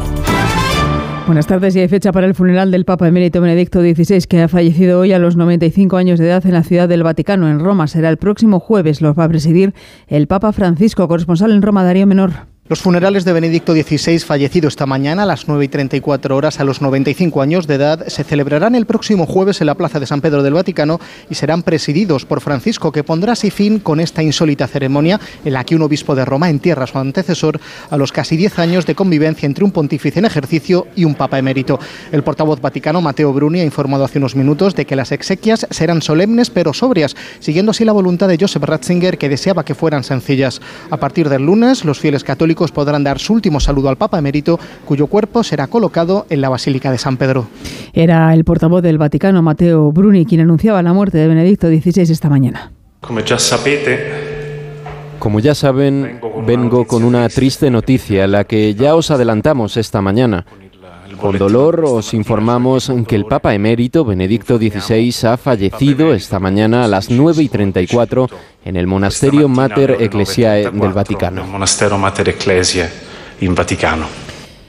Buenas 1.26 1.46
tardes. 1.46 1.76
Y 1.76 1.80
hay 1.80 1.88
fecha 1.88 2.12
para 2.12 2.26
el 2.26 2.34
funeral 2.34 2.70
del 2.70 2.84
Papa 2.84 3.06
Emérito 3.08 3.40
Benedicto 3.40 3.80
XVI, 3.80 4.22
que 4.26 4.42
ha 4.42 4.48
fallecido 4.48 5.00
hoy 5.00 5.12
a 5.12 5.18
los 5.18 5.36
95 5.36 5.96
años 5.96 6.18
de 6.18 6.26
edad 6.26 6.46
en 6.46 6.52
la 6.52 6.62
Ciudad 6.62 6.88
del 6.88 7.02
Vaticano, 7.02 7.48
en 7.50 7.58
Roma. 7.58 7.86
Será 7.86 8.08
el 8.08 8.16
próximo 8.16 8.60
jueves. 8.60 9.02
Los 9.02 9.18
va 9.18 9.24
a 9.24 9.28
presidir 9.28 9.74
el 10.06 10.26
Papa 10.26 10.52
Francisco, 10.52 11.06
corresponsal 11.08 11.52
en 11.52 11.60
Roma, 11.60 11.84
Darío 11.84 12.06
Menor. 12.06 12.32
Los 12.68 12.82
funerales 12.82 13.24
de 13.24 13.32
Benedicto 13.32 13.72
XVI, 13.72 14.18
fallecido 14.18 14.68
esta 14.68 14.84
mañana 14.84 15.22
a 15.22 15.26
las 15.26 15.48
9 15.48 15.64
y 15.64 15.68
34 15.68 16.36
horas 16.36 16.60
a 16.60 16.64
los 16.64 16.82
95 16.82 17.40
años 17.40 17.66
de 17.66 17.76
edad, 17.76 18.06
se 18.08 18.24
celebrarán 18.24 18.74
el 18.74 18.84
próximo 18.84 19.24
jueves 19.24 19.62
en 19.62 19.68
la 19.68 19.74
Plaza 19.74 19.98
de 19.98 20.04
San 20.04 20.20
Pedro 20.20 20.42
del 20.42 20.52
Vaticano 20.52 21.00
y 21.30 21.34
serán 21.34 21.62
presididos 21.62 22.26
por 22.26 22.42
Francisco, 22.42 22.92
que 22.92 23.04
pondrá 23.04 23.32
así 23.32 23.50
fin 23.50 23.78
con 23.78 24.00
esta 24.00 24.22
insólita 24.22 24.66
ceremonia 24.66 25.18
en 25.46 25.54
la 25.54 25.64
que 25.64 25.76
un 25.76 25.80
obispo 25.80 26.14
de 26.14 26.26
Roma 26.26 26.50
entierra 26.50 26.84
a 26.84 26.86
su 26.86 26.98
antecesor 26.98 27.58
a 27.88 27.96
los 27.96 28.12
casi 28.12 28.36
10 28.36 28.58
años 28.58 28.84
de 28.84 28.94
convivencia 28.94 29.46
entre 29.46 29.64
un 29.64 29.72
pontífice 29.72 30.18
en 30.18 30.26
ejercicio 30.26 30.88
y 30.94 31.06
un 31.06 31.14
papa 31.14 31.38
emérito. 31.38 31.80
El 32.12 32.22
portavoz 32.22 32.60
vaticano, 32.60 33.00
Mateo 33.00 33.32
Bruni, 33.32 33.60
ha 33.60 33.64
informado 33.64 34.04
hace 34.04 34.18
unos 34.18 34.36
minutos 34.36 34.74
de 34.74 34.84
que 34.84 34.94
las 34.94 35.10
exequias 35.10 35.66
serán 35.70 36.02
solemnes 36.02 36.50
pero 36.50 36.74
sobrias, 36.74 37.16
siguiendo 37.40 37.70
así 37.70 37.86
la 37.86 37.92
voluntad 37.92 38.28
de 38.28 38.36
Joseph 38.38 38.64
Ratzinger, 38.64 39.16
que 39.16 39.30
deseaba 39.30 39.64
que 39.64 39.74
fueran 39.74 40.04
sencillas. 40.04 40.60
A 40.90 40.98
partir 40.98 41.30
del 41.30 41.46
lunes, 41.46 41.86
los 41.86 41.98
fieles 41.98 42.24
católicos 42.24 42.57
podrán 42.72 43.04
dar 43.04 43.18
su 43.18 43.32
último 43.32 43.60
saludo 43.60 43.88
al 43.88 43.96
Papa 43.96 44.18
emérito, 44.18 44.58
cuyo 44.84 45.06
cuerpo 45.06 45.42
será 45.44 45.68
colocado 45.68 46.26
en 46.28 46.40
la 46.40 46.48
Basílica 46.48 46.90
de 46.90 46.98
San 46.98 47.16
Pedro. 47.16 47.46
Era 47.92 48.34
el 48.34 48.44
portavoz 48.44 48.82
del 48.82 48.98
Vaticano, 48.98 49.42
Mateo 49.42 49.92
Bruni, 49.92 50.26
quien 50.26 50.40
anunciaba 50.40 50.82
la 50.82 50.92
muerte 50.92 51.18
de 51.18 51.28
Benedicto 51.28 51.68
XVI 51.68 52.02
esta 52.12 52.28
mañana. 52.28 52.72
Como 53.00 53.20
ya 55.40 55.54
saben, 55.54 56.20
vengo 56.46 56.86
con 56.86 57.04
una 57.04 57.28
triste 57.28 57.70
noticia, 57.70 58.26
la 58.26 58.44
que 58.44 58.74
ya 58.74 58.94
os 58.94 59.10
adelantamos 59.10 59.76
esta 59.76 60.00
mañana. 60.00 60.44
Con 61.20 61.36
dolor 61.36 61.84
os 61.84 62.14
informamos 62.14 62.92
que 63.06 63.16
el 63.16 63.24
Papa 63.24 63.54
emérito 63.54 64.04
Benedicto 64.04 64.56
XVI 64.58 65.28
ha 65.28 65.36
fallecido 65.36 66.14
esta 66.14 66.38
mañana 66.38 66.84
a 66.84 66.88
las 66.88 67.10
9 67.10 67.42
y 67.42 67.48
34 67.48 68.28
en 68.64 68.76
el 68.76 68.86
monasterio 68.86 69.48
Mater 69.48 69.96
Ecclesiae 70.00 70.70
del 70.70 70.92
Vaticano. 70.92 71.44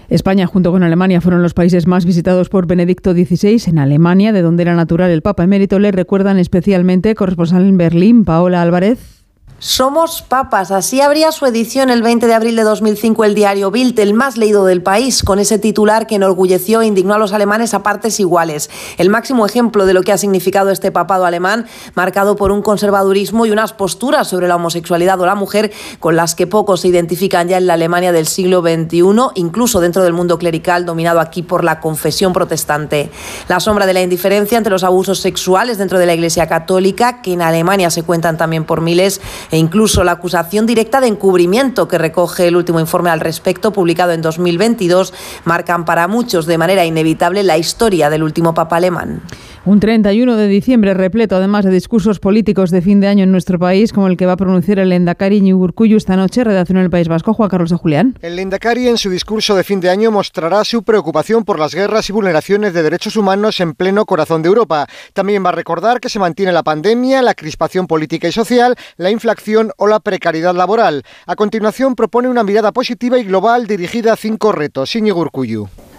España 0.10 0.48
junto 0.48 0.72
con 0.72 0.82
Alemania 0.82 1.22
fueron 1.22 1.44
los 1.44 1.54
países 1.54 1.86
más 1.86 2.06
visitados 2.06 2.50
por 2.50 2.66
Benedicto 2.66 3.14
XVI. 3.14 3.62
En 3.68 3.78
Alemania, 3.78 4.34
de 4.34 4.42
donde 4.42 4.64
era 4.64 4.76
natural 4.76 5.12
el 5.12 5.22
Papa 5.22 5.44
emérito, 5.44 5.78
le 5.78 5.92
recuerdan 5.92 6.40
especialmente 6.40 7.14
corresponsal 7.14 7.68
en 7.68 7.78
Berlín, 7.78 8.26
Paola 8.26 8.64
Álvarez. 8.64 9.19
Somos 9.62 10.22
papas. 10.22 10.72
Así 10.72 11.02
abría 11.02 11.34
su 11.34 11.46
edición 11.46 11.90
el 11.90 12.02
20 12.02 12.28
de 12.28 12.34
abril 12.34 12.56
de 12.56 12.64
2005 12.64 13.26
el 13.26 13.36
diario 13.36 13.72
Bild, 13.72 14.00
el 14.00 14.14
más 14.14 14.38
leído 14.38 14.64
del 14.64 14.82
país, 14.82 15.22
con 15.22 15.38
ese 15.38 15.60
titular 15.60 16.08
que 16.08 16.16
enorgulleció 16.16 16.80
e 16.80 16.86
indignó 16.86 17.16
a 17.16 17.18
los 17.18 17.34
alemanes 17.34 17.74
a 17.74 17.84
partes 17.84 18.22
iguales. 18.22 18.70
El 18.98 19.10
máximo 19.10 19.46
ejemplo 19.46 19.86
de 19.86 19.94
lo 19.94 20.02
que 20.02 20.14
ha 20.14 20.18
significado 20.18 20.70
este 20.70 20.94
papado 20.94 21.26
alemán, 21.26 21.66
marcado 21.94 22.38
por 22.38 22.54
un 22.54 22.62
conservadurismo 22.62 23.46
y 23.46 23.52
unas 23.52 23.74
posturas 23.74 24.30
sobre 24.30 24.48
la 24.48 24.56
homosexualidad 24.56 25.20
o 25.20 25.26
la 25.26 25.36
mujer 25.36 25.74
con 26.00 26.16
las 26.16 26.36
que 26.36 26.48
pocos 26.48 26.80
se 26.80 26.88
identifican 26.88 27.50
ya 27.50 27.58
en 27.58 27.68
la 27.68 27.74
Alemania 27.74 28.14
del 28.14 28.28
siglo 28.28 28.62
XXI, 28.62 29.02
incluso 29.36 29.82
dentro 29.82 30.04
del 30.04 30.14
mundo 30.14 30.38
clerical 30.38 30.86
dominado 30.86 31.20
aquí 31.20 31.44
por 31.44 31.66
la 31.66 31.82
confesión 31.82 32.32
protestante. 32.32 33.12
La 33.50 33.60
sombra 33.60 33.86
de 33.86 33.94
la 33.94 34.02
indiferencia 34.02 34.58
ante 34.58 34.70
los 34.70 34.86
abusos 34.86 35.20
sexuales 35.20 35.78
dentro 35.78 36.00
de 36.00 36.06
la 36.06 36.14
Iglesia 36.14 36.48
Católica, 36.48 37.22
que 37.22 37.34
en 37.34 37.42
Alemania 37.42 37.90
se 37.90 38.04
cuentan 38.04 38.38
también 38.38 38.64
por 38.64 38.80
miles, 38.80 39.20
e 39.52 39.58
incluso 39.58 40.04
la 40.04 40.14
acusación 40.14 40.66
directa 40.66 41.02
de 41.02 41.08
encubrimiento 41.08 41.88
que 41.88 41.98
recoge 41.98 42.48
el 42.48 42.56
último 42.56 42.80
informe 42.80 43.10
al 43.10 43.20
respecto, 43.20 43.72
publicado 43.72 44.12
en 44.12 44.22
2022, 44.22 45.14
marcan 45.46 45.86
para 45.86 46.08
muchos 46.08 46.46
de 46.46 46.58
manera 46.58 46.86
inevitable 46.86 47.44
la 47.44 47.58
historia 47.58 48.10
del 48.10 48.24
último 48.24 48.54
papa 48.54 48.78
alemán. 48.78 49.22
Un 49.66 49.82
31 49.82 50.38
de 50.38 50.48
diciembre 50.48 50.94
repleto 50.94 51.36
además 51.36 51.66
de 51.66 51.72
discursos 51.72 52.20
políticos 52.20 52.72
de 52.72 52.82
fin 52.82 53.02
de 53.02 53.08
año 53.08 53.26
en 53.26 53.32
nuestro 53.32 53.60
país, 53.60 53.92
como 53.92 54.08
el 54.08 54.16
que 54.16 54.26
va 54.26 54.34
a 54.34 54.38
pronunciar 54.38 54.80
el 54.80 54.94
Endacari 54.94 55.52
Urkullu 55.52 55.98
esta 55.98 56.16
noche, 56.16 56.46
redacción 56.46 56.78
en 56.78 56.86
el 56.86 56.90
País 56.90 57.10
Vasco, 57.10 57.34
Juan 57.34 57.50
Carlos 57.50 57.70
de 57.70 57.76
Julián. 57.76 58.18
El 58.22 58.38
Lendakari 58.38 58.88
en 58.88 58.98
su 58.98 59.10
discurso 59.10 59.56
de 59.56 59.66
fin 59.66 59.82
de 59.82 59.90
año 59.90 60.12
mostrará 60.12 60.64
su 60.64 60.84
preocupación 60.84 61.44
por 61.44 61.60
las 61.60 61.76
guerras 61.76 62.10
y 62.10 62.14
vulneraciones 62.14 62.74
de 62.74 62.84
derechos 62.84 63.18
humanos 63.18 63.60
en 63.60 63.74
pleno 63.74 64.06
corazón 64.06 64.42
de 64.42 64.48
Europa. 64.48 64.88
También 65.14 65.44
va 65.44 65.50
a 65.50 65.54
recordar 65.54 66.00
que 66.00 66.10
se 66.10 66.20
mantiene 66.20 66.54
la 66.54 66.64
pandemia, 66.64 67.22
la 67.22 67.34
crispación 67.34 67.86
política 67.86 68.30
y 68.30 68.32
social, 68.32 68.76
la 68.96 69.12
inflación 69.12 69.72
o 69.78 69.88
la 69.88 70.00
precariedad 70.00 70.56
laboral. 70.56 71.04
A 71.26 71.36
continuación 71.36 71.96
propone 71.96 72.30
una 72.30 72.46
mirada 72.46 72.72
positiva 72.72 73.20
y 73.20 73.26
global 73.26 73.68
dirigida 73.68 74.14
a 74.14 74.16
cinco 74.16 74.54
retos. 74.54 74.96
Íñigo. 74.96 75.20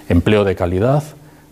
Empleo 0.08 0.44
de 0.44 0.56
calidad, 0.56 1.04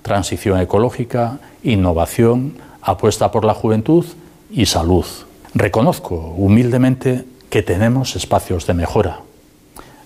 transición 0.03 0.61
ecológica, 0.61 1.39
innovación, 1.63 2.55
apuesta 2.83 3.31
por 3.31 3.45
la 3.45 3.55
juventud 3.55 4.05
y 4.51 4.67
salud. 4.67 5.07
Reconozco 5.55 6.15
humildemente 6.37 7.25
que 7.51 7.63
tenemos 7.63 8.17
espacios 8.17 8.67
de 8.67 8.75
mejora. 8.75 9.21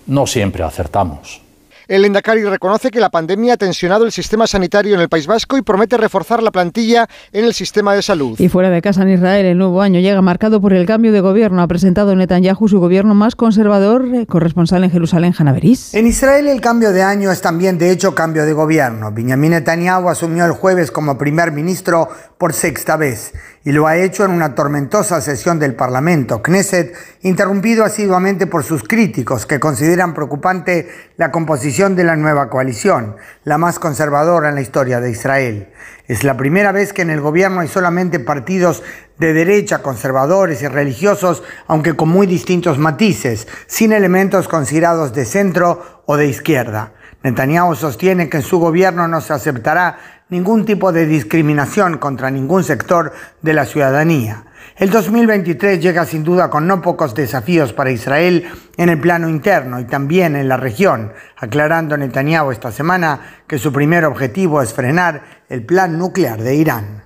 No 0.07 0.27
siempre 0.27 0.63
acertamos. 0.63 1.41
El 1.87 2.05
Endacari 2.05 2.43
reconoce 2.43 2.91
que 2.91 2.99
la 2.99 3.09
pandemia 3.09 3.55
ha 3.55 3.57
tensionado 3.57 4.05
el 4.05 4.11
sistema 4.11 4.47
sanitario 4.47 4.95
en 4.95 5.01
el 5.01 5.09
País 5.09 5.27
Vasco 5.27 5.57
y 5.57 5.61
promete 5.61 5.97
reforzar 5.97 6.41
la 6.41 6.51
plantilla 6.51 7.09
en 7.31 7.43
el 7.43 7.53
sistema 7.53 7.93
de 7.93 8.01
salud. 8.01 8.39
Y 8.39 8.47
fuera 8.47 8.69
de 8.69 8.81
casa 8.81 9.01
en 9.01 9.09
Israel, 9.09 9.45
el 9.45 9.57
nuevo 9.57 9.81
año 9.81 9.99
llega 9.99 10.21
marcado 10.21 10.61
por 10.61 10.73
el 10.73 10.85
cambio 10.85 11.11
de 11.11 11.19
gobierno. 11.19 11.61
Ha 11.61 11.67
presentado 11.67 12.15
Netanyahu 12.15 12.69
su 12.69 12.79
gobierno 12.79 13.15
más 13.15 13.35
conservador, 13.35 14.05
eh, 14.13 14.25
corresponsal 14.25 14.83
en 14.83 14.91
Jerusalén, 14.91 15.33
Hanaveris. 15.37 15.93
En 15.93 16.07
Israel 16.07 16.47
el 16.47 16.61
cambio 16.61 16.91
de 16.91 17.03
año 17.03 17.31
es 17.31 17.41
también 17.41 17.77
de 17.77 17.91
hecho 17.91 18.15
cambio 18.15 18.45
de 18.45 18.53
gobierno. 18.53 19.11
Benjamin 19.11 19.51
Netanyahu 19.51 20.09
asumió 20.09 20.45
el 20.45 20.51
jueves 20.51 20.89
como 20.89 21.17
primer 21.17 21.51
ministro 21.51 22.07
por 22.37 22.53
sexta 22.53 22.95
vez 22.95 23.33
y 23.65 23.71
lo 23.71 23.87
ha 23.87 23.97
hecho 23.97 24.25
en 24.25 24.31
una 24.31 24.55
tormentosa 24.55 25.21
sesión 25.21 25.57
del 25.57 25.73
Parlamento, 25.73 26.41
Knesset, 26.41 26.93
interrumpido 27.21 27.85
asiduamente 27.85 28.45
por 28.45 28.63
sus 28.63 28.83
críticos 28.83 29.45
que 29.45 29.59
consideran 29.59 30.13
preocupante 30.13 30.89
la 31.15 31.31
composición 31.31 31.95
de 31.95 32.03
la 32.03 32.17
nueva 32.17 32.49
coalición, 32.49 33.15
la 33.45 33.57
más 33.57 33.79
conservadora 33.79 34.49
en 34.49 34.55
la 34.55 34.61
historia 34.61 34.99
de 34.99 35.11
Israel. 35.11 35.69
Es 36.07 36.25
la 36.25 36.35
primera 36.35 36.73
vez 36.73 36.91
que 36.91 37.03
en 37.03 37.09
el 37.09 37.21
gobierno 37.21 37.61
hay 37.61 37.69
solamente 37.69 38.19
partidos 38.19 38.83
de 39.17 39.31
derecha, 39.31 39.81
conservadores 39.81 40.61
y 40.61 40.67
religiosos, 40.67 41.43
aunque 41.67 41.95
con 41.95 42.09
muy 42.09 42.27
distintos 42.27 42.77
matices, 42.77 43.47
sin 43.67 43.93
elementos 43.93 44.49
considerados 44.49 45.13
de 45.13 45.23
centro 45.23 46.03
o 46.05 46.17
de 46.17 46.27
izquierda. 46.27 46.91
Netanyahu 47.23 47.75
sostiene 47.75 48.27
que 48.27 48.37
en 48.37 48.43
su 48.43 48.59
gobierno 48.59 49.07
no 49.07 49.21
se 49.21 49.31
aceptará 49.31 50.22
ningún 50.33 50.65
tipo 50.65 50.91
de 50.91 51.05
discriminación 51.05 51.99
contra 51.99 52.31
ningún 52.31 52.63
sector 52.63 53.13
de 53.43 53.53
la 53.53 53.65
ciudadanía. 53.65 54.45
El 54.75 54.89
2023 54.89 55.79
llega 55.79 56.05
sin 56.05 56.23
duda 56.23 56.49
con 56.49 56.65
no 56.65 56.81
pocos 56.81 57.13
desafíos 57.13 57.71
para 57.71 57.91
Israel 57.91 58.49
en 58.75 58.89
el 58.89 58.99
plano 58.99 59.29
interno 59.29 59.79
y 59.79 59.85
también 59.85 60.35
en 60.35 60.49
la 60.49 60.57
región, 60.57 61.13
aclarando 61.37 61.95
Netanyahu 61.95 62.51
esta 62.51 62.71
semana 62.71 63.43
que 63.47 63.59
su 63.59 63.71
primer 63.71 64.05
objetivo 64.05 64.63
es 64.63 64.73
frenar 64.73 65.43
el 65.49 65.63
plan 65.63 65.99
nuclear 65.99 66.41
de 66.41 66.55
Irán. 66.55 67.03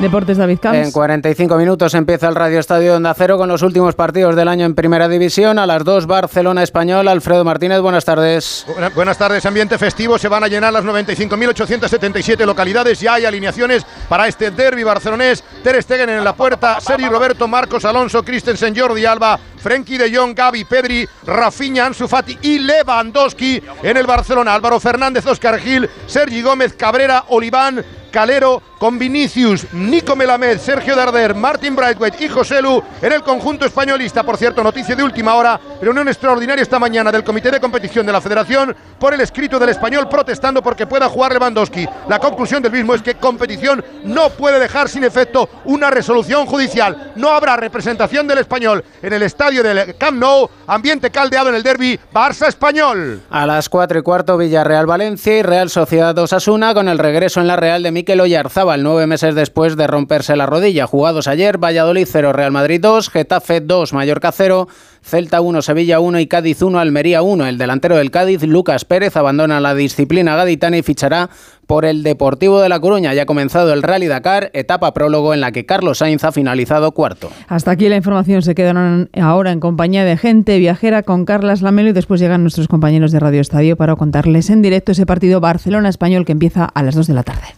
Deportes 0.00 0.36
David 0.38 0.60
Camps. 0.60 0.78
En 0.78 0.92
45 0.92 1.56
minutos 1.56 1.92
empieza 1.94 2.28
el 2.28 2.36
Radio 2.36 2.60
Estadio 2.60 2.94
Onda 2.94 3.12
Cero 3.14 3.36
con 3.36 3.48
los 3.48 3.62
últimos 3.62 3.96
partidos 3.96 4.36
del 4.36 4.46
año 4.46 4.64
en 4.64 4.76
Primera 4.76 5.08
División. 5.08 5.58
A 5.58 5.66
las 5.66 5.82
2 5.82 6.06
Barcelona 6.06 6.62
Español. 6.62 7.08
Alfredo 7.08 7.44
Martínez, 7.44 7.80
buenas 7.80 8.04
tardes. 8.04 8.64
Buena- 8.68 8.90
buenas 8.90 9.18
tardes, 9.18 9.44
ambiente 9.44 9.76
festivo. 9.76 10.16
Se 10.16 10.28
van 10.28 10.44
a 10.44 10.48
llenar 10.48 10.72
las 10.72 10.84
95.877 10.84 12.46
localidades. 12.46 13.00
Ya 13.00 13.14
hay 13.14 13.24
alineaciones 13.24 13.84
para 14.08 14.28
este 14.28 14.52
derby 14.52 14.84
barcelonés. 14.84 15.42
Ter 15.64 15.82
Stegen 15.82 16.10
en 16.10 16.22
la 16.22 16.32
puerta, 16.32 16.80
Sergi 16.80 17.08
Roberto, 17.08 17.48
Marcos 17.48 17.84
Alonso, 17.84 18.22
Christensen, 18.22 18.76
Jordi 18.78 19.04
Alba, 19.04 19.36
Frenkie 19.60 19.98
de 19.98 20.16
Jong, 20.16 20.32
Gaby, 20.32 20.64
Pedri, 20.64 21.08
Rafinha, 21.26 21.86
Ansu 21.86 22.06
Fati 22.06 22.38
y 22.42 22.60
Lewandowski 22.60 23.60
en 23.82 23.96
el 23.96 24.06
Barcelona. 24.06 24.54
Álvaro 24.54 24.78
Fernández, 24.78 25.26
Oscar 25.26 25.58
Gil, 25.58 25.90
Sergi 26.06 26.40
Gómez, 26.40 26.74
Cabrera, 26.74 27.24
Oliván, 27.30 27.84
Calero 28.10 28.62
con 28.78 28.98
Vinicius, 28.98 29.72
Nico 29.72 30.14
Melamed, 30.14 30.58
Sergio 30.58 30.94
Darder, 30.94 31.34
Martin 31.34 31.74
Brightway 31.74 32.12
y 32.20 32.28
José 32.28 32.62
Lu 32.62 32.82
en 33.02 33.12
el 33.12 33.22
conjunto 33.22 33.66
españolista. 33.66 34.22
Por 34.22 34.36
cierto, 34.36 34.62
noticia 34.62 34.94
de 34.94 35.02
última 35.02 35.34
hora, 35.34 35.60
reunión 35.82 36.08
extraordinaria 36.08 36.62
esta 36.62 36.78
mañana 36.78 37.10
del 37.10 37.24
Comité 37.24 37.50
de 37.50 37.60
Competición 37.60 38.06
de 38.06 38.12
la 38.12 38.20
Federación 38.20 38.74
por 38.98 39.14
el 39.14 39.20
escrito 39.20 39.58
del 39.58 39.70
español 39.70 40.08
protestando 40.08 40.62
porque 40.62 40.86
pueda 40.86 41.08
jugar 41.08 41.32
Lewandowski. 41.32 41.86
La 42.08 42.18
conclusión 42.18 42.62
del 42.62 42.72
mismo 42.72 42.94
es 42.94 43.02
que 43.02 43.16
competición 43.16 43.84
no 44.04 44.30
puede 44.30 44.58
dejar 44.58 44.88
sin 44.88 45.04
efecto 45.04 45.48
una 45.64 45.90
resolución 45.90 46.46
judicial. 46.46 47.12
No 47.16 47.30
habrá 47.30 47.56
representación 47.56 48.26
del 48.26 48.38
español 48.38 48.84
en 49.02 49.12
el 49.12 49.22
estadio 49.22 49.62
del 49.62 49.96
Camp 49.96 50.18
Nou, 50.18 50.48
ambiente 50.66 51.10
caldeado 51.10 51.48
en 51.48 51.54
el 51.56 51.62
derby 51.62 51.98
Barça-Español. 52.12 53.22
A 53.30 53.46
las 53.46 53.68
4 53.68 53.98
y 53.98 54.02
cuarto 54.02 54.36
Villarreal 54.36 54.86
Valencia 54.86 55.38
y 55.38 55.42
Real 55.42 55.70
Sociedad 55.70 56.16
Osasuna 56.18 56.74
con 56.74 56.88
el 56.88 56.98
regreso 56.98 57.40
en 57.40 57.46
la 57.46 57.56
Real 57.56 57.82
de 57.82 57.92
Mikel 57.98 58.20
Oyarzábal. 58.20 58.84
Nueve 58.84 59.08
meses 59.08 59.34
después 59.34 59.76
de 59.76 59.88
romperse 59.88 60.36
la 60.36 60.46
rodilla. 60.46 60.86
Jugados 60.86 61.26
ayer, 61.26 61.58
Valladolid 61.58 62.06
0, 62.08 62.32
Real 62.32 62.52
Madrid 62.52 62.80
2, 62.80 63.10
Getafe 63.10 63.60
2, 63.60 63.92
Mallorca 63.92 64.30
0, 64.30 64.68
Celta 65.02 65.40
1, 65.40 65.62
Sevilla 65.62 65.98
1 65.98 66.20
y 66.20 66.28
Cádiz 66.28 66.62
1, 66.62 66.78
Almería 66.78 67.22
1. 67.22 67.48
El 67.48 67.58
delantero 67.58 67.96
del 67.96 68.12
Cádiz, 68.12 68.44
Lucas 68.44 68.84
Pérez, 68.84 69.16
abandona 69.16 69.58
la 69.58 69.74
disciplina 69.74 70.36
gaditana 70.36 70.78
y 70.78 70.82
fichará 70.84 71.28
por 71.66 71.84
el 71.84 72.04
Deportivo 72.04 72.60
de 72.60 72.68
La 72.68 72.78
Coruña. 72.78 73.14
Ya 73.14 73.22
ha 73.22 73.26
comenzado 73.26 73.72
el 73.72 73.82
Rally 73.82 74.06
Dakar, 74.06 74.52
etapa 74.52 74.94
prólogo 74.94 75.34
en 75.34 75.40
la 75.40 75.50
que 75.50 75.66
Carlos 75.66 75.98
Sainz 75.98 76.22
ha 76.22 76.30
finalizado 76.30 76.92
cuarto. 76.92 77.30
Hasta 77.48 77.72
aquí 77.72 77.88
la 77.88 77.96
información. 77.96 78.42
Se 78.42 78.54
quedaron 78.54 79.10
ahora 79.20 79.50
en 79.50 79.58
compañía 79.58 80.04
de 80.04 80.16
gente 80.16 80.56
viajera 80.58 81.02
con 81.02 81.24
Carlas 81.24 81.62
Lamelo 81.62 81.88
y 81.88 81.94
después 81.94 82.20
llegan 82.20 82.42
nuestros 82.42 82.68
compañeros 82.68 83.10
de 83.10 83.18
Radio 83.18 83.40
Estadio 83.40 83.76
para 83.76 83.96
contarles 83.96 84.50
en 84.50 84.62
directo 84.62 84.92
ese 84.92 85.04
partido 85.04 85.40
Barcelona-Español 85.40 86.24
que 86.24 86.30
empieza 86.30 86.64
a 86.64 86.82
las 86.84 86.94
2 86.94 87.08
de 87.08 87.14
la 87.14 87.24
tarde. 87.24 87.48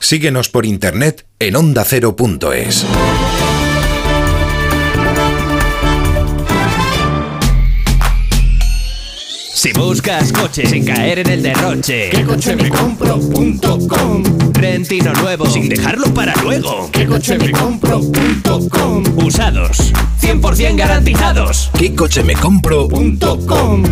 Síguenos 0.00 0.48
por 0.48 0.64
internet 0.66 1.26
en 1.38 1.56
ondacero.es. 1.56 2.86
Si 9.54 9.72
buscas 9.74 10.32
coche 10.32 10.66
sin 10.66 10.86
caer 10.86 11.18
en 11.18 11.28
el 11.28 11.42
derroche, 11.42 12.08
¿Qué 12.08 12.24
coche 12.24 12.56
me 12.56 12.70
compro.com? 12.70 14.22
Rentino 14.54 15.12
nuevo 15.12 15.44
sin 15.44 15.68
dejarlo 15.68 16.12
para 16.14 16.34
luego. 16.42 16.90
¿Qué 16.90 17.06
coche 17.06 17.36
me 17.36 17.52
compro.com? 17.52 19.04
Usados, 19.18 19.92
100% 20.22 20.76
garantizados. 20.76 21.70
¿Qué 21.78 21.94
coche 21.94 22.24
me 22.24 22.34
compro.com? 22.34 23.84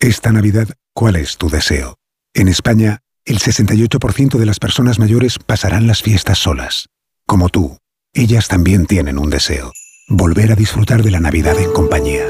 Esta 0.00 0.32
Navidad, 0.32 0.66
¿cuál 0.92 1.14
es 1.14 1.36
tu 1.36 1.48
deseo? 1.48 2.01
En 2.34 2.48
España, 2.48 3.00
el 3.26 3.38
68% 3.38 4.38
de 4.38 4.46
las 4.46 4.58
personas 4.58 4.98
mayores 4.98 5.38
pasarán 5.38 5.86
las 5.86 6.02
fiestas 6.02 6.38
solas. 6.38 6.88
Como 7.26 7.50
tú, 7.50 7.76
ellas 8.14 8.48
también 8.48 8.86
tienen 8.86 9.18
un 9.18 9.28
deseo. 9.28 9.72
Volver 10.08 10.50
a 10.50 10.56
disfrutar 10.56 11.02
de 11.02 11.10
la 11.10 11.20
Navidad 11.20 11.58
en 11.58 11.72
compañía. 11.72 12.24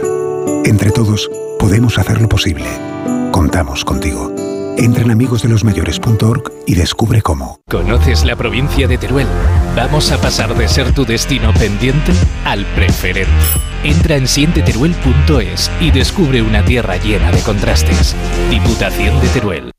Entre 0.64 0.90
todos, 0.90 1.30
podemos 1.58 1.98
hacerlo 1.98 2.28
posible. 2.28 2.66
Contamos 3.30 3.84
contigo. 3.84 4.34
Entra 4.76 5.04
en 5.04 5.12
amigosdelosmayores.org 5.12 6.50
y 6.66 6.74
descubre 6.74 7.22
cómo. 7.22 7.60
¿Conoces 7.70 8.24
la 8.24 8.34
provincia 8.34 8.88
de 8.88 8.98
Teruel? 8.98 9.28
Vamos 9.76 10.10
a 10.10 10.20
pasar 10.20 10.56
de 10.56 10.66
ser 10.66 10.92
tu 10.92 11.04
destino 11.04 11.54
pendiente 11.54 12.12
al 12.44 12.66
preferente. 12.74 13.30
Entra 13.84 14.16
en 14.16 14.26
sienteteruel.es 14.26 15.70
y 15.80 15.90
descubre 15.92 16.42
una 16.42 16.64
tierra 16.64 16.96
llena 16.96 17.30
de 17.30 17.40
contrastes. 17.40 18.16
Diputación 18.50 19.20
de 19.20 19.28
Teruel. 19.28 19.72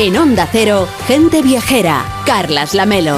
En 0.00 0.16
Onda 0.16 0.48
Cero, 0.50 0.88
gente 1.06 1.42
viajera. 1.42 2.02
Carlas 2.24 2.74
Lamelo. 2.74 3.16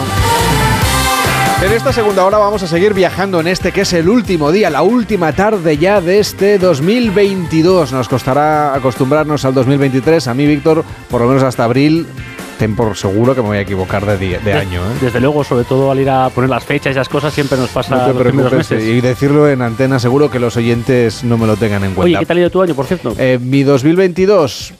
En 1.64 1.72
esta 1.72 1.93
segunda 1.93 2.24
hora 2.26 2.39
vamos 2.39 2.61
a 2.64 2.66
seguir 2.66 2.93
viajando 2.93 3.39
en 3.39 3.47
este 3.47 3.70
que 3.70 3.83
es 3.83 3.93
el 3.93 4.09
último 4.09 4.51
día, 4.51 4.68
la 4.68 4.83
última 4.83 5.33
tarde 5.33 5.78
ya 5.78 6.01
de 6.01 6.18
este 6.18 6.59
2022. 6.59 7.93
Nos 7.93 8.09
costará 8.09 8.74
acostumbrarnos 8.74 9.45
al 9.45 9.55
2023. 9.55 10.26
A 10.26 10.35
mí, 10.35 10.45
Víctor, 10.45 10.85
por 11.09 11.20
lo 11.20 11.28
menos 11.28 11.45
hasta 11.45 11.62
abril, 11.62 12.05
ten 12.59 12.74
por 12.74 12.97
seguro 12.97 13.33
que 13.37 13.43
me 13.43 13.47
voy 13.49 13.59
a 13.59 13.61
equivocar 13.61 14.05
de, 14.05 14.18
día- 14.18 14.41
de 14.41 14.55
año. 14.55 14.80
¿eh? 14.80 14.95
Desde 15.01 15.20
luego, 15.20 15.45
sobre 15.45 15.62
todo 15.64 15.93
al 15.93 16.01
ir 16.01 16.11
a 16.11 16.30
poner 16.30 16.51
las 16.51 16.64
fechas 16.64 16.89
y 16.89 16.91
esas 16.91 17.09
cosas, 17.09 17.33
siempre 17.33 17.57
nos 17.59 17.70
pasa 17.70 17.95
No 17.95 18.07
te 18.07 18.12
los 18.14 18.22
primeros 18.24 18.53
meses. 18.53 18.83
Y 18.83 19.01
decirlo 19.01 19.49
en 19.49 19.62
antena, 19.62 20.01
seguro 20.01 20.33
que 20.33 20.41
los 20.41 20.57
oyentes 20.57 21.22
no 21.22 21.39
me 21.39 21.47
lo 21.47 21.57
tengan 21.57 21.85
en 21.85 21.95
cuenta. 21.95 22.18
Oye, 22.18 22.18
¿qué 22.18 22.26
tal 22.26 22.39
ha 22.39 22.41
ido 22.41 22.51
tu 22.51 22.61
año, 22.61 22.74
por 22.74 22.87
cierto? 22.87 23.14
Eh, 23.18 23.39
mi 23.41 23.62
2022, 23.62 24.72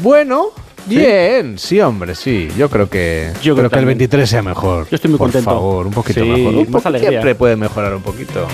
bueno, 0.00 0.50
bien, 0.96 1.58
sí, 1.58 1.80
hombre, 1.80 2.14
sí. 2.14 2.48
Yo 2.56 2.68
creo 2.68 2.88
que, 2.88 3.30
Yo 3.42 3.54
creo 3.54 3.54
creo 3.54 3.70
que 3.70 3.76
el 3.76 3.80
también. 3.80 3.98
23 3.98 4.28
sea 4.30 4.42
mejor. 4.42 4.88
Yo 4.90 4.96
estoy 4.96 5.10
muy 5.10 5.18
Por 5.18 5.26
contento. 5.28 5.50
favor, 5.50 5.86
un 5.86 5.92
poquito 5.92 6.22
Sí, 6.22 6.28
mejor. 6.28 6.54
Un 6.54 6.66
alegría. 6.86 7.10
Siempre 7.10 7.34
puede 7.34 7.56
mejorar 7.56 7.94
un 7.94 8.02
poquito. 8.02 8.46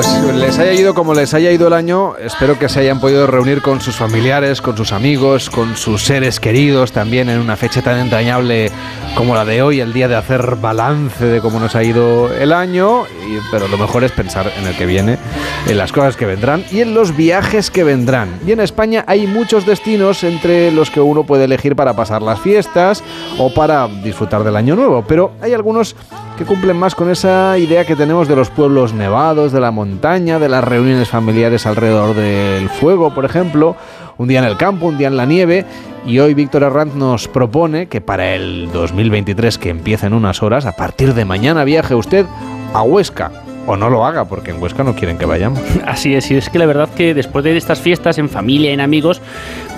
Pues 0.00 0.34
les 0.34 0.58
haya 0.58 0.72
ido 0.72 0.94
como 0.94 1.12
les 1.12 1.34
haya 1.34 1.52
ido 1.52 1.66
el 1.66 1.74
año, 1.74 2.16
espero 2.16 2.58
que 2.58 2.70
se 2.70 2.80
hayan 2.80 3.00
podido 3.00 3.26
reunir 3.26 3.60
con 3.60 3.82
sus 3.82 3.96
familiares, 3.96 4.62
con 4.62 4.74
sus 4.74 4.92
amigos, 4.92 5.50
con 5.50 5.76
sus 5.76 6.04
seres 6.04 6.40
queridos 6.40 6.92
también 6.92 7.28
en 7.28 7.38
una 7.38 7.54
fecha 7.54 7.82
tan 7.82 7.98
entrañable 7.98 8.70
como 9.14 9.34
la 9.34 9.44
de 9.44 9.60
hoy, 9.60 9.80
el 9.80 9.92
día 9.92 10.08
de 10.08 10.16
hacer 10.16 10.56
balance 10.56 11.22
de 11.26 11.42
cómo 11.42 11.60
nos 11.60 11.76
ha 11.76 11.84
ido 11.84 12.32
el 12.32 12.54
año, 12.54 13.02
pero 13.50 13.68
lo 13.68 13.76
mejor 13.76 14.02
es 14.02 14.12
pensar 14.12 14.50
en 14.56 14.66
el 14.66 14.74
que 14.74 14.86
viene, 14.86 15.18
en 15.66 15.76
las 15.76 15.92
cosas 15.92 16.16
que 16.16 16.24
vendrán 16.24 16.64
y 16.70 16.80
en 16.80 16.94
los 16.94 17.14
viajes 17.14 17.70
que 17.70 17.84
vendrán. 17.84 18.40
Y 18.46 18.52
en 18.52 18.60
España 18.60 19.04
hay 19.06 19.26
muchos 19.26 19.66
destinos 19.66 20.24
entre 20.24 20.72
los 20.72 20.90
que 20.90 21.02
uno 21.02 21.24
puede 21.24 21.44
elegir 21.44 21.76
para 21.76 21.94
pasar 21.94 22.22
las 22.22 22.40
fiestas 22.40 23.04
o 23.36 23.52
para 23.52 23.86
disfrutar 23.86 24.44
del 24.44 24.56
año 24.56 24.76
nuevo, 24.76 25.04
pero 25.06 25.32
hay 25.42 25.52
algunos 25.52 25.94
que 26.40 26.46
cumplen 26.46 26.78
más 26.78 26.94
con 26.94 27.10
esa 27.10 27.58
idea 27.58 27.84
que 27.84 27.94
tenemos 27.94 28.26
de 28.26 28.34
los 28.34 28.48
pueblos 28.48 28.94
nevados, 28.94 29.52
de 29.52 29.60
la 29.60 29.70
montaña, 29.70 30.38
de 30.38 30.48
las 30.48 30.64
reuniones 30.64 31.10
familiares 31.10 31.66
alrededor 31.66 32.16
del 32.16 32.70
fuego, 32.70 33.12
por 33.12 33.26
ejemplo, 33.26 33.76
un 34.16 34.26
día 34.26 34.38
en 34.38 34.46
el 34.46 34.56
campo, 34.56 34.86
un 34.86 34.96
día 34.96 35.08
en 35.08 35.18
la 35.18 35.26
nieve. 35.26 35.66
Y 36.06 36.18
hoy 36.18 36.32
Víctor 36.32 36.64
Arranz 36.64 36.94
nos 36.94 37.28
propone 37.28 37.88
que 37.88 38.00
para 38.00 38.34
el 38.34 38.72
2023, 38.72 39.58
que 39.58 39.68
empieza 39.68 40.06
en 40.06 40.14
unas 40.14 40.42
horas, 40.42 40.64
a 40.64 40.72
partir 40.72 41.12
de 41.12 41.26
mañana 41.26 41.62
viaje 41.64 41.94
usted 41.94 42.24
a 42.72 42.80
Huesca. 42.80 43.49
O 43.72 43.76
no 43.76 43.88
lo 43.88 44.04
haga, 44.04 44.24
porque 44.24 44.50
en 44.50 44.60
Huesca 44.60 44.82
no 44.82 44.96
quieren 44.96 45.16
que 45.16 45.26
vayamos. 45.26 45.60
Así 45.86 46.12
es, 46.12 46.28
y 46.32 46.34
es 46.34 46.50
que 46.50 46.58
la 46.58 46.66
verdad 46.66 46.88
que 46.88 47.14
después 47.14 47.44
de 47.44 47.56
estas 47.56 47.80
fiestas 47.80 48.18
en 48.18 48.28
familia, 48.28 48.72
en 48.72 48.80
amigos, 48.80 49.22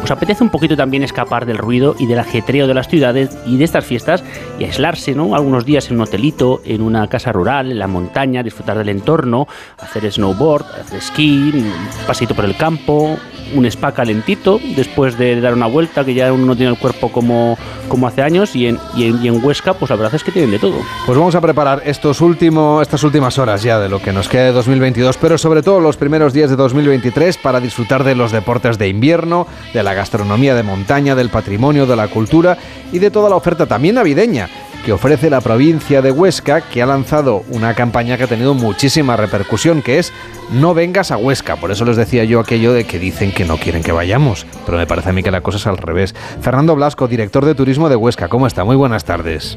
os 0.02 0.10
apetece 0.10 0.42
un 0.42 0.48
poquito 0.48 0.78
también 0.78 1.02
escapar 1.02 1.44
del 1.44 1.58
ruido 1.58 1.94
y 1.98 2.06
del 2.06 2.18
ajetreo 2.18 2.66
de 2.66 2.72
las 2.72 2.88
ciudades 2.88 3.36
y 3.44 3.58
de 3.58 3.64
estas 3.64 3.84
fiestas 3.84 4.24
y 4.58 4.64
aislarse, 4.64 5.14
¿no? 5.14 5.34
Algunos 5.34 5.66
días 5.66 5.90
en 5.90 5.96
un 5.96 6.04
hotelito, 6.04 6.62
en 6.64 6.80
una 6.80 7.06
casa 7.08 7.32
rural, 7.32 7.70
en 7.70 7.78
la 7.78 7.86
montaña, 7.86 8.42
disfrutar 8.42 8.78
del 8.78 8.88
entorno, 8.88 9.46
hacer 9.78 10.10
snowboard, 10.10 10.64
hacer 10.80 10.98
esquí, 10.98 11.52
un 11.52 11.70
pasito 12.06 12.34
por 12.34 12.46
el 12.46 12.56
campo, 12.56 13.18
un 13.54 13.66
spa 13.66 13.92
calentito 13.92 14.58
después 14.74 15.18
de 15.18 15.40
dar 15.40 15.54
una 15.54 15.66
vuelta, 15.66 16.04
que 16.04 16.14
ya 16.14 16.32
uno 16.32 16.46
no 16.46 16.56
tiene 16.56 16.72
el 16.72 16.78
cuerpo 16.78 17.10
como, 17.12 17.58
como 17.88 18.06
hace 18.06 18.22
años, 18.22 18.56
y 18.56 18.66
en, 18.66 18.78
y, 18.96 19.04
en, 19.04 19.22
y 19.22 19.28
en 19.28 19.44
Huesca, 19.44 19.74
pues 19.74 19.90
la 19.90 19.96
verdad 19.96 20.14
es 20.14 20.24
que 20.24 20.32
tienen 20.32 20.50
de 20.50 20.58
todo. 20.58 20.76
Pues 21.06 21.18
vamos 21.18 21.34
a 21.34 21.40
preparar 21.40 21.82
estos 21.84 22.20
últimos, 22.20 22.82
estas 22.82 23.02
últimas 23.04 23.38
horas 23.38 23.62
ya 23.62 23.78
de 23.82 23.88
lo 23.88 24.00
que 24.00 24.12
nos 24.12 24.28
queda 24.28 24.44
de 24.44 24.52
2022, 24.52 25.18
pero 25.18 25.36
sobre 25.36 25.62
todo 25.62 25.80
los 25.80 25.96
primeros 25.96 26.32
días 26.32 26.48
de 26.48 26.56
2023 26.56 27.36
para 27.38 27.60
disfrutar 27.60 28.04
de 28.04 28.14
los 28.14 28.32
deportes 28.32 28.78
de 28.78 28.88
invierno, 28.88 29.46
de 29.74 29.82
la 29.82 29.92
gastronomía 29.94 30.54
de 30.54 30.62
montaña, 30.62 31.14
del 31.14 31.28
patrimonio, 31.28 31.86
de 31.86 31.96
la 31.96 32.08
cultura 32.08 32.56
y 32.92 32.98
de 32.98 33.10
toda 33.10 33.28
la 33.28 33.36
oferta 33.36 33.66
también 33.66 33.96
navideña 33.96 34.48
que 34.84 34.92
ofrece 34.92 35.30
la 35.30 35.40
provincia 35.40 36.02
de 36.02 36.10
Huesca, 36.10 36.60
que 36.60 36.82
ha 36.82 36.86
lanzado 36.86 37.44
una 37.50 37.74
campaña 37.74 38.16
que 38.16 38.24
ha 38.24 38.28
tenido 38.28 38.52
muchísima 38.54 39.16
repercusión, 39.16 39.80
que 39.80 39.98
es 39.98 40.12
No 40.50 40.74
vengas 40.74 41.12
a 41.12 41.16
Huesca. 41.16 41.56
Por 41.56 41.70
eso 41.70 41.84
les 41.84 41.96
decía 41.96 42.24
yo 42.24 42.40
aquello 42.40 42.72
de 42.72 42.84
que 42.84 42.98
dicen 42.98 43.30
que 43.30 43.44
no 43.44 43.58
quieren 43.58 43.82
que 43.82 43.92
vayamos, 43.92 44.44
pero 44.66 44.78
me 44.78 44.86
parece 44.86 45.10
a 45.10 45.12
mí 45.12 45.22
que 45.22 45.30
la 45.30 45.40
cosa 45.40 45.58
es 45.58 45.66
al 45.66 45.78
revés. 45.78 46.14
Fernando 46.40 46.74
Blasco, 46.74 47.06
director 47.06 47.44
de 47.44 47.54
turismo 47.54 47.88
de 47.88 47.96
Huesca, 47.96 48.28
¿cómo 48.28 48.46
está? 48.46 48.64
Muy 48.64 48.76
buenas 48.76 49.04
tardes. 49.04 49.56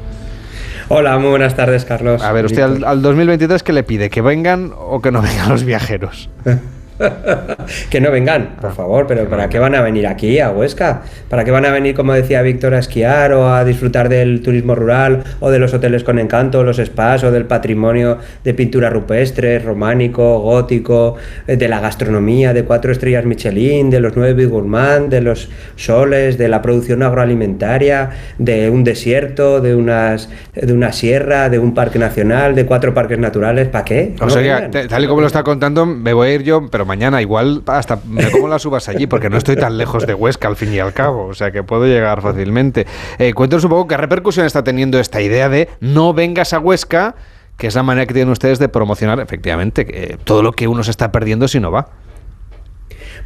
Hola, 0.87 1.17
muy 1.17 1.29
buenas 1.29 1.55
tardes, 1.55 1.83
Carlos. 1.83 2.21
A 2.21 2.31
ver, 2.31 2.45
usted 2.45 2.61
al, 2.61 2.83
al 2.83 3.01
2023, 3.01 3.63
¿qué 3.63 3.73
le 3.73 3.83
pide? 3.83 4.09
¿Que 4.09 4.21
vengan 4.21 4.71
o 4.77 5.01
que 5.01 5.11
no 5.11 5.21
vengan 5.21 5.49
los 5.49 5.63
viajeros? 5.63 6.29
que 7.89 7.99
no 8.01 8.11
vengan, 8.11 8.55
por 8.61 8.73
favor, 8.73 9.05
pero 9.07 9.27
¿para 9.29 9.49
qué 9.49 9.59
van 9.59 9.75
a 9.75 9.81
venir 9.81 10.07
aquí 10.07 10.39
a 10.39 10.51
Huesca? 10.51 11.01
¿Para 11.29 11.43
qué 11.43 11.51
van 11.51 11.65
a 11.65 11.71
venir, 11.71 11.95
como 11.95 12.13
decía 12.13 12.41
Víctor, 12.41 12.73
a 12.73 12.79
esquiar 12.79 13.33
o 13.33 13.53
a 13.53 13.63
disfrutar 13.65 14.09
del 14.09 14.41
turismo 14.41 14.75
rural 14.75 15.23
o 15.39 15.49
de 15.51 15.59
los 15.59 15.73
hoteles 15.73 16.03
con 16.03 16.19
encanto, 16.19 16.63
los 16.63 16.77
spas 16.77 17.23
o 17.23 17.31
del 17.31 17.45
patrimonio 17.45 18.17
de 18.43 18.53
pintura 18.53 18.89
rupestre, 18.89 19.59
románico, 19.59 20.39
gótico, 20.39 21.15
eh, 21.47 21.57
de 21.57 21.67
la 21.67 21.79
gastronomía 21.79 22.53
de 22.53 22.63
cuatro 22.63 22.91
estrellas 22.91 23.25
Michelin, 23.25 23.89
de 23.89 23.99
los 23.99 24.15
nueve 24.15 24.33
Big 24.33 24.47
Gourmand, 24.49 25.09
de 25.09 25.21
los 25.21 25.49
soles, 25.75 26.37
de 26.37 26.47
la 26.47 26.61
producción 26.61 27.03
agroalimentaria, 27.03 28.09
de 28.37 28.69
un 28.69 28.83
desierto, 28.83 29.61
de, 29.61 29.75
unas, 29.75 30.29
de 30.53 30.71
una 30.73 30.91
sierra, 30.91 31.49
de 31.49 31.59
un 31.59 31.73
parque 31.73 31.99
nacional, 31.99 32.55
de 32.55 32.65
cuatro 32.65 32.93
parques 32.93 33.19
naturales? 33.19 33.67
¿Para 33.67 33.85
qué? 33.85 34.15
O 34.21 34.25
No 34.25 34.29
sea, 34.29 34.41
vengan. 34.41 34.71
te- 34.71 34.87
tal 34.87 35.03
y 35.03 35.07
como 35.07 35.21
lo 35.21 35.27
está 35.27 35.43
contando, 35.43 35.85
me 35.85 36.13
voy 36.13 36.29
a 36.29 36.33
ir 36.33 36.43
yo, 36.43 36.67
pero 36.69 36.84
mañana 36.85 37.21
igual 37.21 37.63
hasta 37.67 37.99
me 38.07 38.29
como 38.31 38.47
las 38.47 38.65
uvas 38.65 38.87
allí, 38.87 39.07
porque 39.07 39.29
no 39.29 39.37
estoy 39.37 39.55
tan 39.55 39.77
lejos 39.77 40.07
de 40.07 40.13
Huesca 40.13 40.47
al 40.47 40.55
fin 40.55 40.73
y 40.73 40.79
al 40.79 40.93
cabo, 40.93 41.25
o 41.27 41.33
sea 41.33 41.51
que 41.51 41.63
puedo 41.63 41.85
llegar 41.85 42.21
fácilmente. 42.21 42.85
Eh, 43.17 43.33
cuéntanos 43.33 43.63
un 43.63 43.71
poco 43.71 43.87
qué 43.87 43.97
repercusión 43.97 44.45
está 44.45 44.63
teniendo 44.63 44.99
esta 44.99 45.21
idea 45.21 45.49
de 45.49 45.69
no 45.79 46.13
vengas 46.13 46.53
a 46.53 46.59
Huesca, 46.59 47.15
que 47.57 47.67
es 47.67 47.75
la 47.75 47.83
manera 47.83 48.05
que 48.05 48.13
tienen 48.13 48.31
ustedes 48.31 48.59
de 48.59 48.69
promocionar 48.69 49.19
efectivamente 49.19 50.17
todo 50.23 50.43
lo 50.43 50.51
que 50.51 50.67
uno 50.67 50.83
se 50.83 50.91
está 50.91 51.11
perdiendo 51.11 51.47
si 51.47 51.59
no 51.59 51.71
va. 51.71 51.87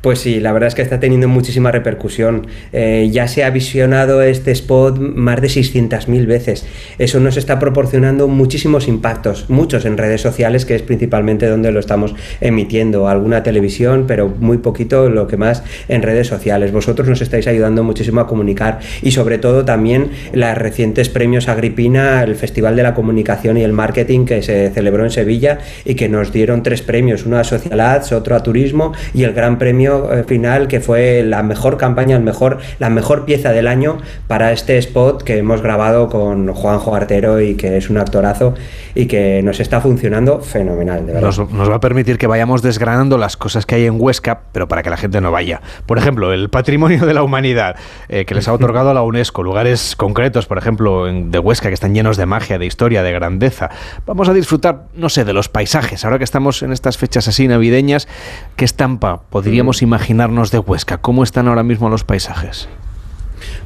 Pues 0.01 0.19
sí, 0.19 0.39
la 0.39 0.53
verdad 0.53 0.67
es 0.67 0.75
que 0.75 0.81
está 0.81 1.01
teniendo 1.01 1.27
muchísima 1.27 1.71
repercusión. 1.73 2.47
Eh, 2.71 3.09
ya 3.11 3.27
se 3.27 3.43
ha 3.43 3.49
visionado 3.49 4.21
este 4.21 4.51
spot 4.51 4.97
más 4.97 5.41
de 5.41 5.47
600.000 5.49 6.25
veces. 6.25 6.65
Eso 6.97 7.19
nos 7.19 7.35
está 7.35 7.59
proporcionando 7.59 8.29
muchísimos 8.29 8.87
impactos, 8.87 9.49
muchos 9.49 9.83
en 9.83 9.97
redes 9.97 10.21
sociales, 10.21 10.65
que 10.65 10.75
es 10.75 10.83
principalmente 10.83 11.47
donde 11.47 11.73
lo 11.73 11.81
estamos 11.81 12.15
emitiendo. 12.39 13.09
Alguna 13.09 13.43
televisión, 13.43 14.05
pero 14.07 14.29
muy 14.29 14.59
poquito 14.59 15.09
lo 15.09 15.27
que 15.27 15.35
más 15.35 15.63
en 15.89 16.01
redes 16.01 16.27
sociales. 16.27 16.71
Vosotros 16.71 17.09
nos 17.09 17.21
estáis 17.21 17.47
ayudando 17.47 17.83
muchísimo 17.83 18.21
a 18.21 18.27
comunicar 18.27 18.79
y 19.01 19.11
sobre 19.11 19.37
todo 19.37 19.65
también 19.65 20.11
las 20.31 20.57
recientes 20.57 21.09
premios 21.09 21.49
Agripina, 21.49 22.23
el 22.23 22.35
Festival 22.35 22.77
de 22.77 22.83
la 22.83 22.93
Comunicación 22.93 23.57
y 23.57 23.63
el 23.63 23.73
Marketing 23.73 24.25
que 24.25 24.43
se 24.43 24.69
celebró 24.69 25.03
en 25.03 25.11
Sevilla 25.11 25.59
y 25.83 25.95
que 25.95 26.07
nos 26.07 26.31
dieron 26.31 26.63
tres 26.63 26.81
premios, 26.81 27.25
uno 27.25 27.37
a 27.37 27.43
Social 27.43 27.79
otro 28.11 28.35
a 28.35 28.43
Turismo 28.43 28.93
y 29.13 29.23
el 29.23 29.33
gran 29.33 29.57
premio 29.57 29.88
eh, 29.89 30.23
final 30.23 30.67
que 30.67 30.79
fue 30.79 31.23
la 31.23 31.43
mejor 31.43 31.77
campaña, 31.77 32.15
el 32.15 32.23
mejor, 32.23 32.59
la 32.79 32.89
mejor 32.89 33.25
pieza 33.25 33.51
del 33.51 33.67
año 33.67 33.97
para 34.27 34.51
este 34.51 34.77
spot 34.77 35.23
que 35.23 35.37
hemos 35.37 35.61
grabado 35.61 36.09
con 36.09 36.53
Juanjo 36.53 36.95
Artero 36.95 37.41
y 37.41 37.55
que 37.55 37.77
es 37.77 37.89
un 37.89 37.97
actorazo 37.97 38.53
y 38.95 39.05
que 39.05 39.41
nos 39.43 39.59
está 39.59 39.81
funcionando 39.81 40.39
fenomenal, 40.41 41.05
de 41.05 41.13
verdad. 41.13 41.27
Nos, 41.51 41.69
va 41.69 41.75
a 41.75 41.79
permitir 41.79 42.17
que 42.17 42.27
vayamos 42.27 42.61
desgranando 42.61 43.17
las 43.17 43.37
cosas 43.37 43.65
que 43.65 43.75
hay 43.75 43.85
en 43.85 43.95
Huesca, 43.99 44.41
pero 44.51 44.67
para 44.67 44.83
que 44.83 44.89
la 44.89 44.97
gente 44.97 45.21
no 45.21 45.31
vaya. 45.31 45.61
Por 45.85 45.97
ejemplo, 45.97 46.33
el 46.33 46.49
patrimonio 46.49 47.05
de 47.05 47.13
la 47.13 47.23
humanidad 47.23 47.75
eh, 48.07 48.25
que 48.25 48.35
les 48.35 48.47
ha 48.47 48.53
otorgado 48.53 48.93
la 48.93 49.01
UNESCO, 49.01 49.43
lugares 49.43 49.95
concretos, 49.95 50.45
por 50.45 50.57
ejemplo, 50.57 51.05
de 51.05 51.39
Huesca, 51.39 51.69
que 51.69 51.73
están 51.73 51.93
llenos 51.93 52.17
de 52.17 52.25
magia, 52.25 52.57
de 52.57 52.65
historia, 52.65 53.03
de 53.03 53.11
grandeza. 53.11 53.69
Vamos 54.05 54.29
a 54.29 54.33
disfrutar, 54.33 54.85
no 54.95 55.09
sé, 55.09 55.25
de 55.25 55.33
los 55.33 55.49
paisajes. 55.49 56.05
Ahora 56.05 56.17
que 56.17 56.23
estamos 56.23 56.63
en 56.63 56.71
estas 56.71 56.97
fechas 56.97 57.27
así 57.27 57.47
navideñas, 57.47 58.07
¿qué 58.55 58.65
estampa 58.65 59.21
podríamos 59.29 59.78
imaginarnos 59.81 60.51
de 60.51 60.59
Huesca? 60.59 60.99
¿Cómo 60.99 61.23
están 61.23 61.47
ahora 61.47 61.63
mismo 61.63 61.89
los 61.89 62.03
paisajes? 62.03 62.69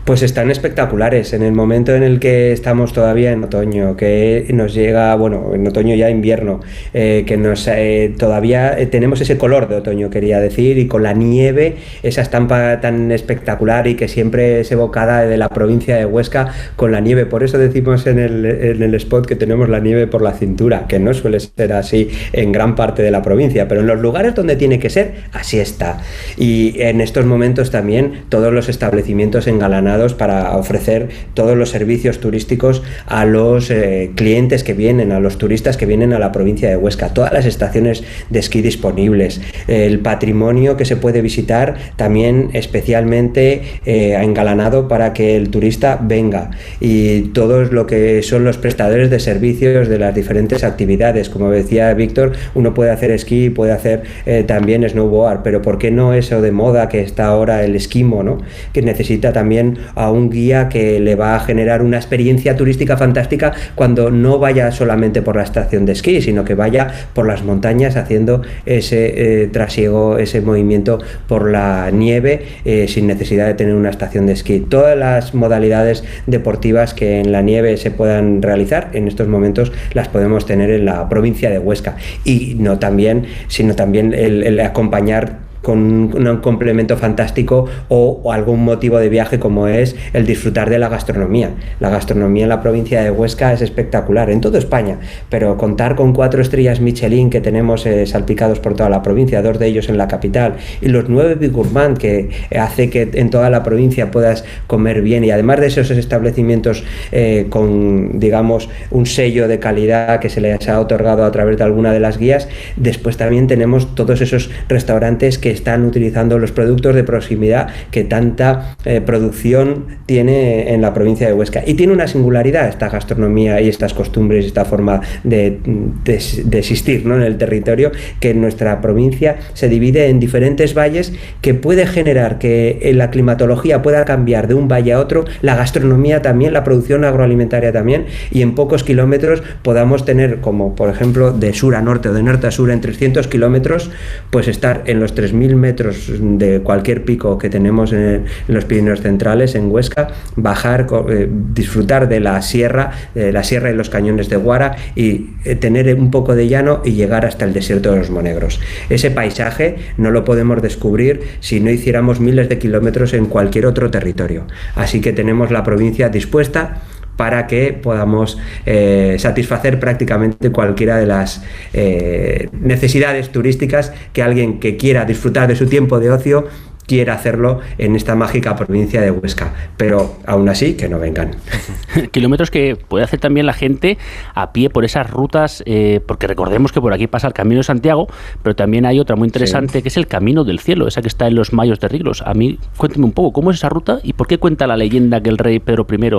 Pues 0.05 0.21
están 0.21 0.51
espectaculares. 0.51 1.34
En 1.34 1.43
el 1.43 1.53
momento 1.53 1.95
en 1.95 2.03
el 2.03 2.19
que 2.19 2.51
estamos 2.51 2.93
todavía 2.93 3.32
en 3.32 3.43
otoño, 3.43 3.95
que 3.95 4.45
nos 4.53 4.74
llega, 4.74 5.15
bueno, 5.15 5.51
en 5.53 5.65
otoño 5.67 5.95
ya 5.95 6.09
invierno, 6.09 6.61
eh, 6.93 7.24
que 7.26 7.38
nos 7.38 7.67
eh, 7.67 8.13
todavía 8.17 8.78
eh, 8.78 8.86
tenemos 8.86 9.21
ese 9.21 9.38
color 9.38 9.69
de 9.69 9.76
otoño, 9.76 10.09
quería 10.09 10.39
decir, 10.39 10.78
y 10.78 10.88
con 10.88 11.03
la 11.03 11.13
nieve, 11.13 11.78
esa 12.03 12.21
estampa 12.21 12.82
tan 12.82 13.11
espectacular 13.11 13.88
y 13.88 13.95
que 13.95 14.07
siempre 14.07 14.59
es 14.59 14.71
evocada 14.71 15.26
de 15.26 15.38
la 15.38 15.49
provincia 15.49 15.95
de 15.95 16.05
Huesca 16.05 16.49
con 16.76 16.91
la 16.91 16.99
nieve. 16.99 17.26
Por 17.26 17.43
eso 17.43 17.57
decimos 17.57 18.05
en 18.07 18.19
el, 18.19 18.45
en 18.45 18.84
el 18.84 18.95
spot 18.95 19.26
que 19.26 19.36
tenemos 19.36 19.69
la 19.69 19.80
nieve 19.80 20.07
por 20.07 20.21
la 20.21 20.34
cintura, 20.34 20.86
que 20.88 20.99
no 20.99 21.13
suele 21.13 21.39
ser 21.39 21.74
así 21.74 22.09
en 22.34 22.51
gran 22.51 22.76
parte 22.76 23.03
de 23.03 23.11
la 23.11 23.21
provincia, 23.21 23.67
pero 23.67 23.82
en 23.82 23.88
los 23.88 23.99
lugares 23.99 24.36
donde 24.36 24.55
tiene 24.55 24.80
que 24.80 24.89
ser, 24.89 25.13
así 25.32 25.59
está. 25.59 26.01
Y 26.38 26.82
en 26.82 27.01
estos 27.01 27.26
momentos 27.26 27.71
también 27.71 28.24
todos 28.30 28.53
los 28.53 28.69
establecimientos 28.69 29.47
engalanados 29.64 30.14
para 30.14 30.57
ofrecer 30.57 31.07
todos 31.34 31.57
los 31.57 31.70
servicios 31.70 32.20
turísticos 32.20 32.84
a 33.05 33.24
los 33.26 33.72
eh, 33.72 34.11
clientes 34.16 34.64
que 34.64 34.74
vienen, 34.74 35.14
a 35.14 35.22
los 35.22 35.38
turistas 35.38 35.78
que 35.78 35.86
vienen 35.86 36.11
a 36.11 36.20
la 36.20 36.34
provincia 36.34 36.70
de 36.70 36.76
Huesca, 36.76 37.14
todas 37.14 37.32
las 37.32 37.45
estaciones 37.45 38.03
de 38.30 38.39
esquí 38.39 38.61
disponibles, 38.61 39.39
el 39.68 39.99
patrimonio 39.99 40.76
que 40.76 40.84
se 40.84 40.97
puede 40.97 41.22
visitar 41.22 41.76
también 41.95 42.49
especialmente 42.53 43.61
eh, 43.86 44.18
engalanado 44.22 44.89
para 44.89 45.14
que 45.14 45.38
el 45.38 45.49
turista 45.49 45.97
venga. 46.01 46.51
Y 46.82 47.22
todos 47.34 47.72
lo 47.72 47.86
que 47.86 48.22
son 48.22 48.43
los 48.43 48.57
prestadores 48.57 49.09
de 49.09 49.20
servicios 49.20 49.88
de 49.88 49.97
las 49.97 50.14
diferentes 50.14 50.66
actividades, 50.66 51.30
como 51.30 51.49
decía 51.49 51.93
Víctor, 51.93 52.34
uno 52.53 52.74
puede 52.74 52.91
hacer 52.91 53.11
esquí, 53.11 53.49
puede 53.49 53.72
hacer 53.72 54.03
eh, 54.26 54.43
también 54.45 54.88
snowboard, 54.88 55.41
pero 55.41 55.61
¿por 55.61 55.78
qué 55.78 55.89
no 55.89 56.14
eso 56.14 56.41
de 56.41 56.51
moda 56.51 56.89
que 56.89 56.99
está 56.99 57.28
ahora 57.28 57.64
el 57.64 57.76
esquimo, 57.76 58.24
¿no? 58.24 58.39
que 58.74 58.82
necesita 58.82 59.32
también 59.32 59.53
a 59.95 60.12
un 60.12 60.30
guía 60.30 60.70
que 60.70 60.99
le 60.99 61.16
va 61.16 61.36
a 61.36 61.39
generar 61.39 61.82
una 61.82 61.97
experiencia 61.97 62.56
turística 62.56 62.97
fantástica 62.97 63.54
cuando 63.76 64.12
no 64.12 64.39
vaya 64.39 64.72
solamente 64.72 65.22
por 65.22 65.36
la 65.36 65.43
estación 65.43 65.86
de 65.86 65.93
esquí, 65.93 66.22
sino 66.22 66.43
que 66.43 66.56
vaya 66.56 66.88
por 67.14 67.28
las 67.28 67.43
montañas 67.43 67.95
haciendo 67.95 68.41
ese 68.66 69.43
eh, 69.43 69.47
trasiego, 69.47 70.18
ese 70.18 70.41
movimiento 70.41 70.99
por 71.28 71.49
la 71.49 71.91
nieve 71.91 72.45
eh, 72.66 72.88
sin 72.88 73.08
necesidad 73.08 73.47
de 73.47 73.54
tener 73.54 73.76
una 73.76 73.89
estación 73.89 74.26
de 74.26 74.34
esquí. 74.34 74.60
Todas 74.60 74.97
las 74.97 75.34
modalidades 75.34 76.04
deportivas 76.28 76.93
que 76.93 77.20
en 77.20 77.32
la 77.32 77.41
nieve 77.41 77.78
se 77.78 77.91
puedan 77.91 78.41
realizar 78.41 78.89
en 78.93 79.08
estos 79.08 79.28
momentos 79.28 79.72
las 79.93 80.08
podemos 80.08 80.45
tener 80.45 80.70
en 80.72 80.86
la 80.86 81.08
provincia 81.10 81.49
de 81.49 81.60
Huesca 81.60 81.97
y 82.24 82.56
no 82.60 82.80
también, 82.80 83.26
sino 83.47 83.76
también 83.76 84.14
el, 84.14 84.43
el 84.43 84.60
acompañar 84.60 85.43
con 85.64 85.80
un, 85.80 86.38
complemento 86.41 86.97
fantástico 86.97 87.66
o, 87.88 88.32
algún 88.32 88.64
motivo 88.66 88.99
de 88.99 89.07
viaje 89.07 89.39
como 89.39 89.68
es 89.68 89.95
el 90.11 90.26
disfrutar 90.26 90.70
de 90.70 90.78
la 90.78 90.89
gastronomía. 90.89 91.51
La 91.80 91.89
gastronomía 91.89 92.43
en 92.43 92.49
la 92.49 92.61
provincia 92.61 93.01
de 93.01 93.09
Huesca 93.09 93.53
es 93.53 93.61
espectacular, 93.61 94.30
en 94.30 94.41
toda 94.41 94.59
España, 94.59 94.99
pero 95.30 95.57
contar 95.57 95.95
con 95.95 96.14
cuatro 96.14 96.41
estrellas 96.41 96.82
Michelin 96.82 97.30
que 97.30 97.39
tenemos 97.39 97.86
eh, 97.86 98.05
salpicados 98.05 98.59
por 98.59 98.76
toda 98.76 98.89
la 98.89 99.01
provincia, 99.01 99.41
dos 99.41 99.57
de 99.57 99.68
ellos 99.68 99.88
en 99.88 99.97
la 99.97 100.09
capital, 100.09 100.55
y 100.82 100.89
los 100.89 101.07
nueve 101.07 101.36
Big 101.36 101.53
que 101.97 102.30
hace 102.59 102.89
que 102.89 103.09
en 103.14 103.30
toda 103.30 103.49
la 103.49 103.64
provincia 103.64 104.11
puedas 104.11 104.43
comer 104.68 105.01
bien, 105.01 105.24
y 105.24 105.32
además 105.32 105.61
de 105.61 105.68
esos 105.68 105.89
establecimientos 105.91 106.84
eh, 107.14 107.47
con, 107.49 108.20
digamos, 108.20 108.70
un 108.91 109.05
sello 109.05 109.47
de 109.47 109.59
calidad 109.59 110.20
que 110.20 110.30
se 110.30 110.41
les 110.41 110.68
ha 110.68 110.80
otorgado 110.82 111.24
a 111.24 111.32
través 111.32 111.57
de 111.57 111.64
alguna 111.64 111.93
de 111.93 112.01
las 112.01 112.18
guías, 112.18 112.49
después 112.76 113.16
también 113.16 113.47
tenemos 113.47 113.95
todos 113.95 114.20
esos 114.20 114.49
restaurantes 114.68 115.38
que 115.38 115.53
están 115.54 115.86
utilizando 115.86 116.39
los 116.39 116.51
productos 116.51 116.95
de 116.95 117.04
proximidad 117.04 117.70
que 117.91 118.04
tanta 118.04 118.76
eh, 118.86 119.01
producción 119.01 119.86
tiene 120.06 120.74
en 120.74 120.82
la 120.82 120.93
provincia 120.93 121.28
de 121.28 121.34
Huesca. 121.34 121.64
Y 121.66 121.76
tiene 121.76 121.93
una 121.93 122.08
singularidad 122.08 122.68
esta 122.68 122.89
gastronomía 122.89 123.62
y 123.62 123.70
estas 123.70 123.93
costumbres, 123.93 124.45
esta 124.45 124.66
forma 124.66 125.01
de, 125.24 125.60
existir 126.06 127.06
¿no? 127.06 127.16
en 127.16 127.24
el 127.24 127.38
territorio, 127.38 127.91
que 128.20 128.32
en 128.32 128.41
nuestra 128.41 128.82
provincia 128.82 129.38
se 129.54 129.70
divide 129.70 130.08
en 130.08 130.20
diferentes 130.20 130.74
valles 130.74 131.14
que 131.41 131.54
puede 131.54 131.86
generar 131.88 132.39
que 132.39 132.91
la 132.93 133.10
climatología 133.10 133.82
pueda 133.82 134.06
cambiar 134.06 134.47
de 134.47 134.54
un 134.54 134.68
valle 134.68 134.93
a 134.93 134.99
otro, 134.99 135.26
la 135.41 135.56
gastronomía 135.56 136.22
también, 136.22 136.54
la 136.54 136.64
producción 136.64 137.06
agroalimentaria 137.06 137.72
también, 137.72 138.06
y 138.32 138.41
en 138.41 138.56
pocos 138.56 138.84
kilómetros 138.84 139.43
podamos 139.62 140.06
tener, 140.06 140.41
como 140.41 140.76
por 140.76 140.89
ejemplo 140.89 141.32
de 141.32 141.54
sur 141.54 141.76
a 141.76 141.82
norte 141.82 142.10
o 142.10 142.14
de 142.14 142.24
norte 142.24 142.47
a 142.47 142.51
sur 142.51 142.72
en 142.72 142.82
300 142.82 143.28
kilómetros, 143.28 143.91
pues 144.30 144.47
estar 144.47 144.84
en 144.86 144.99
los 144.99 145.16
3.000 145.16 145.43
metros 145.56 146.12
de 146.20 146.62
cualquier 146.62 147.04
pico 147.06 147.38
que 147.38 147.50
tenemos 147.50 147.94
en, 147.94 148.26
los 148.48 148.66
Pirineos 148.66 149.02
centrales, 149.02 149.56
en 149.56 149.70
Huesca, 149.70 150.10
bajar, 150.36 150.88
eh, 151.10 151.30
disfrutar 151.30 152.10
de 152.10 152.20
la 152.20 152.41
sierra, 152.41 152.91
la 153.14 153.44
sierra 153.44 153.72
y 153.72 153.76
los 153.76 153.89
cañones 153.89 154.30
de 154.30 154.38
Guara 154.38 154.76
y 154.96 155.30
eh, 155.46 155.56
tener 155.56 155.94
un 155.96 156.12
poco 156.12 156.36
de 156.36 156.48
llano 156.48 156.82
y 156.84 156.91
llegar 156.91 157.26
hasta 157.26 157.46
el 157.46 157.54
desierto 157.54 157.91
de 157.91 157.98
los 157.98 158.10
Monegros. 158.10 158.60
Ese 158.89 159.12
paisaje 159.12 159.76
no 159.98 160.12
lo 160.12 160.24
podemos 160.24 160.62
descubrir 160.62 161.22
si 161.39 161.60
no 161.60 161.70
hiciéramos 161.70 162.20
miles 162.20 162.50
de 162.50 162.60
kilómetros 162.60 163.14
en 163.14 163.26
cualquier 163.26 163.66
otro 163.66 163.91
territorio. 163.91 164.46
Así 164.76 165.02
que 165.02 165.14
tenemos 165.14 165.52
la 165.52 165.64
provincia 165.64 166.10
dispuesta 166.10 166.82
para 167.16 167.47
que 167.47 167.74
podamos 167.74 168.38
eh, 168.66 169.18
satisfacer 169.20 169.80
prácticamente 169.80 170.51
cualquiera 170.51 170.97
de 170.97 171.05
las 171.05 171.43
eh, 171.74 172.49
necesidades 172.51 173.32
turísticas 173.32 173.93
que 174.14 174.24
alguien 174.24 174.59
que 174.59 174.78
quiera 174.78 175.05
disfrutar 175.05 175.47
de 175.47 175.55
su 175.55 175.68
tiempo 175.68 175.99
de 175.99 176.11
ocio 176.11 176.47
quiera 176.86 177.14
hacerlo 177.14 177.60
en 177.78 177.96
esta 177.96 178.16
mágica 178.16 178.56
provincia 178.56 179.02
de 179.02 179.12
Huesca, 179.12 179.54
pero 179.78 180.18
aún 180.26 180.50
así 180.50 180.74
que 180.74 180.90
no 180.90 181.00
vengan. 181.00 181.32
Kilómetros 182.12 182.52
que 182.52 182.76
puede 182.76 183.04
hacer 183.04 183.20
también 183.20 183.46
la 183.46 183.54
gente 183.54 183.98
a 184.34 184.52
pie 184.54 184.70
por 184.70 184.86
esas 184.86 185.10
rutas, 185.10 185.64
eh, 185.66 186.02
porque 186.06 186.28
recordemos 186.28 186.72
que 186.72 186.82
por 186.82 186.94
aquí 186.94 187.08
pasa 187.08 187.28
el 187.28 187.34
Camino 187.34 187.60
de 187.60 187.64
Santiago, 187.64 188.08
pero 188.42 188.56
también 188.56 188.86
hay 188.86 189.00
otra 189.00 189.16
muy 189.16 189.28
interesante 189.28 189.80
sí. 189.80 189.82
que 189.82 189.90
es 189.90 189.98
el 189.98 190.08
Camino 190.08 190.44
del 190.44 190.60
Cielo, 190.60 190.88
esa 190.88 191.02
que 191.02 191.08
está 191.08 191.28
en 191.28 191.36
los 191.36 191.54
Mayos 191.54 191.80
de 191.80 191.88
Riglos. 191.88 192.24
A 192.26 192.34
mí, 192.34 192.60
cuénteme 192.78 193.06
un 193.06 193.12
poco, 193.12 193.34
¿cómo 193.34 193.52
es 193.52 193.58
esa 193.58 193.70
ruta 193.70 194.00
y 194.04 194.14
por 194.14 194.28
qué 194.28 194.38
cuenta 194.38 194.68
la 194.68 194.78
leyenda 194.78 195.22
que 195.22 195.30
el 195.30 195.38
rey 195.38 195.60
Pedro 195.60 195.86
I 195.90 196.10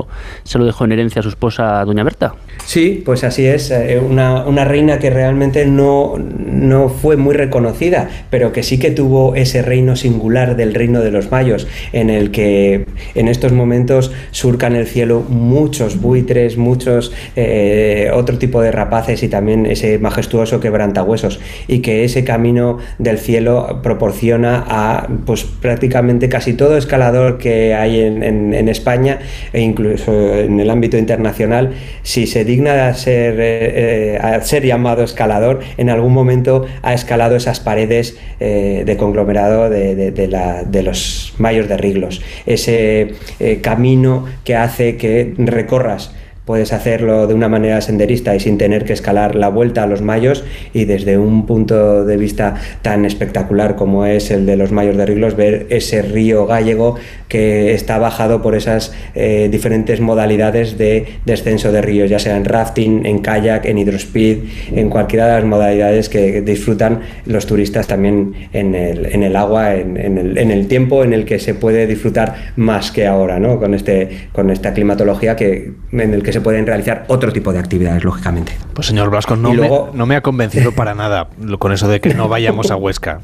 se 0.44 0.58
lo 0.58 0.64
dejó 0.64 0.84
en 0.84 0.92
herencia 0.92 1.20
a 1.20 1.22
su 1.22 1.28
esposa, 1.28 1.84
doña 1.84 2.04
Berta? 2.04 2.34
Sí, 2.64 3.02
pues 3.04 3.24
así 3.24 3.46
es, 3.46 3.70
eh, 3.70 3.98
una, 3.98 4.44
una 4.44 4.64
reina 4.64 4.98
que 4.98 5.10
realmente 5.10 5.66
no, 5.66 6.14
no 6.18 6.88
fue 6.88 7.16
muy 7.16 7.34
reconocida, 7.34 8.08
pero 8.30 8.52
que 8.52 8.62
sí 8.62 8.78
que 8.78 8.90
tuvo 8.90 9.34
ese 9.34 9.62
reino 9.62 9.96
singular 9.96 10.53
del 10.54 10.74
reino 10.74 11.00
de 11.00 11.10
los 11.10 11.30
mayos, 11.30 11.66
en 11.92 12.10
el 12.10 12.30
que 12.30 12.86
en 13.14 13.28
estos 13.28 13.52
momentos 13.52 14.12
surcan 14.30 14.74
el 14.74 14.86
cielo 14.86 15.20
muchos 15.28 16.00
buitres, 16.00 16.56
muchos 16.56 17.12
eh, 17.36 18.10
otro 18.14 18.38
tipo 18.38 18.60
de 18.62 18.72
rapaces 18.72 19.22
y 19.22 19.28
también 19.28 19.66
ese 19.66 19.98
majestuoso 19.98 20.60
quebrantahuesos 20.60 21.40
y 21.68 21.80
que 21.80 22.04
ese 22.04 22.24
camino 22.24 22.78
del 22.98 23.18
cielo 23.18 23.80
proporciona 23.82 24.64
a 24.68 25.08
pues 25.26 25.44
prácticamente 25.44 26.28
casi 26.28 26.52
todo 26.54 26.76
escalador 26.76 27.38
que 27.38 27.74
hay 27.74 28.00
en, 28.00 28.22
en- 28.22 28.68
España 28.68 29.18
e 29.52 29.60
incluso 29.60 30.12
en 30.38 30.58
el 30.58 30.70
ámbito 30.70 30.96
internacional 30.96 31.72
si 32.02 32.26
se 32.26 32.44
digna 32.44 32.88
a 32.88 32.94
ser, 32.94 33.34
eh, 33.38 34.14
eh, 34.14 34.18
a 34.20 34.40
ser 34.40 34.64
llamado 34.64 35.02
escalador 35.04 35.60
en 35.76 35.90
algún 35.90 36.12
momento 36.12 36.64
ha 36.82 36.94
escalado 36.94 37.36
esas 37.36 37.60
paredes 37.60 38.16
de 38.40 38.96
conglomerado 38.98 39.68
de, 39.70 39.94
de- 39.94 40.10
de 40.10 40.26
la- 40.28 40.43
de 40.66 40.82
los 40.82 41.34
mayos 41.38 41.68
de 41.68 41.76
Riglos. 41.76 42.22
Ese 42.46 43.14
eh, 43.40 43.60
camino 43.62 44.26
que 44.44 44.56
hace 44.56 44.96
que 44.96 45.34
recorras 45.38 46.12
Puedes 46.44 46.72
hacerlo 46.72 47.26
de 47.26 47.34
una 47.34 47.48
manera 47.48 47.80
senderista 47.80 48.34
y 48.34 48.40
sin 48.40 48.58
tener 48.58 48.84
que 48.84 48.92
escalar 48.92 49.34
la 49.34 49.48
vuelta 49.48 49.82
a 49.82 49.86
los 49.86 50.02
mayos 50.02 50.44
y 50.74 50.84
desde 50.84 51.16
un 51.16 51.46
punto 51.46 52.04
de 52.04 52.16
vista 52.18 52.54
tan 52.82 53.04
espectacular 53.04 53.76
como 53.76 54.04
es 54.04 54.30
el 54.30 54.44
de 54.44 54.56
los 54.56 54.70
mayos 54.70 54.96
de 54.96 55.06
Riglos, 55.06 55.36
ver 55.36 55.66
ese 55.70 56.02
río 56.02 56.46
gallego 56.46 56.96
que 57.28 57.72
está 57.72 57.98
bajado 57.98 58.42
por 58.42 58.54
esas 58.54 58.92
eh, 59.14 59.48
diferentes 59.50 60.00
modalidades 60.00 60.76
de 60.76 61.06
descenso 61.24 61.72
de 61.72 61.80
ríos, 61.80 62.10
ya 62.10 62.18
sea 62.18 62.36
en 62.36 62.44
rafting, 62.44 63.06
en 63.06 63.20
kayak, 63.20 63.64
en 63.64 63.78
hidrospeed, 63.78 64.38
en 64.72 64.90
cualquiera 64.90 65.26
de 65.26 65.32
las 65.32 65.44
modalidades 65.44 66.08
que 66.08 66.42
disfrutan 66.42 67.00
los 67.26 67.46
turistas 67.46 67.86
también 67.86 68.34
en 68.52 68.74
el, 68.74 69.06
en 69.06 69.22
el 69.22 69.34
agua, 69.34 69.74
en, 69.74 69.96
en 69.96 70.18
el, 70.18 70.38
en 70.38 70.50
el 70.50 70.68
tiempo 70.68 71.04
en 71.04 71.12
el 71.12 71.24
que 71.24 71.38
se 71.38 71.54
puede 71.54 71.86
disfrutar 71.86 72.52
más 72.56 72.90
que 72.90 73.06
ahora, 73.06 73.38
¿no? 73.38 73.58
con, 73.58 73.74
este, 73.74 74.28
con 74.32 74.50
esta 74.50 74.72
climatología 74.72 75.36
que, 75.36 75.72
en 75.92 76.14
el 76.14 76.22
que 76.22 76.33
se 76.34 76.40
pueden 76.40 76.66
realizar 76.66 77.04
otro 77.08 77.32
tipo 77.32 77.52
de 77.52 77.60
actividades, 77.60 78.02
lógicamente. 78.04 78.52
Pues 78.74 78.88
señor 78.88 79.08
Blasco, 79.08 79.36
no, 79.36 79.54
luego- 79.54 79.90
me, 79.92 79.98
no 79.98 80.04
me 80.06 80.16
ha 80.16 80.20
convencido 80.20 80.72
para 80.72 80.94
nada 80.96 81.28
lo- 81.40 81.58
con 81.58 81.72
eso 81.72 81.86
de 81.88 82.00
que 82.00 82.12
no 82.12 82.28
vayamos 82.28 82.70
a 82.70 82.76
Huesca. 82.76 83.20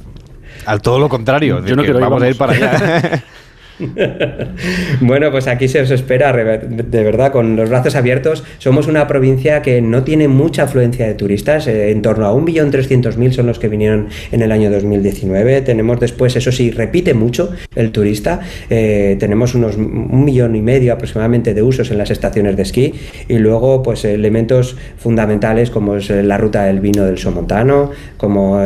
Al 0.64 0.80
todo 0.80 0.98
lo 0.98 1.08
contrario, 1.08 1.60
de 1.60 1.70
Yo 1.70 1.76
no 1.76 1.82
que 1.82 1.86
quiero 1.86 1.98
ir, 1.98 2.04
vamos 2.04 2.22
a 2.22 2.28
ir 2.28 2.36
para 2.38 2.52
allá. 2.52 3.22
Bueno, 5.00 5.30
pues 5.30 5.46
aquí 5.46 5.68
se 5.68 5.80
os 5.80 5.90
espera, 5.90 6.32
de 6.32 7.02
verdad, 7.04 7.32
con 7.32 7.56
los 7.56 7.68
brazos 7.68 7.94
abiertos. 7.94 8.44
Somos 8.58 8.86
una 8.86 9.06
provincia 9.06 9.62
que 9.62 9.80
no 9.80 10.04
tiene 10.04 10.28
mucha 10.28 10.64
afluencia 10.64 11.06
de 11.06 11.14
turistas, 11.14 11.66
eh, 11.66 11.90
en 11.90 12.02
torno 12.02 12.26
a 12.26 12.34
1.300.000 12.34 13.32
son 13.32 13.46
los 13.46 13.58
que 13.58 13.68
vinieron 13.68 14.08
en 14.32 14.42
el 14.42 14.52
año 14.52 14.70
2019. 14.70 15.62
Tenemos 15.62 16.00
después, 16.00 16.36
eso 16.36 16.52
sí, 16.52 16.70
repite 16.70 17.14
mucho 17.14 17.50
el 17.74 17.92
turista. 17.92 18.40
Eh, 18.68 19.16
tenemos 19.18 19.54
unos 19.54 19.76
un 19.76 20.24
millón 20.24 20.54
y 20.56 20.62
medio 20.62 20.92
aproximadamente 20.92 21.54
de 21.54 21.62
usos 21.62 21.90
en 21.90 21.98
las 21.98 22.10
estaciones 22.10 22.56
de 22.56 22.62
esquí 22.62 22.94
y 23.28 23.38
luego, 23.38 23.82
pues, 23.82 24.04
elementos 24.04 24.76
fundamentales 24.98 25.70
como 25.70 25.96
es 25.96 26.10
eh, 26.10 26.22
la 26.22 26.38
ruta 26.38 26.64
del 26.64 26.80
vino 26.80 27.04
del 27.04 27.18
Somontano, 27.18 27.90
como 28.16 28.60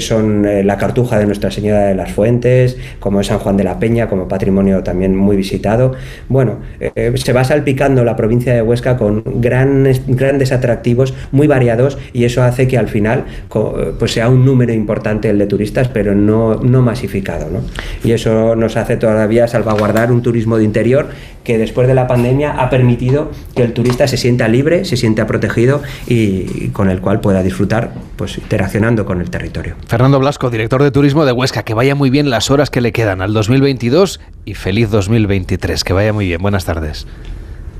son 0.00 0.46
la 0.66 0.76
cartuja 0.76 1.18
de 1.18 1.26
Nuestra 1.26 1.50
Señora 1.50 1.86
de 1.86 1.94
las 1.94 2.12
Fuentes, 2.12 2.76
como 2.98 3.20
es 3.20 3.26
San 3.26 3.38
Juan 3.38 3.56
de 3.56 3.64
la 3.64 3.78
Peña, 3.78 4.08
como 4.08 4.28
patrimonio 4.28 4.59
también 4.82 5.16
muy 5.16 5.36
visitado. 5.36 5.92
Bueno, 6.28 6.58
eh, 6.80 7.12
se 7.16 7.32
va 7.32 7.44
salpicando 7.44 8.04
la 8.04 8.16
provincia 8.16 8.54
de 8.54 8.62
Huesca 8.62 8.96
con 8.96 9.22
grandes, 9.40 10.02
grandes 10.06 10.52
atractivos 10.52 11.14
muy 11.32 11.46
variados 11.46 11.98
y 12.12 12.24
eso 12.24 12.42
hace 12.42 12.68
que 12.68 12.78
al 12.78 12.88
final 12.88 13.24
eh, 13.54 13.92
pues 13.98 14.12
sea 14.12 14.28
un 14.28 14.44
número 14.44 14.72
importante 14.72 15.30
el 15.30 15.38
de 15.38 15.46
turistas, 15.46 15.88
pero 15.88 16.14
no, 16.14 16.56
no 16.56 16.82
masificado. 16.82 17.50
¿no? 17.50 17.60
Y 18.04 18.12
eso 18.12 18.56
nos 18.56 18.76
hace 18.76 18.96
todavía 18.96 19.48
salvaguardar 19.48 20.12
un 20.12 20.22
turismo 20.22 20.58
de 20.58 20.64
interior 20.64 21.08
que 21.44 21.58
después 21.58 21.88
de 21.88 21.94
la 21.94 22.06
pandemia 22.06 22.52
ha 22.52 22.70
permitido 22.70 23.30
que 23.54 23.62
el 23.62 23.72
turista 23.72 24.06
se 24.06 24.16
sienta 24.16 24.48
libre, 24.48 24.84
se 24.84 24.96
sienta 24.96 25.26
protegido 25.26 25.82
y, 26.06 26.68
con 26.68 26.90
el 26.90 27.00
cual 27.00 27.20
pueda 27.20 27.42
disfrutar 27.42 27.92
pues 28.16 28.38
interaccionando 28.38 29.06
con 29.06 29.20
el 29.20 29.30
territorio. 29.30 29.76
Fernando 29.86 30.18
Blasco, 30.18 30.50
director 30.50 30.82
de 30.82 30.90
turismo 30.90 31.24
de 31.24 31.32
Huesca, 31.32 31.62
que 31.62 31.74
vaya 31.74 31.94
muy 31.94 32.10
bien 32.10 32.30
las 32.30 32.50
horas 32.50 32.70
que 32.70 32.80
le 32.80 32.92
quedan 32.92 33.22
al 33.22 33.32
2022 33.32 34.20
y 34.44 34.54
feliz 34.54 34.90
2023. 34.90 35.84
Que 35.84 35.92
vaya 35.92 36.12
muy 36.12 36.26
bien. 36.26 36.42
Buenas 36.42 36.64
tardes. 36.64 37.06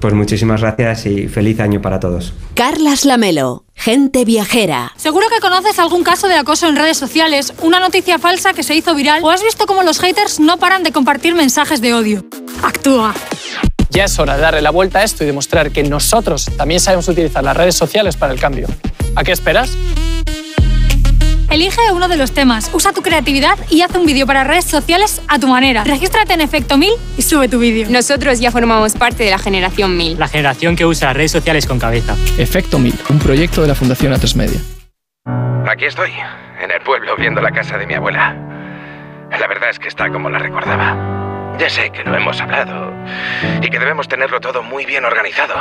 Pues 0.00 0.14
muchísimas 0.14 0.62
gracias 0.62 1.04
y 1.04 1.28
feliz 1.28 1.60
año 1.60 1.82
para 1.82 2.00
todos. 2.00 2.32
Carlas 2.54 3.04
Lamelo, 3.04 3.64
gente 3.74 4.24
viajera. 4.24 4.92
Seguro 4.96 5.26
que 5.28 5.40
conoces 5.40 5.78
algún 5.78 6.02
caso 6.02 6.26
de 6.26 6.36
acoso 6.36 6.66
en 6.68 6.76
redes 6.76 6.96
sociales, 6.96 7.52
una 7.60 7.80
noticia 7.80 8.18
falsa 8.18 8.54
que 8.54 8.62
se 8.62 8.74
hizo 8.74 8.94
viral 8.94 9.22
o 9.22 9.30
has 9.30 9.42
visto 9.42 9.66
cómo 9.66 9.82
los 9.82 10.00
haters 10.00 10.40
no 10.40 10.56
paran 10.56 10.82
de 10.82 10.92
compartir 10.92 11.34
mensajes 11.34 11.82
de 11.82 11.92
odio. 11.92 12.24
Actúa. 12.62 13.14
Ya 13.90 14.04
es 14.04 14.18
hora 14.18 14.36
de 14.36 14.42
darle 14.42 14.62
la 14.62 14.70
vuelta 14.70 15.00
a 15.00 15.02
esto 15.02 15.24
y 15.24 15.26
demostrar 15.26 15.70
que 15.70 15.82
nosotros 15.82 16.46
también 16.56 16.80
sabemos 16.80 17.06
utilizar 17.08 17.44
las 17.44 17.56
redes 17.56 17.74
sociales 17.74 18.16
para 18.16 18.32
el 18.32 18.40
cambio. 18.40 18.68
¿A 19.16 19.24
qué 19.24 19.32
esperas? 19.32 19.70
Elige 21.50 21.80
uno 21.92 22.06
de 22.06 22.16
los 22.16 22.32
temas, 22.32 22.70
usa 22.72 22.92
tu 22.92 23.02
creatividad 23.02 23.58
y 23.68 23.82
haz 23.82 23.92
un 23.96 24.06
vídeo 24.06 24.24
para 24.24 24.44
redes 24.44 24.66
sociales 24.66 25.20
a 25.26 25.40
tu 25.40 25.48
manera. 25.48 25.82
Regístrate 25.82 26.32
en 26.32 26.40
Efecto 26.40 26.78
1000 26.78 26.92
y 27.16 27.22
sube 27.22 27.48
tu 27.48 27.58
vídeo. 27.58 27.88
Nosotros 27.90 28.38
ya 28.38 28.52
formamos 28.52 28.94
parte 28.94 29.24
de 29.24 29.30
la 29.30 29.38
generación 29.38 29.96
1000. 29.96 30.20
La 30.20 30.28
generación 30.28 30.76
que 30.76 30.86
usa 30.86 31.08
las 31.08 31.16
redes 31.16 31.32
sociales 31.32 31.66
con 31.66 31.80
cabeza. 31.80 32.14
Efecto 32.38 32.78
1000, 32.78 32.94
un 33.08 33.18
proyecto 33.18 33.62
de 33.62 33.68
la 33.68 33.74
Fundación 33.74 34.12
Atresmedia. 34.12 34.60
Aquí 35.68 35.86
estoy, 35.86 36.12
en 36.62 36.70
el 36.70 36.80
pueblo, 36.82 37.16
viendo 37.16 37.40
la 37.40 37.50
casa 37.50 37.76
de 37.78 37.86
mi 37.86 37.94
abuela. 37.94 38.36
La 39.30 39.48
verdad 39.48 39.70
es 39.70 39.80
que 39.80 39.88
está 39.88 40.08
como 40.08 40.30
la 40.30 40.38
recordaba. 40.38 41.56
Ya 41.58 41.68
sé 41.68 41.90
que 41.90 42.04
lo 42.04 42.16
hemos 42.16 42.40
hablado 42.40 42.92
y 43.60 43.68
que 43.68 43.78
debemos 43.80 44.06
tenerlo 44.06 44.40
todo 44.40 44.62
muy 44.62 44.86
bien 44.86 45.04
organizado. 45.04 45.54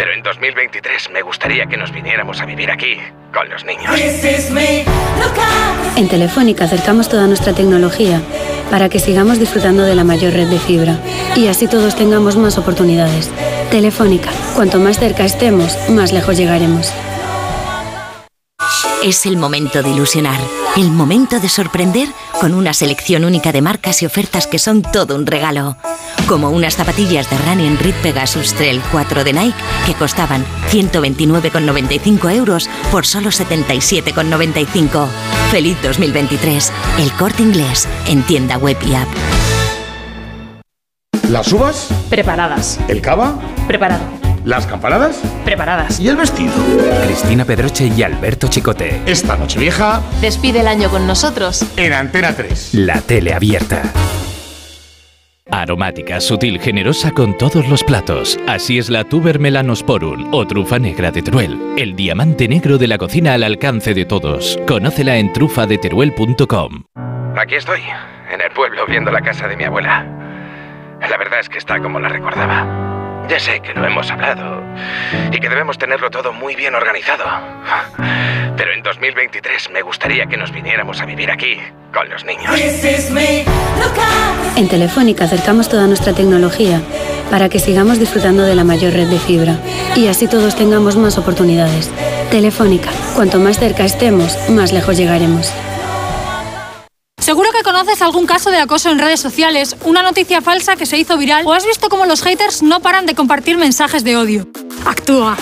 Pero 0.00 0.14
en 0.14 0.22
2023 0.22 1.10
me 1.12 1.20
gustaría 1.20 1.66
que 1.66 1.76
nos 1.76 1.92
viniéramos 1.92 2.40
a 2.40 2.46
vivir 2.46 2.70
aquí, 2.70 2.96
con 3.34 3.50
los 3.50 3.66
niños. 3.66 3.94
En 5.94 6.08
Telefónica 6.08 6.64
acercamos 6.64 7.10
toda 7.10 7.26
nuestra 7.26 7.52
tecnología 7.52 8.22
para 8.70 8.88
que 8.88 8.98
sigamos 8.98 9.38
disfrutando 9.38 9.82
de 9.82 9.94
la 9.94 10.02
mayor 10.02 10.32
red 10.32 10.48
de 10.48 10.58
fibra 10.58 10.96
y 11.36 11.48
así 11.48 11.68
todos 11.68 11.96
tengamos 11.96 12.38
más 12.38 12.56
oportunidades. 12.56 13.30
Telefónica, 13.70 14.30
cuanto 14.54 14.78
más 14.78 14.98
cerca 14.98 15.26
estemos, 15.26 15.76
más 15.90 16.14
lejos 16.14 16.34
llegaremos. 16.38 16.90
Es 19.04 19.26
el 19.26 19.36
momento 19.36 19.82
de 19.82 19.90
ilusionar, 19.90 20.40
el 20.76 20.90
momento 20.90 21.40
de 21.40 21.48
sorprender 21.48 22.08
con 22.40 22.54
una 22.54 22.72
selección 22.72 23.24
única 23.24 23.52
de 23.52 23.60
marcas 23.60 24.02
y 24.02 24.06
ofertas 24.06 24.46
que 24.46 24.58
son 24.58 24.82
todo 24.82 25.16
un 25.16 25.26
regalo. 25.26 25.76
Como 26.28 26.50
unas 26.50 26.76
zapatillas 26.76 27.28
de 27.28 27.38
Running 27.38 27.78
Reed 27.78 27.94
Pegasus 28.02 28.54
Trail 28.54 28.80
4 28.92 29.24
de 29.24 29.32
Nike 29.32 29.58
que 29.86 29.94
costaban 29.94 30.44
129,95 30.70 32.34
euros 32.34 32.68
por 32.92 33.06
solo 33.06 33.30
77,95. 33.30 35.08
Feliz 35.50 35.76
2023. 35.82 36.72
El 36.98 37.12
corte 37.12 37.42
inglés 37.42 37.88
en 38.06 38.22
tienda 38.22 38.56
web 38.58 38.76
y 38.86 38.94
app. 38.94 39.08
¿Las 41.28 41.52
uvas? 41.52 41.88
Preparadas. 42.08 42.78
¿El 42.88 43.00
cava? 43.00 43.38
Preparado. 43.66 44.19
¿Las 44.44 44.66
campanadas? 44.66 45.20
Preparadas. 45.44 46.00
¿Y 46.00 46.08
el 46.08 46.16
vestido? 46.16 46.52
Cristina 47.04 47.44
Pedroche 47.44 47.86
y 47.94 48.02
Alberto 48.02 48.48
Chicote. 48.48 49.00
Esta 49.06 49.36
noche 49.36 49.58
vieja 49.58 50.00
Despide 50.20 50.60
el 50.60 50.68
año 50.68 50.88
con 50.88 51.06
nosotros. 51.06 51.64
en 51.76 51.92
Antena 51.92 52.32
3. 52.34 52.74
La 52.74 53.00
tele 53.02 53.34
abierta. 53.34 53.82
Aromática, 55.52 56.20
sutil, 56.20 56.60
generosa 56.60 57.10
con 57.10 57.36
todos 57.36 57.68
los 57.68 57.82
platos. 57.82 58.38
Así 58.46 58.78
es 58.78 58.88
la 58.88 59.02
Tuber 59.04 59.40
Melanosporum 59.40 60.32
o 60.32 60.46
trufa 60.46 60.78
negra 60.78 61.10
de 61.10 61.22
Teruel. 61.22 61.58
El 61.76 61.96
diamante 61.96 62.46
negro 62.46 62.78
de 62.78 62.86
la 62.86 62.98
cocina 62.98 63.34
al 63.34 63.42
alcance 63.42 63.92
de 63.92 64.04
todos. 64.04 64.58
Conócela 64.68 65.16
en 65.16 65.32
trufadeteruel.com. 65.32 66.84
Aquí 67.36 67.56
estoy, 67.56 67.80
en 68.32 68.40
el 68.40 68.50
pueblo, 68.52 68.86
viendo 68.86 69.10
la 69.10 69.20
casa 69.22 69.48
de 69.48 69.56
mi 69.56 69.64
abuela. 69.64 70.06
La 71.00 71.16
verdad 71.18 71.40
es 71.40 71.48
que 71.48 71.58
está 71.58 71.80
como 71.80 71.98
la 71.98 72.08
recordaba. 72.08 72.99
Ya 73.30 73.38
sé 73.38 73.60
que 73.60 73.72
lo 73.74 73.86
hemos 73.86 74.10
hablado 74.10 74.60
y 75.30 75.38
que 75.38 75.48
debemos 75.48 75.78
tenerlo 75.78 76.10
todo 76.10 76.32
muy 76.32 76.56
bien 76.56 76.74
organizado. 76.74 77.24
Pero 78.56 78.72
en 78.72 78.82
2023 78.82 79.70
me 79.70 79.82
gustaría 79.82 80.26
que 80.26 80.36
nos 80.36 80.50
viniéramos 80.50 81.00
a 81.00 81.06
vivir 81.06 81.30
aquí, 81.30 81.56
con 81.94 82.10
los 82.10 82.24
niños. 82.24 82.52
En 84.56 84.68
Telefónica 84.68 85.26
acercamos 85.26 85.68
toda 85.68 85.86
nuestra 85.86 86.12
tecnología 86.12 86.80
para 87.30 87.48
que 87.48 87.60
sigamos 87.60 88.00
disfrutando 88.00 88.42
de 88.42 88.56
la 88.56 88.64
mayor 88.64 88.94
red 88.94 89.06
de 89.06 89.20
fibra 89.20 89.54
y 89.94 90.08
así 90.08 90.26
todos 90.26 90.56
tengamos 90.56 90.96
más 90.96 91.16
oportunidades. 91.16 91.88
Telefónica, 92.32 92.90
cuanto 93.14 93.38
más 93.38 93.60
cerca 93.60 93.84
estemos, 93.84 94.36
más 94.50 94.72
lejos 94.72 94.96
llegaremos. 94.96 95.54
Seguro 97.30 97.50
que 97.52 97.62
conoces 97.62 98.02
algún 98.02 98.26
caso 98.26 98.50
de 98.50 98.56
acoso 98.56 98.90
en 98.90 98.98
redes 98.98 99.20
sociales, 99.20 99.76
una 99.84 100.02
noticia 100.02 100.42
falsa 100.42 100.74
que 100.74 100.84
se 100.84 100.98
hizo 100.98 101.16
viral 101.16 101.46
o 101.46 101.52
has 101.52 101.64
visto 101.64 101.88
cómo 101.88 102.04
los 102.04 102.22
haters 102.22 102.60
no 102.60 102.80
paran 102.80 103.06
de 103.06 103.14
compartir 103.14 103.56
mensajes 103.56 104.02
de 104.02 104.16
odio. 104.16 104.48
Actúa. 104.84 105.36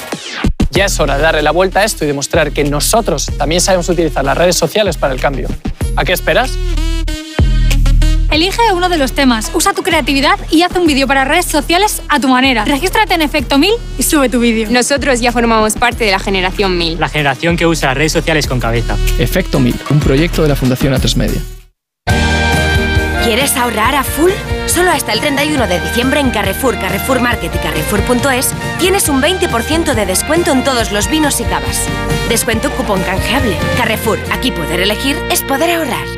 Ya 0.71 0.85
es 0.85 1.01
hora 1.01 1.17
de 1.17 1.23
darle 1.23 1.41
la 1.41 1.51
vuelta 1.51 1.81
a 1.81 1.85
esto 1.85 2.05
y 2.05 2.07
demostrar 2.07 2.53
que 2.53 2.63
nosotros 2.63 3.31
también 3.39 3.63
sabemos 3.63 3.89
utilizar 3.89 4.23
las 4.23 4.37
redes 4.37 4.55
sociales 4.55 4.99
para 4.99 5.15
el 5.15 5.21
cambio. 5.23 5.49
¿A 5.97 6.05
qué 6.05 6.13
esperas? 6.13 6.51
Elige 8.31 8.61
uno 8.75 8.91
de 8.91 8.99
los 8.99 9.13
temas, 9.13 9.51
usa 9.55 9.73
tu 9.73 9.83
creatividad 9.83 10.39
y 10.51 10.65
haz 10.65 10.77
un 10.77 10.87
vídeo 10.87 11.07
para 11.07 11.25
redes 11.25 11.47
sociales 11.47 12.03
a 12.11 12.21
tu 12.21 12.29
manera. 12.29 12.67
Regístrate 12.67 13.15
en 13.15 13.23
Efecto 13.23 13.57
1000 13.57 13.73
y 13.97 14.03
sube 14.03 14.29
tu 14.29 14.41
vídeo. 14.41 14.69
Nosotros 14.71 15.21
ya 15.21 15.33
formamos 15.33 15.73
parte 15.73 16.05
de 16.05 16.11
la 16.11 16.19
generación 16.19 16.77
1000. 16.77 17.01
La 17.01 17.09
generación 17.09 17.57
que 17.57 17.67
usa 17.67 17.95
redes 17.95 18.13
sociales 18.13 18.47
con 18.47 18.61
cabeza. 18.61 18.95
Efecto 19.19 19.59
1000, 19.59 19.75
un 19.89 20.01
proyecto 20.01 20.43
de 20.43 20.51
la 20.51 20.55
Fundación 20.55 20.93
A3 20.93 21.17
Media. 21.17 21.41
¿Quieres 23.25 23.57
ahorrar 23.57 23.95
a 23.95 24.05
full? 24.05 24.31
Solo 24.67 24.91
hasta 24.91 25.13
el 25.13 25.21
31 25.21 25.67
de 25.67 25.81
diciembre 25.81 26.21
en 26.21 26.31
Carrefour, 26.31 26.79
Carrefour 26.79 27.21
Market 27.21 27.55
y 27.55 27.59
Carrefour.es 27.59 28.55
tienes 28.79 29.09
un 29.09 29.21
20% 29.21 29.95
de 29.95 30.07
descuento 30.07 30.53
en 30.53 30.65
todos 30.65 30.93
los 30.93 31.11
vinos 31.11 31.41
y 31.41 31.45
cavas. 31.45 31.89
Descuento 32.29 32.71
cupón 32.71 33.03
canjeable. 33.03 33.57
Carrefour, 33.77 34.19
aquí 34.33 34.51
poder 34.51 34.81
elegir 34.81 35.17
es 35.31 35.43
poder 35.43 35.71
ahorrar. 35.71 36.18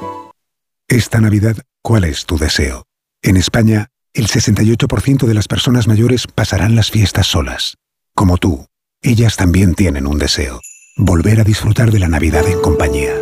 Esta 0.91 1.21
Navidad, 1.21 1.55
¿cuál 1.81 2.03
es 2.03 2.25
tu 2.25 2.37
deseo? 2.37 2.83
En 3.21 3.37
España, 3.37 3.87
el 4.13 4.27
68% 4.27 5.25
de 5.25 5.33
las 5.33 5.47
personas 5.47 5.87
mayores 5.87 6.27
pasarán 6.27 6.75
las 6.75 6.91
fiestas 6.91 7.27
solas. 7.27 7.77
Como 8.13 8.37
tú, 8.37 8.65
ellas 9.01 9.37
también 9.37 9.73
tienen 9.73 10.05
un 10.05 10.19
deseo. 10.19 10.59
Volver 10.97 11.39
a 11.39 11.45
disfrutar 11.45 11.91
de 11.91 11.99
la 11.99 12.09
Navidad 12.09 12.45
en 12.45 12.59
compañía. 12.59 13.13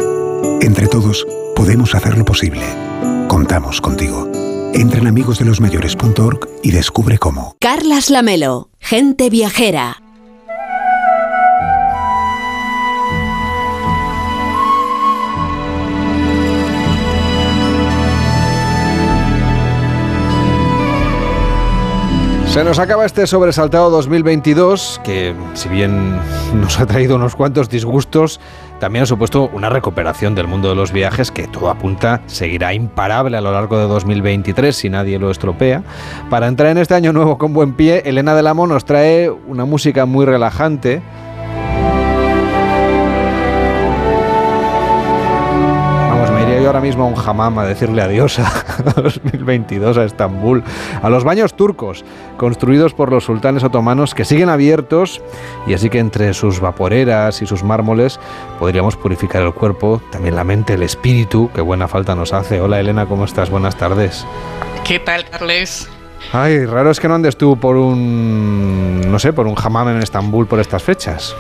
Entre 0.62 0.88
todos, 0.88 1.28
podemos 1.56 1.94
hacerlo 1.94 2.26
posible. 2.26 2.66
Contamos 3.28 3.82
contigo. 3.82 4.28
Entra 4.74 5.02
en 5.02 5.06
amigosdelosmayores.org 5.06 6.50
y 6.64 6.72
descubre 6.72 7.20
cómo. 7.20 7.56
Carlas 7.60 8.10
Lamelo, 8.10 8.72
gente 8.80 9.30
viajera. 9.30 10.02
Se 22.50 22.64
nos 22.64 22.80
acaba 22.80 23.06
este 23.06 23.28
sobresaltado 23.28 23.92
2022, 23.92 25.02
que 25.04 25.36
si 25.54 25.70
bien 25.70 26.18
nos 26.56 26.80
ha 26.80 26.88
traído 26.88 27.16
unos 27.16 27.36
cuantos 27.36 27.70
disgustos, 27.70 28.40
también 28.80 29.04
ha 29.04 29.06
supuesto 29.06 29.52
una 29.54 29.70
recuperación 29.70 30.34
del 30.34 30.48
mundo 30.48 30.68
de 30.68 30.76
los 30.76 30.92
viajes 30.92 31.30
que 31.30 31.48
todo 31.48 31.70
apunta 31.70 32.22
seguirá 32.26 32.74
imparable 32.74 33.38
a 33.38 33.42
lo 33.42 33.52
largo 33.52 33.78
de 33.78 33.84
2023 33.86 34.76
si 34.76 34.90
nadie 34.90 35.20
lo 35.20 35.30
estropea. 35.30 35.84
Para 36.32 36.48
entrar 36.48 36.72
en 36.72 36.80
este 36.80 36.96
año 36.96 37.14
nuevo 37.14 37.38
con 37.38 37.54
buen 37.54 37.74
pie, 37.74 38.02
Elena 38.06 38.34
del 38.34 38.48
Amo 38.48 38.66
nos 38.66 38.84
trae 38.84 39.30
una 39.30 39.66
música 39.66 40.08
muy 40.08 40.26
relajante. 40.26 41.04
Iría 46.60 46.64
yo 46.64 46.70
ahora 46.70 46.82
mismo 46.82 47.06
a 47.06 47.08
un 47.08 47.16
hammam 47.18 47.58
a 47.60 47.66
decirle 47.66 48.02
adiós 48.02 48.38
a 48.40 48.52
2022 49.02 49.98
a 49.98 50.04
Estambul, 50.04 50.64
a 51.02 51.10
los 51.10 51.24
baños 51.24 51.54
turcos 51.54 52.04
construidos 52.38 52.94
por 52.94 53.12
los 53.12 53.24
sultanes 53.24 53.64
otomanos 53.64 54.14
que 54.14 54.26
siguen 54.26 54.50
abiertos 54.50 55.22
y 55.68 55.74
así 55.74 55.90
que 55.90 56.00
entre 56.00 56.34
sus 56.34 56.60
vaporeras 56.60 57.42
y 57.42 57.46
sus 57.46 57.64
mármoles 57.64 58.20
podríamos 58.60 58.98
purificar 58.98 59.42
el 59.44 59.54
cuerpo, 59.54 60.02
también 60.12 60.36
la 60.36 60.44
mente, 60.44 60.74
el 60.74 60.84
espíritu, 60.84 61.50
que 61.54 61.62
buena 61.62 61.88
falta 61.88 62.14
nos 62.14 62.34
hace. 62.34 62.60
Hola 62.60 62.80
Elena, 62.80 63.06
¿cómo 63.06 63.26
estás? 63.26 63.50
Buenas 63.50 63.78
tardes. 63.78 64.26
¿Qué 64.84 65.00
tal, 65.00 65.26
Carles? 65.30 65.90
Ay, 66.34 66.66
raro 66.66 66.92
es 66.92 67.00
que 67.00 67.08
no 67.08 67.16
andes 67.16 67.38
tú 67.38 67.58
por 67.58 67.78
un, 67.78 69.02
no 69.10 69.20
sé, 69.20 69.32
por 69.32 69.48
un 69.48 69.56
hammam 69.58 69.88
en 69.90 70.04
Estambul 70.04 70.48
por 70.48 70.60
estas 70.60 70.84
fechas. 70.84 71.36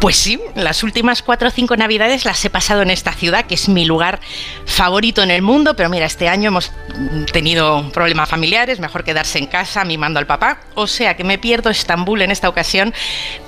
Pues 0.00 0.16
sí, 0.16 0.38
las 0.54 0.82
últimas 0.82 1.22
cuatro 1.22 1.48
o 1.48 1.50
cinco 1.50 1.76
navidades 1.76 2.24
las 2.24 2.44
he 2.44 2.50
pasado 2.50 2.82
en 2.82 2.90
esta 2.90 3.12
ciudad, 3.12 3.46
que 3.46 3.54
es 3.54 3.68
mi 3.68 3.84
lugar 3.84 4.20
favorito 4.66 5.22
en 5.22 5.30
el 5.30 5.42
mundo, 5.42 5.74
pero 5.76 5.88
mira, 5.88 6.06
este 6.06 6.28
año 6.28 6.48
hemos 6.48 6.72
tenido 7.32 7.90
problemas 7.90 8.28
familiares, 8.28 8.80
mejor 8.80 9.04
quedarse 9.04 9.38
en 9.38 9.46
casa 9.46 9.84
mimando 9.84 10.18
al 10.18 10.26
papá, 10.26 10.58
o 10.74 10.86
sea 10.86 11.16
que 11.16 11.24
me 11.24 11.38
pierdo 11.38 11.70
Estambul 11.70 12.22
en 12.22 12.30
esta 12.30 12.48
ocasión, 12.48 12.92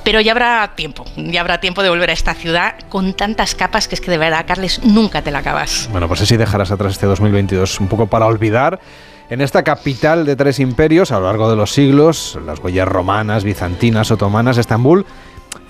pero 0.03 0.21
ya 0.21 0.33
habrá 0.33 0.73
tiempo, 0.75 1.05
ya 1.17 1.41
habrá 1.41 1.61
tiempo 1.61 1.83
de 1.83 1.91
volver 1.91 2.11
a 2.11 2.15
esta 2.15 2.35
ciudad 2.35 2.75
con 2.89 3.15
tantas 3.15 3.55
capas 3.55 3.89
que 3.89 3.95
es 3.95 4.01
que 4.01 4.11
de 4.11 4.19
verdad, 4.19 4.45
Carles, 4.47 4.83
nunca 4.83 5.23
te 5.23 5.31
la 5.31 5.39
acabas. 5.41 5.89
Bueno, 5.93 6.09
pues 6.09 6.23
así 6.23 6.37
dejarás 6.37 6.71
atrás 6.71 6.93
este 6.93 7.07
2022 7.07 7.81
un 7.81 7.89
poco 7.89 8.07
para 8.07 8.27
olvidar. 8.27 8.81
En 9.29 9.41
esta 9.41 9.65
capital 9.65 10.25
de 10.25 10.37
tres 10.37 10.61
imperios, 10.61 11.11
a 11.11 11.19
lo 11.19 11.27
largo 11.27 11.51
de 11.51 11.57
los 11.57 11.73
siglos, 11.73 12.39
las 12.47 12.61
huellas 12.61 12.87
romanas, 12.87 13.43
bizantinas, 13.43 14.13
otomanas, 14.13 14.57
Estambul 14.57 15.05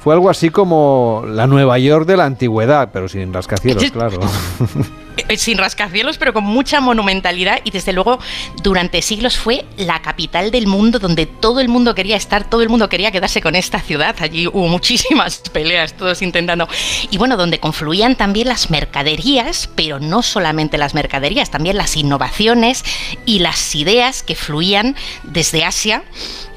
fue 0.07 0.15
algo 0.15 0.31
así 0.31 0.51
como 0.51 1.25
la 1.27 1.49
Nueva 1.49 1.81
York 1.81 2.07
de 2.07 2.17
la 2.17 2.27
antigüedad, 2.27 2.91
pero 2.93 3.09
sin 3.09 3.33
rascacielos, 3.33 3.91
claro. 3.91 4.21
Sin 5.37 5.59
rascacielos, 5.59 6.17
pero 6.19 6.33
con 6.33 6.45
mucha 6.45 6.81
monumentalidad 6.81 7.59
y 7.65 7.73
desde 7.73 7.93
luego 7.93 8.21
durante 8.63 9.03
siglos 9.03 9.37
fue 9.37 9.65
la 9.79 10.03
capital 10.03 10.53
del 10.53 10.69
mundo 10.69 11.01
donde 11.01 11.27
todo 11.27 11.59
el 11.59 11.69
mundo 11.69 11.97
quería 11.97 12.17
estar, 12.17 12.49
todo 12.49 12.63
el 12.63 12.69
mundo 12.69 12.89
quería 12.89 13.11
quedarse 13.11 13.41
con 13.41 13.57
esta 13.57 13.81
ciudad. 13.81 14.15
Allí 14.21 14.47
hubo 14.47 14.69
muchísimas 14.69 15.39
peleas, 15.53 15.95
todos 15.95 16.23
intentando. 16.23 16.69
Y 17.11 17.19
bueno, 17.19 17.37
donde 17.37 17.59
confluían 17.59 18.15
también 18.15 18.47
las 18.47 18.71
mercaderías, 18.71 19.69
pero 19.75 19.99
no 19.99 20.23
solamente 20.23 20.79
las 20.79 20.95
mercaderías, 20.95 21.51
también 21.51 21.79
las 21.79 21.97
innovaciones 21.97 22.85
y 23.25 23.41
las 23.41 23.75
ideas 23.75 24.23
que 24.23 24.37
fluían 24.37 24.95
desde 25.25 25.65
Asia 25.65 26.05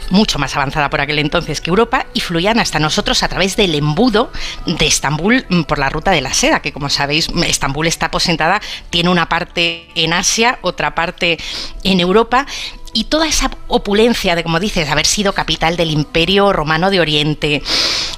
mucho 0.09 0.39
más 0.39 0.55
avanzada 0.55 0.89
por 0.89 1.01
aquel 1.01 1.19
entonces 1.19 1.61
que 1.61 1.69
Europa, 1.69 2.05
y 2.13 2.19
fluían 2.19 2.59
hasta 2.59 2.79
nosotros 2.79 3.23
a 3.23 3.27
través 3.27 3.55
del 3.55 3.75
embudo 3.75 4.31
de 4.65 4.87
Estambul 4.87 5.45
mm, 5.49 5.63
por 5.63 5.79
la 5.79 5.89
ruta 5.89 6.11
de 6.11 6.21
la 6.21 6.33
seda, 6.33 6.61
que 6.61 6.73
como 6.73 6.89
sabéis, 6.89 7.29
Estambul 7.45 7.87
está 7.87 8.07
aposentada, 8.07 8.61
tiene 8.89 9.09
una 9.09 9.29
parte 9.29 9.89
en 9.95 10.13
Asia, 10.13 10.59
otra 10.61 10.95
parte 10.95 11.37
en 11.83 11.99
Europa, 11.99 12.45
y 12.93 13.05
toda 13.05 13.27
esa 13.27 13.51
opulencia 13.67 14.35
de, 14.35 14.43
como 14.43 14.59
dices, 14.59 14.89
haber 14.89 15.05
sido 15.05 15.33
capital 15.33 15.77
del 15.77 15.91
imperio 15.91 16.51
romano 16.53 16.89
de 16.89 16.99
Oriente, 16.99 17.61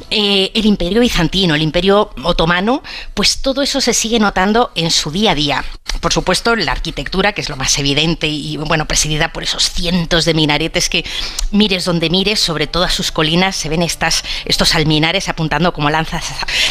eh, 0.09 0.51
el 0.53 0.65
imperio 0.65 1.01
bizantino, 1.01 1.55
el 1.55 1.61
imperio 1.61 2.11
otomano, 2.23 2.81
pues 3.13 3.41
todo 3.41 3.61
eso 3.61 3.81
se 3.81 3.93
sigue 3.93 4.19
notando 4.19 4.71
en 4.75 4.91
su 4.91 5.11
día 5.11 5.31
a 5.31 5.35
día. 5.35 5.65
Por 5.99 6.13
supuesto, 6.13 6.55
la 6.55 6.71
arquitectura, 6.71 7.33
que 7.33 7.41
es 7.41 7.49
lo 7.49 7.57
más 7.57 7.77
evidente 7.77 8.27
y, 8.27 8.57
bueno, 8.57 8.87
presidida 8.87 9.33
por 9.33 9.43
esos 9.43 9.71
cientos 9.71 10.25
de 10.25 10.33
minaretes 10.33 10.89
que 10.89 11.05
mires 11.51 11.85
donde 11.85 12.09
mires, 12.09 12.39
sobre 12.39 12.67
todas 12.67 12.93
sus 12.93 13.11
colinas 13.11 13.55
se 13.55 13.69
ven 13.69 13.81
estas, 13.81 14.23
estos 14.45 14.73
alminares 14.75 15.29
apuntando 15.29 15.73
como 15.73 15.89
lanzas 15.89 16.25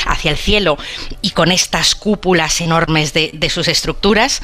hacia 0.06 0.30
el 0.30 0.36
cielo 0.36 0.78
y 1.22 1.30
con 1.30 1.52
estas 1.52 1.94
cúpulas 1.94 2.60
enormes 2.60 3.12
de, 3.12 3.30
de 3.34 3.51
sus 3.51 3.68
estructuras. 3.68 4.40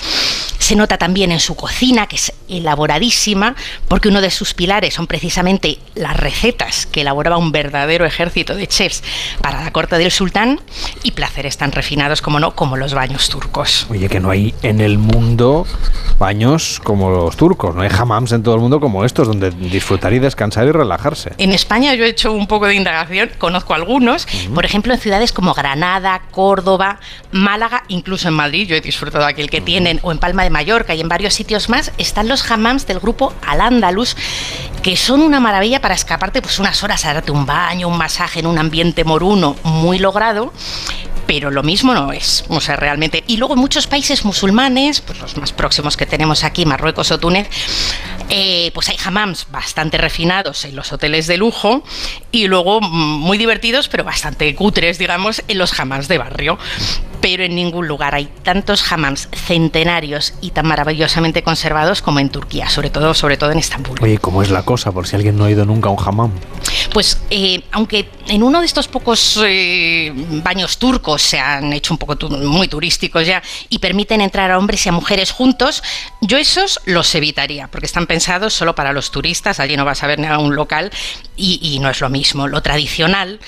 Se 0.59 0.77
nota 0.77 0.99
también 0.99 1.33
en 1.33 1.41
su 1.41 1.57
cocina, 1.57 2.07
que 2.07 2.17
es 2.17 2.33
elaboradísima, 2.49 3.57
porque 3.89 4.09
uno 4.09 4.21
de 4.21 4.31
sus 4.31 4.55
pilares 4.55 4.95
son 4.95 5.07
precisamente 5.07 5.79
las 5.95 6.17
recetas 6.17 6.87
que 6.87 7.01
elaboraba 7.01 7.37
un 7.37 7.53
verdadero 7.53 8.05
ejército 8.05 8.55
de 8.55 8.67
chefs 8.67 9.03
para 9.41 9.63
la 9.63 9.73
corte 9.73 9.99
del 9.99 10.11
sultán 10.11 10.61
y 11.03 11.13
placeres 11.13 11.57
tan 11.57 11.73
refinados 11.73 12.23
como 12.23 12.41
no, 12.41 12.55
como 12.55 12.77
los 12.77 12.95
baños 12.95 13.29
turcos. 13.29 13.87
Oye, 13.89 14.09
que 14.09 14.21
no 14.21 14.31
hay 14.31 14.55
en 14.69 14.81
el 14.81 14.99
mundo 14.99 15.67
baños 16.19 16.81
como 16.83 17.11
los 17.11 17.37
turcos, 17.37 17.75
no 17.75 17.83
hay 17.83 17.91
hammams 17.97 18.33
en 18.33 18.43
todo 18.43 18.55
el 18.55 18.61
mundo 18.61 18.81
como 18.81 19.05
estos, 19.05 19.29
donde 19.29 19.51
disfrutar 19.51 20.13
y 20.13 20.19
descansar 20.19 20.67
y 20.67 20.73
relajarse. 20.73 21.33
En 21.39 21.53
España 21.53 21.95
yo 21.95 22.05
he 22.05 22.09
hecho 22.09 22.33
un 22.33 22.47
poco 22.47 22.67
de 22.67 22.75
indagación, 22.75 23.31
conozco 23.39 23.75
algunos, 23.75 24.25
uh 24.25 24.29
-huh. 24.29 24.55
por 24.55 24.65
ejemplo 24.65 24.95
en 24.95 25.01
ciudades 25.01 25.33
como 25.33 25.53
Granada, 25.53 26.23
Córdoba, 26.31 26.99
Málaga, 27.33 27.85
incluso 27.89 28.29
en 28.29 28.35
Madrid, 28.35 28.67
yo 28.67 28.77
he 28.77 28.81
disfrutado 28.81 29.27
aquel 29.27 29.51
que 29.51 29.59
uh 29.59 29.61
-huh. 29.61 29.65
tienen, 29.65 30.01
o 30.03 30.11
en 30.11 30.19
Palma 30.19 30.43
de 30.43 30.51
Mallorca 30.51 30.95
y 30.95 31.01
en 31.01 31.09
varios 31.09 31.35
sitios 31.35 31.69
más, 31.69 31.93
están 31.99 32.29
los 32.29 32.51
hammams 32.51 32.87
del 32.87 32.99
grupo 32.99 33.33
Al 33.47 33.61
Andalus, 33.61 34.17
que 34.83 34.97
son 34.97 35.21
una 35.21 35.39
maravilla 35.39 35.81
para 35.81 35.95
escaparte 35.95 36.41
pues 36.41 36.59
unas 36.59 36.83
horas 36.83 37.05
a 37.05 37.13
darte 37.13 37.31
un 37.31 37.45
baño, 37.45 37.89
un 37.89 37.99
masaje 37.99 38.41
en 38.41 38.47
un 38.47 38.59
ambiente 38.59 39.05
moruno 39.05 39.57
muy 39.65 39.99
logrado 39.99 40.53
pero 41.27 41.51
lo 41.51 41.63
mismo 41.63 41.95
no 41.95 42.13
es, 42.13 42.45
o 42.49 42.61
sea, 42.61 42.77
realmente. 42.77 43.25
Y 43.27 43.37
luego 43.37 43.57
muchos 43.57 43.87
países 43.87 44.25
musulmanes, 44.25 45.01
pues 45.01 45.19
los 45.21 45.37
más 45.37 45.53
próximos 45.53 45.97
que 45.97 46.07
tenemos 46.07 46.45
aquí, 46.45 46.65
Marruecos 46.65 47.11
o 47.11 47.19
Túnez, 47.19 47.49
Eh, 48.29 48.73
pues 48.75 48.89
hay 48.89 48.97
hammams 49.05 49.47
bastante 49.53 49.99
refinados 49.99 50.65
en 50.65 50.75
los 50.75 50.93
hoteles 50.93 51.27
de 51.29 51.37
lujo 51.37 51.85
y 52.33 52.49
luego 52.49 52.81
mm, 52.81 52.87
muy 53.21 53.39
divertidos, 53.39 53.89
pero 53.89 54.03
bastante 54.03 54.53
cutres, 54.57 54.99
digamos, 54.99 55.43
en 55.47 55.59
los 55.59 55.79
hammams 55.79 56.09
de 56.09 56.19
barrio. 56.19 56.59
Pero 57.21 57.45
en 57.45 57.55
ningún 57.55 57.89
lugar 57.89 58.15
hay 58.15 58.29
tantos 58.43 58.93
hammams 58.93 59.29
centenarios 59.33 60.35
y 60.41 60.51
tan 60.51 60.67
maravillosamente 60.67 61.43
conservados 61.43 62.03
como 62.03 62.21
en 62.21 62.29
Turquía, 62.29 62.69
sobre 62.69 62.91
todo, 62.91 63.15
sobre 63.15 63.37
todo 63.37 63.53
en 63.53 63.59
Estambul. 63.59 63.99
Oye, 64.03 64.19
¿cómo 64.19 64.43
es 64.43 64.51
la 64.51 64.63
cosa? 64.65 64.93
Por 64.93 65.07
si 65.07 65.17
alguien 65.17 65.37
no 65.39 65.45
ha 65.45 65.51
ido 65.51 65.65
nunca 65.65 65.89
a 65.89 65.93
un 65.93 65.99
hammam. 66.05 66.31
Pues 66.93 67.21
eh, 67.31 67.63
aunque 67.73 68.09
en 68.29 68.43
uno 68.43 68.61
de 68.61 68.67
estos 68.67 68.87
pocos 68.89 69.41
eh, 69.45 70.13
baños 70.15 70.79
turcos 70.79 71.23
se 71.23 71.39
han 71.39 71.73
hecho 71.73 71.95
un 71.95 71.99
poco 71.99 72.17
tu- 72.17 72.29
muy 72.31 72.69
turísticos 72.69 73.27
ya 73.27 73.43
y 73.69 73.79
permiten 73.79 74.21
entrar 74.21 74.51
a 74.51 74.59
hombres 74.59 74.85
y 74.87 74.89
a 74.89 74.93
mujeres 74.93 75.31
juntos, 75.31 75.83
yo 76.21 76.37
esos 76.39 76.81
los 76.87 77.13
evitaría 77.15 77.69
porque 77.69 77.87
están 77.87 78.07
pensados 78.07 78.16
solo 78.21 78.75
para 78.75 78.93
los 78.93 79.11
turistas, 79.11 79.61
allí 79.61 79.77
no 79.77 79.85
vas 79.85 80.03
a 80.03 80.07
ver 80.07 80.19
ni 80.19 80.27
a 80.27 80.39
un 80.39 80.55
local 80.55 80.91
y, 81.37 81.59
y 81.63 81.79
no 81.79 81.91
es 81.91 82.01
lo 82.01 82.09
mismo. 82.09 82.49
Lo 82.49 82.63
tradicional 82.63 83.41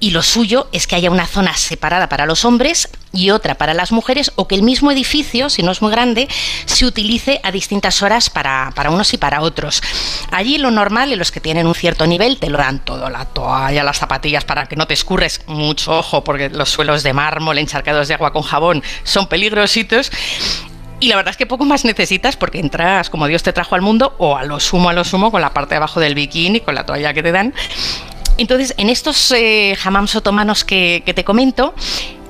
y 0.00 0.10
lo 0.10 0.22
suyo 0.22 0.68
es 0.72 0.86
que 0.86 0.96
haya 0.96 1.10
una 1.10 1.26
zona 1.26 1.56
separada 1.56 2.10
para 2.10 2.26
los 2.26 2.44
hombres 2.44 2.90
y 3.12 3.30
otra 3.30 3.54
para 3.54 3.72
las 3.72 3.90
mujeres 3.92 4.32
o 4.34 4.46
que 4.46 4.54
el 4.54 4.62
mismo 4.62 4.90
edificio, 4.90 5.48
si 5.48 5.62
no 5.62 5.72
es 5.72 5.80
muy 5.80 5.90
grande, 5.90 6.28
se 6.66 6.84
utilice 6.84 7.40
a 7.42 7.50
distintas 7.50 8.02
horas 8.02 8.28
para, 8.28 8.72
para 8.74 8.90
unos 8.90 9.14
y 9.14 9.16
para 9.18 9.40
otros. 9.40 9.82
Allí 10.30 10.58
lo 10.58 10.70
normal 10.70 11.12
y 11.12 11.16
los 11.16 11.30
que 11.30 11.40
tienen 11.40 11.66
un 11.66 11.74
cierto 11.74 12.06
nivel 12.06 12.38
te 12.38 12.50
lo 12.50 12.58
dan 12.58 12.84
todo, 12.84 13.08
la 13.08 13.24
toalla, 13.24 13.82
las 13.82 13.98
zapatillas 13.98 14.44
para 14.44 14.66
que 14.66 14.76
no 14.76 14.86
te 14.86 14.94
escurres 14.94 15.40
mucho 15.46 15.98
ojo 15.98 16.22
porque 16.22 16.50
los 16.50 16.68
suelos 16.68 17.02
de 17.02 17.12
mármol 17.12 17.58
encharcados 17.58 18.08
de 18.08 18.14
agua 18.14 18.32
con 18.32 18.42
jabón 18.42 18.82
son 19.04 19.26
peligrositos. 19.26 20.10
Y 21.04 21.08
la 21.08 21.16
verdad 21.16 21.32
es 21.32 21.36
que 21.36 21.44
poco 21.44 21.66
más 21.66 21.84
necesitas 21.84 22.34
porque 22.38 22.58
entras 22.58 23.10
como 23.10 23.26
Dios 23.26 23.42
te 23.42 23.52
trajo 23.52 23.74
al 23.74 23.82
mundo 23.82 24.14
o 24.16 24.38
a 24.38 24.44
lo 24.44 24.58
sumo, 24.58 24.88
a 24.88 24.94
lo 24.94 25.04
sumo 25.04 25.30
con 25.30 25.42
la 25.42 25.52
parte 25.52 25.74
de 25.74 25.76
abajo 25.76 26.00
del 26.00 26.14
bikini, 26.14 26.60
con 26.60 26.74
la 26.74 26.86
toalla 26.86 27.12
que 27.12 27.22
te 27.22 27.30
dan. 27.30 27.52
Entonces, 28.38 28.72
en 28.78 28.88
estos 28.88 29.30
eh, 29.32 29.76
hammams 29.84 30.16
otomanos 30.16 30.64
que, 30.64 31.02
te 31.04 31.22
comento, 31.22 31.74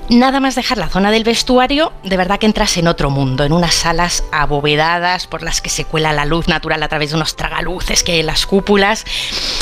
nada 0.09 0.41
más 0.41 0.55
dejar 0.55 0.77
la 0.77 0.89
zona 0.89 1.09
del 1.09 1.23
vestuario, 1.23 1.93
de 2.03 2.17
verdad 2.17 2.37
que 2.37 2.47
entras 2.47 2.75
en 2.75 2.89
otro 2.89 3.09
mundo, 3.09 3.45
en 3.45 3.53
unas 3.53 3.73
salas 3.75 4.25
abovedadas 4.33 5.25
por 5.25 5.41
las 5.41 5.61
que 5.61 5.69
se 5.69 5.85
cuela 5.85 6.11
la 6.11 6.25
luz 6.25 6.49
natural 6.49 6.83
a 6.83 6.89
través 6.89 7.11
de 7.11 7.15
unos 7.15 7.37
tragaluces 7.37 8.03
que 8.03 8.11
hay 8.11 8.19
en 8.19 8.25
las 8.25 8.45
cúpulas. 8.45 9.05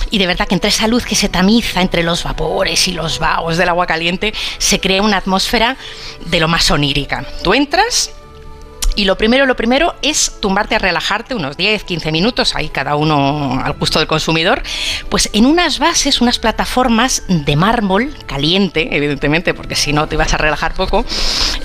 Y 0.10 0.18
de 0.18 0.26
verdad 0.26 0.48
que 0.48 0.56
entre 0.56 0.72
esa 0.72 0.88
luz 0.88 1.06
que 1.06 1.14
se 1.14 1.30
tamiza 1.30 1.84
entre 1.84 2.02
los 2.02 2.24
vapores 2.24 2.88
y 2.88 2.94
los 2.94 3.20
vagos 3.20 3.58
del 3.58 3.70
agua 3.70 3.86
caliente, 3.86 4.34
se 4.58 4.80
crea 4.80 5.04
una 5.04 5.18
atmósfera 5.18 5.78
de 6.26 6.40
lo 6.40 6.48
más 6.48 6.72
onírica. 6.72 7.24
Tú 7.44 7.54
entras 7.54 8.10
y 8.96 9.06
lo 9.06 9.18
primero, 9.18 9.46
lo 9.46 9.56
primero 9.56 9.96
es 10.02 10.34
tumbarte 10.40 10.76
a 10.76 10.80
relajarte 10.80 11.36
unos 11.36 11.58
10, 11.58 11.84
15 11.84 12.12
minutos, 12.12 12.56
ahí 12.56 12.70
cada 12.70 12.96
uno 12.96 13.60
al 13.64 13.74
gusto 13.74 14.00
del 14.00 14.08
consumidor, 14.08 14.62
pues 15.10 15.30
en 15.34 15.46
unas 15.46 15.80
bases, 15.80 16.22
unas 16.22 16.40
plataformas 16.40 17.24
de 17.28 17.56
mármol 17.56 18.14
caliente, 18.26 18.96
evidentemente, 18.96 19.54
porque 19.54 19.76
si 19.76 19.94
no 19.94 20.08
te 20.08 20.18
vas 20.18 20.34
a 20.34 20.38
relajar 20.38 20.74
poco. 20.74 21.06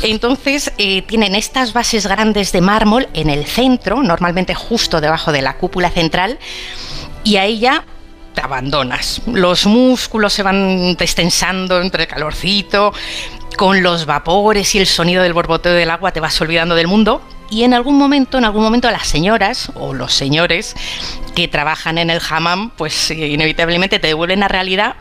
Entonces 0.02 0.72
eh, 0.78 1.02
tienen 1.02 1.34
estas 1.34 1.72
bases 1.72 2.06
grandes 2.06 2.52
de 2.52 2.60
mármol 2.60 3.08
en 3.14 3.30
el 3.30 3.46
centro, 3.46 4.02
normalmente 4.02 4.54
justo 4.54 5.00
debajo 5.00 5.32
de 5.32 5.42
la 5.42 5.56
cúpula 5.56 5.90
central, 5.90 6.38
y 7.24 7.36
a 7.36 7.44
ella 7.44 7.84
te 8.38 8.44
abandonas. 8.44 9.20
Los 9.26 9.66
músculos 9.66 10.32
se 10.32 10.44
van 10.44 10.94
destensando 10.94 11.82
entre 11.82 12.04
el 12.04 12.08
calorcito, 12.08 12.92
con 13.56 13.82
los 13.82 14.06
vapores 14.06 14.76
y 14.76 14.78
el 14.78 14.86
sonido 14.86 15.24
del 15.24 15.32
borboteo 15.32 15.72
del 15.72 15.90
agua 15.90 16.12
te 16.12 16.20
vas 16.20 16.40
olvidando 16.40 16.76
del 16.76 16.86
mundo. 16.86 17.20
Y 17.50 17.64
en 17.64 17.74
algún 17.74 17.98
momento, 17.98 18.38
en 18.38 18.44
algún 18.44 18.62
momento 18.62 18.88
las 18.92 19.08
señoras 19.08 19.72
o 19.74 19.92
los 19.92 20.12
señores 20.12 20.76
que 21.34 21.48
trabajan 21.48 21.98
en 21.98 22.10
el 22.10 22.20
hammam, 22.30 22.70
pues 22.76 23.10
eh, 23.10 23.26
inevitablemente 23.26 23.98
te 23.98 24.06
devuelven 24.06 24.44
a 24.44 24.48
realidad, 24.48 24.94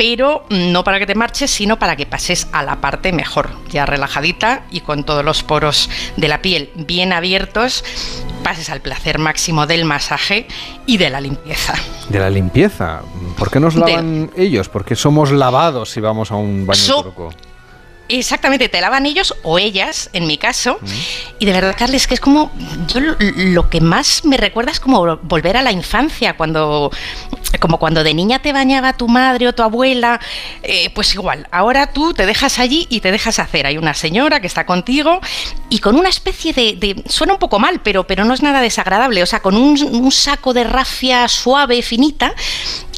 pero 0.00 0.46
no 0.48 0.82
para 0.82 0.98
que 0.98 1.04
te 1.06 1.14
marches, 1.14 1.50
sino 1.50 1.78
para 1.78 1.94
que 1.94 2.06
pases 2.06 2.46
a 2.52 2.62
la 2.62 2.80
parte 2.80 3.12
mejor, 3.12 3.50
ya 3.68 3.84
relajadita 3.84 4.62
y 4.70 4.80
con 4.80 5.04
todos 5.04 5.22
los 5.22 5.42
poros 5.42 5.90
de 6.16 6.26
la 6.26 6.40
piel 6.40 6.70
bien 6.74 7.12
abiertos, 7.12 7.84
pases 8.42 8.70
al 8.70 8.80
placer 8.80 9.18
máximo 9.18 9.66
del 9.66 9.84
masaje 9.84 10.46
y 10.86 10.96
de 10.96 11.10
la 11.10 11.20
limpieza. 11.20 11.74
De 12.08 12.18
la 12.18 12.30
limpieza. 12.30 13.02
¿Por 13.36 13.50
qué 13.50 13.60
nos 13.60 13.74
De- 13.74 13.80
lavan 13.80 14.30
ellos? 14.38 14.70
¿Por 14.70 14.86
qué 14.86 14.96
somos 14.96 15.32
lavados 15.32 15.90
si 15.90 16.00
vamos 16.00 16.30
a 16.30 16.36
un 16.36 16.64
baño 16.66 16.80
So- 16.80 17.02
turco? 17.02 17.28
Exactamente, 18.08 18.68
te 18.68 18.80
lavan 18.80 19.06
ellos 19.06 19.36
o 19.44 19.60
ellas, 19.60 20.10
en 20.12 20.26
mi 20.26 20.36
caso. 20.36 20.80
Y 21.38 21.46
de 21.46 21.52
verdad, 21.52 21.76
Carles, 21.78 22.08
que 22.08 22.14
es 22.14 22.20
como. 22.20 22.50
Yo 22.92 22.98
lo, 22.98 23.14
lo 23.20 23.70
que 23.70 23.80
más 23.80 24.24
me 24.24 24.36
recuerda 24.36 24.72
es 24.72 24.80
como 24.80 25.16
volver 25.18 25.56
a 25.56 25.62
la 25.62 25.70
infancia, 25.70 26.36
cuando. 26.36 26.90
Como 27.60 27.78
cuando 27.78 28.02
de 28.02 28.14
niña 28.14 28.40
te 28.40 28.52
bañaba 28.52 28.94
tu 28.94 29.06
madre 29.06 29.46
o 29.46 29.52
tu 29.54 29.62
abuela. 29.62 30.18
eh, 30.62 30.90
pues 30.94 31.14
igual, 31.14 31.46
ahora 31.52 31.92
tú 31.92 32.12
te 32.14 32.26
dejas 32.26 32.58
allí 32.58 32.86
y 32.90 33.00
te 33.00 33.12
dejas 33.12 33.38
hacer. 33.38 33.66
Hay 33.66 33.76
una 33.78 33.94
señora 33.94 34.40
que 34.40 34.46
está 34.46 34.66
contigo 34.66 35.20
y 35.68 35.78
con 35.78 35.94
una 35.96 36.08
especie 36.08 36.52
de. 36.52 36.72
de- 36.74 37.04
suena 37.08 37.34
un 37.34 37.38
poco 37.38 37.58
mal, 37.58 37.80
pero, 37.82 38.06
pero 38.06 38.24
no 38.24 38.34
es 38.34 38.42
nada 38.42 38.60
desagradable. 38.60 39.22
O 39.22 39.26
sea, 39.26 39.40
con 39.40 39.56
un, 39.56 39.80
un 39.82 40.10
saco 40.10 40.52
de 40.54 40.64
rafia 40.64 41.28
suave, 41.28 41.82
finita, 41.82 42.34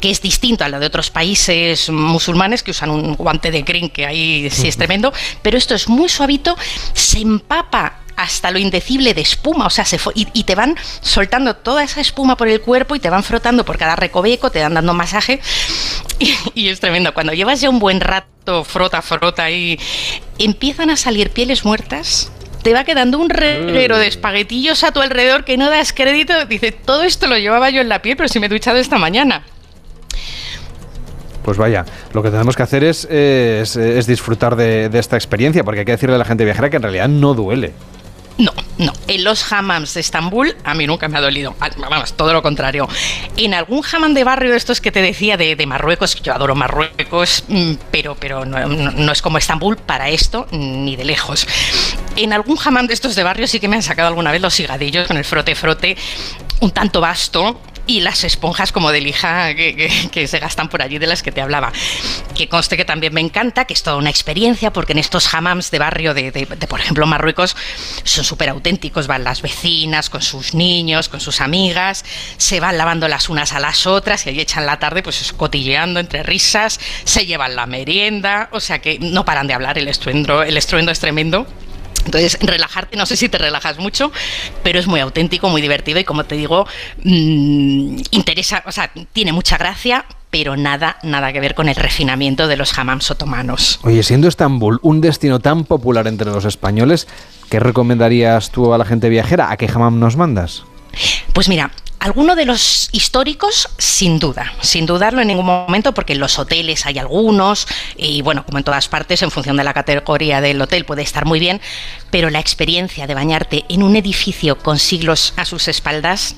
que 0.01 0.09
es 0.09 0.21
distinto 0.21 0.63
a 0.63 0.69
lo 0.69 0.79
de 0.79 0.85
otros 0.87 1.09
países 1.11 1.89
musulmanes 1.89 2.63
que 2.63 2.71
usan 2.71 2.89
un 2.89 3.15
guante 3.15 3.51
de 3.51 3.63
crin 3.63 3.89
que 3.89 4.05
ahí 4.05 4.49
sí 4.49 4.67
es 4.67 4.77
tremendo, 4.77 5.13
pero 5.41 5.57
esto 5.57 5.75
es 5.75 5.87
muy 5.87 6.09
suavito, 6.09 6.57
se 6.93 7.19
empapa 7.19 7.99
hasta 8.15 8.51
lo 8.51 8.59
indecible 8.59 9.13
de 9.13 9.21
espuma, 9.21 9.65
o 9.65 9.69
sea, 9.69 9.85
se 9.85 9.97
y, 10.13 10.43
te 10.43 10.55
van 10.55 10.75
soltando 11.01 11.55
toda 11.55 11.83
esa 11.83 12.01
espuma 12.01 12.37
por 12.37 12.47
el 12.47 12.61
cuerpo 12.61 12.95
y 12.95 12.99
te 12.99 13.09
van 13.09 13.23
frotando 13.23 13.65
por 13.65 13.77
cada 13.77 13.95
recoveco, 13.95 14.51
te 14.51 14.59
dan 14.59 14.73
dando 14.73 14.93
masaje 14.93 15.39
y, 16.53 16.67
es 16.67 16.79
tremendo. 16.79 17.13
Cuando 17.13 17.33
llevas 17.33 17.61
ya 17.61 17.69
un 17.69 17.79
buen 17.79 18.01
rato 18.01 18.63
frota, 18.63 19.01
frota 19.01 19.49
y 19.49 19.79
empiezan 20.37 20.89
a 20.89 20.97
salir 20.97 21.29
pieles 21.29 21.65
muertas. 21.65 22.31
Te 22.61 22.73
va 22.73 22.85
quedando 22.85 23.19
un 23.19 23.29
reguero 23.29 23.97
de 23.97 24.07
espaguetillos 24.07 24.85
a 24.85 24.93
tu 24.93 25.01
alrededor 25.01 25.43
que 25.43 25.57
no 25.57 25.69
das 25.69 25.91
crédito. 25.91 26.45
Dice, 26.45 26.71
todo 26.71 27.03
esto 27.03 27.27
lo 27.27 27.37
llevaba 27.37 27.69
yo 27.69 27.81
en 27.81 27.89
la 27.89 28.01
piel, 28.01 28.15
pero 28.15 28.29
si 28.29 28.39
me 28.39 28.45
he 28.45 28.49
duchado 28.49 28.77
esta 28.77 28.97
mañana. 28.97 29.43
Pues 31.43 31.57
vaya, 31.57 31.83
lo 32.13 32.23
que 32.23 32.29
tenemos 32.29 32.55
que 32.55 32.63
hacer 32.63 32.85
es 32.85 34.07
disfrutar 34.07 34.55
de, 34.55 34.87
de 34.87 34.99
esta 34.99 35.17
experiencia, 35.17 35.65
porque 35.65 35.79
hay 35.81 35.85
que 35.85 35.91
decirle 35.91 36.15
a 36.15 36.19
la 36.19 36.23
gente 36.23 36.45
viajera 36.45 36.69
que 36.69 36.77
en 36.77 36.83
realidad 36.83 37.09
no 37.09 37.33
duele. 37.33 37.73
No, 38.37 38.51
no. 38.79 38.91
En 39.07 39.23
los 39.23 39.51
hammams 39.53 39.93
de 39.93 39.99
Estambul 40.01 40.55
a 40.63 40.73
mí 40.73 40.87
nunca 40.87 41.07
me 41.07 41.17
ha 41.17 41.21
dolido. 41.21 41.55
Al- 41.59 41.73
Vamos, 41.77 42.13
todo 42.13 42.33
lo 42.33 42.41
contrario. 42.41 42.87
En 43.37 43.53
algún 43.53 43.83
hammam 43.91 44.13
de 44.15 44.23
barrio 44.23 44.51
de 44.51 44.57
estos 44.57 44.81
que 44.81 44.91
te 44.91 45.01
decía 45.03 45.37
de, 45.37 45.55
de 45.55 45.65
Marruecos, 45.67 46.15
yo 46.21 46.33
adoro 46.33 46.55
Marruecos, 46.55 47.43
mm, 47.47 47.73
pero, 47.91 48.15
pero 48.15 48.43
no 48.45 49.11
es 49.11 49.21
como 49.21 49.37
Estambul 49.37 49.77
para 49.77 50.09
esto, 50.09 50.47
ni 50.51 50.95
de 50.95 51.05
lejos. 51.05 51.47
En 52.15 52.33
algún 52.33 52.57
hammam 52.63 52.87
de 52.87 52.95
estos 52.95 53.15
de 53.15 53.23
barrio 53.23 53.47
sí 53.47 53.59
que 53.59 53.67
me 53.67 53.75
han 53.75 53.83
sacado 53.83 54.07
alguna 54.07 54.31
vez 54.31 54.41
los 54.41 54.59
higadillos 54.59 55.07
con 55.07 55.17
el 55.17 55.25
frote-frote 55.25 55.95
un 56.61 56.71
tanto 56.71 57.01
vasto. 57.01 57.61
Y 57.85 57.99
las 57.99 58.23
esponjas 58.23 58.71
como 58.71 58.91
de 58.91 59.01
lija 59.01 59.53
que, 59.55 60.09
que- 60.11 60.27
se 60.27 60.39
gastan 60.39 60.69
por 60.69 60.81
allí 60.81 60.99
de 60.99 61.07
las 61.07 61.21
que 61.21 61.33
te 61.33 61.41
hablaba. 61.41 61.73
Que 62.33 62.47
conste 62.47 62.77
que 62.77 62.85
también 62.85 63.13
me 63.13 63.19
encanta, 63.19 63.65
que 63.65 63.73
es 63.73 63.83
toda 63.83 63.97
una 63.97 64.09
experiencia, 64.09 64.71
porque 64.71 64.93
en 64.93 64.99
estos 64.99 65.33
hammams 65.33 65.69
de 65.69 65.79
barrio 65.79 66.13
de, 66.13 66.31
de- 66.31 66.45
por 66.67 66.79
ejemplo, 66.79 67.05
Marruecos, 67.05 67.57
son 68.05 68.23
súper 68.23 68.49
auténticos. 68.49 69.07
Van 69.07 69.25
las 69.25 69.41
vecinas 69.41 70.09
con 70.09 70.21
sus 70.21 70.53
niños, 70.53 71.09
con 71.09 71.19
sus 71.19 71.41
amigas, 71.41 72.05
se 72.37 72.61
van 72.61 72.77
lavando 72.77 73.07
las 73.09 73.27
unas 73.27 73.51
a 73.51 73.59
las 73.59 73.85
otras 73.85 74.25
y 74.25 74.29
ahí 74.29 74.39
echan 74.39 74.65
la 74.65 74.79
tarde 74.79 75.03
pues 75.03 75.33
cotilleando 75.33 75.99
entre 75.99 76.23
risas, 76.23 76.79
se 77.03 77.25
llevan 77.25 77.55
la 77.55 77.65
merienda, 77.65 78.47
o 78.53 78.59
sea 78.61 78.79
que 78.79 78.97
no 78.99 79.25
paran 79.25 79.47
de 79.47 79.53
hablar, 79.55 79.77
el 79.77 79.89
estruendo, 79.89 80.41
el 80.41 80.55
estruendo 80.55 80.91
es 80.91 80.99
tremendo. 80.99 81.45
Entonces, 82.05 82.37
relajarte, 82.41 82.97
no 82.97 83.05
sé 83.05 83.15
si 83.15 83.29
te 83.29 83.37
relajas 83.37 83.77
mucho, 83.79 84.11
pero 84.63 84.79
es 84.79 84.87
muy 84.87 84.99
auténtico, 84.99 85.49
muy 85.49 85.61
divertido 85.61 85.99
y 85.99 86.03
como 86.03 86.25
te 86.25 86.35
digo, 86.35 86.65
mm, 87.03 88.01
interesa, 88.11 88.63
o 88.65 88.71
sea, 88.71 88.91
tiene 89.13 89.31
mucha 89.31 89.57
gracia, 89.57 90.05
pero 90.29 90.57
nada, 90.57 90.97
nada 91.03 91.31
que 91.31 91.39
ver 91.39 91.53
con 91.53 91.69
el 91.69 91.75
refinamiento 91.75 92.47
de 92.47 92.57
los 92.57 92.77
hammams 92.77 93.11
otomanos. 93.11 93.79
Oye, 93.83 94.01
siendo 94.01 94.27
Estambul 94.27 94.79
un 94.81 94.99
destino 94.99 95.39
tan 95.39 95.63
popular 95.63 96.07
entre 96.07 96.31
los 96.31 96.45
españoles, 96.45 97.07
¿qué 97.49 97.59
recomendarías 97.59 98.49
tú 98.49 98.73
a 98.73 98.77
la 98.77 98.85
gente 98.85 99.09
viajera? 99.09 99.51
¿A 99.51 99.57
qué 99.57 99.67
hammam 99.67 99.99
nos 99.99 100.17
mandas? 100.17 100.63
Pues 101.33 101.49
mira, 101.49 101.71
alguno 102.03 102.35
de 102.35 102.43
los 102.43 102.89
históricos, 102.91 103.69
sin 103.77 104.19
duda, 104.19 104.51
sin 104.59 104.85
dudarlo 104.85 105.21
en 105.21 105.29
ningún 105.29 105.45
momento, 105.45 105.93
porque 105.93 106.11
en 106.11 106.19
los 106.19 106.37
hoteles 106.37 106.85
hay 106.85 106.99
algunos, 106.99 107.65
y 107.95 108.21
bueno, 108.21 108.45
como 108.45 108.57
en 108.57 108.65
todas 108.65 108.89
partes, 108.89 109.21
en 109.21 109.31
función 109.31 109.55
de 109.55 109.63
la 109.63 109.73
categoría 109.73 110.41
del 110.41 110.61
hotel 110.61 110.83
puede 110.83 111.01
estar 111.01 111.25
muy 111.25 111.39
bien, 111.39 111.61
pero 112.11 112.29
la 112.29 112.41
experiencia 112.41 113.07
de 113.07 113.13
bañarte 113.13 113.63
en 113.69 113.83
un 113.83 113.95
edificio 113.95 114.57
con 114.57 114.79
siglos 114.79 115.33
a 115.37 115.45
sus 115.45 115.69
espaldas 115.69 116.35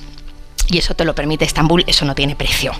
y 0.68 0.78
eso 0.78 0.94
te 0.94 1.04
lo 1.04 1.14
permite 1.14 1.44
Estambul, 1.44 1.84
eso 1.86 2.04
no 2.04 2.14
tiene 2.14 2.36
precio. 2.36 2.72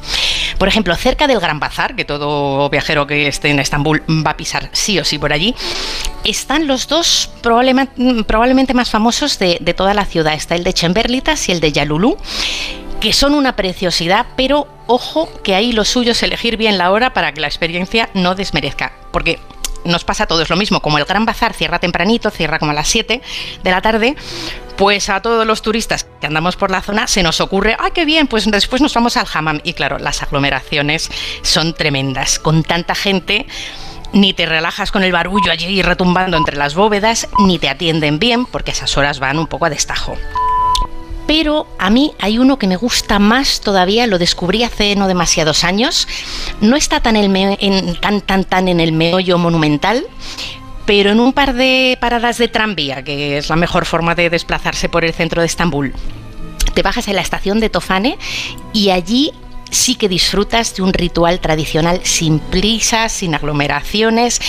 Por 0.59 0.69
ejemplo, 0.69 0.95
cerca 0.97 1.27
del 1.27 1.41
Gran 1.41 1.61
Bazar, 1.61 1.95
que 1.95 2.05
todo 2.05 2.69
viajero 2.71 3.07
que 3.07 3.29
esté 3.29 3.51
en 3.51 3.59
Estambul 3.59 4.03
va 4.09 4.33
a 4.33 4.37
pisar 4.37 4.69
sí 4.73 4.99
o 4.99 5.05
sí 5.05 5.19
por 5.19 5.33
allí, 5.33 5.55
están 6.25 6.67
los 6.67 6.89
dos 6.89 7.31
probablemente, 7.43 8.75
más 8.75 8.91
famosos 8.91 9.39
de, 9.39 9.59
toda 9.77 9.95
la 9.95 10.05
ciudad. 10.05 10.35
Está 10.35 10.55
el 10.55 10.65
de 10.65 10.73
Chemberlitas 10.73 11.49
y 11.49 11.53
el 11.53 11.61
de 11.61 11.73
Yalulú 11.73 12.17
que 13.01 13.13
son 13.13 13.35
una 13.35 13.57
preciosidad, 13.57 14.25
pero 14.37 14.67
ojo 14.87 15.29
que 15.43 15.55
ahí 15.55 15.73
lo 15.73 15.85
suyo 15.85 16.13
es 16.13 16.23
elegir 16.23 16.57
bien 16.57 16.79
la 16.79 16.91
hora 16.91 17.13
para 17.13 17.33
que 17.33 17.43
la 17.43 17.47
experiencia 17.47 18.09
no 18.15 18.35
desmerezca, 18.35 18.93
porque 19.13 19.39
nos 19.87 20.05
pasa 20.05 20.25
a 20.25 20.27
todos 20.27 20.51
lo 20.51 20.57
mismo, 20.57 20.81
como 20.81 20.99
el 20.99 21.05
Gran 21.05 21.25
Bazar 21.25 21.53
cierra 21.53 21.79
tempranito, 21.79 22.31
cierra 22.31 22.59
como 22.59 22.73
a 22.73 22.75
las 22.75 22.89
7 22.89 23.21
de 23.63 23.71
la 23.71 23.81
tarde, 23.81 24.17
pues 24.77 25.09
a 25.09 25.23
todos 25.23 25.47
los 25.47 25.63
turistas 25.63 26.07
que 26.21 26.27
andamos 26.27 26.57
por 26.57 26.71
la 26.71 26.83
zona 26.83 27.07
se 27.07 27.23
nos 27.23 27.41
ocurre, 27.41 27.77
¡ay, 27.79 27.93
qué 27.95 28.05
bien! 28.05 28.27
Pues 28.27 28.51
después 28.51 28.83
nos 28.83 28.95
vamos 28.95 29.17
al 29.17 29.27
hammam. 29.33 29.61
Y 29.65 29.73
claro, 29.73 29.99
las 29.99 30.23
aglomeraciones 30.23 31.11
son 31.43 31.75
tremendas. 31.75 32.39
Con 32.39 32.63
tanta 32.63 32.95
gente, 32.95 33.47
ni 34.13 34.35
te 34.35 34.47
relajas 34.47 34.93
con 34.93 35.03
el 35.03 35.13
barullo 35.13 35.51
allí 35.51 35.83
retumbando 35.83 36.37
entre 36.37 36.57
las 36.57 36.75
bóvedas, 36.75 37.29
ni 37.39 37.59
te 37.59 37.69
atienden 37.69 38.19
bien, 38.19 38.47
porque 38.47 38.73
esas 38.73 38.97
horas 38.97 39.19
van 39.19 39.39
un 39.39 39.47
poco 39.47 39.67
a 39.67 39.71
destajo 39.71 40.17
pero 41.27 41.67
a 41.79 41.91
mí 41.91 42.13
hay 42.19 42.39
uno 42.39 42.59
que 42.59 42.67
me 42.67 42.77
gusta 42.77 43.19
más 43.19 43.61
todavía, 43.61 44.07
lo 44.07 44.19
descubrí 44.19 44.63
hace 44.63 44.95
no 44.97 45.09
demasiados 45.09 45.65
años, 45.65 46.07
no 46.61 46.77
está 46.77 47.01
tan, 47.01 47.17
en, 47.17 48.01
tan, 48.01 48.21
tan, 48.21 48.45
tan 48.45 48.69
en 48.69 48.81
el 48.81 48.93
meollo 48.93 49.39
monumental, 49.39 50.05
pero 50.87 51.11
en 51.11 51.21
un 51.21 51.33
par 51.33 51.55
de 51.55 51.99
paradas 52.01 52.39
de 52.39 52.49
tranvía, 52.49 53.03
que 53.03 53.39
es 53.39 53.49
la 53.49 53.57
mejor 53.57 53.85
forma 53.87 54.15
de 54.15 54.31
desplazarse 54.31 54.89
por 54.89 55.05
el 55.05 55.13
centro 55.13 55.41
de 55.41 55.47
Estambul. 55.47 55.93
Te 56.75 56.83
bajas 56.83 57.09
en 57.09 57.17
la 57.17 57.23
estación 57.23 57.59
de 57.59 57.71
Tofane 57.71 58.19
y 58.73 58.91
allí 58.91 59.33
sí 59.71 59.97
que 59.97 60.09
disfrutas 60.09 60.75
de 60.75 60.83
un 60.83 60.93
ritual 60.93 61.41
tradicional 61.41 62.01
sin 62.05 62.39
prisas, 62.39 63.13
sin 63.13 63.35
aglomeraciones, 63.35 64.41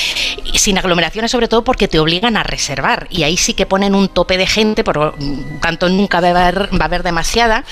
sin 0.55 0.77
aglomeraciones 0.77 1.31
sobre 1.31 1.47
todo 1.47 1.63
porque 1.63 1.87
te 1.87 1.99
obligan 1.99 2.37
a 2.37 2.43
reservar 2.43 3.07
y 3.09 3.23
ahí 3.23 3.37
sí 3.37 3.53
que 3.53 3.65
ponen 3.65 3.95
un 3.95 4.09
tope 4.09 4.37
de 4.37 4.47
gente, 4.47 4.83
por 4.83 5.15
tanto 5.61 5.89
nunca 5.89 6.21
va 6.21 6.27
a 6.29 6.47
haber, 6.47 6.69
va 6.73 6.85
a 6.85 6.85
haber 6.85 7.03
demasiada. 7.03 7.63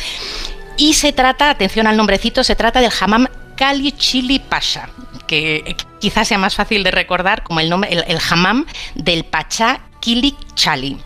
Y 0.78 0.94
se 0.94 1.14
trata, 1.14 1.50
atención 1.50 1.88
al 1.88 1.96
nombrecito, 1.96 2.44
se 2.44 2.56
trata 2.56 2.82
del 2.82 2.92
hammam 3.00 3.28
Kali 3.56 3.94
Chili 3.94 4.40
Pasha, 4.40 4.90
que 5.28 5.76
quizás 6.00 6.28
sea 6.28 6.38
más 6.38 6.56
fácil 6.56 6.84
de 6.84 6.92
recordar 6.92 7.44
como 7.44 7.62
el 7.62 7.70
nombre, 7.70 7.94
el, 7.94 8.04
el 8.08 8.20
hammam 8.30 8.66
del 8.96 9.24
Pachá 9.24 9.80
Kili 10.06 10.36
Chali. 10.54 10.98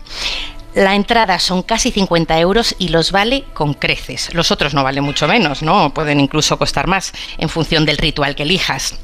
La 0.74 0.94
entrada 0.94 1.38
son 1.38 1.62
casi 1.62 1.90
50 1.90 2.38
euros 2.38 2.76
y 2.78 2.88
los 2.88 3.10
vale 3.10 3.44
con 3.54 3.74
creces. 3.74 4.32
Los 4.34 4.50
otros 4.50 4.72
no 4.72 4.84
valen 4.84 5.02
mucho 5.02 5.26
menos, 5.26 5.62
¿no? 5.62 5.92
Pueden 5.92 6.20
incluso 6.20 6.58
costar 6.58 6.86
más 6.86 7.12
en 7.38 7.48
función 7.48 7.84
del 7.84 7.98
ritual 7.98 8.36
que 8.36 8.44
elijas. 8.44 8.94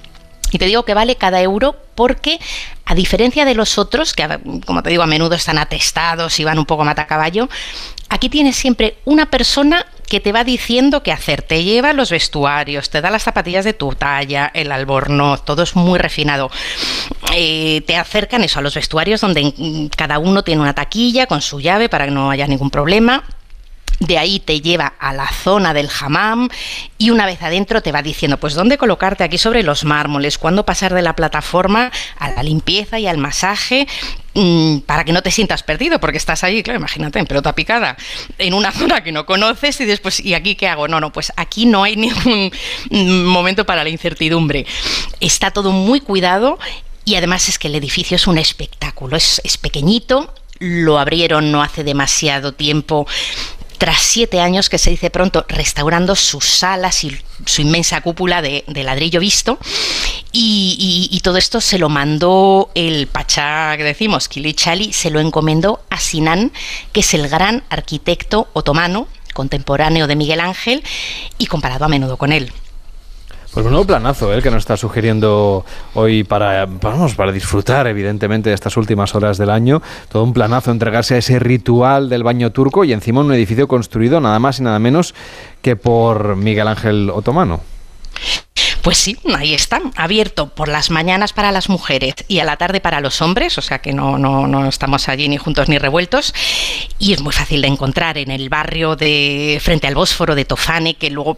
Y 0.52 0.59
te 0.59 0.66
digo 0.66 0.84
que 0.84 0.94
vale 0.94 1.16
cada 1.16 1.40
euro 1.43 1.76
porque, 1.97 2.38
a 2.84 2.94
diferencia 2.94 3.44
de 3.44 3.55
los 3.55 3.78
otros, 3.78 4.14
que 4.14 4.38
como 4.64 4.82
te 4.82 4.90
digo, 4.90 5.02
a 5.02 5.06
menudo 5.06 5.34
están 5.34 5.59
atestados 5.59 6.38
y 6.38 6.44
van 6.44 6.59
un 6.59 6.66
poco 6.66 6.84
mata 6.84 7.06
caballo, 7.06 7.48
aquí 8.09 8.28
tienes 8.28 8.55
siempre 8.55 8.98
una 9.05 9.26
persona 9.26 9.86
que 10.07 10.20
te 10.20 10.33
va 10.33 10.45
diciendo 10.45 11.03
qué 11.03 11.12
hacer. 11.12 11.43
Te 11.43 11.62
lleva 11.62 11.93
los 11.93 12.11
vestuarios, 12.11 12.91
te 12.91 13.01
da 13.01 13.11
las 13.11 13.24
zapatillas 13.24 13.65
de 13.65 13.73
tu 13.73 13.93
talla, 13.95 14.51
el 14.55 14.73
albornoz, 14.73 15.45
todo 15.45 15.62
es 15.62 15.77
muy 15.77 15.99
refinado. 15.99 16.51
Eh, 17.35 17.83
te 17.87 17.97
acercan 17.97 18.45
eso 18.45 18.61
a 18.61 18.62
los 18.62 18.74
vestuarios 18.74 19.20
donde 19.20 19.91
cada 19.97 20.19
uno 20.19 20.43
tiene 20.43 20.62
una 20.62 20.74
taquilla 20.74 21.27
con 21.27 21.43
su 21.43 21.61
llave 21.61 21.89
para 21.89 22.07
que 22.07 22.11
no 22.11 22.31
haya 22.31 22.47
ningún 22.47 22.70
problema. 22.70 23.24
De 24.01 24.18
ahí 24.18 24.40
te 24.40 24.60
lleva 24.60 24.93
a 24.98 25.14
la 25.14 25.28
zona 25.28 25.73
del 25.73 25.89
hammam 26.01 26.48
y 26.98 27.10
una 27.10 27.24
vez 27.24 27.43
adentro 27.43 27.81
te 27.81 27.93
va 27.93 28.02
diciendo 28.02 28.36
pues 28.39 28.55
dónde 28.55 28.77
colocarte 28.77 29.24
aquí 29.24 29.39
sobre 29.39 29.62
los 29.62 29.85
mármoles, 29.85 30.36
cuándo 30.36 30.66
pasar 30.66 30.93
de 30.93 31.01
la 31.01 31.16
plataforma 31.16 31.90
a 32.18 32.31
la 32.31 32.43
limpieza 32.43 32.98
y 32.98 33.06
al 33.06 33.16
masaje 33.16 33.86
mm, 34.35 34.81
para 34.81 35.05
que 35.05 35.14
no 35.14 35.23
te 35.23 35.31
sientas 35.31 35.62
perdido, 35.62 35.98
porque 35.98 36.18
estás 36.18 36.44
ahí, 36.44 36.62
claro, 36.62 36.78
imagínate, 36.78 37.18
en 37.18 37.27
pelota 37.27 37.55
picada, 37.55 37.97
en 38.36 38.52
una 38.52 38.70
zona 38.73 39.02
que 39.02 39.12
no 39.12 39.24
conoces 39.24 39.81
y 39.81 39.86
después, 39.86 40.20
¿y 40.20 40.35
aquí 40.35 40.56
qué 40.56 40.68
hago? 40.68 40.89
No, 40.89 41.01
no, 41.01 41.10
pues 41.10 41.32
aquí 41.36 41.64
no 41.64 41.85
hay 41.85 41.97
ningún 41.97 42.52
momento 43.24 43.64
para 43.64 43.82
la 43.82 43.89
incertidumbre. 43.89 44.66
Está 45.20 45.52
todo 45.52 45.73
muy 45.73 46.01
cuidado 46.01 46.59
y 47.06 47.14
además 47.14 47.48
es 47.48 47.59
que 47.59 47.68
el 47.68 47.74
edificio 47.77 48.16
es 48.16 48.27
un 48.27 48.36
espectáculo, 48.36 49.16
es, 49.16 49.40
es 49.43 49.56
pequeñito, 49.56 50.35
lo 50.59 50.98
abrieron 50.98 51.52
no 51.52 51.62
hace 51.62 51.85
demasiado 51.85 52.52
tiempo 52.52 53.06
tras 53.78 54.01
siete 54.01 54.40
años, 54.40 54.69
que 54.69 54.78
se 54.78 54.90
dice 54.90 55.11
pronto, 55.11 55.44
restaurando 55.48 56.15
sus 56.15 56.44
salas 56.44 57.05
y 57.05 57.16
su 57.44 57.62
inmensa 57.62 58.01
cúpula 58.01 58.43
de, 58.43 58.65
ladrillo 58.69 59.20
visto. 59.20 59.59
Y, 60.32 61.20
todo 61.23 61.39
esto 61.39 61.61
se 61.61 61.78
lo 61.78 61.89
mandó 61.89 62.70
el 62.74 63.09
Pachá, 63.09 63.77
que 63.77 63.82
decimos, 63.85 64.28
Kilichali, 64.28 64.93
se 64.93 65.11
lo 65.11 65.19
encomendó 65.19 65.82
a 65.90 65.98
Sinan, 65.98 66.53
que 66.93 67.01
es 67.01 67.15
el 67.15 67.28
gran 67.28 67.65
arquitecto 67.69 68.48
otomano, 68.53 69.09
contemporáneo 69.35 70.07
de 70.07 70.16
Miguel 70.16 70.40
Ángel 70.40 70.82
y 71.36 71.47
comparado 71.47 71.85
a 71.85 71.89
menudo 71.89 72.16
con 72.16 72.32
él. 72.32 72.53
Pues 73.52 73.64
un 73.64 73.73
nuevo 73.73 73.86
planazo 73.86 74.32
¿eh? 74.32 74.36
el 74.36 74.43
que 74.43 74.51
nos 74.51 74.59
está 74.59 74.77
sugiriendo 74.77 75.64
hoy 75.94 76.24
para, 76.24 76.66
vamos, 76.66 77.14
para 77.14 77.32
disfrutar, 77.32 77.86
evidentemente, 77.86 78.51
de 78.51 78.55
estas 78.55 78.77
últimas 78.77 79.14
horas 79.14 79.39
del 79.39 79.51
año. 79.51 79.82
Todo 80.09 80.24
un 80.24 80.32
planazo, 80.32 80.70
entregarse 80.70 81.14
a 81.14 81.18
ese 81.18 81.39
ritual 81.39 82.09
del 82.09 82.23
baño 82.23 82.52
turco 82.52 82.85
y 82.85 82.93
encima 82.93 83.20
un 83.20 83.32
edificio 83.32 83.68
construido 83.68 84.20
nada 84.20 84.39
más 84.39 84.60
y 84.60 84.62
nada 84.62 84.78
menos 84.78 85.14
que 85.62 85.77
por 85.77 86.36
Miguel 86.36 86.68
Ángel 86.68 87.10
Otomano. 87.10 87.76
Pues 88.86 88.98
sí, 88.98 89.18
ahí 89.36 89.52
están, 89.52 89.90
abierto 89.96 90.46
por 90.46 90.68
las 90.68 90.90
mañanas 90.92 91.32
para 91.32 91.50
las 91.50 91.68
mujeres 91.68 92.14
y 92.28 92.38
a 92.38 92.44
la 92.44 92.56
tarde 92.56 92.80
para 92.80 93.00
los 93.00 93.20
hombres, 93.20 93.58
o 93.58 93.60
sea 93.60 93.80
que 93.80 93.92
no, 93.92 94.16
no, 94.16 94.46
no 94.46 94.68
estamos 94.68 95.08
allí 95.08 95.28
ni 95.28 95.38
juntos 95.38 95.68
ni 95.68 95.76
revueltos. 95.76 96.32
Y 97.00 97.12
es 97.12 97.20
muy 97.20 97.32
fácil 97.32 97.62
de 97.62 97.66
encontrar 97.66 98.16
en 98.16 98.30
el 98.30 98.48
barrio 98.48 98.94
de 98.94 99.58
frente 99.60 99.88
al 99.88 99.96
Bósforo 99.96 100.36
de 100.36 100.44
Tofane, 100.44 100.94
que 100.94 101.10
luego 101.10 101.36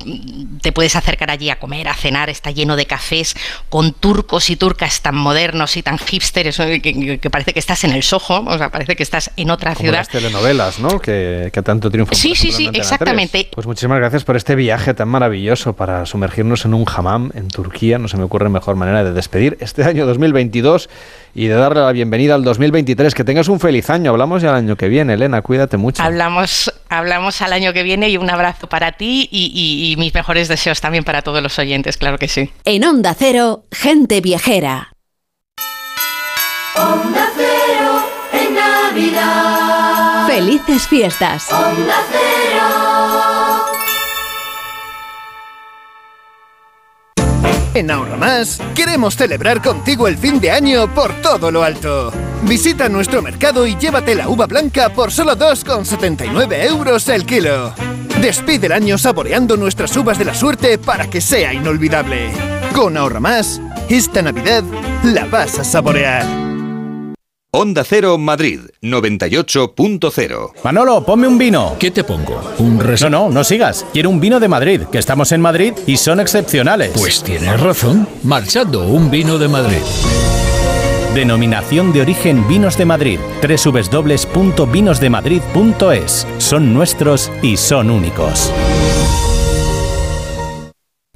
te 0.61 0.73
puedes 0.73 0.95
acercar 0.95 1.31
allí 1.31 1.49
a 1.49 1.59
comer, 1.59 1.89
a 1.89 1.95
cenar, 1.95 2.29
está 2.29 2.51
lleno 2.51 2.77
de 2.77 2.85
cafés 2.85 3.35
con 3.71 3.95
turcos 3.95 4.51
y 4.51 4.57
turcas 4.57 5.01
tan 5.01 5.17
modernos 5.17 5.79
y 5.79 5.83
tan 5.83 5.97
hipsters 5.97 6.59
que, 6.59 7.19
que 7.19 7.31
parece 7.31 7.55
que 7.55 7.61
estás 7.61 7.83
en 7.85 7.93
el 7.93 8.03
Soho, 8.03 8.45
o 8.47 8.59
sea, 8.59 8.69
parece 8.69 8.95
que 8.95 9.03
estás 9.03 9.31
en 9.39 9.51
otra 9.51 9.73
Como 9.73 9.85
ciudad. 9.85 10.01
las 10.01 10.09
telenovelas, 10.11 10.81
¿no? 10.81 11.01
Que, 11.01 11.49
que 11.51 11.63
tanto 11.63 11.91
triunfan. 11.91 12.15
Sí, 12.15 12.35
sí, 12.35 12.53
sí, 12.53 12.69
exactamente. 12.75 13.45
3. 13.45 13.55
Pues 13.55 13.67
muchísimas 13.67 14.01
gracias 14.01 14.23
por 14.25 14.37
este 14.37 14.55
viaje 14.55 14.93
tan 14.93 15.09
maravilloso 15.09 15.73
para 15.73 16.05
sumergirnos 16.05 16.67
en 16.67 16.75
un 16.75 16.85
hammam 16.87 17.31
en 17.39 17.49
Turquía. 17.49 17.99
No 17.99 18.09
se 18.09 18.17
me 18.17 18.25
ocurre 18.25 18.49
mejor 18.51 18.77
manera 18.77 19.03
de 19.05 19.13
despedir 19.13 19.57
este 19.61 19.85
año 19.85 20.05
2022 20.07 20.91
y 21.35 21.47
de 21.47 21.55
darle 21.55 21.81
la 21.81 21.93
bienvenida 21.93 22.35
al 22.35 22.45
2023. 22.45 23.15
Que 23.15 23.25
tengas 23.25 23.49
un 23.49 23.59
feliz 23.61 23.89
año. 23.91 24.11
Hablamos 24.11 24.43
ya 24.43 24.51
el 24.51 24.57
año 24.57 24.77
que 24.77 24.89
viene, 24.89 25.15
Elena. 25.15 25.41
Cuídate 25.43 25.77
mucho. 25.77 26.03
Hablamos, 26.03 26.73
hablamos 26.89 27.41
al 27.41 27.53
año 27.53 27.73
que 27.73 27.83
viene 27.83 28.09
y 28.11 28.17
un 28.17 28.29
abrazo 28.31 28.69
para 28.69 28.93
ti 28.93 29.29
y, 29.33 29.53
y- 29.55 29.93
y 29.93 29.97
mis 29.97 30.13
mejores 30.13 30.49
deseos 30.49 30.81
también 30.81 31.05
para 31.05 31.23
todos 31.23 31.43
los 31.43 31.59
oyentes, 31.59 31.97
claro 31.97 32.19
que 32.19 32.29
sí. 32.29 32.51
En 32.65 32.85
Onda 32.85 33.15
Cero, 33.19 33.65
gente 33.73 34.21
viajera. 34.21 34.93
Onda 36.77 37.29
Cero 37.37 38.03
en 38.33 38.55
Navidad. 38.55 40.27
Felices 40.29 40.87
fiestas. 40.87 41.51
Onda 41.53 41.95
Cero. 42.11 42.28
En 47.79 47.93
Ahorra 47.93 48.17
Más 48.17 48.61
queremos 48.75 49.15
celebrar 49.17 49.63
contigo 49.63 50.09
el 50.09 50.19
fin 50.19 50.41
de 50.41 50.51
año 50.51 50.93
por 50.93 51.13
todo 51.23 51.53
lo 51.53 51.63
alto. 51.63 52.11
Visita 52.43 52.89
nuestro 52.89 53.23
mercado 53.23 53.69
y 53.69 53.77
llévate 53.77 54.17
la 54.17 54.29
uva 54.29 54.47
blanca 54.47 54.89
por 54.89 55.13
solo 55.13 55.37
2,79 55.37 56.65
euros 56.65 57.09
el 57.09 57.25
kilo. 57.25 57.73
Despide 58.21 58.67
el 58.67 58.73
año 58.73 58.99
saboreando 58.99 59.57
nuestras 59.57 59.97
uvas 59.97 60.19
de 60.19 60.25
la 60.25 60.35
suerte 60.35 60.77
para 60.77 61.09
que 61.09 61.21
sea 61.21 61.55
inolvidable. 61.55 62.33
Con 62.75 62.97
Ahorra 62.97 63.21
Más, 63.21 63.61
esta 63.89 64.23
Navidad 64.23 64.65
la 65.05 65.27
vas 65.27 65.61
a 65.61 65.65
saborear. 65.65 66.58
Onda 67.51 67.83
Cero 67.83 68.19
Madrid 68.19 68.61
98.0. 68.83 70.53
Manolo, 70.65 71.03
ponme 71.03 71.27
un 71.27 71.39
vino. 71.39 71.77
¿Qué 71.79 71.91
te 71.91 72.05
pongo? 72.05 72.39
¿Un 72.59 72.77
No, 72.77 73.09
no, 73.09 73.31
no 73.31 73.43
sigas. 73.43 73.87
Quiero 73.95 74.11
un 74.11 74.21
vino 74.21 74.39
de 74.39 74.49
Madrid, 74.49 74.83
que 74.93 74.99
estamos 74.99 75.33
en 75.33 75.41
Madrid 75.41 75.73
y 75.87 75.97
son 75.97 76.21
excepcionales. 76.21 76.91
Pues 76.95 77.23
tienes 77.23 77.59
razón. 77.59 78.07
Marchando, 78.23 78.87
un 78.87 79.11
vino 79.11 79.39
de 79.39 79.49
Madrid. 79.49 79.79
Denominación 81.15 81.91
de 81.95 82.03
origen 82.03 82.47
Vinos 82.49 82.77
de 82.77 82.85
Madrid. 82.85 83.19
www.vinosdemadrid.es. 83.41 86.27
Son 86.37 86.75
nuestros 86.75 87.33
y 87.41 87.57
son 87.57 87.91
únicos. 87.91 88.53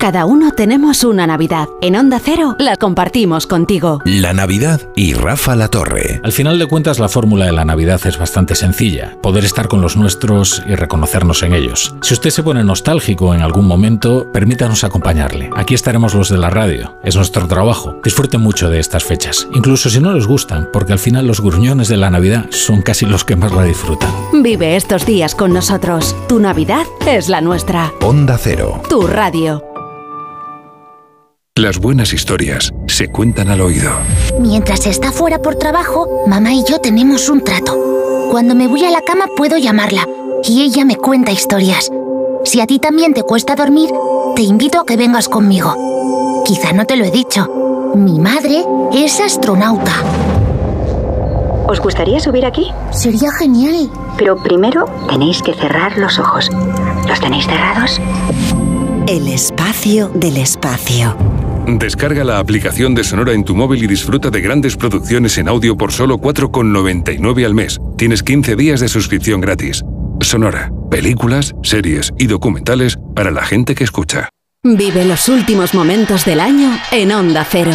Cada 0.03 0.25
uno 0.25 0.51
tenemos 0.51 1.05
una 1.05 1.29
Navidad. 1.29 1.69
En 1.81 1.95
Onda 1.95 2.19
Cero 2.19 2.57
la 2.59 2.75
compartimos 2.75 3.47
contigo. 3.47 4.01
La 4.05 4.33
Navidad 4.33 4.81
y 4.97 5.15
Rafa 5.15 5.55
La 5.55 5.69
Torre. 5.69 6.21
Al 6.25 6.33
final 6.33 6.59
de 6.59 6.67
cuentas, 6.67 6.99
la 6.99 7.09
fórmula 7.09 7.45
de 7.45 7.53
la 7.53 7.65
Navidad 7.65 8.01
es 8.05 8.19
bastante 8.19 8.57
sencilla. 8.57 9.17
Poder 9.23 9.45
estar 9.45 9.69
con 9.69 9.81
los 9.81 9.97
nuestros 9.97 10.61
y 10.67 10.75
reconocernos 10.75 11.45
en 11.45 11.55
ellos. 11.55 11.95
Si 12.03 12.15
usted 12.15 12.31
se 12.31 12.43
pone 12.43 12.65
nostálgico 12.65 13.33
en 13.33 13.43
algún 13.43 13.65
momento, 13.65 14.27
permítanos 14.33 14.83
acompañarle. 14.83 15.51
Aquí 15.55 15.75
estaremos 15.75 16.15
los 16.15 16.29
de 16.29 16.39
la 16.39 16.51
radio. 16.51 16.99
Es 17.05 17.15
nuestro 17.15 17.47
trabajo. 17.47 18.01
Disfruten 18.03 18.41
mucho 18.41 18.71
de 18.71 18.81
estas 18.81 19.05
fechas. 19.05 19.47
Incluso 19.55 19.89
si 19.89 20.01
no 20.01 20.13
les 20.15 20.27
gustan, 20.27 20.69
porque 20.73 20.95
al 20.95 20.99
final 20.99 21.29
los 21.29 21.41
gruñones 21.41 21.87
de 21.87 21.99
la 21.99 22.11
Navidad 22.11 22.47
son 22.51 22.83
casi 22.83 23.07
los 23.07 23.25
que 23.25 23.37
más 23.37 23.53
la 23.53 23.63
disfrutan. 23.63 24.11
Vive 24.33 24.75
estos 24.75 25.07
días 25.07 25.37
con 25.37 25.53
nosotros. 25.53 26.17
Tu 26.29 26.41
Navidad 26.41 26.87
es 27.07 27.29
la 27.29 27.41
nuestra. 27.41 27.93
Onda 28.01 28.37
Cero. 28.37 28.83
Tu 28.89 29.07
radio. 29.07 29.72
Las 31.59 31.79
buenas 31.79 32.15
historias 32.15 32.73
se 32.87 33.09
cuentan 33.09 33.51
al 33.51 33.61
oído. 33.61 33.91
Mientras 34.41 34.87
está 34.87 35.13
fuera 35.13 35.39
por 35.39 35.57
trabajo, 35.57 36.25
mamá 36.27 36.55
y 36.55 36.65
yo 36.65 36.79
tenemos 36.79 37.29
un 37.29 37.45
trato. 37.45 37.77
Cuando 38.31 38.55
me 38.55 38.67
voy 38.69 38.87
a 38.87 38.91
la 38.91 39.03
cama 39.03 39.27
puedo 39.37 39.59
llamarla 39.59 40.09
y 40.45 40.63
ella 40.63 40.87
me 40.87 40.97
cuenta 40.97 41.31
historias. 41.31 41.91
Si 42.45 42.59
a 42.63 42.67
ti 42.67 42.79
también 42.79 43.13
te 43.13 43.23
cuesta 43.23 43.55
dormir, 43.55 43.91
te 44.35 44.41
invito 44.41 44.81
a 44.81 44.87
que 44.87 44.97
vengas 44.97 45.29
conmigo. 45.29 46.43
Quizá 46.47 46.73
no 46.73 46.87
te 46.87 46.97
lo 46.97 47.05
he 47.05 47.11
dicho. 47.11 47.93
Mi 47.95 48.19
madre 48.19 48.65
es 48.95 49.21
astronauta. 49.21 49.93
¿Os 51.69 51.81
gustaría 51.81 52.19
subir 52.19 52.47
aquí? 52.47 52.73
Sería 52.93 53.31
genial. 53.31 53.91
Pero 54.17 54.43
primero 54.43 54.87
tenéis 55.07 55.43
que 55.43 55.53
cerrar 55.53 55.99
los 55.99 56.19
ojos. 56.19 56.49
¿Los 57.07 57.21
tenéis 57.21 57.45
cerrados? 57.47 58.01
El 59.09 59.27
espacio 59.27 60.09
del 60.15 60.37
espacio. 60.37 61.17
Descarga 61.67 62.23
la 62.23 62.39
aplicación 62.39 62.95
de 62.95 63.03
Sonora 63.03 63.33
en 63.33 63.43
tu 63.43 63.57
móvil 63.57 63.83
y 63.83 63.89
disfruta 63.89 64.31
de 64.31 64.41
grandes 64.41 64.77
producciones 64.77 65.37
en 65.39 65.49
audio 65.49 65.77
por 65.77 65.91
solo 65.91 66.19
4,99 66.19 67.45
al 67.45 67.53
mes. 67.53 67.81
Tienes 67.99 68.23
15 68.23 68.55
días 68.55 68.79
de 68.79 68.89
suscripción 68.89 69.41
gratis. 69.41 69.83
Sonora, 70.21 70.71
películas, 70.89 71.53
series 71.65 72.13
y 72.17 72.27
documentales 72.27 72.97
para 73.17 73.33
la 73.33 73.45
gente 73.45 73.75
que 73.75 73.83
escucha. 73.83 74.29
Vive 74.63 75.05
los 75.05 75.29
últimos 75.29 75.75
momentos 75.75 76.25
del 76.25 76.39
año 76.39 76.71
en 76.93 77.11
Onda 77.11 77.45
Cero. 77.45 77.73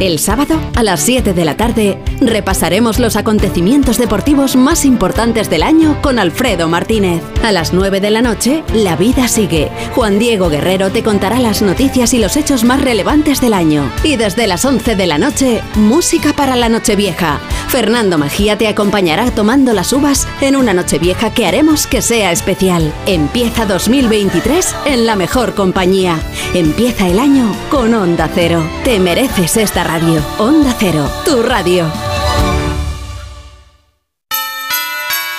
El 0.00 0.18
sábado, 0.18 0.60
a 0.74 0.82
las 0.82 1.00
7 1.00 1.32
de 1.32 1.44
la 1.44 1.56
tarde, 1.56 1.98
repasaremos 2.20 2.98
los 2.98 3.16
acontecimientos 3.16 3.98
deportivos 3.98 4.56
más 4.56 4.84
importantes 4.84 5.48
del 5.48 5.62
año 5.62 6.00
con 6.02 6.18
Alfredo 6.18 6.68
Martínez. 6.68 7.22
A 7.44 7.52
las 7.52 7.72
9 7.72 8.00
de 8.00 8.10
la 8.10 8.22
noche, 8.22 8.64
La 8.74 8.96
vida 8.96 9.28
sigue. 9.28 9.70
Juan 9.94 10.18
Diego 10.18 10.48
Guerrero 10.48 10.90
te 10.90 11.02
contará 11.02 11.38
las 11.38 11.62
noticias 11.62 12.14
y 12.14 12.18
los 12.18 12.36
hechos 12.36 12.64
más 12.64 12.80
relevantes 12.80 13.40
del 13.40 13.54
año. 13.54 13.90
Y 14.02 14.16
desde 14.16 14.46
las 14.46 14.64
11 14.64 14.96
de 14.96 15.06
la 15.06 15.18
noche, 15.18 15.62
música 15.76 16.32
para 16.32 16.56
la 16.56 16.68
Nochevieja. 16.68 17.40
Fernando 17.68 18.18
Magía 18.18 18.58
te 18.58 18.68
acompañará 18.68 19.30
tomando 19.30 19.72
las 19.72 19.92
uvas 19.92 20.26
en 20.40 20.56
una 20.56 20.74
Nochevieja 20.74 21.32
que 21.32 21.46
haremos 21.46 21.86
que 21.86 22.02
sea 22.02 22.32
especial. 22.32 22.92
Empieza 23.06 23.66
2023 23.66 24.74
en 24.86 25.06
la 25.06 25.16
mejor 25.16 25.54
compañía. 25.54 26.18
Empieza 26.54 27.08
el 27.08 27.18
año 27.18 27.54
con 27.70 27.94
Onda 27.94 28.28
Cero. 28.34 28.62
Te 28.84 28.98
mereces 28.98 29.56
esta 29.56 29.81
radio. 29.84 30.22
Onda 30.38 30.74
Cero, 30.78 31.08
tu 31.24 31.42
radio. 31.42 31.90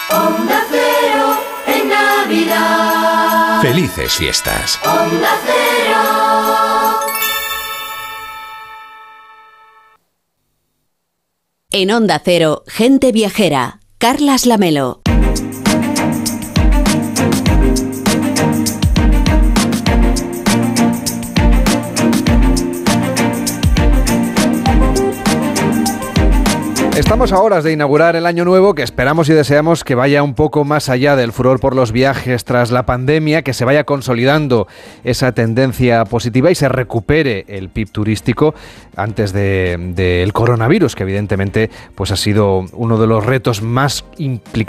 Onda 0.10 0.64
Cero 0.70 1.38
en 1.68 1.90
Navidad. 1.90 3.62
Felices 3.62 4.14
fiestas. 4.14 4.80
Onda 4.86 5.30
Cero. 5.46 5.64
En 11.72 11.92
Onda 11.92 12.20
Cero, 12.24 12.64
gente 12.68 13.12
viajera. 13.12 13.80
Carlas 13.98 14.46
Lamelo. 14.46 15.03
Estamos 26.96 27.32
a 27.32 27.42
horas 27.42 27.64
de 27.64 27.72
inaugurar 27.72 28.16
el 28.16 28.28
año 28.28 28.46
nuevo 28.46 28.76
que 28.76 28.84
esperamos 28.84 29.28
y 29.28 29.34
deseamos 29.34 29.84
que 29.84 29.96
vaya 29.96 30.22
un 30.22 30.36
poco 30.36 30.64
más 30.64 30.90
allá 30.90 31.16
del 31.16 31.32
furor 31.32 31.60
por 31.60 31.76
los 31.76 31.92
viajes 31.92 32.46
tras 32.46 32.70
la 32.70 32.86
pandemia, 32.86 33.42
que 33.42 33.56
se 33.56 33.66
vaya 33.66 33.84
consolidando 33.84 34.68
esa 35.04 35.32
tendencia 35.32 36.06
positiva 36.06 36.52
y 36.52 36.56
se 36.56 36.70
recupere 36.70 37.46
el 37.48 37.70
PIB 37.70 37.90
turístico 37.90 38.54
antes 38.96 39.34
del 39.34 39.96
de, 39.96 40.30
coronavirus, 40.34 40.96
que 40.96 41.02
evidentemente 41.02 41.72
pues 41.96 42.12
ha 42.12 42.16
sido 42.16 42.66
uno 42.74 43.00
de 43.00 43.08
los 43.08 43.26
retos 43.26 43.64
más, 43.64 44.06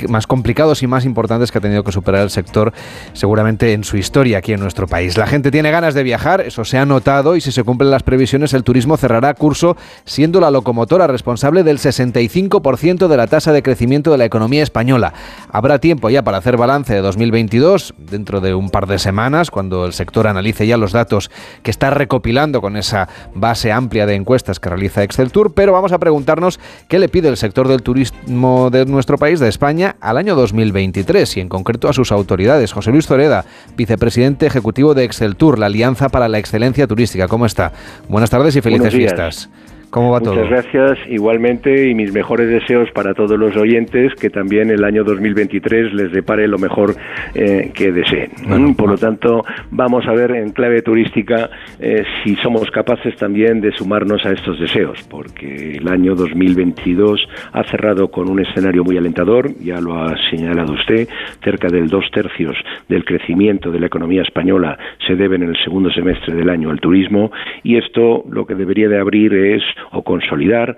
más 0.09 0.27
complicados 0.27 0.83
y 0.83 0.87
más 0.87 1.05
importantes 1.05 1.53
que 1.53 1.59
ha 1.59 1.61
tenido 1.61 1.85
que 1.85 1.93
superar 1.93 2.23
el 2.23 2.31
sector 2.31 2.73
seguramente 3.13 3.75
en 3.75 3.85
su 3.85 3.99
historia 3.99 4.39
aquí 4.39 4.55
en 4.55 4.61
nuestro 4.61 4.87
país. 4.87 5.19
La 5.19 5.27
gente 5.27 5.51
tiene 5.51 5.71
ganas 5.71 5.93
de 5.93 6.03
viajar, 6.03 6.41
eso 6.41 6.65
se 6.65 6.79
ha 6.79 6.87
notado 6.87 7.37
y 7.37 7.43
si 7.43 7.53
se 7.53 7.65
cumplen 7.65 7.91
las 7.91 8.03
previsiones 8.03 8.55
el 8.55 8.65
turismo 8.65 8.97
cerrará 8.97 9.35
curso 9.35 9.77
siendo 10.07 10.41
la 10.41 10.51
locomotora 10.51 11.07
responsable 11.07 11.63
del 11.65 11.79
60 11.79 12.14
65% 12.15 13.09
de 13.09 13.17
la 13.17 13.27
tasa 13.27 13.53
de 13.53 13.63
crecimiento 13.63 14.13
de 14.13 14.19
la 14.19 14.25
economía 14.25 14.63
española. 14.63 15.13
Habrá 15.51 15.79
tiempo 15.79 16.11
ya 16.11 16.23
para 16.23 16.39
hacer 16.39 16.57
balance 16.57 16.95
de 16.95 17.01
2022 17.01 17.95
dentro 17.99 18.41
de 18.41 18.55
un 18.55 18.71
par 18.71 18.87
de 18.87 18.99
semanas, 18.99 19.51
cuando 19.51 19.85
el 19.85 19.93
sector 19.93 20.27
analice 20.27 20.67
ya 20.67 20.77
los 20.77 20.93
datos 20.93 21.31
que 21.63 21.71
está 21.71 21.91
recopilando 21.91 22.61
con 22.61 22.77
esa 22.77 23.09
base 23.35 23.73
amplia 23.73 24.07
de 24.07 24.15
encuestas 24.15 24.61
que 24.61 24.69
realiza 24.69 25.03
Excel 25.03 25.33
Tour, 25.33 25.53
pero 25.55 25.73
vamos 25.73 25.93
a 25.93 25.99
preguntarnos 25.99 26.61
qué 26.89 26.99
le 26.99 27.09
pide 27.09 27.29
el 27.29 27.37
sector 27.37 27.69
del 27.69 27.83
turismo 27.83 28.71
de 28.71 28.87
nuestro 28.87 29.19
país, 29.19 29.41
de 29.41 29.49
España, 29.49 29.97
al 30.01 30.17
año 30.17 30.35
2023 30.37 31.37
y 31.37 31.41
en 31.41 31.49
concreto 31.49 31.89
a 31.89 31.93
sus 31.93 32.13
autoridades. 32.13 32.73
José 32.73 32.91
Luis 32.91 33.07
Zoreda, 33.07 33.45
vicepresidente 33.77 34.47
ejecutivo 34.47 34.95
de 34.95 35.05
Excel 35.05 35.37
Tour, 35.37 35.59
la 35.59 35.67
Alianza 35.67 36.09
para 36.09 36.29
la 36.29 36.39
Excelencia 36.39 36.87
Turística. 36.87 37.29
¿Cómo 37.29 37.47
está? 37.47 37.73
Buenas 38.09 38.31
tardes 38.31 38.55
y 38.57 38.61
felices 38.61 38.95
fiestas. 38.95 39.51
¿Cómo 39.95 40.11
va 40.11 40.19
Muchas 40.19 40.35
todo? 40.35 40.49
gracias, 40.49 40.99
igualmente, 41.09 41.89
y 41.89 41.95
mis 41.95 42.13
mejores 42.13 42.49
deseos 42.49 42.91
para 42.91 43.15
todos 43.15 43.39
los 43.39 43.57
oyentes, 43.57 44.13
que 44.17 44.29
también 44.29 44.71
el 44.71 44.83
año 44.83 45.05
2023 45.05 45.95
les 45.95 46.11
depare 46.11 46.49
lo 46.49 46.59
mejor 46.59 46.97
eh, 47.33 47.71
que 47.73 47.93
deseen. 47.93 48.33
Bueno, 48.49 48.75
Por 48.77 48.91
lo 48.91 48.99
tanto, 48.99 49.45
vamos 49.71 50.05
a 50.09 50.13
ver 50.13 50.33
en 50.33 50.51
clave 50.51 50.83
turística 50.83 51.49
eh, 51.79 52.03
si 52.25 52.35
somos 52.43 52.69
capaces 52.73 53.15
también 53.19 53.61
de 53.61 53.71
sumarnos 53.71 54.27
a 54.27 54.33
estos 54.33 54.59
deseos, 54.59 54.99
porque 55.09 55.77
el 55.77 55.87
año 55.87 56.17
2022 56.17 57.29
ha 57.53 57.63
cerrado 57.71 58.11
con 58.11 58.29
un 58.29 58.41
escenario 58.41 58.83
muy 58.83 58.97
alentador, 58.97 59.57
ya 59.61 59.81
lo 59.81 60.03
ha 60.03 60.17
señalado 60.29 60.73
usted, 60.73 61.09
cerca 61.45 61.69
del 61.69 61.87
dos 61.87 62.11
tercios 62.11 62.57
del 62.89 63.05
crecimiento 63.05 63.71
de 63.71 63.79
la 63.79 63.87
economía 63.87 64.23
española 64.23 64.77
se 65.07 65.15
debe 65.15 65.37
en 65.37 65.45
el 65.45 65.57
segundo 65.63 65.89
semestre 65.93 66.35
del 66.35 66.51
año 66.51 66.71
al 66.71 66.81
turismo, 66.81 67.31
y 67.63 67.77
esto 67.77 68.25
lo 68.29 68.45
que 68.45 68.57
debería 68.57 68.89
de 68.89 68.99
abrir 68.99 69.33
es 69.35 69.63
o 69.93 70.03
consolidar 70.03 70.77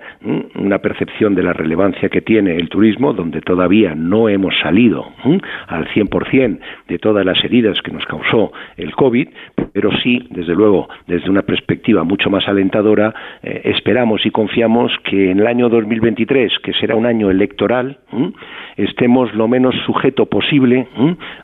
una 0.55 0.79
percepción 0.79 1.35
de 1.35 1.43
la 1.43 1.53
relevancia 1.53 2.09
que 2.09 2.21
tiene 2.21 2.55
el 2.55 2.69
turismo, 2.69 3.13
donde 3.13 3.41
todavía 3.41 3.95
no 3.95 4.29
hemos 4.29 4.53
salido 4.61 5.11
al 5.67 5.87
100% 5.89 6.59
de 6.87 6.99
todas 6.99 7.25
las 7.25 7.43
heridas 7.43 7.81
que 7.81 7.91
nos 7.91 8.05
causó 8.05 8.51
el 8.77 8.93
COVID, 8.93 9.27
pero 9.73 9.91
sí, 10.03 10.27
desde 10.31 10.55
luego, 10.55 10.87
desde 11.07 11.29
una 11.29 11.41
perspectiva 11.41 12.03
mucho 12.03 12.29
más 12.29 12.47
alentadora, 12.47 13.13
eh, 13.43 13.61
esperamos 13.65 14.25
y 14.25 14.31
confiamos 14.31 14.91
que 15.03 15.31
en 15.31 15.39
el 15.39 15.47
año 15.47 15.69
2023, 15.69 16.59
que 16.63 16.73
será 16.73 16.95
un 16.95 17.05
año 17.05 17.29
electoral, 17.29 17.97
estemos 18.75 19.33
lo 19.33 19.47
menos 19.47 19.75
sujeto 19.85 20.25
posible 20.25 20.87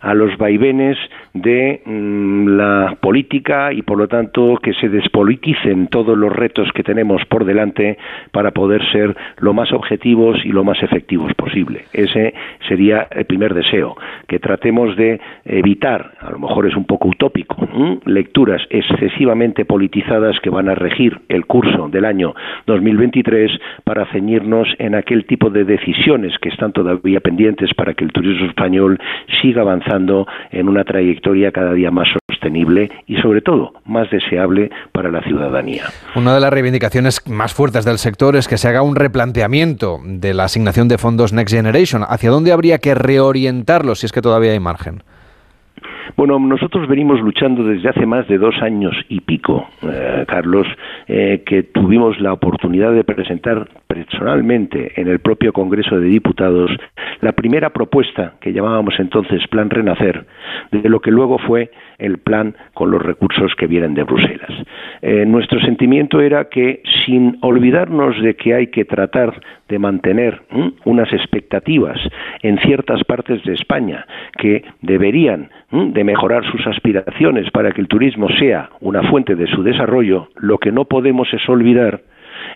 a 0.02 0.14
los 0.14 0.38
vaivenes 0.38 0.98
de 1.34 1.82
mm, 1.84 2.48
la 2.48 2.96
política 3.02 3.74
y 3.74 3.82
por 3.82 3.98
lo 3.98 4.08
tanto 4.08 4.58
que 4.62 4.74
se 4.74 4.88
despoliticen 4.88 5.88
todos 5.88 6.16
los 6.18 6.32
retos 6.32 6.72
que 6.74 6.84
tenemos 6.84 7.26
por 7.26 7.44
delante 7.44 7.98
para 8.32 8.52
poder 8.52 8.84
ser 8.92 9.16
lo 9.40 9.54
más 9.54 9.72
objetivos 9.74 10.40
y 10.46 10.50
lo 10.50 10.64
más 10.64 10.82
efectivos 10.84 11.34
posible. 11.34 11.86
Ese 11.92 12.34
sería 12.68 13.08
el 13.12 13.26
primer 13.26 13.54
deseo, 13.54 13.96
que 14.28 14.40
tratemos 14.40 14.96
de 14.96 15.20
evitar, 15.46 16.12
a 16.20 16.30
lo 16.30 16.40
mejor 16.40 16.68
es 16.68 16.76
un 16.76 16.86
poco 16.86 17.10
utópico, 17.10 17.68
lecturas 18.06 18.62
excesivamente 18.70 19.66
politizadas 19.66 20.40
que 20.40 20.52
van 20.52 20.70
a 20.70 20.76
regir 20.76 21.20
el 21.30 21.46
curso 21.46 21.90
del 21.90 22.06
año 22.06 22.36
2023 22.68 23.52
para 23.84 24.06
ceñirnos 24.12 24.68
en 24.78 24.94
aquel 24.94 25.26
tipo 25.26 25.50
de 25.50 25.64
decisiones 25.64 26.38
que 26.40 26.50
están 26.50 26.74
todavía 26.74 27.20
pendientes 27.22 27.74
para 27.74 27.96
que 27.96 28.04
el 28.04 28.12
turismo 28.12 28.46
español 28.46 29.00
siga 29.42 29.62
avanzando 29.62 30.28
en 30.52 30.70
una 30.70 30.84
trayectoria 30.84 31.23
cada 31.54 31.74
día 31.74 31.92
más 31.92 32.08
sostenible 32.30 32.92
y 33.08 33.18
sobre 33.18 33.42
todo 33.42 33.74
más 33.86 34.10
deseable 34.12 34.70
para 34.92 35.10
la 35.10 35.22
ciudadanía. 35.24 35.86
Una 36.16 36.34
de 36.34 36.42
las 36.42 36.52
reivindicaciones 36.52 37.28
más 37.28 37.54
fuertes 37.54 37.86
del 37.86 37.98
sector 37.98 38.36
es 38.36 38.48
que 38.48 38.58
se 38.58 38.68
haga 38.68 38.82
un 38.82 38.96
replanteamiento 38.96 40.00
de 40.04 40.34
la 40.34 40.46
asignación 40.46 40.88
de 40.88 40.98
fondos 40.98 41.34
Next 41.34 41.54
Generation. 41.54 42.04
¿Hacia 42.08 42.30
dónde 42.30 42.52
habría 42.52 42.78
que 42.80 42.96
reorientarlo 42.96 43.96
si 43.96 44.06
es 44.06 44.12
que 44.12 44.22
todavía 44.22 44.52
hay 44.52 44.60
margen? 44.60 45.04
Bueno, 46.16 46.40
nosotros 46.40 46.88
venimos 46.88 47.22
luchando 47.22 47.64
desde 47.64 47.90
hace 47.90 48.06
más 48.06 48.28
de 48.28 48.38
dos 48.38 48.56
años 48.62 48.96
y 49.10 49.22
pico, 49.22 49.68
eh, 49.82 50.26
Carlos, 50.28 50.68
eh, 51.08 51.44
que 51.46 51.64
tuvimos 51.64 52.20
la 52.20 52.34
oportunidad 52.34 52.94
de 52.94 53.04
presentar 53.04 53.68
personalmente 53.88 55.00
en 55.00 55.08
el 55.08 55.20
propio 55.20 55.54
Congreso 55.54 56.00
de 56.00 56.08
Diputados 56.08 56.72
la 57.22 57.32
primera 57.32 57.70
propuesta 57.70 58.34
que 58.42 58.54
llamábamos 58.54 58.96
entonces 59.00 59.48
Plan 59.48 59.70
Renacer, 59.70 60.26
de 60.72 60.90
lo 60.90 61.00
que 61.00 61.12
luego 61.12 61.38
fue 61.38 61.72
el 61.98 62.18
plan 62.18 62.56
con 62.74 62.92
los 62.92 63.02
recursos 63.02 63.54
que 63.56 63.68
vienen 63.68 63.94
de 63.94 64.04
Bruselas. 64.04 64.52
Eh, 65.02 65.26
nuestro 65.26 65.60
sentimiento 65.62 66.20
era 66.20 66.50
que, 66.50 66.82
sin 67.06 67.38
olvidarnos 67.42 68.22
de 68.22 68.36
que 68.36 68.54
hay 68.54 68.68
que 68.68 68.86
tratar 68.86 69.42
de 69.74 69.80
mantener 69.80 70.40
unas 70.86 71.12
expectativas 71.12 71.98
en 72.44 72.60
ciertas 72.60 73.04
partes 73.06 73.44
de 73.44 73.54
España 73.54 74.06
que 74.38 74.64
deberían 74.84 75.50
de 75.72 76.04
mejorar 76.04 76.44
sus 76.52 76.68
aspiraciones 76.68 77.50
para 77.50 77.72
que 77.72 77.82
el 77.82 77.88
turismo 77.88 78.30
sea 78.38 78.70
una 78.82 79.02
fuente 79.10 79.36
de 79.36 79.48
su 79.48 79.64
desarrollo, 79.64 80.30
lo 80.36 80.60
que 80.60 80.72
no 80.72 80.86
podemos 80.86 81.28
es 81.34 81.50
olvidar 81.50 82.02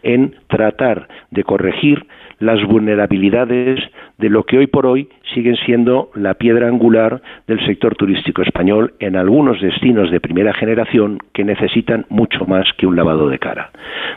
en 0.04 0.36
tratar 0.48 1.08
de 1.32 1.44
corregir 1.44 2.06
las 2.40 2.64
vulnerabilidades 2.64 3.80
de 4.18 4.30
lo 4.30 4.44
que 4.44 4.58
hoy 4.58 4.68
por 4.68 4.86
hoy 4.86 5.10
siguen 5.34 5.56
siendo 5.66 6.10
la 6.16 6.36
piedra 6.36 6.68
angular 6.68 7.22
del 7.48 7.64
sector 7.66 7.96
turístico 7.96 8.42
español 8.42 8.94
en 9.00 9.16
algunos 9.16 9.62
destinos 9.62 10.12
de 10.12 10.20
primera 10.20 10.54
generación 10.54 11.20
que 11.34 11.44
necesitan 11.44 12.06
mucho 12.10 12.46
más 12.46 12.66
que 12.78 12.88
un 12.88 12.96
lavado 12.96 13.30
de 13.30 13.40
cara. 13.40 13.72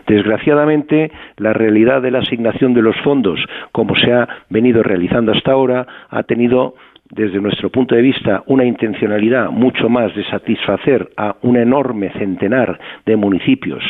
Desgraciadamente, 0.06 1.10
la 1.36 1.52
realidad 1.52 2.02
de 2.02 2.10
la 2.10 2.20
asignación 2.20 2.74
de 2.74 2.82
los 2.82 2.97
fondos, 2.98 3.40
como 3.72 3.94
se 3.97 4.12
ha 4.12 4.28
venido 4.48 4.82
realizando 4.82 5.32
hasta 5.32 5.52
ahora, 5.52 5.86
ha 6.09 6.22
tenido 6.22 6.74
desde 7.10 7.40
nuestro 7.40 7.70
punto 7.70 7.94
de 7.94 8.02
vista, 8.02 8.44
una 8.47 8.64
intencionalidad 8.64 9.51
mucho 9.51 9.88
más 9.88 10.14
de 10.14 10.24
satisfacer 10.24 11.10
a 11.16 11.36
un 11.42 11.56
enorme 11.56 12.10
centenar 12.10 12.78
de 13.05 13.16
municipios 13.16 13.82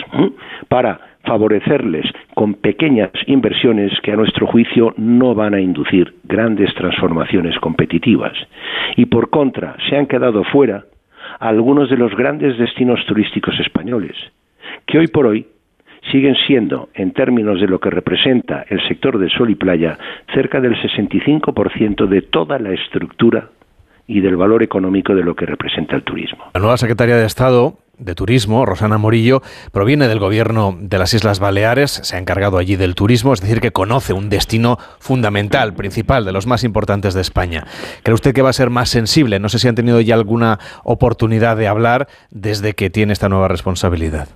para 0.69 1.10
favorecerles 1.25 2.07
con 2.35 2.55
pequeñas 2.55 3.11
inversiones 3.27 3.93
que 4.03 4.13
a 4.13 4.17
nuestro 4.17 4.47
juicio 4.47 4.95
no 4.97 5.35
van 5.35 5.55
a 5.55 5.61
inducir 5.61 6.15
grandes 6.25 6.75
transformaciones 6.75 7.59
competitivas. 7.59 8.33
Y 8.97 9.07
por 9.07 9.31
contra, 9.31 9.77
se 9.89 9.97
han 9.97 10.07
quedado 10.07 10.45
fuera 10.45 10.85
algunos 11.39 11.91
de 11.91 11.97
los 11.97 12.15
grandes 12.17 12.59
destinos 12.59 13.05
turísticos 13.07 13.59
españoles, 13.61 14.17
que 14.87 14.99
hoy 14.99 15.07
por 15.09 15.27
hoy 15.27 15.47
siguen 16.11 16.35
siendo, 16.47 16.89
en 16.95 17.13
términos 17.13 17.61
de 17.61 17.69
lo 17.69 17.79
que 17.79 17.91
representa 17.91 18.65
el 18.69 18.81
sector 18.89 19.19
de 19.19 19.29
sol 19.31 19.51
y 19.51 19.55
playa, 19.55 19.99
cerca 20.35 20.61
del 20.61 20.75
65% 20.77 22.07
de 22.07 22.23
toda 22.23 22.59
la 22.59 22.73
estructura 22.73 23.51
y 24.07 24.21
del 24.21 24.37
valor 24.37 24.63
económico 24.63 25.15
de 25.15 25.23
lo 25.23 25.37
que 25.37 25.47
representa 25.47 25.95
el 25.95 26.03
turismo. 26.03 26.45
La 26.55 26.61
nueva 26.61 26.77
secretaria 26.77 27.17
de 27.17 27.27
Estado 27.27 27.75
de 28.01 28.15
Turismo, 28.15 28.67
Rosana 28.67 28.99
Morillo, 28.99 29.43
proviene 29.73 30.09
del 30.09 30.19
gobierno 30.19 30.77
de 30.81 30.99
las 30.99 31.15
Islas 31.15 31.39
Baleares, 31.39 32.01
se 32.03 32.17
ha 32.17 32.19
encargado 32.19 32.59
allí 32.59 32.77
del 32.77 32.95
turismo, 32.95 33.33
es 33.33 33.41
decir, 33.41 33.61
que 33.61 33.73
conoce 33.73 34.13
un 34.13 34.29
destino 34.29 34.79
fundamental, 34.99 35.75
principal, 35.75 36.25
de 36.25 36.33
los 36.33 36.47
más 36.47 36.65
importantes 36.65 37.15
de 37.15 37.21
España. 37.21 37.67
¿Cree 38.03 38.15
usted 38.15 38.35
que 38.35 38.43
va 38.43 38.51
a 38.51 38.55
ser 38.55 38.71
más 38.71 38.89
sensible? 38.89 39.39
No 39.39 39.49
sé 39.49 39.59
si 39.59 39.69
han 39.69 39.75
tenido 39.75 40.01
ya 40.01 40.15
alguna 40.15 40.59
oportunidad 40.83 41.57
de 41.57 41.69
hablar 41.69 42.09
desde 42.31 42.75
que 42.75 42.91
tiene 42.91 43.13
esta 43.13 43.29
nueva 43.29 43.49
responsabilidad. 43.49 44.29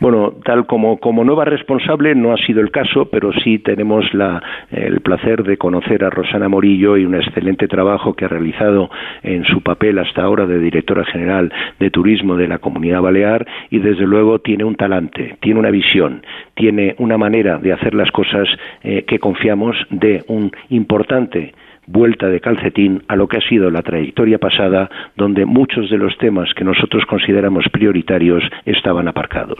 Bueno, 0.00 0.34
tal 0.44 0.66
como, 0.66 0.98
como 0.98 1.24
nueva 1.24 1.44
responsable 1.44 2.14
no 2.14 2.32
ha 2.32 2.36
sido 2.38 2.60
el 2.60 2.70
caso, 2.70 3.08
pero 3.10 3.32
sí 3.32 3.58
tenemos 3.58 4.12
la, 4.14 4.42
el 4.70 5.00
placer 5.00 5.42
de 5.42 5.56
conocer 5.56 6.04
a 6.04 6.10
Rosana 6.10 6.48
Morillo 6.48 6.96
y 6.96 7.04
un 7.04 7.14
excelente 7.14 7.68
trabajo 7.68 8.14
que 8.14 8.24
ha 8.24 8.28
realizado 8.28 8.90
en 9.22 9.44
su 9.44 9.62
papel 9.62 9.98
hasta 9.98 10.22
ahora 10.22 10.46
de 10.46 10.58
directora 10.58 11.04
general 11.04 11.52
de 11.78 11.90
turismo 11.90 12.36
de 12.36 12.48
la 12.48 12.58
Comunidad 12.58 13.02
Balear 13.02 13.46
y 13.70 13.78
desde 13.78 14.06
luego 14.06 14.38
tiene 14.40 14.64
un 14.64 14.76
talante, 14.76 15.36
tiene 15.40 15.60
una 15.60 15.70
visión, 15.70 16.22
tiene 16.54 16.94
una 16.98 17.18
manera 17.18 17.58
de 17.58 17.72
hacer 17.72 17.94
las 17.94 18.10
cosas 18.10 18.48
eh, 18.82 19.04
que 19.06 19.18
confiamos 19.18 19.76
de 19.90 20.24
un 20.28 20.50
importante 20.70 21.54
vuelta 21.86 22.26
de 22.26 22.40
calcetín 22.40 23.02
a 23.08 23.16
lo 23.16 23.28
que 23.28 23.38
ha 23.38 23.48
sido 23.48 23.70
la 23.70 23.82
trayectoria 23.82 24.38
pasada, 24.38 24.90
donde 25.16 25.46
muchos 25.46 25.90
de 25.90 25.98
los 25.98 26.16
temas 26.18 26.50
que 26.56 26.64
nosotros 26.64 27.04
consideramos 27.08 27.64
prioritarios 27.72 28.42
estaban 28.64 29.08
aparcados. 29.08 29.58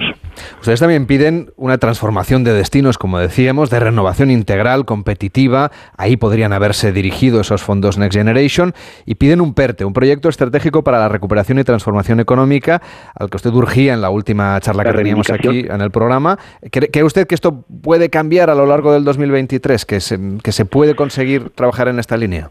Ustedes 0.60 0.80
también 0.80 1.06
piden 1.06 1.50
una 1.56 1.78
transformación 1.78 2.44
de 2.44 2.52
destinos, 2.52 2.98
como 2.98 3.18
decíamos, 3.18 3.70
de 3.70 3.80
renovación 3.80 4.30
integral, 4.30 4.84
competitiva. 4.84 5.70
Ahí 5.96 6.16
podrían 6.16 6.52
haberse 6.52 6.92
dirigido 6.92 7.40
esos 7.40 7.62
fondos 7.62 7.98
Next 7.98 8.16
Generation 8.16 8.72
y 9.04 9.14
piden 9.16 9.40
un 9.40 9.54
PERTE, 9.54 9.84
un 9.84 9.92
proyecto 9.92 10.28
estratégico 10.28 10.82
para 10.82 10.98
la 10.98 11.08
recuperación 11.08 11.58
y 11.58 11.64
transformación 11.64 12.20
económica, 12.20 12.82
al 13.14 13.30
que 13.30 13.36
usted 13.36 13.50
urgía 13.50 13.94
en 13.94 14.00
la 14.00 14.10
última 14.10 14.58
charla 14.60 14.84
que 14.84 14.92
teníamos 14.92 15.30
aquí 15.30 15.66
en 15.68 15.80
el 15.80 15.90
programa. 15.90 16.38
¿Cree 16.70 17.04
usted 17.04 17.26
que 17.26 17.34
esto 17.34 17.64
puede 17.82 18.10
cambiar 18.10 18.50
a 18.50 18.54
lo 18.54 18.66
largo 18.66 18.92
del 18.92 19.04
2023, 19.04 19.86
que 19.86 20.00
se, 20.00 20.18
que 20.42 20.52
se 20.52 20.64
puede 20.64 20.94
conseguir 20.94 21.50
trabajar 21.50 21.88
en 21.88 21.98
esta 21.98 22.15
línea? 22.16 22.50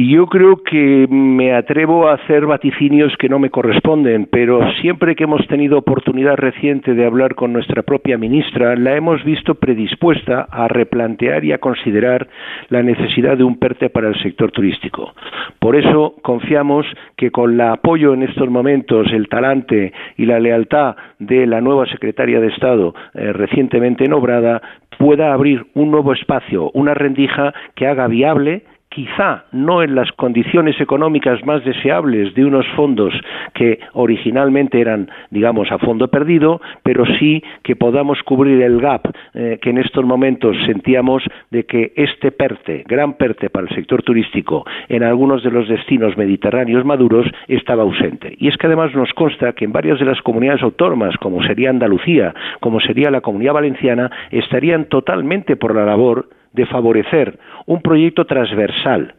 Y 0.00 0.12
yo 0.12 0.28
creo 0.28 0.62
que 0.62 1.08
me 1.10 1.52
atrevo 1.54 2.06
a 2.06 2.14
hacer 2.14 2.46
vaticinios 2.46 3.16
que 3.16 3.28
no 3.28 3.40
me 3.40 3.50
corresponden, 3.50 4.28
pero 4.30 4.60
siempre 4.74 5.16
que 5.16 5.24
hemos 5.24 5.44
tenido 5.48 5.76
oportunidad 5.76 6.36
reciente 6.36 6.94
de 6.94 7.04
hablar 7.04 7.34
con 7.34 7.52
nuestra 7.52 7.82
propia 7.82 8.16
ministra, 8.16 8.76
la 8.76 8.94
hemos 8.94 9.24
visto 9.24 9.56
predispuesta 9.56 10.46
a 10.52 10.68
replantear 10.68 11.44
y 11.44 11.50
a 11.50 11.58
considerar 11.58 12.28
la 12.68 12.84
necesidad 12.84 13.36
de 13.36 13.42
un 13.42 13.58
PERTE 13.58 13.90
para 13.90 14.06
el 14.06 14.22
sector 14.22 14.52
turístico. 14.52 15.14
Por 15.58 15.74
eso 15.74 16.14
confiamos 16.22 16.86
que 17.16 17.32
con 17.32 17.54
el 17.54 17.60
apoyo 17.60 18.14
en 18.14 18.22
estos 18.22 18.48
momentos, 18.48 19.08
el 19.12 19.28
talante 19.28 19.92
y 20.16 20.26
la 20.26 20.38
lealtad 20.38 20.94
de 21.18 21.44
la 21.44 21.60
nueva 21.60 21.86
secretaria 21.86 22.38
de 22.38 22.46
Estado 22.46 22.94
eh, 23.14 23.32
recientemente 23.32 24.06
nombrada, 24.06 24.62
pueda 24.98 25.32
abrir 25.32 25.66
un 25.74 25.90
nuevo 25.90 26.12
espacio, 26.12 26.70
una 26.74 26.94
rendija 26.94 27.54
que 27.74 27.86
haga 27.86 28.06
viable 28.06 28.64
quizá 28.88 29.44
no 29.52 29.82
en 29.82 29.94
las 29.94 30.10
condiciones 30.12 30.80
económicas 30.80 31.44
más 31.44 31.64
deseables 31.64 32.34
de 32.34 32.44
unos 32.44 32.66
fondos 32.74 33.14
que 33.54 33.80
originalmente 33.92 34.80
eran, 34.80 35.10
digamos, 35.30 35.70
a 35.70 35.78
fondo 35.78 36.08
perdido, 36.08 36.60
pero 36.82 37.04
sí 37.18 37.42
que 37.62 37.76
podamos 37.76 38.22
cubrir 38.22 38.62
el 38.62 38.80
gap 38.80 39.02
eh, 39.34 39.58
que 39.60 39.70
en 39.70 39.78
estos 39.78 40.04
momentos 40.04 40.56
sentíamos 40.66 41.22
de 41.50 41.64
que 41.64 41.92
este 41.96 42.32
PERTE, 42.32 42.84
gran 42.86 43.14
PERTE 43.14 43.50
para 43.50 43.66
el 43.68 43.74
sector 43.74 44.02
turístico, 44.02 44.64
en 44.88 45.02
algunos 45.02 45.42
de 45.42 45.50
los 45.50 45.68
destinos 45.68 46.16
mediterráneos 46.16 46.84
maduros 46.84 47.26
estaba 47.46 47.82
ausente. 47.82 48.34
Y 48.38 48.48
es 48.48 48.56
que 48.56 48.66
además 48.66 48.94
nos 48.94 49.12
consta 49.12 49.52
que 49.52 49.64
en 49.64 49.72
varias 49.72 49.98
de 49.98 50.06
las 50.06 50.20
comunidades 50.22 50.62
autónomas, 50.62 51.16
como 51.18 51.42
sería 51.42 51.70
Andalucía, 51.70 52.34
como 52.60 52.80
sería 52.80 53.10
la 53.10 53.20
Comunidad 53.20 53.54
Valenciana, 53.54 54.10
estarían 54.30 54.86
totalmente 54.86 55.56
por 55.56 55.74
la 55.74 55.84
labor 55.84 56.28
de 56.52 56.66
favorecer 56.66 57.38
un 57.66 57.80
proyecto 57.80 58.24
transversal 58.24 59.14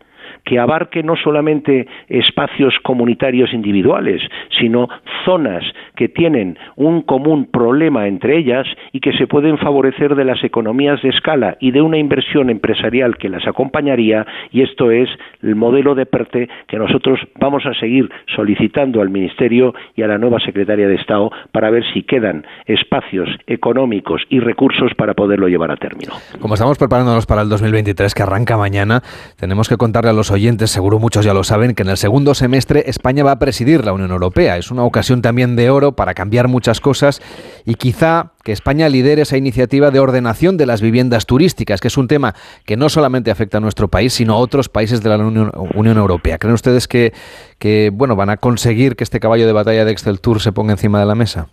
que 0.46 0.60
abarque 0.60 1.04
no 1.04 1.16
solamente 1.16 1.88
espacios 2.08 2.74
comunitarios 2.84 3.54
individuales, 3.54 4.22
sino 4.60 4.88
zonas 5.26 5.64
que 5.96 6.10
tienen 6.10 6.58
un 6.76 7.02
común 7.02 7.46
problema 7.46 8.08
entre 8.08 8.38
ellas 8.38 8.68
y 8.92 9.00
que 9.00 9.14
se 9.14 9.28
pueden 9.28 9.58
favorecer 9.58 10.16
de 10.16 10.26
las 10.26 10.44
economías 10.44 11.02
de 11.02 11.10
escala 11.10 11.58
y 11.60 11.72
de 11.72 11.82
una 11.82 11.98
inversión 11.98 12.50
empresarial 12.50 13.18
que 13.18 13.30
las 13.30 13.48
acompañaría, 13.48 14.26
y 14.52 14.62
esto 14.62 14.92
es 14.92 15.10
el 15.42 15.56
modelo 15.56 15.96
de 15.96 16.06
PERTE 16.06 16.50
que 16.68 16.78
nosotros 16.78 17.20
vamos 17.40 17.66
a 17.66 17.74
seguir 17.74 18.10
solicitando 18.36 19.02
al 19.02 19.10
Ministerio 19.10 19.74
y 19.96 20.04
a 20.04 20.08
la 20.08 20.18
nueva 20.18 20.40
Secretaria 20.40 20.88
de 20.88 20.96
Estado 20.96 21.32
para 21.52 21.70
ver 21.70 21.84
si 21.94 22.04
quedan 22.04 22.46
espacios 22.66 23.30
económicos 23.48 24.22
y 24.30 24.40
recursos 24.40 24.94
para 24.96 25.14
poderlo 25.14 25.48
llevar 25.48 25.72
a 25.72 25.78
término. 25.78 26.14
Como 26.40 26.54
estamos 26.54 26.78
preparándonos 26.78 27.26
para 27.26 27.42
el 27.42 27.50
2023 27.50 28.14
que 28.14 28.24
arranca 28.24 28.58
mañana, 28.58 29.02
tenemos 29.40 29.70
que 29.70 29.78
contarle 29.78 30.10
a 30.10 30.14
los 30.14 30.29
oyentes, 30.32 30.72
seguro 30.72 31.00
muchos 31.00 31.26
ya 31.26 31.34
lo 31.34 31.44
saben, 31.44 31.76
que 31.76 31.84
en 31.84 31.90
el 31.90 31.98
segundo 31.98 32.34
semestre 32.34 32.84
España 32.88 33.24
va 33.24 33.32
a 33.32 33.40
presidir 33.40 33.86
la 33.86 33.94
Unión 33.94 34.12
Europea. 34.12 34.58
Es 34.58 34.72
una 34.72 34.84
ocasión 34.84 35.22
también 35.22 35.56
de 35.56 35.70
oro 35.70 35.96
para 35.96 36.14
cambiar 36.14 36.48
muchas 36.48 36.80
cosas 36.80 37.22
y 37.66 37.76
quizá 37.76 38.32
que 38.44 38.52
España 38.52 38.90
lidere 38.90 39.24
esa 39.24 39.38
iniciativa 39.38 39.92
de 39.92 40.00
ordenación 40.00 40.58
de 40.58 40.66
las 40.66 40.82
viviendas 40.82 41.26
turísticas, 41.26 41.82
que 41.82 41.88
es 41.90 41.98
un 41.98 42.08
tema 42.08 42.36
que 42.66 42.78
no 42.78 42.90
solamente 42.90 43.32
afecta 43.32 43.58
a 43.58 43.62
nuestro 43.62 43.88
país, 43.88 44.14
sino 44.14 44.34
a 44.34 44.38
otros 44.38 44.70
países 44.70 45.02
de 45.02 45.10
la 45.10 45.18
Unión, 45.18 45.98
Europea. 45.98 46.38
¿Creen 46.38 46.54
ustedes 46.54 46.88
que, 46.88 47.14
que 47.58 47.92
bueno, 47.94 48.16
van 48.16 48.30
a 48.30 48.38
conseguir 48.38 48.96
que 48.96 49.04
este 49.04 49.20
caballo 49.20 49.46
de 49.46 49.54
batalla 49.54 49.86
de 49.86 49.92
Excel 49.92 50.20
Tour 50.20 50.42
se 50.42 50.52
ponga 50.52 50.74
encima 50.74 51.00
de 51.00 51.06
la 51.06 51.16
mesa? 51.16 51.50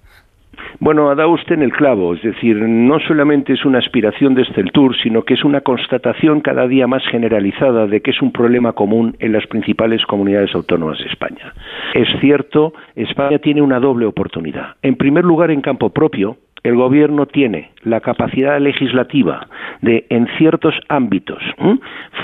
Bueno, 0.79 1.11
ha 1.11 1.15
dado 1.15 1.31
usted 1.31 1.55
en 1.55 1.63
el 1.63 1.73
clavo, 1.73 2.15
es 2.15 2.23
decir, 2.23 2.57
no 2.57 2.99
solamente 3.01 3.53
es 3.53 3.65
una 3.65 3.79
aspiración 3.79 4.35
de 4.35 4.45
Tour, 4.73 4.95
sino 5.03 5.23
que 5.23 5.35
es 5.35 5.45
una 5.45 5.61
constatación 5.61 6.41
cada 6.41 6.67
día 6.67 6.87
más 6.87 7.03
generalizada 7.09 7.87
de 7.87 8.01
que 8.01 8.11
es 8.11 8.21
un 8.21 8.33
problema 8.33 8.73
común 8.73 9.17
en 9.19 9.33
las 9.33 9.47
principales 9.47 10.05
comunidades 10.07 10.55
autónomas 10.55 10.99
de 10.99 11.07
España. 11.07 11.53
Es 11.95 12.09
cierto, 12.21 12.73
España 12.95 13.39
tiene 13.39 13.63
una 13.63 13.81
doble 13.81 14.07
oportunidad. 14.07 14.77
En 14.83 14.97
primer 14.97 15.25
lugar, 15.25 15.51
en 15.51 15.61
campo 15.61 15.91
propio, 15.91 16.37
el 16.63 16.75
gobierno 16.75 17.27
tiene 17.27 17.71
la 17.83 18.01
capacidad 18.01 18.61
legislativa 18.61 19.47
de, 19.83 20.07
en 20.11 20.27
ciertos 20.37 20.75
ámbitos, 20.89 21.43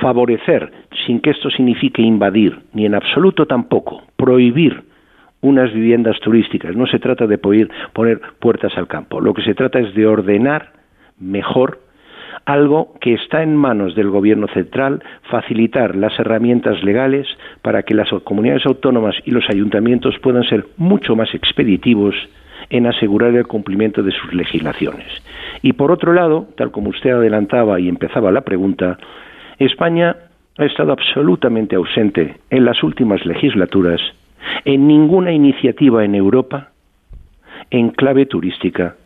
favorecer, 0.01 0.73
sin 1.07 1.21
que 1.21 1.31
esto 1.31 1.49
signifique 1.51 2.03
invadir, 2.03 2.59
ni 2.73 2.85
en 2.85 2.95
absoluto 2.95 3.47
tampoco, 3.47 4.03
prohibir 4.17 4.83
unas 5.43 5.73
viviendas 5.73 6.19
turísticas. 6.21 6.75
No 6.75 6.87
se 6.87 6.99
trata 6.99 7.27
de 7.27 7.37
poner, 7.37 7.69
poner 7.93 8.21
puertas 8.39 8.73
al 8.77 8.89
campo. 8.89 9.21
Lo 9.21 9.35
que 9.35 9.43
se 9.43 9.55
trata 9.55 9.79
es 9.79 9.95
de 9.95 10.07
ordenar 10.07 10.73
mejor 11.19 11.81
algo 12.45 12.95
que 13.01 13.15
está 13.15 13.43
en 13.43 13.55
manos 13.55 13.95
del 13.95 14.11
Gobierno 14.11 14.49
central, 14.49 15.03
facilitar 15.31 15.95
las 15.95 16.19
herramientas 16.19 16.83
legales 16.83 17.27
para 17.61 17.83
que 17.83 17.95
las 17.95 18.09
comunidades 18.25 18.67
autónomas 18.67 19.15
y 19.25 19.31
los 19.31 19.45
ayuntamientos 19.49 20.19
puedan 20.21 20.45
ser 20.45 20.67
mucho 20.77 21.15
más 21.15 21.35
expeditivos 21.35 22.15
en 22.71 22.87
asegurar 22.87 23.35
el 23.35 23.47
cumplimiento 23.47 24.03
de 24.03 24.13
sus 24.13 24.33
legislaciones. 24.33 25.07
Y 25.63 25.75
por 25.75 25.93
otro 25.93 26.13
lado, 26.13 26.49
tal 26.57 26.71
como 26.71 26.91
usted 26.91 27.11
adelantaba 27.11 27.79
y 27.79 27.89
empezaba 27.89 28.33
la 28.33 28.41
pregunta, 28.41 28.99
España 29.59 30.17
ha 30.59 30.65
estado 30.65 30.93
absolutamente 30.93 31.77
ausente 31.77 32.37
en 32.51 32.65
las 32.65 32.83
últimas 32.83 33.25
legislaturas 33.25 34.01
en 34.65 34.87
ninguna 34.87 35.33
iniciativa 35.33 36.05
en 36.05 36.15
Europa 36.15 36.73
en 37.71 37.91
clave 37.91 38.27
turística, 38.27 38.97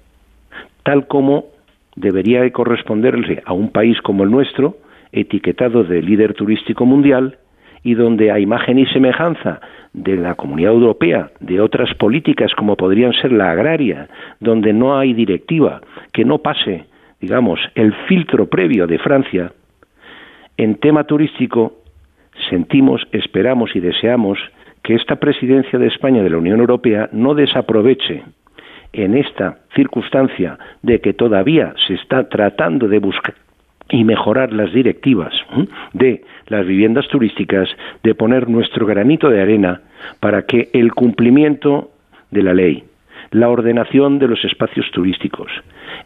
tal 0.83 1.07
como 1.07 1.47
debería 1.95 2.51
corresponderle 2.51 3.43
a 3.45 3.53
un 3.53 3.71
país 3.71 4.01
como 4.03 4.25
el 4.25 4.31
nuestro, 4.31 4.77
etiquetado 5.13 5.85
de 5.85 6.03
líder 6.03 6.35
turístico 6.35 6.85
mundial, 6.85 7.39
y 7.83 7.95
donde 7.95 8.33
a 8.33 8.41
imagen 8.41 8.81
y 8.81 8.87
semejanza 8.87 9.61
de 9.93 10.17
la 10.17 10.35
Comunidad 10.35 10.73
Europea, 10.73 11.31
de 11.39 11.61
otras 11.61 11.95
políticas 11.95 12.53
como 12.57 12.77
podrían 12.77 13.13
ser 13.13 13.31
la 13.31 13.53
agraria, 13.53 14.09
donde 14.41 14.73
no 14.73 14.99
hay 14.99 15.15
directiva 15.15 15.81
que 16.13 16.25
no 16.25 16.39
pase, 16.39 16.87
digamos, 17.21 17.61
el 17.77 17.95
filtro 18.09 18.47
previo 18.47 18.89
de 18.89 18.99
Francia, 18.99 19.53
en 20.57 20.75
tema 20.77 21.05
turístico 21.05 21.75
sentimos, 22.51 23.07
esperamos 23.13 23.75
y 23.77 23.81
deseamos 23.81 24.39
que 24.87 24.95
esta 24.95 25.17
presidencia 25.17 25.81
de 25.81 25.89
España 25.89 26.23
de 26.23 26.31
la 26.31 26.39
Unión 26.39 26.61
Europea 26.61 27.09
no 27.11 27.35
desaproveche 27.35 28.23
en 28.93 29.17
esta 29.17 29.59
circunstancia 29.75 30.61
de 30.81 31.01
que 31.01 31.13
todavía 31.13 31.75
se 31.89 31.95
está 31.95 32.29
tratando 32.29 32.87
de 32.87 33.01
buscar 33.01 33.35
y 33.91 34.05
mejorar 34.05 34.53
las 34.53 34.73
directivas 34.73 35.35
de 35.93 36.23
las 36.47 36.65
viviendas 36.65 37.09
turísticas, 37.09 37.69
de 38.05 38.15
poner 38.15 38.49
nuestro 38.49 38.87
granito 38.87 39.29
de 39.29 39.43
arena 39.43 39.81
para 40.21 40.43
que 40.43 40.71
el 40.73 40.93
cumplimiento 40.93 41.91
de 42.31 42.45
la 42.45 42.55
ley, 42.55 42.85
la 43.33 43.49
ordenación 43.49 44.21
de 44.21 44.29
los 44.29 44.45
espacios 44.45 44.89
turísticos, 44.93 45.51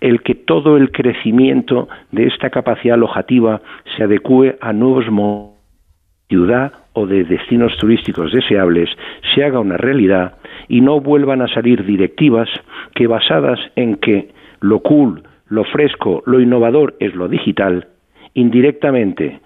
el 0.01 0.23
que 0.23 0.35
todo 0.35 0.79
el 0.79 0.91
crecimiento 0.91 1.91
de 2.13 2.29
esta 2.29 2.49
capacidad 2.49 2.95
alojativa 2.95 3.61
se 3.95 4.05
adecue 4.05 4.57
a 4.63 4.73
nuevos 4.73 5.11
modos 5.11 5.51
de 6.31 6.37
ciudad 6.37 6.80
o 6.93 7.07
de 7.07 7.25
destinos 7.25 7.77
turísticos 7.79 8.33
deseables, 8.33 8.91
se 9.35 9.45
haga 9.45 9.61
una 9.61 9.77
realidad 9.77 10.35
y 10.69 10.81
no 10.81 11.01
vuelvan 11.01 11.43
a 11.43 11.49
salir 11.49 11.85
directivas 11.85 12.49
que 12.95 13.07
basadas 13.07 13.61
en 13.77 13.97
que 13.97 14.31
lo 14.61 14.81
cool, 14.81 15.23
lo 15.49 15.65
fresco, 15.65 16.23
lo 16.27 16.41
innovador 16.41 16.97
es 17.01 17.15
lo 17.15 17.29
digital, 17.29 17.89
indirectamente 18.35 19.41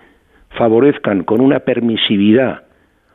favorezcan 0.50 1.24
con 1.24 1.40
una 1.40 1.60
permisividad 1.60 2.62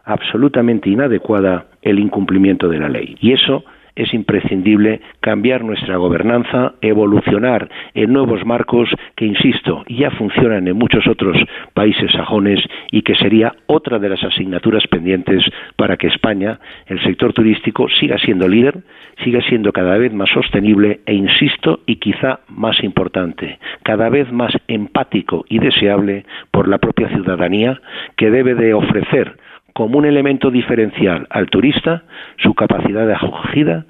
absolutamente 0.06 0.90
inadecuada 0.90 1.68
el 1.82 2.00
incumplimiento 2.00 2.68
de 2.68 2.80
la 2.80 2.90
ley. 2.90 3.16
Y 3.22 3.34
eso 3.34 3.64
es 4.00 4.14
imprescindible 4.14 5.02
cambiar 5.20 5.64
nuestra 5.64 5.98
gobernanza, 5.98 6.74
evolucionar 6.82 7.70
en 7.94 8.14
nuevos 8.14 8.46
marcos 8.46 8.90
que, 9.16 9.26
insisto, 9.26 9.84
ya 9.90 10.10
funcionan 10.12 10.68
en 10.70 10.78
muchos 10.78 11.06
otros 11.06 11.38
países 11.74 12.10
sajones 12.14 12.64
y 12.92 13.02
que 13.02 13.16
sería 13.16 13.54
otra 13.68 14.00
de 14.00 14.08
las 14.08 14.24
asignaturas 14.24 14.88
pendientes 14.88 15.44
para 15.76 15.98
que 15.98 16.08
España, 16.08 16.60
el 16.88 17.04
sector 17.04 17.34
turístico, 17.34 17.90
siga 18.00 18.18
siendo 18.18 18.48
líder, 18.48 18.80
siga 19.22 19.42
siendo 19.42 19.74
cada 19.74 19.98
vez 19.98 20.14
más 20.14 20.30
sostenible 20.30 21.02
e, 21.06 21.14
insisto, 21.14 21.82
y 21.86 21.98
quizá 21.98 22.40
más 22.48 22.82
importante, 22.84 23.60
cada 23.84 24.08
vez 24.08 24.32
más 24.32 24.54
empático 24.70 25.46
y 25.50 25.60
deseable 25.60 26.26
por 26.52 26.70
la 26.70 26.78
propia 26.78 27.10
ciudadanía 27.10 27.82
que 28.16 28.32
debe 28.32 28.56
de 28.56 28.74
ofrecer 28.74 29.36
como 29.80 29.98
un 29.98 30.04
elemento 30.04 30.52
diferencial 30.52 31.26
al 31.30 31.50
turista 31.50 32.04
su 32.36 32.54
capacidad 32.54 33.08
de 33.08 33.14
acogida, 33.14 33.86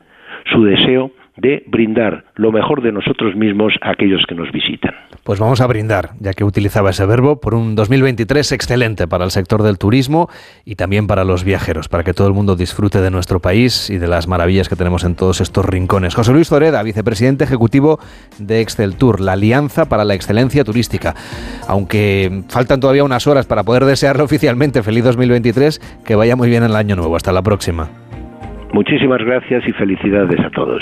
su 0.45 0.63
deseo 0.63 1.13
de 1.35 1.63
brindar 1.65 2.25
lo 2.35 2.51
mejor 2.51 2.83
de 2.83 2.91
nosotros 2.91 3.35
mismos 3.35 3.73
a 3.81 3.89
aquellos 3.89 4.23
que 4.27 4.35
nos 4.35 4.51
visitan. 4.51 4.93
Pues 5.23 5.39
vamos 5.39 5.61
a 5.61 5.67
brindar, 5.67 6.11
ya 6.19 6.33
que 6.33 6.43
utilizaba 6.43 6.89
ese 6.89 7.05
verbo, 7.05 7.39
por 7.39 7.53
un 7.53 7.75
2023 7.75 8.51
excelente 8.51 9.07
para 9.07 9.25
el 9.25 9.31
sector 9.31 9.63
del 9.63 9.77
turismo 9.77 10.29
y 10.65 10.75
también 10.75 11.07
para 11.07 11.23
los 11.23 11.43
viajeros, 11.43 11.87
para 11.87 12.03
que 12.03 12.13
todo 12.13 12.27
el 12.27 12.33
mundo 12.33 12.55
disfrute 12.55 13.01
de 13.01 13.11
nuestro 13.11 13.39
país 13.39 13.89
y 13.89 13.97
de 13.97 14.07
las 14.07 14.27
maravillas 14.27 14.69
que 14.69 14.75
tenemos 14.75 15.03
en 15.03 15.15
todos 15.15 15.41
estos 15.41 15.65
rincones. 15.65 16.15
José 16.15 16.31
Luis 16.31 16.49
Zoreda, 16.49 16.81
vicepresidente 16.83 17.43
ejecutivo 17.43 17.99
de 18.39 18.61
Excel 18.61 18.95
Tour, 18.95 19.19
la 19.19 19.33
Alianza 19.33 19.87
para 19.87 20.03
la 20.03 20.15
Excelencia 20.15 20.63
Turística. 20.63 21.15
Aunque 21.67 22.43
faltan 22.49 22.79
todavía 22.79 23.03
unas 23.03 23.27
horas 23.27 23.45
para 23.45 23.63
poder 23.63 23.85
desearlo 23.85 24.23
oficialmente, 24.23 24.83
feliz 24.83 25.03
2023, 25.03 25.79
que 26.05 26.15
vaya 26.15 26.35
muy 26.35 26.49
bien 26.49 26.63
el 26.63 26.75
año 26.75 26.95
nuevo. 26.95 27.15
Hasta 27.15 27.31
la 27.31 27.41
próxima. 27.41 27.89
Muchísimas 28.73 29.19
gracias 29.19 29.63
y 29.67 29.71
felicidades 29.73 30.39
a 30.39 30.49
todos. 30.51 30.81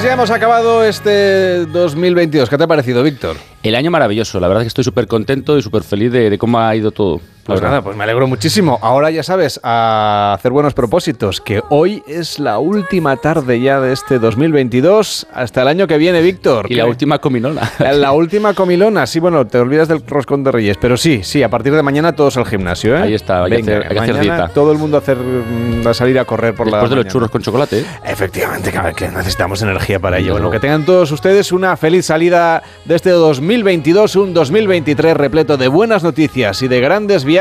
Pues 0.00 0.08
ya 0.08 0.14
hemos 0.14 0.30
acabado 0.30 0.82
este 0.82 1.66
2022. 1.66 2.48
¿Qué 2.48 2.56
te 2.56 2.64
ha 2.64 2.66
parecido, 2.66 3.02
Víctor? 3.02 3.36
El 3.62 3.74
año 3.74 3.90
maravilloso. 3.90 4.40
La 4.40 4.48
verdad 4.48 4.62
es 4.62 4.64
que 4.64 4.68
estoy 4.68 4.84
súper 4.84 5.06
contento 5.06 5.58
y 5.58 5.62
súper 5.62 5.82
feliz 5.82 6.10
de, 6.10 6.38
cómo 6.38 6.58
ha 6.58 6.74
ido 6.74 6.90
todo. 6.90 7.20
Pues 7.50 7.62
nada, 7.62 7.82
pues 7.82 7.96
me 7.96 8.04
alegro 8.04 8.26
muchísimo. 8.26 8.78
Ahora 8.80 9.10
ya 9.10 9.22
sabes, 9.22 9.58
a 9.62 10.34
hacer 10.34 10.52
buenos 10.52 10.72
propósitos, 10.72 11.40
que 11.40 11.62
hoy 11.68 12.02
es 12.06 12.38
la 12.38 12.58
última 12.58 13.16
tarde 13.16 13.60
ya 13.60 13.80
de 13.80 13.92
este 13.92 14.18
2022 14.18 15.26
hasta 15.32 15.62
el 15.62 15.68
año 15.68 15.86
que 15.86 15.98
viene, 15.98 16.22
Víctor. 16.22 16.66
Y 16.70 16.74
la 16.74 16.86
última 16.86 17.18
comilona. 17.18 17.62
La 18.00 18.12
última 18.12 18.54
comilona, 18.54 19.06
sí, 19.06 19.18
bueno, 19.20 19.46
te 19.46 19.58
olvidas 19.58 19.88
del 19.88 20.06
roscón 20.06 20.44
de 20.44 20.52
Reyes, 20.52 20.76
pero 20.80 20.96
sí, 20.96 21.22
sí, 21.22 21.42
a 21.42 21.48
partir 21.48 21.74
de 21.74 21.82
mañana 21.82 22.14
todos 22.14 22.36
al 22.36 22.46
gimnasio, 22.46 22.96
¿eh? 22.96 23.02
Ahí 23.02 23.14
está, 23.14 23.44
hay, 23.44 23.62
que, 23.62 23.74
hacer, 23.74 24.20
dieta. 24.20 24.48
Todo 24.48 24.72
el 24.72 24.78
mundo 24.78 24.96
a, 24.96 25.00
hacer, 25.00 25.16
mm, 25.16 25.86
a 25.86 25.94
salir 25.94 26.18
a 26.18 26.24
correr 26.24 26.54
por 26.54 26.66
la 26.66 26.78
Después 26.78 26.90
de 26.90 26.96
los 26.96 27.06
churros 27.06 27.30
con 27.30 27.42
chocolate. 27.42 27.80
¿eh? 27.80 27.84
Efectivamente, 28.04 28.72
que 28.94 29.08
necesitamos 29.08 29.60
energía 29.62 29.98
para 29.98 30.18
ello. 30.18 30.32
Bueno, 30.32 30.50
que 30.50 30.60
tengan 30.60 30.84
todos 30.84 31.10
ustedes 31.10 31.52
una 31.52 31.76
feliz 31.76 32.06
salida 32.06 32.62
de 32.84 32.94
este 32.94 33.10
2022, 33.10 34.16
un 34.16 34.34
2023 34.34 35.16
repleto 35.16 35.56
de 35.56 35.68
buenas 35.68 36.02
noticias 36.02 36.62
y 36.62 36.68
de 36.68 36.80
grandes 36.80 37.24
viajes, 37.24 37.39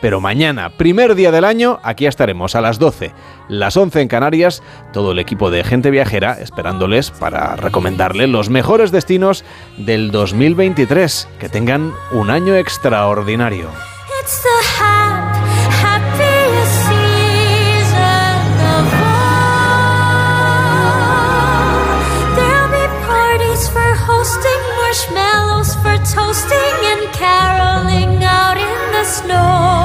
pero 0.00 0.20
mañana, 0.20 0.70
primer 0.76 1.14
día 1.14 1.30
del 1.30 1.44
año, 1.44 1.80
aquí 1.82 2.06
estaremos 2.06 2.54
a 2.54 2.60
las 2.60 2.78
12, 2.78 3.12
las 3.48 3.76
11 3.76 4.02
en 4.02 4.08
Canarias, 4.08 4.62
todo 4.92 5.12
el 5.12 5.18
equipo 5.18 5.50
de 5.50 5.64
gente 5.64 5.90
viajera 5.90 6.34
esperándoles 6.40 7.10
para 7.10 7.56
recomendarles 7.56 8.28
los 8.28 8.50
mejores 8.50 8.92
destinos 8.92 9.44
del 9.78 10.10
2023. 10.10 11.28
Que 11.40 11.48
tengan 11.48 11.92
un 12.12 12.30
año 12.30 12.54
extraordinario. 12.54 13.68
know. 29.32 29.81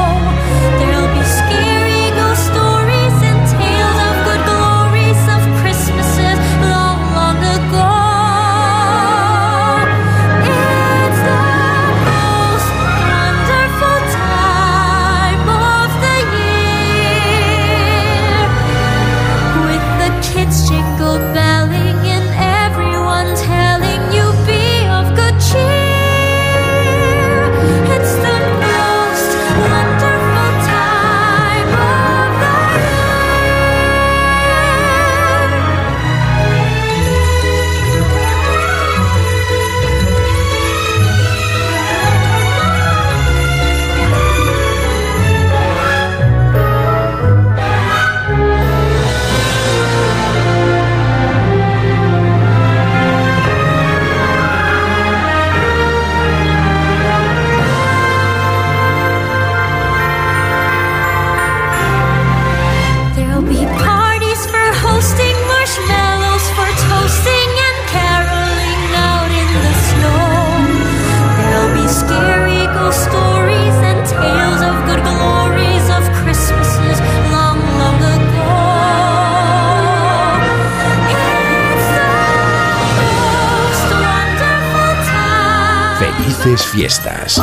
Felices 86.37 86.65
fiestas. 86.67 87.41